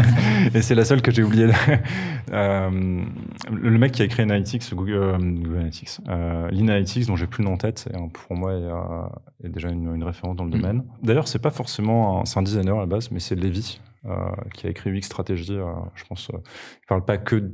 et 0.54 0.60
c'est 0.60 0.74
la 0.74 0.84
seule 0.84 1.02
que 1.02 1.12
j'ai 1.12 1.22
oubliée. 1.22 1.48
euh, 2.32 3.04
le 3.52 3.78
mec 3.78 3.92
qui 3.92 4.02
a 4.02 4.08
créé 4.08 4.24
Analytics, 4.24 4.74
Google, 4.74 4.92
euh, 4.94 5.18
Google 5.18 5.58
Analytics, 5.58 6.00
euh, 6.08 6.48
l'Inalytics, 6.50 7.06
dont 7.06 7.14
j'ai 7.14 7.28
plus 7.28 7.44
le 7.44 7.48
nom 7.48 7.54
en 7.54 7.58
tête, 7.58 7.88
et, 7.94 7.96
pour 8.12 8.36
moi, 8.36 8.54
il 8.54 8.64
y 8.64 9.46
a, 9.46 9.48
déjà 9.48 9.68
une, 9.68 9.94
une, 9.94 10.02
référence 10.02 10.34
dans 10.34 10.44
le 10.44 10.50
mm. 10.50 10.60
domaine. 10.60 10.84
D'ailleurs, 11.04 11.28
c'est 11.28 11.38
pas 11.38 11.52
forcément 11.52 12.20
un, 12.20 12.24
c'est 12.24 12.40
un 12.40 12.42
designer 12.42 12.76
à 12.76 12.80
la 12.80 12.86
base, 12.86 13.12
mais 13.12 13.20
c'est 13.20 13.36
Levy, 13.36 13.80
euh, 14.04 14.32
qui 14.52 14.66
a 14.66 14.70
écrit 14.70 14.90
UX 14.90 15.02
Stratégie. 15.02 15.52
Euh, 15.52 15.72
je 15.94 16.04
pense, 16.04 16.28
euh, 16.30 16.38
il 16.82 16.86
parle 16.88 17.04
pas 17.04 17.18
que, 17.18 17.52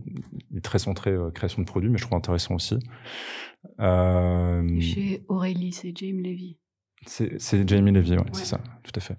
il 0.51 0.57
est 0.57 0.65
très 0.65 0.79
centré 0.79 1.11
euh, 1.11 1.31
création 1.31 1.61
de 1.61 1.67
produits, 1.67 1.91
mais 1.91 1.99
je 1.99 2.07
trouve 2.07 2.17
intéressant 2.17 2.55
aussi. 2.55 2.79
Chez 3.79 5.25
Aurélie, 5.29 5.73
c'est 5.73 5.95
Jamie 5.95 6.23
Levy. 6.23 6.57
C'est 7.07 7.69
Jamie 7.69 7.93
Levy, 7.93 8.13
ouais, 8.13 8.19
ouais. 8.19 8.25
c'est 8.33 8.47
ça, 8.47 8.61
tout 8.83 8.93
à 8.95 9.01
fait. 9.01 9.17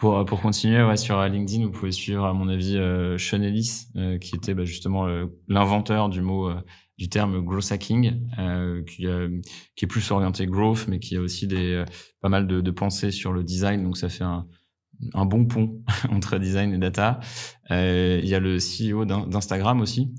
Pour, 0.00 0.24
pour 0.24 0.40
continuer, 0.40 0.82
ouais, 0.82 0.96
sur 0.96 1.22
LinkedIn, 1.22 1.66
vous 1.66 1.72
pouvez 1.72 1.92
suivre, 1.92 2.24
à 2.24 2.32
mon 2.32 2.48
avis, 2.48 2.78
euh, 2.78 3.18
Sean 3.18 3.42
Ellis, 3.42 3.88
euh, 3.96 4.16
qui 4.16 4.34
était 4.34 4.54
bah, 4.54 4.64
justement 4.64 5.06
euh, 5.06 5.26
l'inventeur 5.46 6.08
du 6.08 6.22
mot, 6.22 6.48
euh, 6.48 6.58
du 6.96 7.10
terme 7.10 7.44
growth 7.44 7.70
hacking, 7.70 8.26
euh, 8.38 8.82
qui, 8.84 9.06
qui, 9.76 9.84
est 9.84 9.88
plus 9.88 10.10
orienté 10.10 10.46
growth, 10.46 10.86
mais 10.88 11.00
qui 11.00 11.18
a 11.18 11.20
aussi 11.20 11.46
des 11.46 11.84
pas 12.22 12.30
mal 12.30 12.46
de, 12.46 12.62
de 12.62 12.70
pensées 12.70 13.10
sur 13.10 13.34
le 13.34 13.44
design. 13.44 13.82
Donc 13.82 13.98
ça 13.98 14.08
fait 14.08 14.24
un, 14.24 14.46
un 15.12 15.26
bon 15.26 15.44
pont 15.44 15.82
entre 16.10 16.38
design 16.38 16.72
et 16.72 16.78
data. 16.78 17.20
il 17.68 18.26
y 18.26 18.34
a 18.34 18.40
le 18.40 18.56
CEO 18.56 19.04
d'Instagram 19.04 19.82
aussi, 19.82 20.14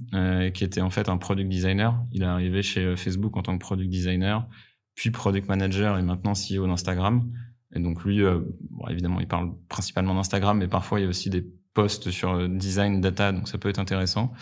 qui 0.53 0.63
était 0.63 0.81
en 0.81 0.91
fait 0.91 1.09
un 1.09 1.17
product 1.17 1.49
designer. 1.49 1.99
Il 2.11 2.21
est 2.21 2.25
arrivé 2.25 2.61
chez 2.61 2.95
Facebook 2.95 3.35
en 3.35 3.41
tant 3.41 3.57
que 3.57 3.63
product 3.63 3.89
designer, 3.89 4.47
puis 4.93 5.09
product 5.09 5.47
manager 5.47 5.97
et 5.97 6.03
maintenant 6.03 6.33
CEO 6.33 6.67
d'Instagram. 6.67 7.31
Et 7.73 7.79
donc 7.79 8.03
lui, 8.03 8.21
euh, 8.21 8.41
bon, 8.81 8.87
évidemment, 8.89 9.19
il 9.19 9.27
parle 9.27 9.51
principalement 9.69 10.15
d'Instagram, 10.15 10.57
mais 10.57 10.67
parfois 10.67 10.99
il 10.99 11.03
y 11.03 11.05
a 11.05 11.09
aussi 11.09 11.29
des 11.29 11.45
posts 11.73 12.11
sur 12.11 12.33
euh, 12.33 12.47
design, 12.47 13.01
data, 13.01 13.31
donc 13.31 13.47
ça 13.47 13.57
peut 13.57 13.69
être 13.69 13.79
intéressant. 13.79 14.33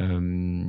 Euh, 0.00 0.64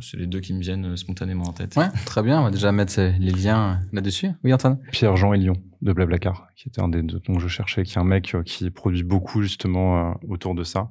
c'est 0.00 0.16
les 0.16 0.26
deux 0.26 0.40
qui 0.40 0.54
me 0.54 0.60
viennent 0.60 0.92
euh, 0.92 0.96
spontanément 0.96 1.44
en 1.44 1.52
tête. 1.52 1.76
Ouais, 1.76 1.88
très 2.06 2.22
bien. 2.22 2.40
On 2.40 2.44
va 2.44 2.50
déjà 2.50 2.72
mettre 2.72 2.98
les 2.98 3.30
liens 3.30 3.80
là-dessus. 3.92 4.30
Oui, 4.42 4.54
Antoine. 4.54 4.78
Pierre-Jean 4.90 5.34
Elion 5.34 5.54
de 5.82 5.92
Blablacar, 5.92 6.48
qui 6.56 6.68
était 6.68 6.80
un 6.80 6.88
des 6.88 7.02
deux 7.02 7.20
dont 7.26 7.38
je 7.38 7.48
cherchais, 7.48 7.82
qui 7.82 7.94
est 7.94 8.00
un 8.00 8.04
mec 8.04 8.36
qui 8.46 8.70
produit 8.70 9.02
beaucoup 9.02 9.42
justement 9.42 10.14
autour 10.28 10.54
de 10.54 10.64
ça. 10.64 10.88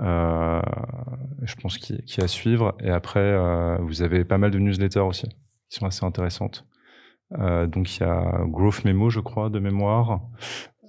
Euh, 0.00 0.60
je 1.42 1.54
pense 1.56 1.78
qu'il 1.78 1.96
y 1.96 2.20
a 2.20 2.24
à 2.24 2.28
suivre. 2.28 2.76
Et 2.80 2.90
après, 2.90 3.20
euh, 3.20 3.78
vous 3.80 4.02
avez 4.02 4.24
pas 4.24 4.38
mal 4.38 4.50
de 4.50 4.58
newsletters 4.58 5.00
aussi, 5.00 5.28
qui 5.68 5.78
sont 5.78 5.86
assez 5.86 6.04
intéressantes. 6.04 6.66
Euh, 7.38 7.66
donc 7.66 7.96
il 7.96 8.00
y 8.00 8.04
a 8.04 8.42
Growth 8.46 8.84
Memo, 8.84 9.10
je 9.10 9.20
crois, 9.20 9.50
de 9.50 9.58
mémoire. 9.58 10.20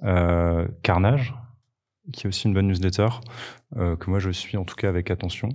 Euh, 0.03 0.65
Carnage, 0.81 1.35
qui 2.13 2.25
est 2.25 2.27
aussi 2.27 2.47
une 2.47 2.53
bonne 2.53 2.67
newsletter, 2.67 3.09
euh, 3.75 3.97
que 3.97 4.09
moi 4.09 4.19
je 4.19 4.29
suis 4.29 4.55
en 4.55 4.63
tout 4.63 4.75
cas 4.75 4.87
avec 4.87 5.11
attention. 5.11 5.49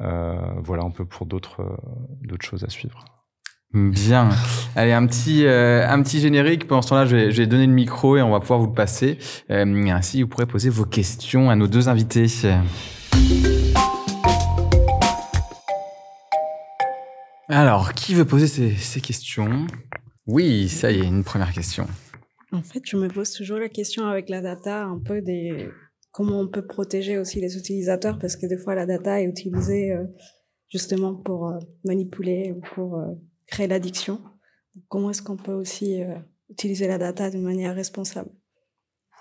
Voilà 0.00 0.84
un 0.84 0.90
peu 0.90 1.04
pour 1.04 1.26
d'autres 1.26 1.66
choses 2.40 2.62
à 2.62 2.68
suivre. 2.68 3.04
Bien. 3.74 4.28
Allez, 4.76 4.92
un 4.92 5.04
petit, 5.06 5.44
un 5.44 6.02
petit 6.02 6.20
générique. 6.20 6.68
Pendant 6.68 6.82
ce 6.82 6.90
temps-là, 6.90 7.06
je 7.06 7.16
vais 7.16 7.46
donner 7.48 7.66
le 7.66 7.72
micro 7.72 8.16
et 8.16 8.22
on 8.22 8.30
va 8.30 8.38
pouvoir 8.38 8.60
vous 8.60 8.66
le 8.66 8.74
passer. 8.74 9.18
ainsi, 9.48 10.22
vous 10.22 10.28
pourrez 10.28 10.46
poser 10.46 10.70
vos 10.70 10.84
questions 10.84 11.50
à 11.50 11.56
nos 11.56 11.66
deux 11.66 11.88
invités. 11.88 12.28
Alors, 17.48 17.94
qui 17.94 18.14
veut 18.14 18.26
poser 18.26 18.46
ces, 18.46 18.74
ces 18.76 19.00
questions? 19.00 19.66
Oui, 20.26 20.68
ça 20.68 20.92
y 20.92 21.00
est, 21.00 21.04
une 21.04 21.24
première 21.24 21.52
question. 21.52 21.86
En 22.52 22.62
fait, 22.62 22.82
je 22.84 22.96
me 22.98 23.08
pose 23.08 23.32
toujours 23.32 23.58
la 23.58 23.70
question 23.70 24.06
avec 24.06 24.28
la 24.28 24.42
data, 24.42 24.84
un 24.84 24.98
peu 24.98 25.22
des 25.22 25.70
comment 26.12 26.40
on 26.40 26.48
peut 26.48 26.66
protéger 26.66 27.16
aussi 27.18 27.40
les 27.40 27.56
utilisateurs, 27.56 28.18
parce 28.18 28.36
que 28.36 28.46
des 28.46 28.58
fois 28.58 28.74
la 28.74 28.86
data 28.86 29.20
est 29.20 29.24
utilisée 29.24 29.92
euh, 29.92 30.04
justement 30.68 31.14
pour 31.14 31.48
euh, 31.48 31.58
manipuler 31.84 32.52
ou 32.52 32.60
pour 32.74 32.98
euh, 32.98 33.06
créer 33.46 33.66
l'addiction. 33.66 34.20
Comment 34.88 35.10
est-ce 35.10 35.22
qu'on 35.22 35.36
peut 35.36 35.52
aussi 35.52 36.00
utiliser 36.50 36.86
la 36.86 36.98
data 36.98 37.30
d'une 37.30 37.42
manière 37.42 37.74
responsable? 37.74 38.30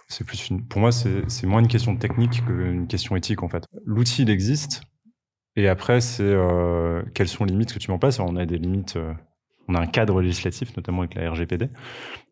C'est 0.08 0.24
plus 0.24 0.50
une, 0.50 0.68
pour 0.68 0.82
moi, 0.82 0.92
c'est 0.92 1.44
moins 1.46 1.62
une 1.62 1.68
question 1.68 1.98
technique 1.98 2.46
qu'une 2.46 2.88
question 2.88 3.16
éthique 3.16 3.42
en 3.42 3.50
fait. 3.50 3.64
L'outil 3.84 4.22
il 4.22 4.30
existe, 4.30 4.82
et 5.58 5.68
après, 5.68 6.02
c'est 6.02 6.22
euh, 6.24 7.02
quelles 7.16 7.28
sont 7.28 7.44
les 7.44 7.52
limites 7.52 7.74
que 7.74 7.80
tu 7.80 7.90
mets 7.90 7.96
en 7.96 8.00
place? 8.00 8.20
Alors, 8.20 8.32
on 8.32 8.36
a 8.36 8.46
des 8.46 8.60
limites, 8.60 8.96
euh, 8.96 9.12
on 9.68 9.74
a 9.74 9.82
un 9.82 9.88
cadre 9.88 10.22
législatif, 10.22 10.78
notamment 10.78 11.00
avec 11.00 11.16
la 11.16 11.32
RGPD, 11.32 11.70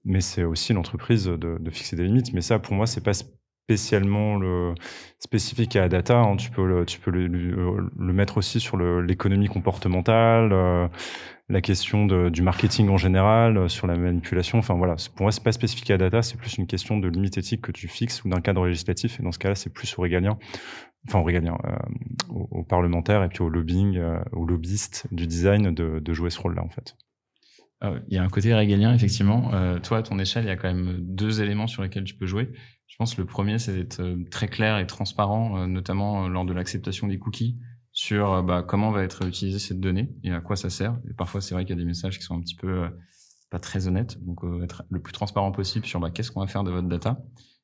mais 0.05 0.21
c'est 0.21 0.43
aussi 0.43 0.73
l'entreprise 0.73 1.25
de, 1.25 1.69
fixer 1.71 1.95
des 1.95 2.03
limites. 2.03 2.33
Mais 2.33 2.41
ça, 2.41 2.59
pour 2.59 2.75
moi, 2.75 2.85
c'est 2.85 3.03
pas 3.03 3.13
spécialement 3.13 4.37
le 4.37 4.75
spécifique 5.17 5.75
à 5.75 5.81
la 5.81 5.89
data. 5.89 6.19
Hein. 6.19 6.35
Tu 6.35 6.51
peux 6.51 6.67
le, 6.67 6.85
tu 6.85 6.99
peux 6.99 7.09
le, 7.09 8.13
mettre 8.13 8.37
aussi 8.37 8.59
sur 8.59 8.77
l'économie 8.77 9.47
comportementale, 9.47 10.51
euh, 10.53 10.87
la 11.49 11.61
question 11.61 12.05
du 12.05 12.43
marketing 12.43 12.89
en 12.89 12.97
général, 12.97 13.71
sur 13.71 13.87
la 13.87 13.95
manipulation. 13.95 14.59
Enfin 14.59 14.75
voilà, 14.75 14.97
pour 15.15 15.23
moi, 15.23 15.31
c'est 15.31 15.43
pas 15.43 15.51
spécifique 15.51 15.89
à 15.89 15.93
la 15.93 16.09
data, 16.09 16.21
c'est 16.21 16.37
plus 16.37 16.59
une 16.59 16.67
question 16.67 16.99
de 16.99 17.07
limite 17.07 17.39
éthique 17.39 17.61
que 17.61 17.71
tu 17.71 17.87
fixes 17.87 18.23
ou 18.23 18.29
d'un 18.29 18.41
cadre 18.41 18.67
législatif. 18.67 19.19
Et 19.19 19.23
dans 19.23 19.31
ce 19.31 19.39
cas-là, 19.39 19.55
c'est 19.55 19.73
plus 19.73 19.97
au 19.97 20.03
régalien 20.03 20.37
enfin 21.07 21.19
au 21.19 21.23
régalien, 21.23 21.57
euh, 21.65 21.75
aux, 22.29 22.63
parlementaires 22.63 23.23
et 23.23 23.29
puis 23.29 23.41
au 23.41 23.49
lobbying, 23.49 23.97
euh, 23.97 24.19
aux 24.31 24.45
lobbyistes 24.45 25.07
du 25.11 25.27
design 25.27 25.73
de, 25.73 26.13
jouer 26.13 26.29
ce 26.29 26.39
rôle-là 26.39 26.63
en 26.63 26.69
fait. 26.69 26.95
il 28.07 28.13
y 28.13 28.17
a 28.17 28.23
un 28.23 28.29
côté 28.29 28.53
régalien, 28.53 28.93
effectivement. 28.93 29.51
toi, 29.81 29.97
à 29.99 30.03
ton 30.03 30.17
échelle, 30.17 30.45
il 30.45 30.47
y 30.47 30.51
a 30.51 30.55
quand 30.55 30.73
même 30.73 30.97
deux 30.99 31.41
éléments 31.41 31.67
sur 31.67 31.83
lesquels 31.83 32.05
tu 32.05 32.15
peux 32.15 32.25
jouer. 32.25 32.51
Je 32.87 32.95
pense 32.97 33.15
que 33.15 33.21
le 33.21 33.27
premier, 33.27 33.59
c'est 33.59 33.75
d'être 33.75 34.01
très 34.31 34.47
clair 34.47 34.77
et 34.79 34.87
transparent, 34.87 35.67
notamment 35.67 36.27
lors 36.29 36.45
de 36.45 36.53
l'acceptation 36.53 37.07
des 37.07 37.19
cookies, 37.19 37.57
sur 37.91 38.41
bah, 38.43 38.63
comment 38.65 38.91
va 38.91 39.03
être 39.03 39.25
utilisée 39.27 39.59
cette 39.59 39.79
donnée 39.79 40.09
et 40.23 40.31
à 40.31 40.39
quoi 40.39 40.55
ça 40.55 40.69
sert. 40.69 40.97
Et 41.09 41.13
parfois, 41.13 41.41
c'est 41.41 41.53
vrai 41.53 41.65
qu'il 41.65 41.75
y 41.75 41.79
a 41.79 41.81
des 41.81 41.87
messages 41.87 42.17
qui 42.17 42.23
sont 42.23 42.35
un 42.35 42.41
petit 42.41 42.55
peu 42.55 42.87
pas 43.51 43.59
très 43.59 43.87
honnêtes. 43.87 44.23
Donc, 44.23 44.39
être 44.63 44.83
le 44.89 45.01
plus 45.01 45.13
transparent 45.13 45.51
possible 45.51 45.85
sur 45.85 45.99
bah, 45.99 46.09
qu'est-ce 46.11 46.31
qu'on 46.31 46.41
va 46.41 46.47
faire 46.47 46.63
de 46.63 46.71
votre 46.71 46.87
data. 46.87 47.19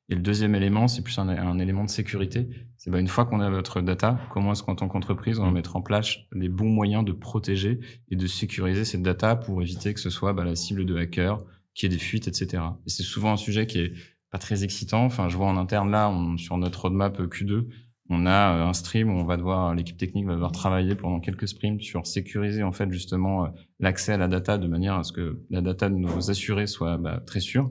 Et 0.08 0.14
le 0.14 0.20
deuxième 0.20 0.54
élément, 0.54 0.88
c'est 0.88 1.02
plus 1.02 1.18
un, 1.18 1.58
élément 1.58 1.84
de 1.84 1.90
sécurité. 1.90 2.48
C'est 2.76 2.90
bah, 2.90 2.98
une 2.98 3.08
fois 3.08 3.24
qu'on 3.24 3.40
a 3.40 3.48
votre 3.48 3.80
data, 3.80 4.18
comment 4.30 4.52
est-ce 4.52 4.62
qu'en 4.62 4.74
tant 4.74 4.88
qu'entreprise, 4.88 5.38
on 5.38 5.44
va 5.44 5.50
mettre 5.52 5.76
en 5.76 5.82
place 5.82 6.16
les 6.32 6.48
bons 6.48 6.68
moyens 6.68 7.04
de 7.04 7.12
protéger 7.12 7.80
et 8.10 8.16
de 8.16 8.26
sécuriser 8.26 8.84
cette 8.84 9.02
data 9.02 9.36
pour 9.36 9.62
éviter 9.62 9.94
que 9.94 10.00
ce 10.00 10.10
soit 10.10 10.32
bah, 10.32 10.44
la 10.44 10.56
cible 10.56 10.84
de 10.84 10.96
hackers, 10.96 11.42
qu'il 11.74 11.90
y 11.90 11.94
ait 11.94 11.96
des 11.96 12.02
fuites, 12.02 12.28
etc. 12.28 12.62
Et 12.86 12.90
c'est 12.90 13.04
souvent 13.04 13.32
un 13.32 13.36
sujet 13.36 13.66
qui 13.66 13.78
est 13.78 13.92
pas 14.30 14.38
très 14.38 14.64
excitant. 14.64 15.04
Enfin, 15.04 15.28
je 15.28 15.36
vois 15.36 15.46
en 15.46 15.56
interne 15.56 15.90
là, 15.90 16.10
on, 16.10 16.36
sur 16.36 16.58
notre 16.58 16.82
roadmap 16.82 17.18
Q2, 17.20 17.66
on 18.08 18.26
a 18.26 18.56
euh, 18.56 18.68
un 18.68 18.72
stream 18.72 19.10
où 19.10 19.18
on 19.18 19.24
va 19.24 19.36
devoir, 19.36 19.74
l'équipe 19.74 19.96
technique 19.96 20.26
va 20.26 20.34
devoir 20.34 20.52
travailler 20.52 20.94
pendant 20.94 21.20
quelques 21.20 21.48
sprints 21.48 21.80
sur 21.80 22.06
sécuriser 22.06 22.62
en 22.62 22.72
fait 22.72 22.90
justement 22.92 23.44
euh, 23.44 23.48
l'accès 23.80 24.12
à 24.12 24.16
la 24.18 24.28
data 24.28 24.58
de 24.58 24.66
manière 24.66 24.94
à 24.94 25.02
ce 25.02 25.12
que 25.12 25.42
la 25.50 25.60
data 25.60 25.88
de 25.88 25.94
nos 25.94 26.30
assurés 26.30 26.66
soit 26.66 26.98
bah, 26.98 27.22
très 27.26 27.40
sûre. 27.40 27.70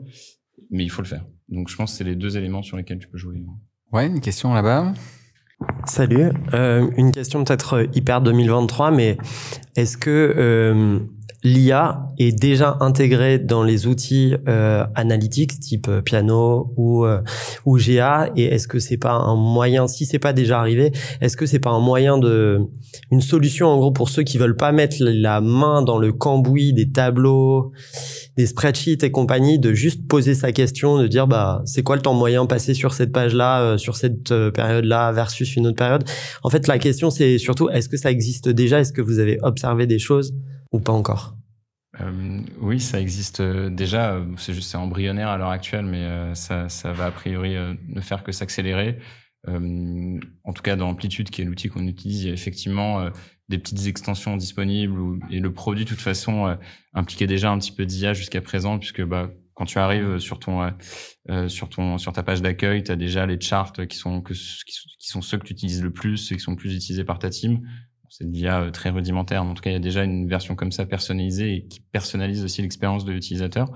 Mais 0.69 0.83
il 0.83 0.89
faut 0.89 1.01
le 1.01 1.07
faire. 1.07 1.25
Donc 1.51 1.69
je 1.69 1.75
pense 1.75 1.91
que 1.91 1.97
c'est 1.97 2.03
les 2.03 2.15
deux 2.15 2.37
éléments 2.37 2.63
sur 2.63 2.77
lesquels 2.77 2.99
tu 2.99 3.07
peux 3.07 3.17
jouer. 3.17 3.43
Ouais, 3.91 4.07
une 4.07 4.21
question 4.21 4.53
là-bas. 4.53 4.93
Salut. 5.85 6.31
Euh, 6.53 6.89
une 6.97 7.11
question 7.11 7.43
peut-être 7.43 7.87
hyper 7.93 8.21
2023, 8.21 8.91
mais 8.91 9.17
est-ce 9.75 9.97
que 9.97 10.09
euh, 10.09 10.99
l'IA 11.43 12.07
est 12.19 12.31
déjà 12.31 12.77
intégrée 12.81 13.39
dans 13.39 13.63
les 13.63 13.87
outils 13.87 14.35
euh, 14.47 14.85
analytiques 14.95 15.59
type 15.59 15.87
euh, 15.87 16.01
Piano 16.01 16.71
ou 16.77 17.05
euh, 17.05 17.21
ou 17.65 17.77
GA 17.79 18.29
et 18.35 18.45
est-ce 18.45 18.67
que 18.67 18.79
c'est 18.79 18.97
pas 18.97 19.13
un 19.13 19.35
moyen 19.35 19.87
si 19.87 20.05
c'est 20.05 20.19
pas 20.19 20.33
déjà 20.33 20.59
arrivé 20.59 20.91
est-ce 21.19 21.35
que 21.35 21.47
c'est 21.47 21.59
pas 21.59 21.71
un 21.71 21.79
moyen 21.79 22.19
de 22.19 22.61
une 23.09 23.21
solution 23.21 23.67
en 23.67 23.77
gros 23.77 23.91
pour 23.91 24.09
ceux 24.09 24.23
qui 24.23 24.37
veulent 24.37 24.57
pas 24.57 24.71
mettre 24.71 24.97
la 24.99 25.41
main 25.41 25.81
dans 25.81 25.97
le 25.97 26.13
cambouis 26.13 26.73
des 26.73 26.91
tableaux 26.91 27.71
des 28.37 28.45
spreadsheets 28.45 29.03
et 29.03 29.11
compagnie 29.11 29.59
de 29.59 29.73
juste 29.73 30.07
poser 30.07 30.35
sa 30.35 30.51
question 30.51 30.97
de 30.97 31.07
dire 31.07 31.27
bah 31.27 31.61
c'est 31.65 31.83
quoi 31.83 31.95
le 31.95 32.01
temps 32.01 32.13
moyen 32.13 32.45
passé 32.45 32.73
sur 32.73 32.93
cette 32.93 33.11
page 33.11 33.33
là 33.33 33.77
sur 33.77 33.97
cette 33.97 34.33
période 34.51 34.85
là 34.85 35.11
versus 35.11 35.55
une 35.55 35.67
autre 35.67 35.77
période? 35.77 36.03
En 36.43 36.49
fait 36.49 36.67
la 36.67 36.79
question 36.79 37.09
c'est 37.11 37.37
surtout 37.37 37.69
est-ce 37.69 37.89
que 37.89 37.97
ça 37.97 38.09
existe 38.11 38.49
déjà? 38.49 38.79
Est-ce 38.79 38.93
que 38.93 39.01
vous 39.01 39.19
avez 39.19 39.37
observé 39.41 39.85
des 39.87 39.99
choses 39.99 40.33
ou 40.71 40.79
pas 40.79 40.93
encore? 40.93 41.35
Euh, 41.99 42.41
oui, 42.61 42.79
ça 42.79 42.99
existe 42.99 43.41
euh, 43.41 43.69
déjà. 43.69 44.13
Euh, 44.13 44.25
c'est 44.37 44.53
juste 44.53 44.73
embryonnaire 44.75 45.29
à 45.29 45.37
l'heure 45.37 45.49
actuelle, 45.49 45.85
mais 45.85 46.35
ça, 46.35 46.69
ça, 46.69 46.93
va 46.93 47.05
a 47.05 47.11
priori 47.11 47.55
ne 47.87 48.01
faire 48.01 48.23
que 48.23 48.31
s'accélérer. 48.31 48.97
en 49.47 50.53
tout 50.53 50.61
cas, 50.61 50.75
dans 50.75 50.89
Amplitude, 50.89 51.29
qui 51.29 51.41
est 51.41 51.45
l'outil 51.45 51.69
qu'on 51.69 51.87
utilise, 51.87 52.23
il 52.23 52.27
y 52.27 52.31
a 52.31 52.33
effectivement 52.33 53.09
des 53.51 53.59
petites 53.59 53.85
extensions 53.85 54.35
disponibles 54.37 55.19
et 55.29 55.39
le 55.39 55.53
produit, 55.53 55.85
de 55.85 55.89
toute 55.89 56.01
façon, 56.01 56.57
impliquait 56.93 57.27
déjà 57.27 57.51
un 57.51 57.59
petit 57.59 57.71
peu 57.71 57.85
d'IA 57.85 58.13
jusqu'à 58.13 58.41
présent, 58.41 58.79
puisque 58.79 59.03
bah, 59.03 59.29
quand 59.53 59.65
tu 59.65 59.77
arrives 59.77 60.17
sur 60.17 60.39
ton 60.39 60.73
sur 61.47 61.69
ton 61.69 61.97
sur 61.99 62.13
ta 62.13 62.23
page 62.23 62.41
d'accueil, 62.41 62.83
tu 62.83 62.91
as 62.91 62.95
déjà 62.95 63.25
les 63.25 63.39
charts 63.39 63.73
qui 63.87 63.97
sont 63.97 64.21
que 64.21 64.33
qui 64.33 65.07
sont 65.07 65.21
ceux 65.21 65.37
que 65.37 65.45
tu 65.45 65.53
utilises 65.53 65.83
le 65.83 65.91
plus, 65.91 66.17
ceux 66.17 66.35
qui 66.35 66.41
sont 66.41 66.51
le 66.51 66.57
plus 66.57 66.75
utilisés 66.75 67.03
par 67.03 67.19
ta 67.19 67.29
team 67.29 67.61
c'est 68.11 68.29
de 68.29 68.31
l'IA 68.31 68.61
euh, 68.61 68.71
très 68.71 68.89
rudimentaire. 68.89 69.41
En 69.41 69.53
tout 69.53 69.61
cas, 69.63 69.69
il 69.69 69.73
y 69.73 69.77
a 69.77 69.79
déjà 69.79 70.03
une 70.03 70.27
version 70.27 70.55
comme 70.55 70.71
ça 70.71 70.85
personnalisée 70.85 71.55
et 71.55 71.67
qui 71.67 71.79
personnalise 71.79 72.43
aussi 72.43 72.61
l'expérience 72.61 73.05
de 73.05 73.13
l'utilisateur. 73.13 73.71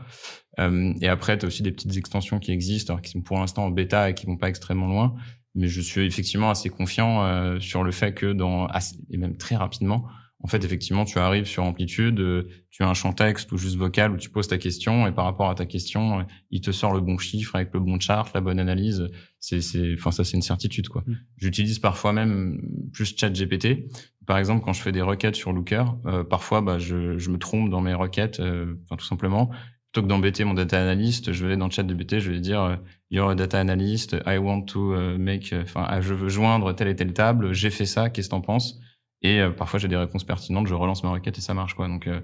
Euh, 0.60 0.94
et 1.02 1.08
après, 1.08 1.38
tu 1.38 1.46
as 1.46 1.48
aussi 1.48 1.64
des 1.64 1.72
petites 1.72 1.96
extensions 1.96 2.40
qui 2.40 2.52
existent, 2.52 2.94
alors 2.94 3.02
qui 3.02 3.12
sont 3.12 3.22
pour 3.22 3.40
l'instant 3.40 3.66
en 3.66 3.72
bêta 3.72 4.10
et 4.10 4.14
qui 4.14 4.26
vont 4.26 4.38
pas 4.38 4.50
extrêmement 4.50 4.88
loin. 4.88 5.16
Mais 5.56 5.68
je 5.68 5.82
suis 5.82 6.06
effectivement 6.06 6.50
assez 6.50 6.70
confiant 6.70 7.24
euh, 7.24 7.60
sur 7.60 7.84
le 7.84 7.92
fait 7.92 8.14
que 8.14 8.34
dans 8.34 8.68
et 9.10 9.18
même 9.18 9.38
très 9.38 9.56
rapidement, 9.56 10.06
en 10.46 10.48
fait, 10.48 10.64
effectivement, 10.64 11.06
tu 11.06 11.18
arrives 11.18 11.46
sur 11.46 11.64
Amplitude, 11.64 12.20
euh, 12.20 12.48
tu 12.70 12.84
as 12.84 12.88
un 12.88 12.94
champ 12.94 13.14
texte 13.14 13.52
ou 13.52 13.58
juste 13.58 13.78
vocal 13.78 14.12
où 14.12 14.18
tu 14.18 14.30
poses 14.30 14.48
ta 14.48 14.60
question 14.60 15.08
et 15.08 15.12
par 15.12 15.26
rapport 15.26 15.50
à 15.50 15.56
ta 15.56 15.66
question, 15.66 16.20
euh, 16.20 16.24
il 16.52 16.62
te 16.62 16.70
sort 16.72 16.94
le 16.94 17.00
bon 17.00 17.18
chiffre 17.18 17.56
avec 17.56 17.74
le 17.74 17.80
bon 17.80 18.00
chart, 18.00 18.30
la 18.36 18.42
bonne 18.42 18.60
analyse. 18.60 19.08
C'est, 19.40 19.62
c'est, 19.62 19.94
enfin, 19.98 20.12
ça, 20.12 20.24
c'est 20.24 20.38
une 20.38 20.44
certitude, 20.44 20.88
quoi. 20.88 21.04
Mm. 21.08 21.14
J'utilise 21.38 21.80
parfois 21.80 22.14
même 22.14 22.62
plus 22.94 23.18
ChatGPT. 23.18 23.88
Par 24.28 24.38
exemple, 24.38 24.64
quand 24.64 24.74
je 24.74 24.84
fais 24.84 24.92
des 24.92 25.02
requêtes 25.02 25.36
sur 25.36 25.52
Looker, 25.52 25.86
euh, 26.06 26.24
parfois, 26.24 26.62
bah, 26.62 26.78
je, 26.78 27.18
je 27.18 27.30
me 27.32 27.40
trompe 27.40 27.72
dans 27.72 27.82
mes 27.82 27.96
requêtes, 27.96 28.40
enfin, 28.40 28.98
tout 28.98 29.06
simplement. 29.06 29.50
Plutôt 29.96 30.08
que 30.08 30.12
d'embêter 30.12 30.44
mon 30.44 30.54
data 30.54 30.82
analyst, 30.82 31.32
je 31.32 31.46
vais 31.46 31.56
dans 31.56 31.70
ChatGPT, 31.70 32.20
je 32.20 32.30
vais 32.30 32.42
dire, 32.42 32.80
you're 33.10 33.30
a 33.30 33.36
data 33.36 33.58
analyst, 33.58 34.14
I 34.26 34.38
want 34.40 34.64
to 34.64 35.18
make, 35.18 35.56
enfin, 35.64 36.02
je 36.02 36.14
veux 36.14 36.28
joindre 36.28 36.76
telle 36.76 36.90
et 36.90 36.98
telle 36.98 37.14
table, 37.14 37.54
j'ai 37.54 37.70
fait 37.70 37.86
ça, 37.86 38.10
qu'est-ce 38.10 38.28
que 38.28 38.32
t'en 38.32 38.42
penses? 38.42 38.82
Et 39.26 39.42
euh, 39.42 39.50
parfois, 39.50 39.80
j'ai 39.80 39.88
des 39.88 39.96
réponses 39.96 40.24
pertinentes, 40.24 40.68
je 40.68 40.76
relance 40.76 41.04
ma 41.04 41.12
requête 41.12 41.38
et 41.38 41.42
ça 41.42 41.56
marche, 41.56 41.74
quoi. 41.74 41.88
Donc, 41.88 42.06
euh, 42.08 42.22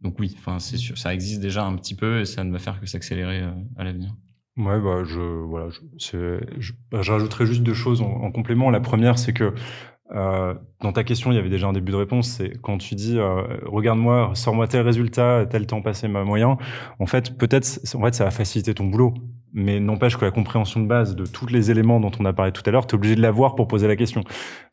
donc 0.00 0.18
oui, 0.18 0.34
enfin, 0.38 0.58
c'est 0.58 0.78
sûr, 0.78 0.96
ça 0.96 1.12
existe 1.12 1.40
déjà 1.40 1.64
un 1.64 1.76
petit 1.76 1.94
peu 1.94 2.20
et 2.20 2.24
ça 2.24 2.44
ne 2.44 2.50
va 2.52 2.58
faire 2.58 2.80
que 2.80 2.86
s'accélérer 2.86 3.42
euh, 3.42 3.50
à 3.76 3.84
l'avenir. 3.84 4.14
Ouais, 4.56 4.80
bah, 4.80 5.04
je, 5.04 5.20
voilà, 5.20 5.68
je, 5.98 6.72
bah, 6.90 7.02
rajouterai 7.02 7.44
juste 7.44 7.62
deux 7.62 7.74
choses 7.74 8.00
en, 8.00 8.30
complément. 8.30 8.70
La 8.70 8.80
première, 8.80 9.18
c'est 9.18 9.32
que 9.32 9.52
euh, 10.12 10.54
dans 10.80 10.92
ta 10.92 11.04
question, 11.04 11.30
il 11.30 11.36
y 11.36 11.38
avait 11.38 11.50
déjà 11.50 11.68
un 11.68 11.72
début 11.72 11.92
de 11.92 11.96
réponse. 11.96 12.28
C'est 12.28 12.52
quand 12.62 12.78
tu 12.78 12.94
dis 12.94 13.18
regarde-moi, 13.64 14.32
sors-moi 14.34 14.66
tel 14.66 14.82
résultat, 14.82 15.46
tel 15.46 15.66
temps 15.66 15.82
passé 15.82 16.08
ma 16.08 16.24
moyen. 16.24 16.58
En 16.98 17.06
fait, 17.06 17.36
peut-être, 17.36 17.80
en 17.94 18.02
fait, 18.02 18.14
ça 18.14 18.24
va 18.24 18.30
faciliter 18.30 18.74
ton 18.74 18.84
boulot. 18.84 19.14
Mais 19.52 19.80
n'empêche 19.80 20.16
que 20.16 20.24
la 20.24 20.30
compréhension 20.30 20.80
de 20.80 20.86
base 20.86 21.16
de 21.16 21.26
tous 21.26 21.46
les 21.46 21.70
éléments 21.70 21.98
dont 21.98 22.12
on 22.20 22.24
a 22.24 22.32
parlé 22.32 22.52
tout 22.52 22.62
à 22.66 22.70
l'heure, 22.70 22.86
tu 22.86 22.94
es 22.94 22.96
obligé 22.96 23.16
de 23.16 23.20
l'avoir 23.20 23.56
pour 23.56 23.66
poser 23.66 23.88
la 23.88 23.96
question. 23.96 24.22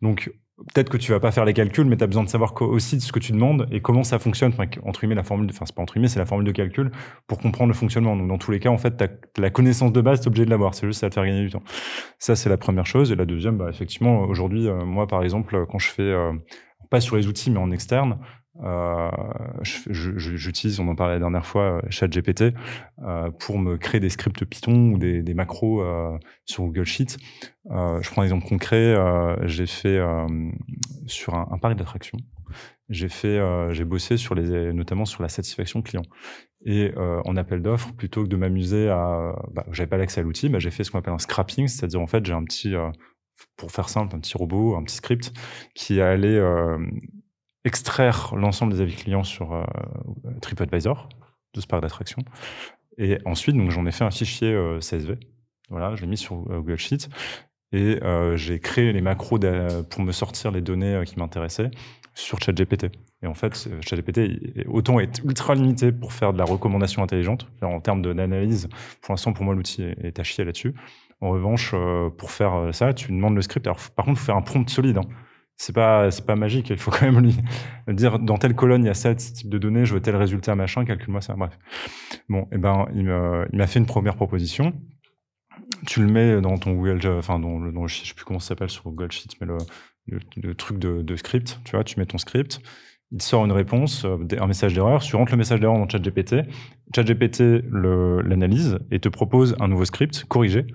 Donc, 0.02 0.32
peut-être 0.58 0.90
que 0.90 0.98
tu 0.98 1.12
vas 1.12 1.20
pas 1.20 1.32
faire 1.32 1.46
les 1.46 1.54
calculs, 1.54 1.86
mais 1.86 1.98
tu 1.98 2.04
as 2.04 2.08
besoin 2.08 2.24
de 2.24 2.30
savoir 2.30 2.54
aussi 2.62 3.00
ce 3.00 3.12
que 3.12 3.20
tu 3.20 3.32
demandes 3.32 3.68
et 3.72 3.82
comment 3.82 4.04
ça 4.04 4.18
fonctionne. 4.18 4.52
Enfin, 4.54 4.66
entre 4.84 5.02
guillemets, 5.02 5.16
la 5.16 5.24
formule, 5.24 5.48
enfin, 5.52 5.66
c'est 5.66 5.76
pas 5.76 5.82
entre 5.82 5.94
guillemets, 5.94 6.08
c'est 6.08 6.20
la 6.20 6.26
formule 6.26 6.48
de 6.48 6.52
calcul 6.52 6.92
pour 7.28 7.38
comprendre 7.38 7.70
le 7.70 7.76
fonctionnement. 7.76 8.16
Donc, 8.16 8.28
dans 8.28 8.38
tous 8.38 8.52
les 8.52 8.60
cas, 8.60 8.70
en 8.70 8.78
fait, 8.78 9.04
la 9.38 9.50
connaissance 9.50 9.92
de 9.92 10.02
base, 10.02 10.22
es 10.22 10.28
obligé 10.28 10.46
de 10.46 10.50
l'avoir. 10.50 10.74
C'est 10.74 10.88
juste 10.88 11.00
ça 11.00 11.08
va 11.08 11.10
te 11.10 11.16
faire 11.16 11.26
gagner 11.26 11.44
du 11.44 11.52
temps. 11.52 11.64
Ça, 12.18 12.36
c'est 12.36 12.50
la 12.50 12.58
première 12.58 12.86
chose. 12.86 13.12
Et 13.12 13.16
la 13.16 13.26
deuxième, 13.26 13.58
bah, 13.58 13.68
effectivement, 13.70 14.22
aujourd'hui, 14.22 14.68
euh, 14.68 14.84
moi, 14.84 15.08
par 15.08 15.24
exemple, 15.24 15.66
quand 15.70 15.80
je 15.80 15.90
fais, 15.90 16.02
euh, 16.02 16.34
pas 16.90 17.02
sur 17.02 17.18
les 17.18 17.28
outils, 17.28 17.52
mais 17.52 17.60
en 17.60 17.72
externe, 17.72 18.18
euh, 18.64 19.10
j'utilise, 19.64 20.80
on 20.80 20.88
en 20.88 20.96
parlait 20.96 21.14
la 21.14 21.20
dernière 21.20 21.46
fois, 21.46 21.82
ChatGPT 21.90 22.54
euh, 23.04 23.32
pour 23.32 23.60
me 23.60 23.78
créer 23.78 24.00
des 24.00 24.10
scripts 24.10 24.46
Python 24.46 24.92
ou 24.92 24.98
des, 24.98 25.22
des 25.22 25.34
macros 25.34 25.82
euh, 25.82 26.18
sur 26.46 26.64
Google 26.64 26.86
Sheets. 26.86 27.18
Euh, 27.72 28.02
je 28.02 28.10
prends 28.10 28.22
un 28.22 28.26
exemple 28.26 28.48
concret. 28.48 28.96
Euh, 28.96 29.36
j'ai 29.48 29.68
fait 29.68 30.00
sur 31.06 31.36
un, 31.36 31.48
un 31.52 31.58
parc 31.58 31.76
d'attractions. 31.76 32.18
J'ai 32.90 33.10
fait, 33.10 33.40
j'ai 33.72 33.84
bossé 33.84 34.16
sur 34.16 34.34
les, 34.34 34.72
notamment 34.72 35.04
sur 35.06 35.22
la 35.22 35.30
satisfaction 35.30 35.82
client. 35.82 36.04
Et 36.66 36.94
en 36.98 37.36
appel 37.36 37.62
d'offres, 37.62 37.94
plutôt 37.94 38.24
que 38.24 38.30
de 38.30 38.38
m'amuser 38.38 38.90
à, 38.90 39.36
bah, 39.52 39.66
j'avais 39.72 39.88
pas 39.88 39.98
l'accès 39.98 40.22
à 40.22 40.24
l'outil, 40.24 40.48
bah, 40.48 40.60
j'ai 40.60 40.72
fait 40.72 40.84
ce 40.86 40.92
qu'on 40.92 41.00
appelle 41.00 41.14
un 41.14 41.20
scrapping, 41.20 41.68
c'est-à-dire 41.68 42.00
en 42.00 42.08
fait 42.08 42.26
j'ai 42.26 42.34
un 42.34 42.44
petit 42.44 42.74
pour 43.56 43.72
faire 43.72 43.90
simple, 43.90 44.16
un 44.16 44.20
petit 44.20 44.38
robot, 44.38 44.76
un 44.76 44.84
petit 44.84 44.96
script 44.96 45.34
qui 45.76 46.02
allait 46.02 46.38
euh, 46.38 46.78
extraire 47.66 48.34
l'ensemble 48.36 48.74
des 48.74 48.82
avis 48.82 48.96
clients 48.96 49.24
sur 49.24 49.54
euh, 49.54 49.64
TripAdvisor 50.42 51.10
de 51.54 51.62
ce 51.62 51.68
parc 51.68 51.82
d'attractions. 51.82 52.24
Et 52.98 53.20
ensuite, 53.26 53.56
j'en 53.70 53.86
ai 53.86 53.92
fait 53.92 54.04
un 54.04 54.12
fichier 54.12 54.52
euh, 54.54 54.80
CSV. 54.80 55.18
Voilà, 55.70 55.96
je 55.96 56.02
l'ai 56.02 56.08
mis 56.08 56.18
sur 56.18 56.36
euh, 56.36 56.60
Google 56.60 56.78
Sheets 56.78 57.10
et 57.74 58.00
j'ai 58.36 58.62
créé 58.62 58.94
les 58.94 59.02
macros 59.02 59.40
pour 59.90 60.02
me 60.02 60.14
sortir 60.14 60.52
les 60.52 60.62
données 60.62 61.04
qui 61.06 61.20
m'intéressaient 61.20 61.70
sur 62.14 62.40
ChatGPT. 62.42 62.86
Et 63.22 63.28
en 63.28 63.34
fait, 63.34 63.68
ChatGPT, 63.82 64.66
autant 64.68 65.02
est 65.02 65.20
ultra 65.26 65.54
limité 65.54 65.92
pour 65.92 66.14
faire 66.14 66.32
de 66.32 66.38
la 66.38 66.46
recommandation 66.46 67.04
intelligente. 67.04 67.46
En 67.62 67.82
termes 67.82 68.02
d'analyse, 68.02 68.70
pour 69.02 69.12
l'instant, 69.12 69.34
pour 69.34 69.44
moi, 69.44 69.54
l'outil 69.54 69.84
est 69.84 70.18
à 70.18 70.24
chier 70.24 70.46
là-dessus. 70.46 70.76
En 71.20 71.32
revanche, 71.32 71.76
pour 72.18 72.32
faire 72.32 72.70
ça, 72.72 72.94
tu 72.94 73.12
demandes 73.12 73.36
le 73.36 73.42
script. 73.42 73.68
Alors, 73.68 73.82
par 73.94 74.06
contre, 74.06 74.18
il 74.18 74.20
faut 74.22 74.28
faire 74.28 74.38
un 74.38 74.42
prompt 74.42 74.70
solide. 74.70 75.00
Hein 75.00 75.10
c'est 75.58 75.74
pas 75.74 76.10
c'est 76.12 76.26
pas 76.26 76.36
magique. 76.36 76.70
Il 76.70 76.78
faut 76.78 76.92
quand 76.92 77.12
même 77.12 77.20
lui 77.20 77.36
dire 77.94 78.20
dans 78.20 78.38
telle 78.38 78.56
colonne 78.56 78.84
il 78.84 78.88
y 78.88 78.92
a 78.92 78.94
ça, 78.94 79.18
ce 79.18 79.34
type 79.34 79.50
de 79.50 79.58
données, 79.58 79.86
je 79.86 79.94
veux 79.94 80.02
tel 80.02 80.16
résultat 80.16 80.56
machin, 80.56 80.86
calcule-moi 80.86 81.22
ça. 81.22 81.34
Bref. 81.36 81.58
Bon, 82.30 82.44
et 82.44 82.48
eh 82.54 82.58
ben 82.58 82.86
il 82.94 83.04
m'a 83.06 83.68
fait 83.68 83.80
une 83.80 83.86
première 83.86 84.16
proposition. 84.16 84.74
Tu 85.86 86.02
le 86.02 86.08
mets 86.08 86.42
dans 86.42 86.58
ton 86.58 86.74
Google, 86.74 87.00
enfin 87.18 87.40
dans 87.40 87.60
le, 87.60 87.72
dans 87.72 87.88
je 87.88 88.06
sais 88.06 88.14
plus 88.14 88.26
comment 88.26 88.40
ça 88.40 88.50
s'appelle 88.50 88.70
sur 88.70 88.84
Google 88.84 89.12
Sheet, 89.12 89.36
mais 89.42 89.48
le, 89.48 89.58
le, 90.08 90.56
truc 90.56 90.80
de, 90.80 91.16
script. 91.16 91.60
Tu 91.66 91.72
vois, 91.72 91.84
tu 91.84 92.00
mets 92.00 92.06
ton 92.06 92.18
script. 92.18 92.62
Il 93.12 93.22
sort 93.22 93.46
une 93.46 93.52
réponse, 93.52 94.06
euh, 94.06 94.18
un 94.38 94.48
message 94.48 94.74
d'erreur. 94.74 95.02
Tu 95.02 95.16
rentres 95.16 95.32
le 95.32 95.38
message 95.38 95.60
d'erreur 95.60 95.78
dans 95.78 95.88
ChatGPT. 95.88 96.36
ChatGPT 96.94 97.64
l'analyse 97.72 98.80
et 98.92 99.00
te 99.00 99.10
propose 99.10 99.56
un 99.60 99.68
nouveau 99.68 99.86
script 99.86 100.26
corrigé. 100.26 100.66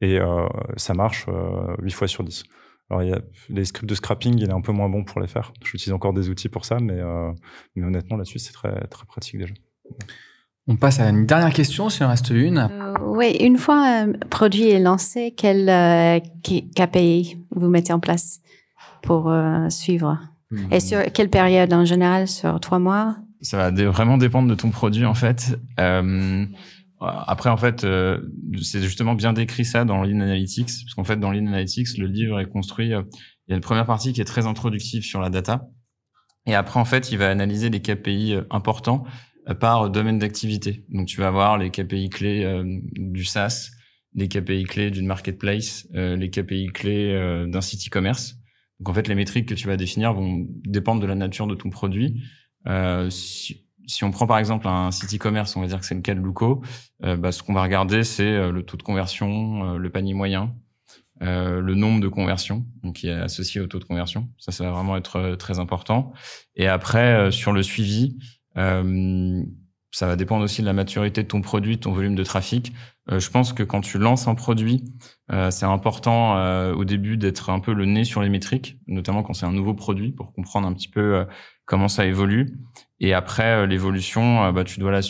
Et 0.00 0.18
euh, 0.18 0.46
ça 0.76 0.94
marche 0.94 1.26
euh, 1.28 1.74
8 1.80 1.90
fois 1.92 2.08
sur 2.08 2.24
10. 2.24 2.44
Alors, 2.90 3.02
il 3.02 3.10
y 3.10 3.12
a 3.12 3.20
les 3.48 3.64
scripts 3.64 3.88
de 3.88 3.94
scrapping, 3.94 4.38
il 4.38 4.48
est 4.48 4.52
un 4.52 4.60
peu 4.60 4.72
moins 4.72 4.88
bon 4.88 5.04
pour 5.04 5.20
les 5.20 5.26
faire. 5.26 5.52
J'utilise 5.64 5.92
encore 5.92 6.12
des 6.12 6.28
outils 6.28 6.48
pour 6.48 6.64
ça, 6.64 6.78
mais, 6.80 6.98
euh, 6.98 7.32
mais 7.74 7.84
honnêtement, 7.84 8.16
là-dessus, 8.16 8.38
c'est 8.38 8.52
très, 8.52 8.86
très 8.88 9.06
pratique 9.06 9.38
déjà. 9.38 9.54
On 10.66 10.76
passe 10.76 10.98
à 10.98 11.10
une 11.10 11.26
dernière 11.26 11.52
question, 11.52 11.90
s'il 11.90 12.04
en 12.04 12.08
reste 12.08 12.30
une. 12.30 12.68
Euh, 12.70 12.94
oui, 13.02 13.36
une 13.40 13.58
fois 13.58 13.84
un 13.86 14.12
produit 14.12 14.70
est 14.70 14.80
lancé, 14.80 15.34
quel 15.36 15.68
euh, 15.68 16.20
KPI 16.42 17.36
vous 17.50 17.68
mettez 17.68 17.92
en 17.92 18.00
place 18.00 18.40
pour 19.02 19.30
euh, 19.30 19.68
suivre? 19.68 20.18
Et 20.70 20.78
sur 20.78 21.02
quelle 21.12 21.30
période 21.30 21.72
en 21.72 21.84
général 21.84 22.28
Sur 22.28 22.60
trois 22.60 22.78
mois? 22.78 23.16
Ça 23.40 23.56
va 23.56 23.90
vraiment 23.90 24.16
dépendre 24.16 24.48
de 24.48 24.54
ton 24.54 24.70
produit 24.70 25.04
en 25.04 25.14
fait. 25.14 25.58
Euh, 27.04 27.10
après, 27.26 27.50
en 27.50 27.56
fait, 27.56 27.84
euh, 27.84 28.20
c'est 28.62 28.82
justement 28.82 29.14
bien 29.14 29.32
décrit 29.32 29.64
ça 29.64 29.84
dans 29.84 30.02
Lean 30.02 30.20
Analytics, 30.20 30.66
parce 30.66 30.94
qu'en 30.94 31.04
fait, 31.04 31.16
dans 31.16 31.30
Lean 31.30 31.46
Analytics, 31.46 31.98
le 31.98 32.06
livre 32.06 32.40
est 32.40 32.48
construit. 32.48 32.92
Euh, 32.92 33.02
il 33.46 33.50
y 33.50 33.52
a 33.52 33.56
une 33.56 33.62
première 33.62 33.86
partie 33.86 34.12
qui 34.12 34.20
est 34.20 34.26
très 34.26 34.46
introductive 34.46 35.02
sur 35.02 35.20
la 35.20 35.30
data, 35.30 35.68
et 36.46 36.54
après, 36.54 36.80
en 36.80 36.84
fait, 36.84 37.10
il 37.10 37.18
va 37.18 37.30
analyser 37.30 37.70
les 37.70 37.80
KPI 37.80 38.36
importants 38.50 39.04
par 39.60 39.90
domaine 39.90 40.18
d'activité. 40.18 40.84
Donc, 40.88 41.06
tu 41.06 41.20
vas 41.20 41.28
avoir 41.28 41.58
les 41.58 41.70
KPI 41.70 42.08
clés 42.08 42.44
euh, 42.44 42.64
du 42.92 43.24
SaaS, 43.24 43.70
les 44.14 44.28
KPI 44.28 44.64
clés 44.64 44.90
d'une 44.90 45.06
marketplace, 45.06 45.86
euh, 45.94 46.16
les 46.16 46.30
KPI 46.30 46.68
clés 46.68 47.12
euh, 47.12 47.46
d'un 47.46 47.60
site 47.60 47.86
e-commerce. 47.86 48.36
Donc, 48.80 48.88
en 48.88 48.94
fait, 48.94 49.08
les 49.08 49.14
métriques 49.14 49.48
que 49.48 49.54
tu 49.54 49.66
vas 49.66 49.76
définir 49.76 50.14
vont 50.14 50.46
dépendre 50.64 51.00
de 51.00 51.06
la 51.06 51.14
nature 51.14 51.46
de 51.46 51.54
ton 51.54 51.70
produit. 51.70 52.22
Si, 53.86 54.04
on 54.04 54.10
prend 54.10 54.26
par 54.26 54.38
exemple 54.38 54.68
un 54.68 54.90
site 54.90 55.14
e-commerce, 55.14 55.56
on 55.56 55.60
va 55.60 55.66
dire 55.66 55.80
que 55.80 55.86
c'est 55.86 55.94
le 55.94 56.00
cas 56.00 56.14
de 56.14 56.20
Luco, 56.20 56.62
bah, 57.00 57.32
ce 57.32 57.42
qu'on 57.42 57.54
va 57.54 57.62
regarder, 57.62 58.04
c'est 58.04 58.50
le 58.50 58.62
taux 58.62 58.76
de 58.76 58.82
conversion, 58.82 59.76
le 59.76 59.90
panier 59.90 60.14
moyen, 60.14 60.54
le 61.20 61.74
nombre 61.74 62.00
de 62.00 62.08
conversions, 62.08 62.64
donc 62.82 62.96
qui 62.96 63.08
est 63.08 63.12
associé 63.12 63.60
au 63.60 63.66
taux 63.66 63.78
de 63.78 63.84
conversion. 63.84 64.28
Ça, 64.38 64.52
ça 64.52 64.64
va 64.64 64.70
vraiment 64.70 64.96
être 64.96 65.36
très 65.36 65.58
important. 65.58 66.12
Et 66.56 66.66
après, 66.66 67.30
sur 67.30 67.52
le 67.52 67.62
suivi, 67.62 68.16
euh, 68.56 69.42
ça 69.90 70.08
va 70.08 70.16
dépendre 70.16 70.42
aussi 70.42 70.60
de 70.60 70.66
la 70.66 70.72
maturité 70.72 71.22
de 71.22 71.28
ton 71.28 71.40
produit, 71.40 71.76
de 71.76 71.80
ton 71.80 71.92
volume 71.92 72.16
de 72.16 72.24
trafic. 72.24 72.72
Euh, 73.10 73.20
je 73.20 73.30
pense 73.30 73.52
que 73.52 73.62
quand 73.62 73.80
tu 73.80 73.98
lances 73.98 74.26
un 74.26 74.34
produit, 74.34 74.84
euh, 75.30 75.52
c'est 75.52 75.66
important 75.66 76.36
euh, 76.36 76.74
au 76.74 76.84
début 76.84 77.16
d'être 77.16 77.50
un 77.50 77.60
peu 77.60 77.72
le 77.72 77.84
nez 77.84 78.02
sur 78.02 78.20
les 78.20 78.28
métriques, 78.28 78.76
notamment 78.88 79.22
quand 79.22 79.34
c'est 79.34 79.46
un 79.46 79.52
nouveau 79.52 79.74
produit, 79.74 80.10
pour 80.10 80.32
comprendre 80.32 80.66
un 80.66 80.72
petit 80.72 80.88
peu 80.88 81.14
euh, 81.14 81.24
comment 81.64 81.88
ça 81.88 82.06
évolue. 82.06 82.58
Et 83.04 83.12
après 83.12 83.66
l'évolution, 83.66 84.50
bah, 84.52 84.64
tu 84.64 84.80
dois 84.80 84.90
là, 84.90 85.00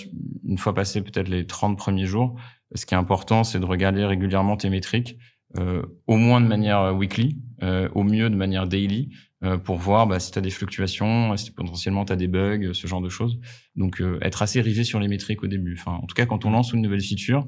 une 0.45 0.59
fois 0.59 0.74
passé 0.74 1.01
peut-être 1.01 1.28
les 1.28 1.47
30 1.47 1.78
premiers 1.78 2.07
jours, 2.07 2.34
ce 2.74 2.86
qui 2.86 2.95
est 2.95 2.97
important, 2.97 3.45
c'est 3.45 3.61
de 3.61 3.64
regarder 3.64 4.05
régulièrement 4.05 4.57
tes 4.57 4.68
métriques, 4.68 5.16
au 5.57 6.16
moins 6.16 6.40
de 6.40 6.47
manière 6.49 6.92
weekly, 6.97 7.38
au 7.62 8.03
mieux 8.03 8.30
de 8.30 8.34
manière 8.34 8.66
daily, 8.66 9.11
euh, 9.45 9.59
pour 9.59 9.76
voir 9.76 10.07
bah, 10.07 10.20
si 10.20 10.30
tu 10.30 10.38
as 10.38 10.42
des 10.42 10.51
fluctuations, 10.51 11.36
si 11.36 11.51
potentiellement 11.51 12.07
tu 12.07 12.12
as 12.12 12.16
des 12.16 12.28
bugs, 12.28 12.72
ce 12.72 12.86
genre 12.86 13.03
de 13.03 13.11
choses. 13.11 13.38
Donc 13.76 14.01
euh, 14.01 14.18
être 14.22 14.40
assez 14.40 14.61
rivé 14.61 14.84
sur 14.84 15.01
les 15.01 15.09
métriques 15.09 15.42
au 15.42 15.49
début. 15.49 15.76
Enfin, 15.78 15.99
en 16.03 16.07
tout 16.07 16.14
cas, 16.14 16.24
quand 16.24 16.47
on 16.47 16.51
lance 16.51 16.72
une 16.72 16.80
nouvelle 16.80 17.03
feature, 17.03 17.47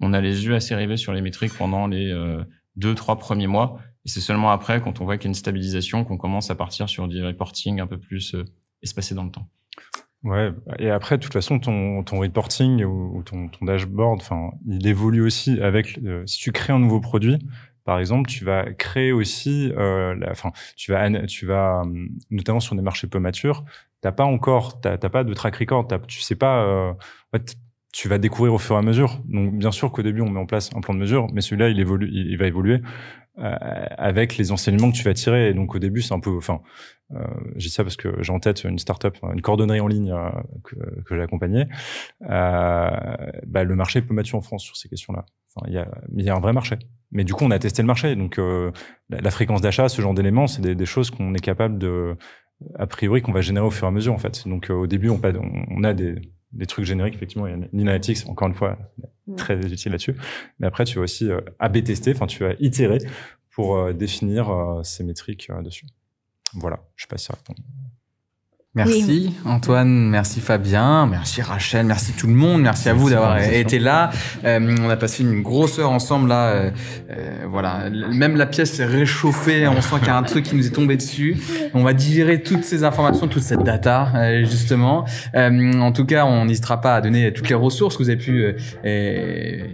on 0.00 0.14
a 0.14 0.20
les 0.22 0.46
yeux 0.46 0.54
assez 0.54 0.74
rivés 0.74 0.96
sur 0.96 1.12
les 1.12 1.20
métriques 1.20 1.52
pendant 1.52 1.86
les 1.86 2.10
euh, 2.10 2.42
deux, 2.76 2.94
trois 2.94 3.18
premiers 3.18 3.46
mois. 3.46 3.78
Et 4.06 4.08
c'est 4.08 4.20
seulement 4.20 4.52
après, 4.52 4.80
quand 4.80 5.02
on 5.02 5.04
voit 5.04 5.18
qu'il 5.18 5.26
y 5.26 5.28
a 5.28 5.30
une 5.30 5.34
stabilisation, 5.34 6.04
qu'on 6.04 6.16
commence 6.16 6.50
à 6.50 6.54
partir 6.54 6.88
sur 6.88 7.08
du 7.08 7.22
reporting 7.22 7.78
un 7.80 7.86
peu 7.86 7.98
plus 7.98 8.34
espacé 8.82 9.14
dans 9.14 9.24
le 9.24 9.30
temps. 9.30 9.48
Ouais, 10.24 10.52
et 10.78 10.88
après, 10.88 11.18
de 11.18 11.22
toute 11.22 11.34
façon, 11.34 11.58
ton, 11.58 12.02
ton 12.02 12.20
reporting 12.20 12.82
ou, 12.84 13.22
ton, 13.24 13.48
ton 13.48 13.66
dashboard, 13.66 14.20
enfin, 14.22 14.52
il 14.66 14.86
évolue 14.86 15.20
aussi 15.20 15.60
avec. 15.60 16.00
si 16.26 16.38
tu 16.38 16.50
crées 16.50 16.72
un 16.72 16.78
nouveau 16.78 16.98
produit, 17.00 17.38
par 17.84 17.98
exemple, 17.98 18.30
tu 18.30 18.44
vas 18.44 18.72
créer 18.72 19.12
aussi, 19.12 19.70
euh, 19.76 20.16
tu 20.76 20.92
vas, 20.92 21.26
tu 21.26 21.44
vas, 21.46 21.82
hum, 21.82 22.08
notamment 22.30 22.60
sur 22.60 22.74
des 22.74 22.80
marchés 22.82 23.06
peu 23.06 23.18
matures, 23.18 23.64
t'as 24.00 24.12
pas 24.12 24.24
encore, 24.24 24.80
t'as 24.80 24.96
pas 24.96 25.24
de 25.24 25.34
track 25.34 25.56
record, 25.56 25.86
tu 26.08 26.20
sais 26.20 26.36
pas, 26.36 26.64
euh, 26.64 26.94
tu 27.94 28.08
vas 28.08 28.18
découvrir 28.18 28.52
au 28.52 28.58
fur 28.58 28.74
et 28.74 28.78
à 28.78 28.82
mesure. 28.82 29.20
Donc, 29.24 29.54
bien 29.54 29.70
sûr 29.70 29.92
qu'au 29.92 30.02
début, 30.02 30.20
on 30.20 30.28
met 30.28 30.40
en 30.40 30.46
place 30.46 30.68
un 30.74 30.80
plan 30.80 30.94
de 30.94 30.98
mesure, 30.98 31.28
mais 31.32 31.40
celui-là, 31.40 31.68
il 31.68 31.78
évolue, 31.78 32.10
il, 32.12 32.36
va 32.36 32.46
évoluer 32.46 32.80
euh, 33.38 33.54
avec 33.96 34.36
les 34.36 34.50
enseignements 34.50 34.90
que 34.90 34.96
tu 34.96 35.04
vas 35.04 35.14
tirer. 35.14 35.50
Et 35.50 35.54
donc, 35.54 35.76
au 35.76 35.78
début, 35.78 36.02
c'est 36.02 36.12
un 36.12 36.18
peu, 36.18 36.36
enfin, 36.36 36.60
euh, 37.12 37.22
j'ai 37.54 37.68
ça 37.68 37.84
parce 37.84 37.96
que 37.96 38.20
j'ai 38.20 38.32
en 38.32 38.40
tête 38.40 38.64
une 38.64 38.80
startup, 38.80 39.16
une 39.32 39.40
coordonnerie 39.40 39.78
en 39.78 39.86
ligne 39.86 40.10
euh, 40.10 40.28
que, 40.64 40.74
que 41.02 41.14
j'ai 41.14 41.22
accompagnée. 41.22 41.66
Euh, 42.28 42.90
bah, 43.46 43.62
le 43.62 43.76
marché 43.76 44.00
est 44.00 44.02
peu 44.02 44.12
mature 44.12 44.38
en 44.38 44.42
France 44.42 44.64
sur 44.64 44.76
ces 44.76 44.88
questions-là. 44.88 45.24
Il 45.68 45.72
y 45.72 45.78
a, 45.78 45.88
il 46.16 46.24
y 46.24 46.30
a 46.30 46.34
un 46.34 46.40
vrai 46.40 46.52
marché. 46.52 46.76
Mais 47.12 47.22
du 47.22 47.32
coup, 47.32 47.44
on 47.44 47.52
a 47.52 47.60
testé 47.60 47.80
le 47.80 47.86
marché. 47.86 48.16
Donc, 48.16 48.40
euh, 48.40 48.72
la, 49.08 49.20
la, 49.20 49.30
fréquence 49.30 49.60
d'achat, 49.60 49.88
ce 49.88 50.02
genre 50.02 50.14
d'éléments, 50.14 50.48
c'est 50.48 50.62
des, 50.62 50.74
des, 50.74 50.86
choses 50.86 51.12
qu'on 51.12 51.32
est 51.32 51.38
capable 51.38 51.78
de, 51.78 52.16
a 52.76 52.88
priori, 52.88 53.22
qu'on 53.22 53.30
va 53.30 53.40
générer 53.40 53.64
au 53.64 53.70
fur 53.70 53.86
et 53.86 53.88
à 53.88 53.92
mesure, 53.92 54.14
en 54.14 54.18
fait. 54.18 54.48
Donc, 54.48 54.68
au 54.70 54.88
début, 54.88 55.10
on, 55.10 55.20
on 55.70 55.84
a 55.84 55.94
des, 55.94 56.16
des 56.54 56.66
trucs 56.66 56.84
génériques, 56.84 57.14
effectivement, 57.14 57.46
il 57.46 57.50
y 57.50 57.62
a 57.62 57.68
l'analytics, 57.72 58.28
encore 58.28 58.48
une 58.48 58.54
fois, 58.54 58.78
très 59.36 59.58
utile 59.58 59.92
là-dessus. 59.92 60.16
Mais 60.58 60.66
après, 60.66 60.84
tu 60.84 60.96
vas 60.96 61.04
aussi 61.04 61.30
euh, 61.30 61.40
AB 61.58 61.82
tester, 61.82 62.12
enfin, 62.12 62.26
tu 62.26 62.44
vas 62.44 62.54
itérer 62.60 62.98
pour 63.50 63.76
euh, 63.76 63.92
définir 63.92 64.50
euh, 64.50 64.82
ces 64.82 65.04
métriques 65.04 65.50
dessus. 65.62 65.86
Voilà, 66.54 66.80
je 66.96 67.04
sais 67.04 67.08
pas 67.08 67.18
si 67.18 67.30
Merci 68.76 69.32
Antoine, 69.44 70.08
merci 70.08 70.40
Fabien, 70.40 71.06
merci 71.06 71.40
Rachel, 71.42 71.86
merci 71.86 72.12
tout 72.12 72.26
le 72.26 72.32
monde, 72.32 72.60
merci, 72.60 72.88
à 72.88 72.92
vous 72.92 73.08
d'avoir 73.08 73.38
été 73.40 73.78
là. 73.78 74.10
Euh, 74.44 74.76
on 74.80 74.90
a 74.90 74.96
passé 74.96 75.22
une 75.22 75.42
grosse 75.42 75.78
heure 75.78 75.92
ensemble 75.92 76.28
là. 76.28 76.48
Euh, 76.48 76.70
euh, 77.10 77.44
voilà, 77.48 77.88
même 77.90 78.34
la 78.34 78.46
pièce 78.46 78.72
s'est 78.72 78.84
réchauffée, 78.84 79.68
on 79.68 79.80
sent 79.80 79.98
qu'il 80.00 80.08
y 80.08 80.10
a 80.10 80.16
un 80.16 80.24
truc 80.24 80.46
qui 80.46 80.56
nous 80.56 80.66
est 80.66 80.74
tombé 80.74 80.96
dessus. 80.96 81.36
On 81.72 81.84
va 81.84 81.92
digérer 81.92 82.42
toutes 82.42 82.64
ces 82.64 82.82
informations, 82.82 83.28
toute 83.28 83.44
cette 83.44 83.62
data 83.62 84.08
euh, 84.16 84.40
justement. 84.44 85.04
Euh, 85.36 85.72
en 85.74 85.92
tout 85.92 86.04
cas, 86.04 86.24
on 86.26 86.46
n'hésitera 86.46 86.80
pas 86.80 86.96
à 86.96 87.00
donner 87.00 87.32
toutes 87.32 87.48
les 87.48 87.54
ressources 87.54 87.96
que 87.96 88.02
vous 88.02 88.10
avez 88.10 88.18
pu 88.18 88.56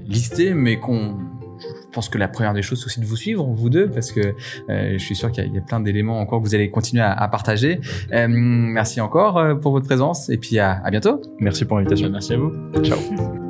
lister, 0.09 0.53
mais 0.53 0.77
qu'on 0.77 1.17
je 1.61 1.93
pense 1.93 2.09
que 2.09 2.19
la 2.19 2.29
première 2.29 2.55
des 2.55 2.63
choses, 2.63 2.81
c'est 2.81 2.87
aussi 2.87 3.01
de 3.01 3.07
vous 3.07 3.17
suivre, 3.17 3.45
vous 3.45 3.71
deux, 3.71 3.89
parce 3.89 4.13
que 4.13 4.21
euh, 4.21 4.93
je 4.93 4.99
suis 4.99 5.17
sûr 5.17 5.31
qu'il 5.31 5.45
y, 5.47 5.55
y, 5.55 5.59
a 5.59 5.63
plein 5.63 5.81
d'éléments 5.81 6.21
encore 6.21 6.41
que 6.41 6.47
vous 6.47 6.55
allez 6.55 6.71
continuer 6.71 7.03
à, 7.03 7.13
à 7.13 7.29
partager. 7.29 7.81
Euh, 8.13 8.27
merci 8.29 9.01
encore 9.01 9.39
euh, 9.39 9.55
pour 9.55 9.73
votre 9.73 9.87
présence 9.87 10.29
et 10.31 10.37
puis 10.37 10.59
à, 10.59 10.81
à 10.85 10.91
bientôt. 10.91 11.21
Merci 11.39 11.65
pour 11.65 11.79
l'invitation. 11.79 12.11
Merci 12.11 12.35
à 12.35 12.39
vous. 12.39 12.53
Ciao. 12.83 12.99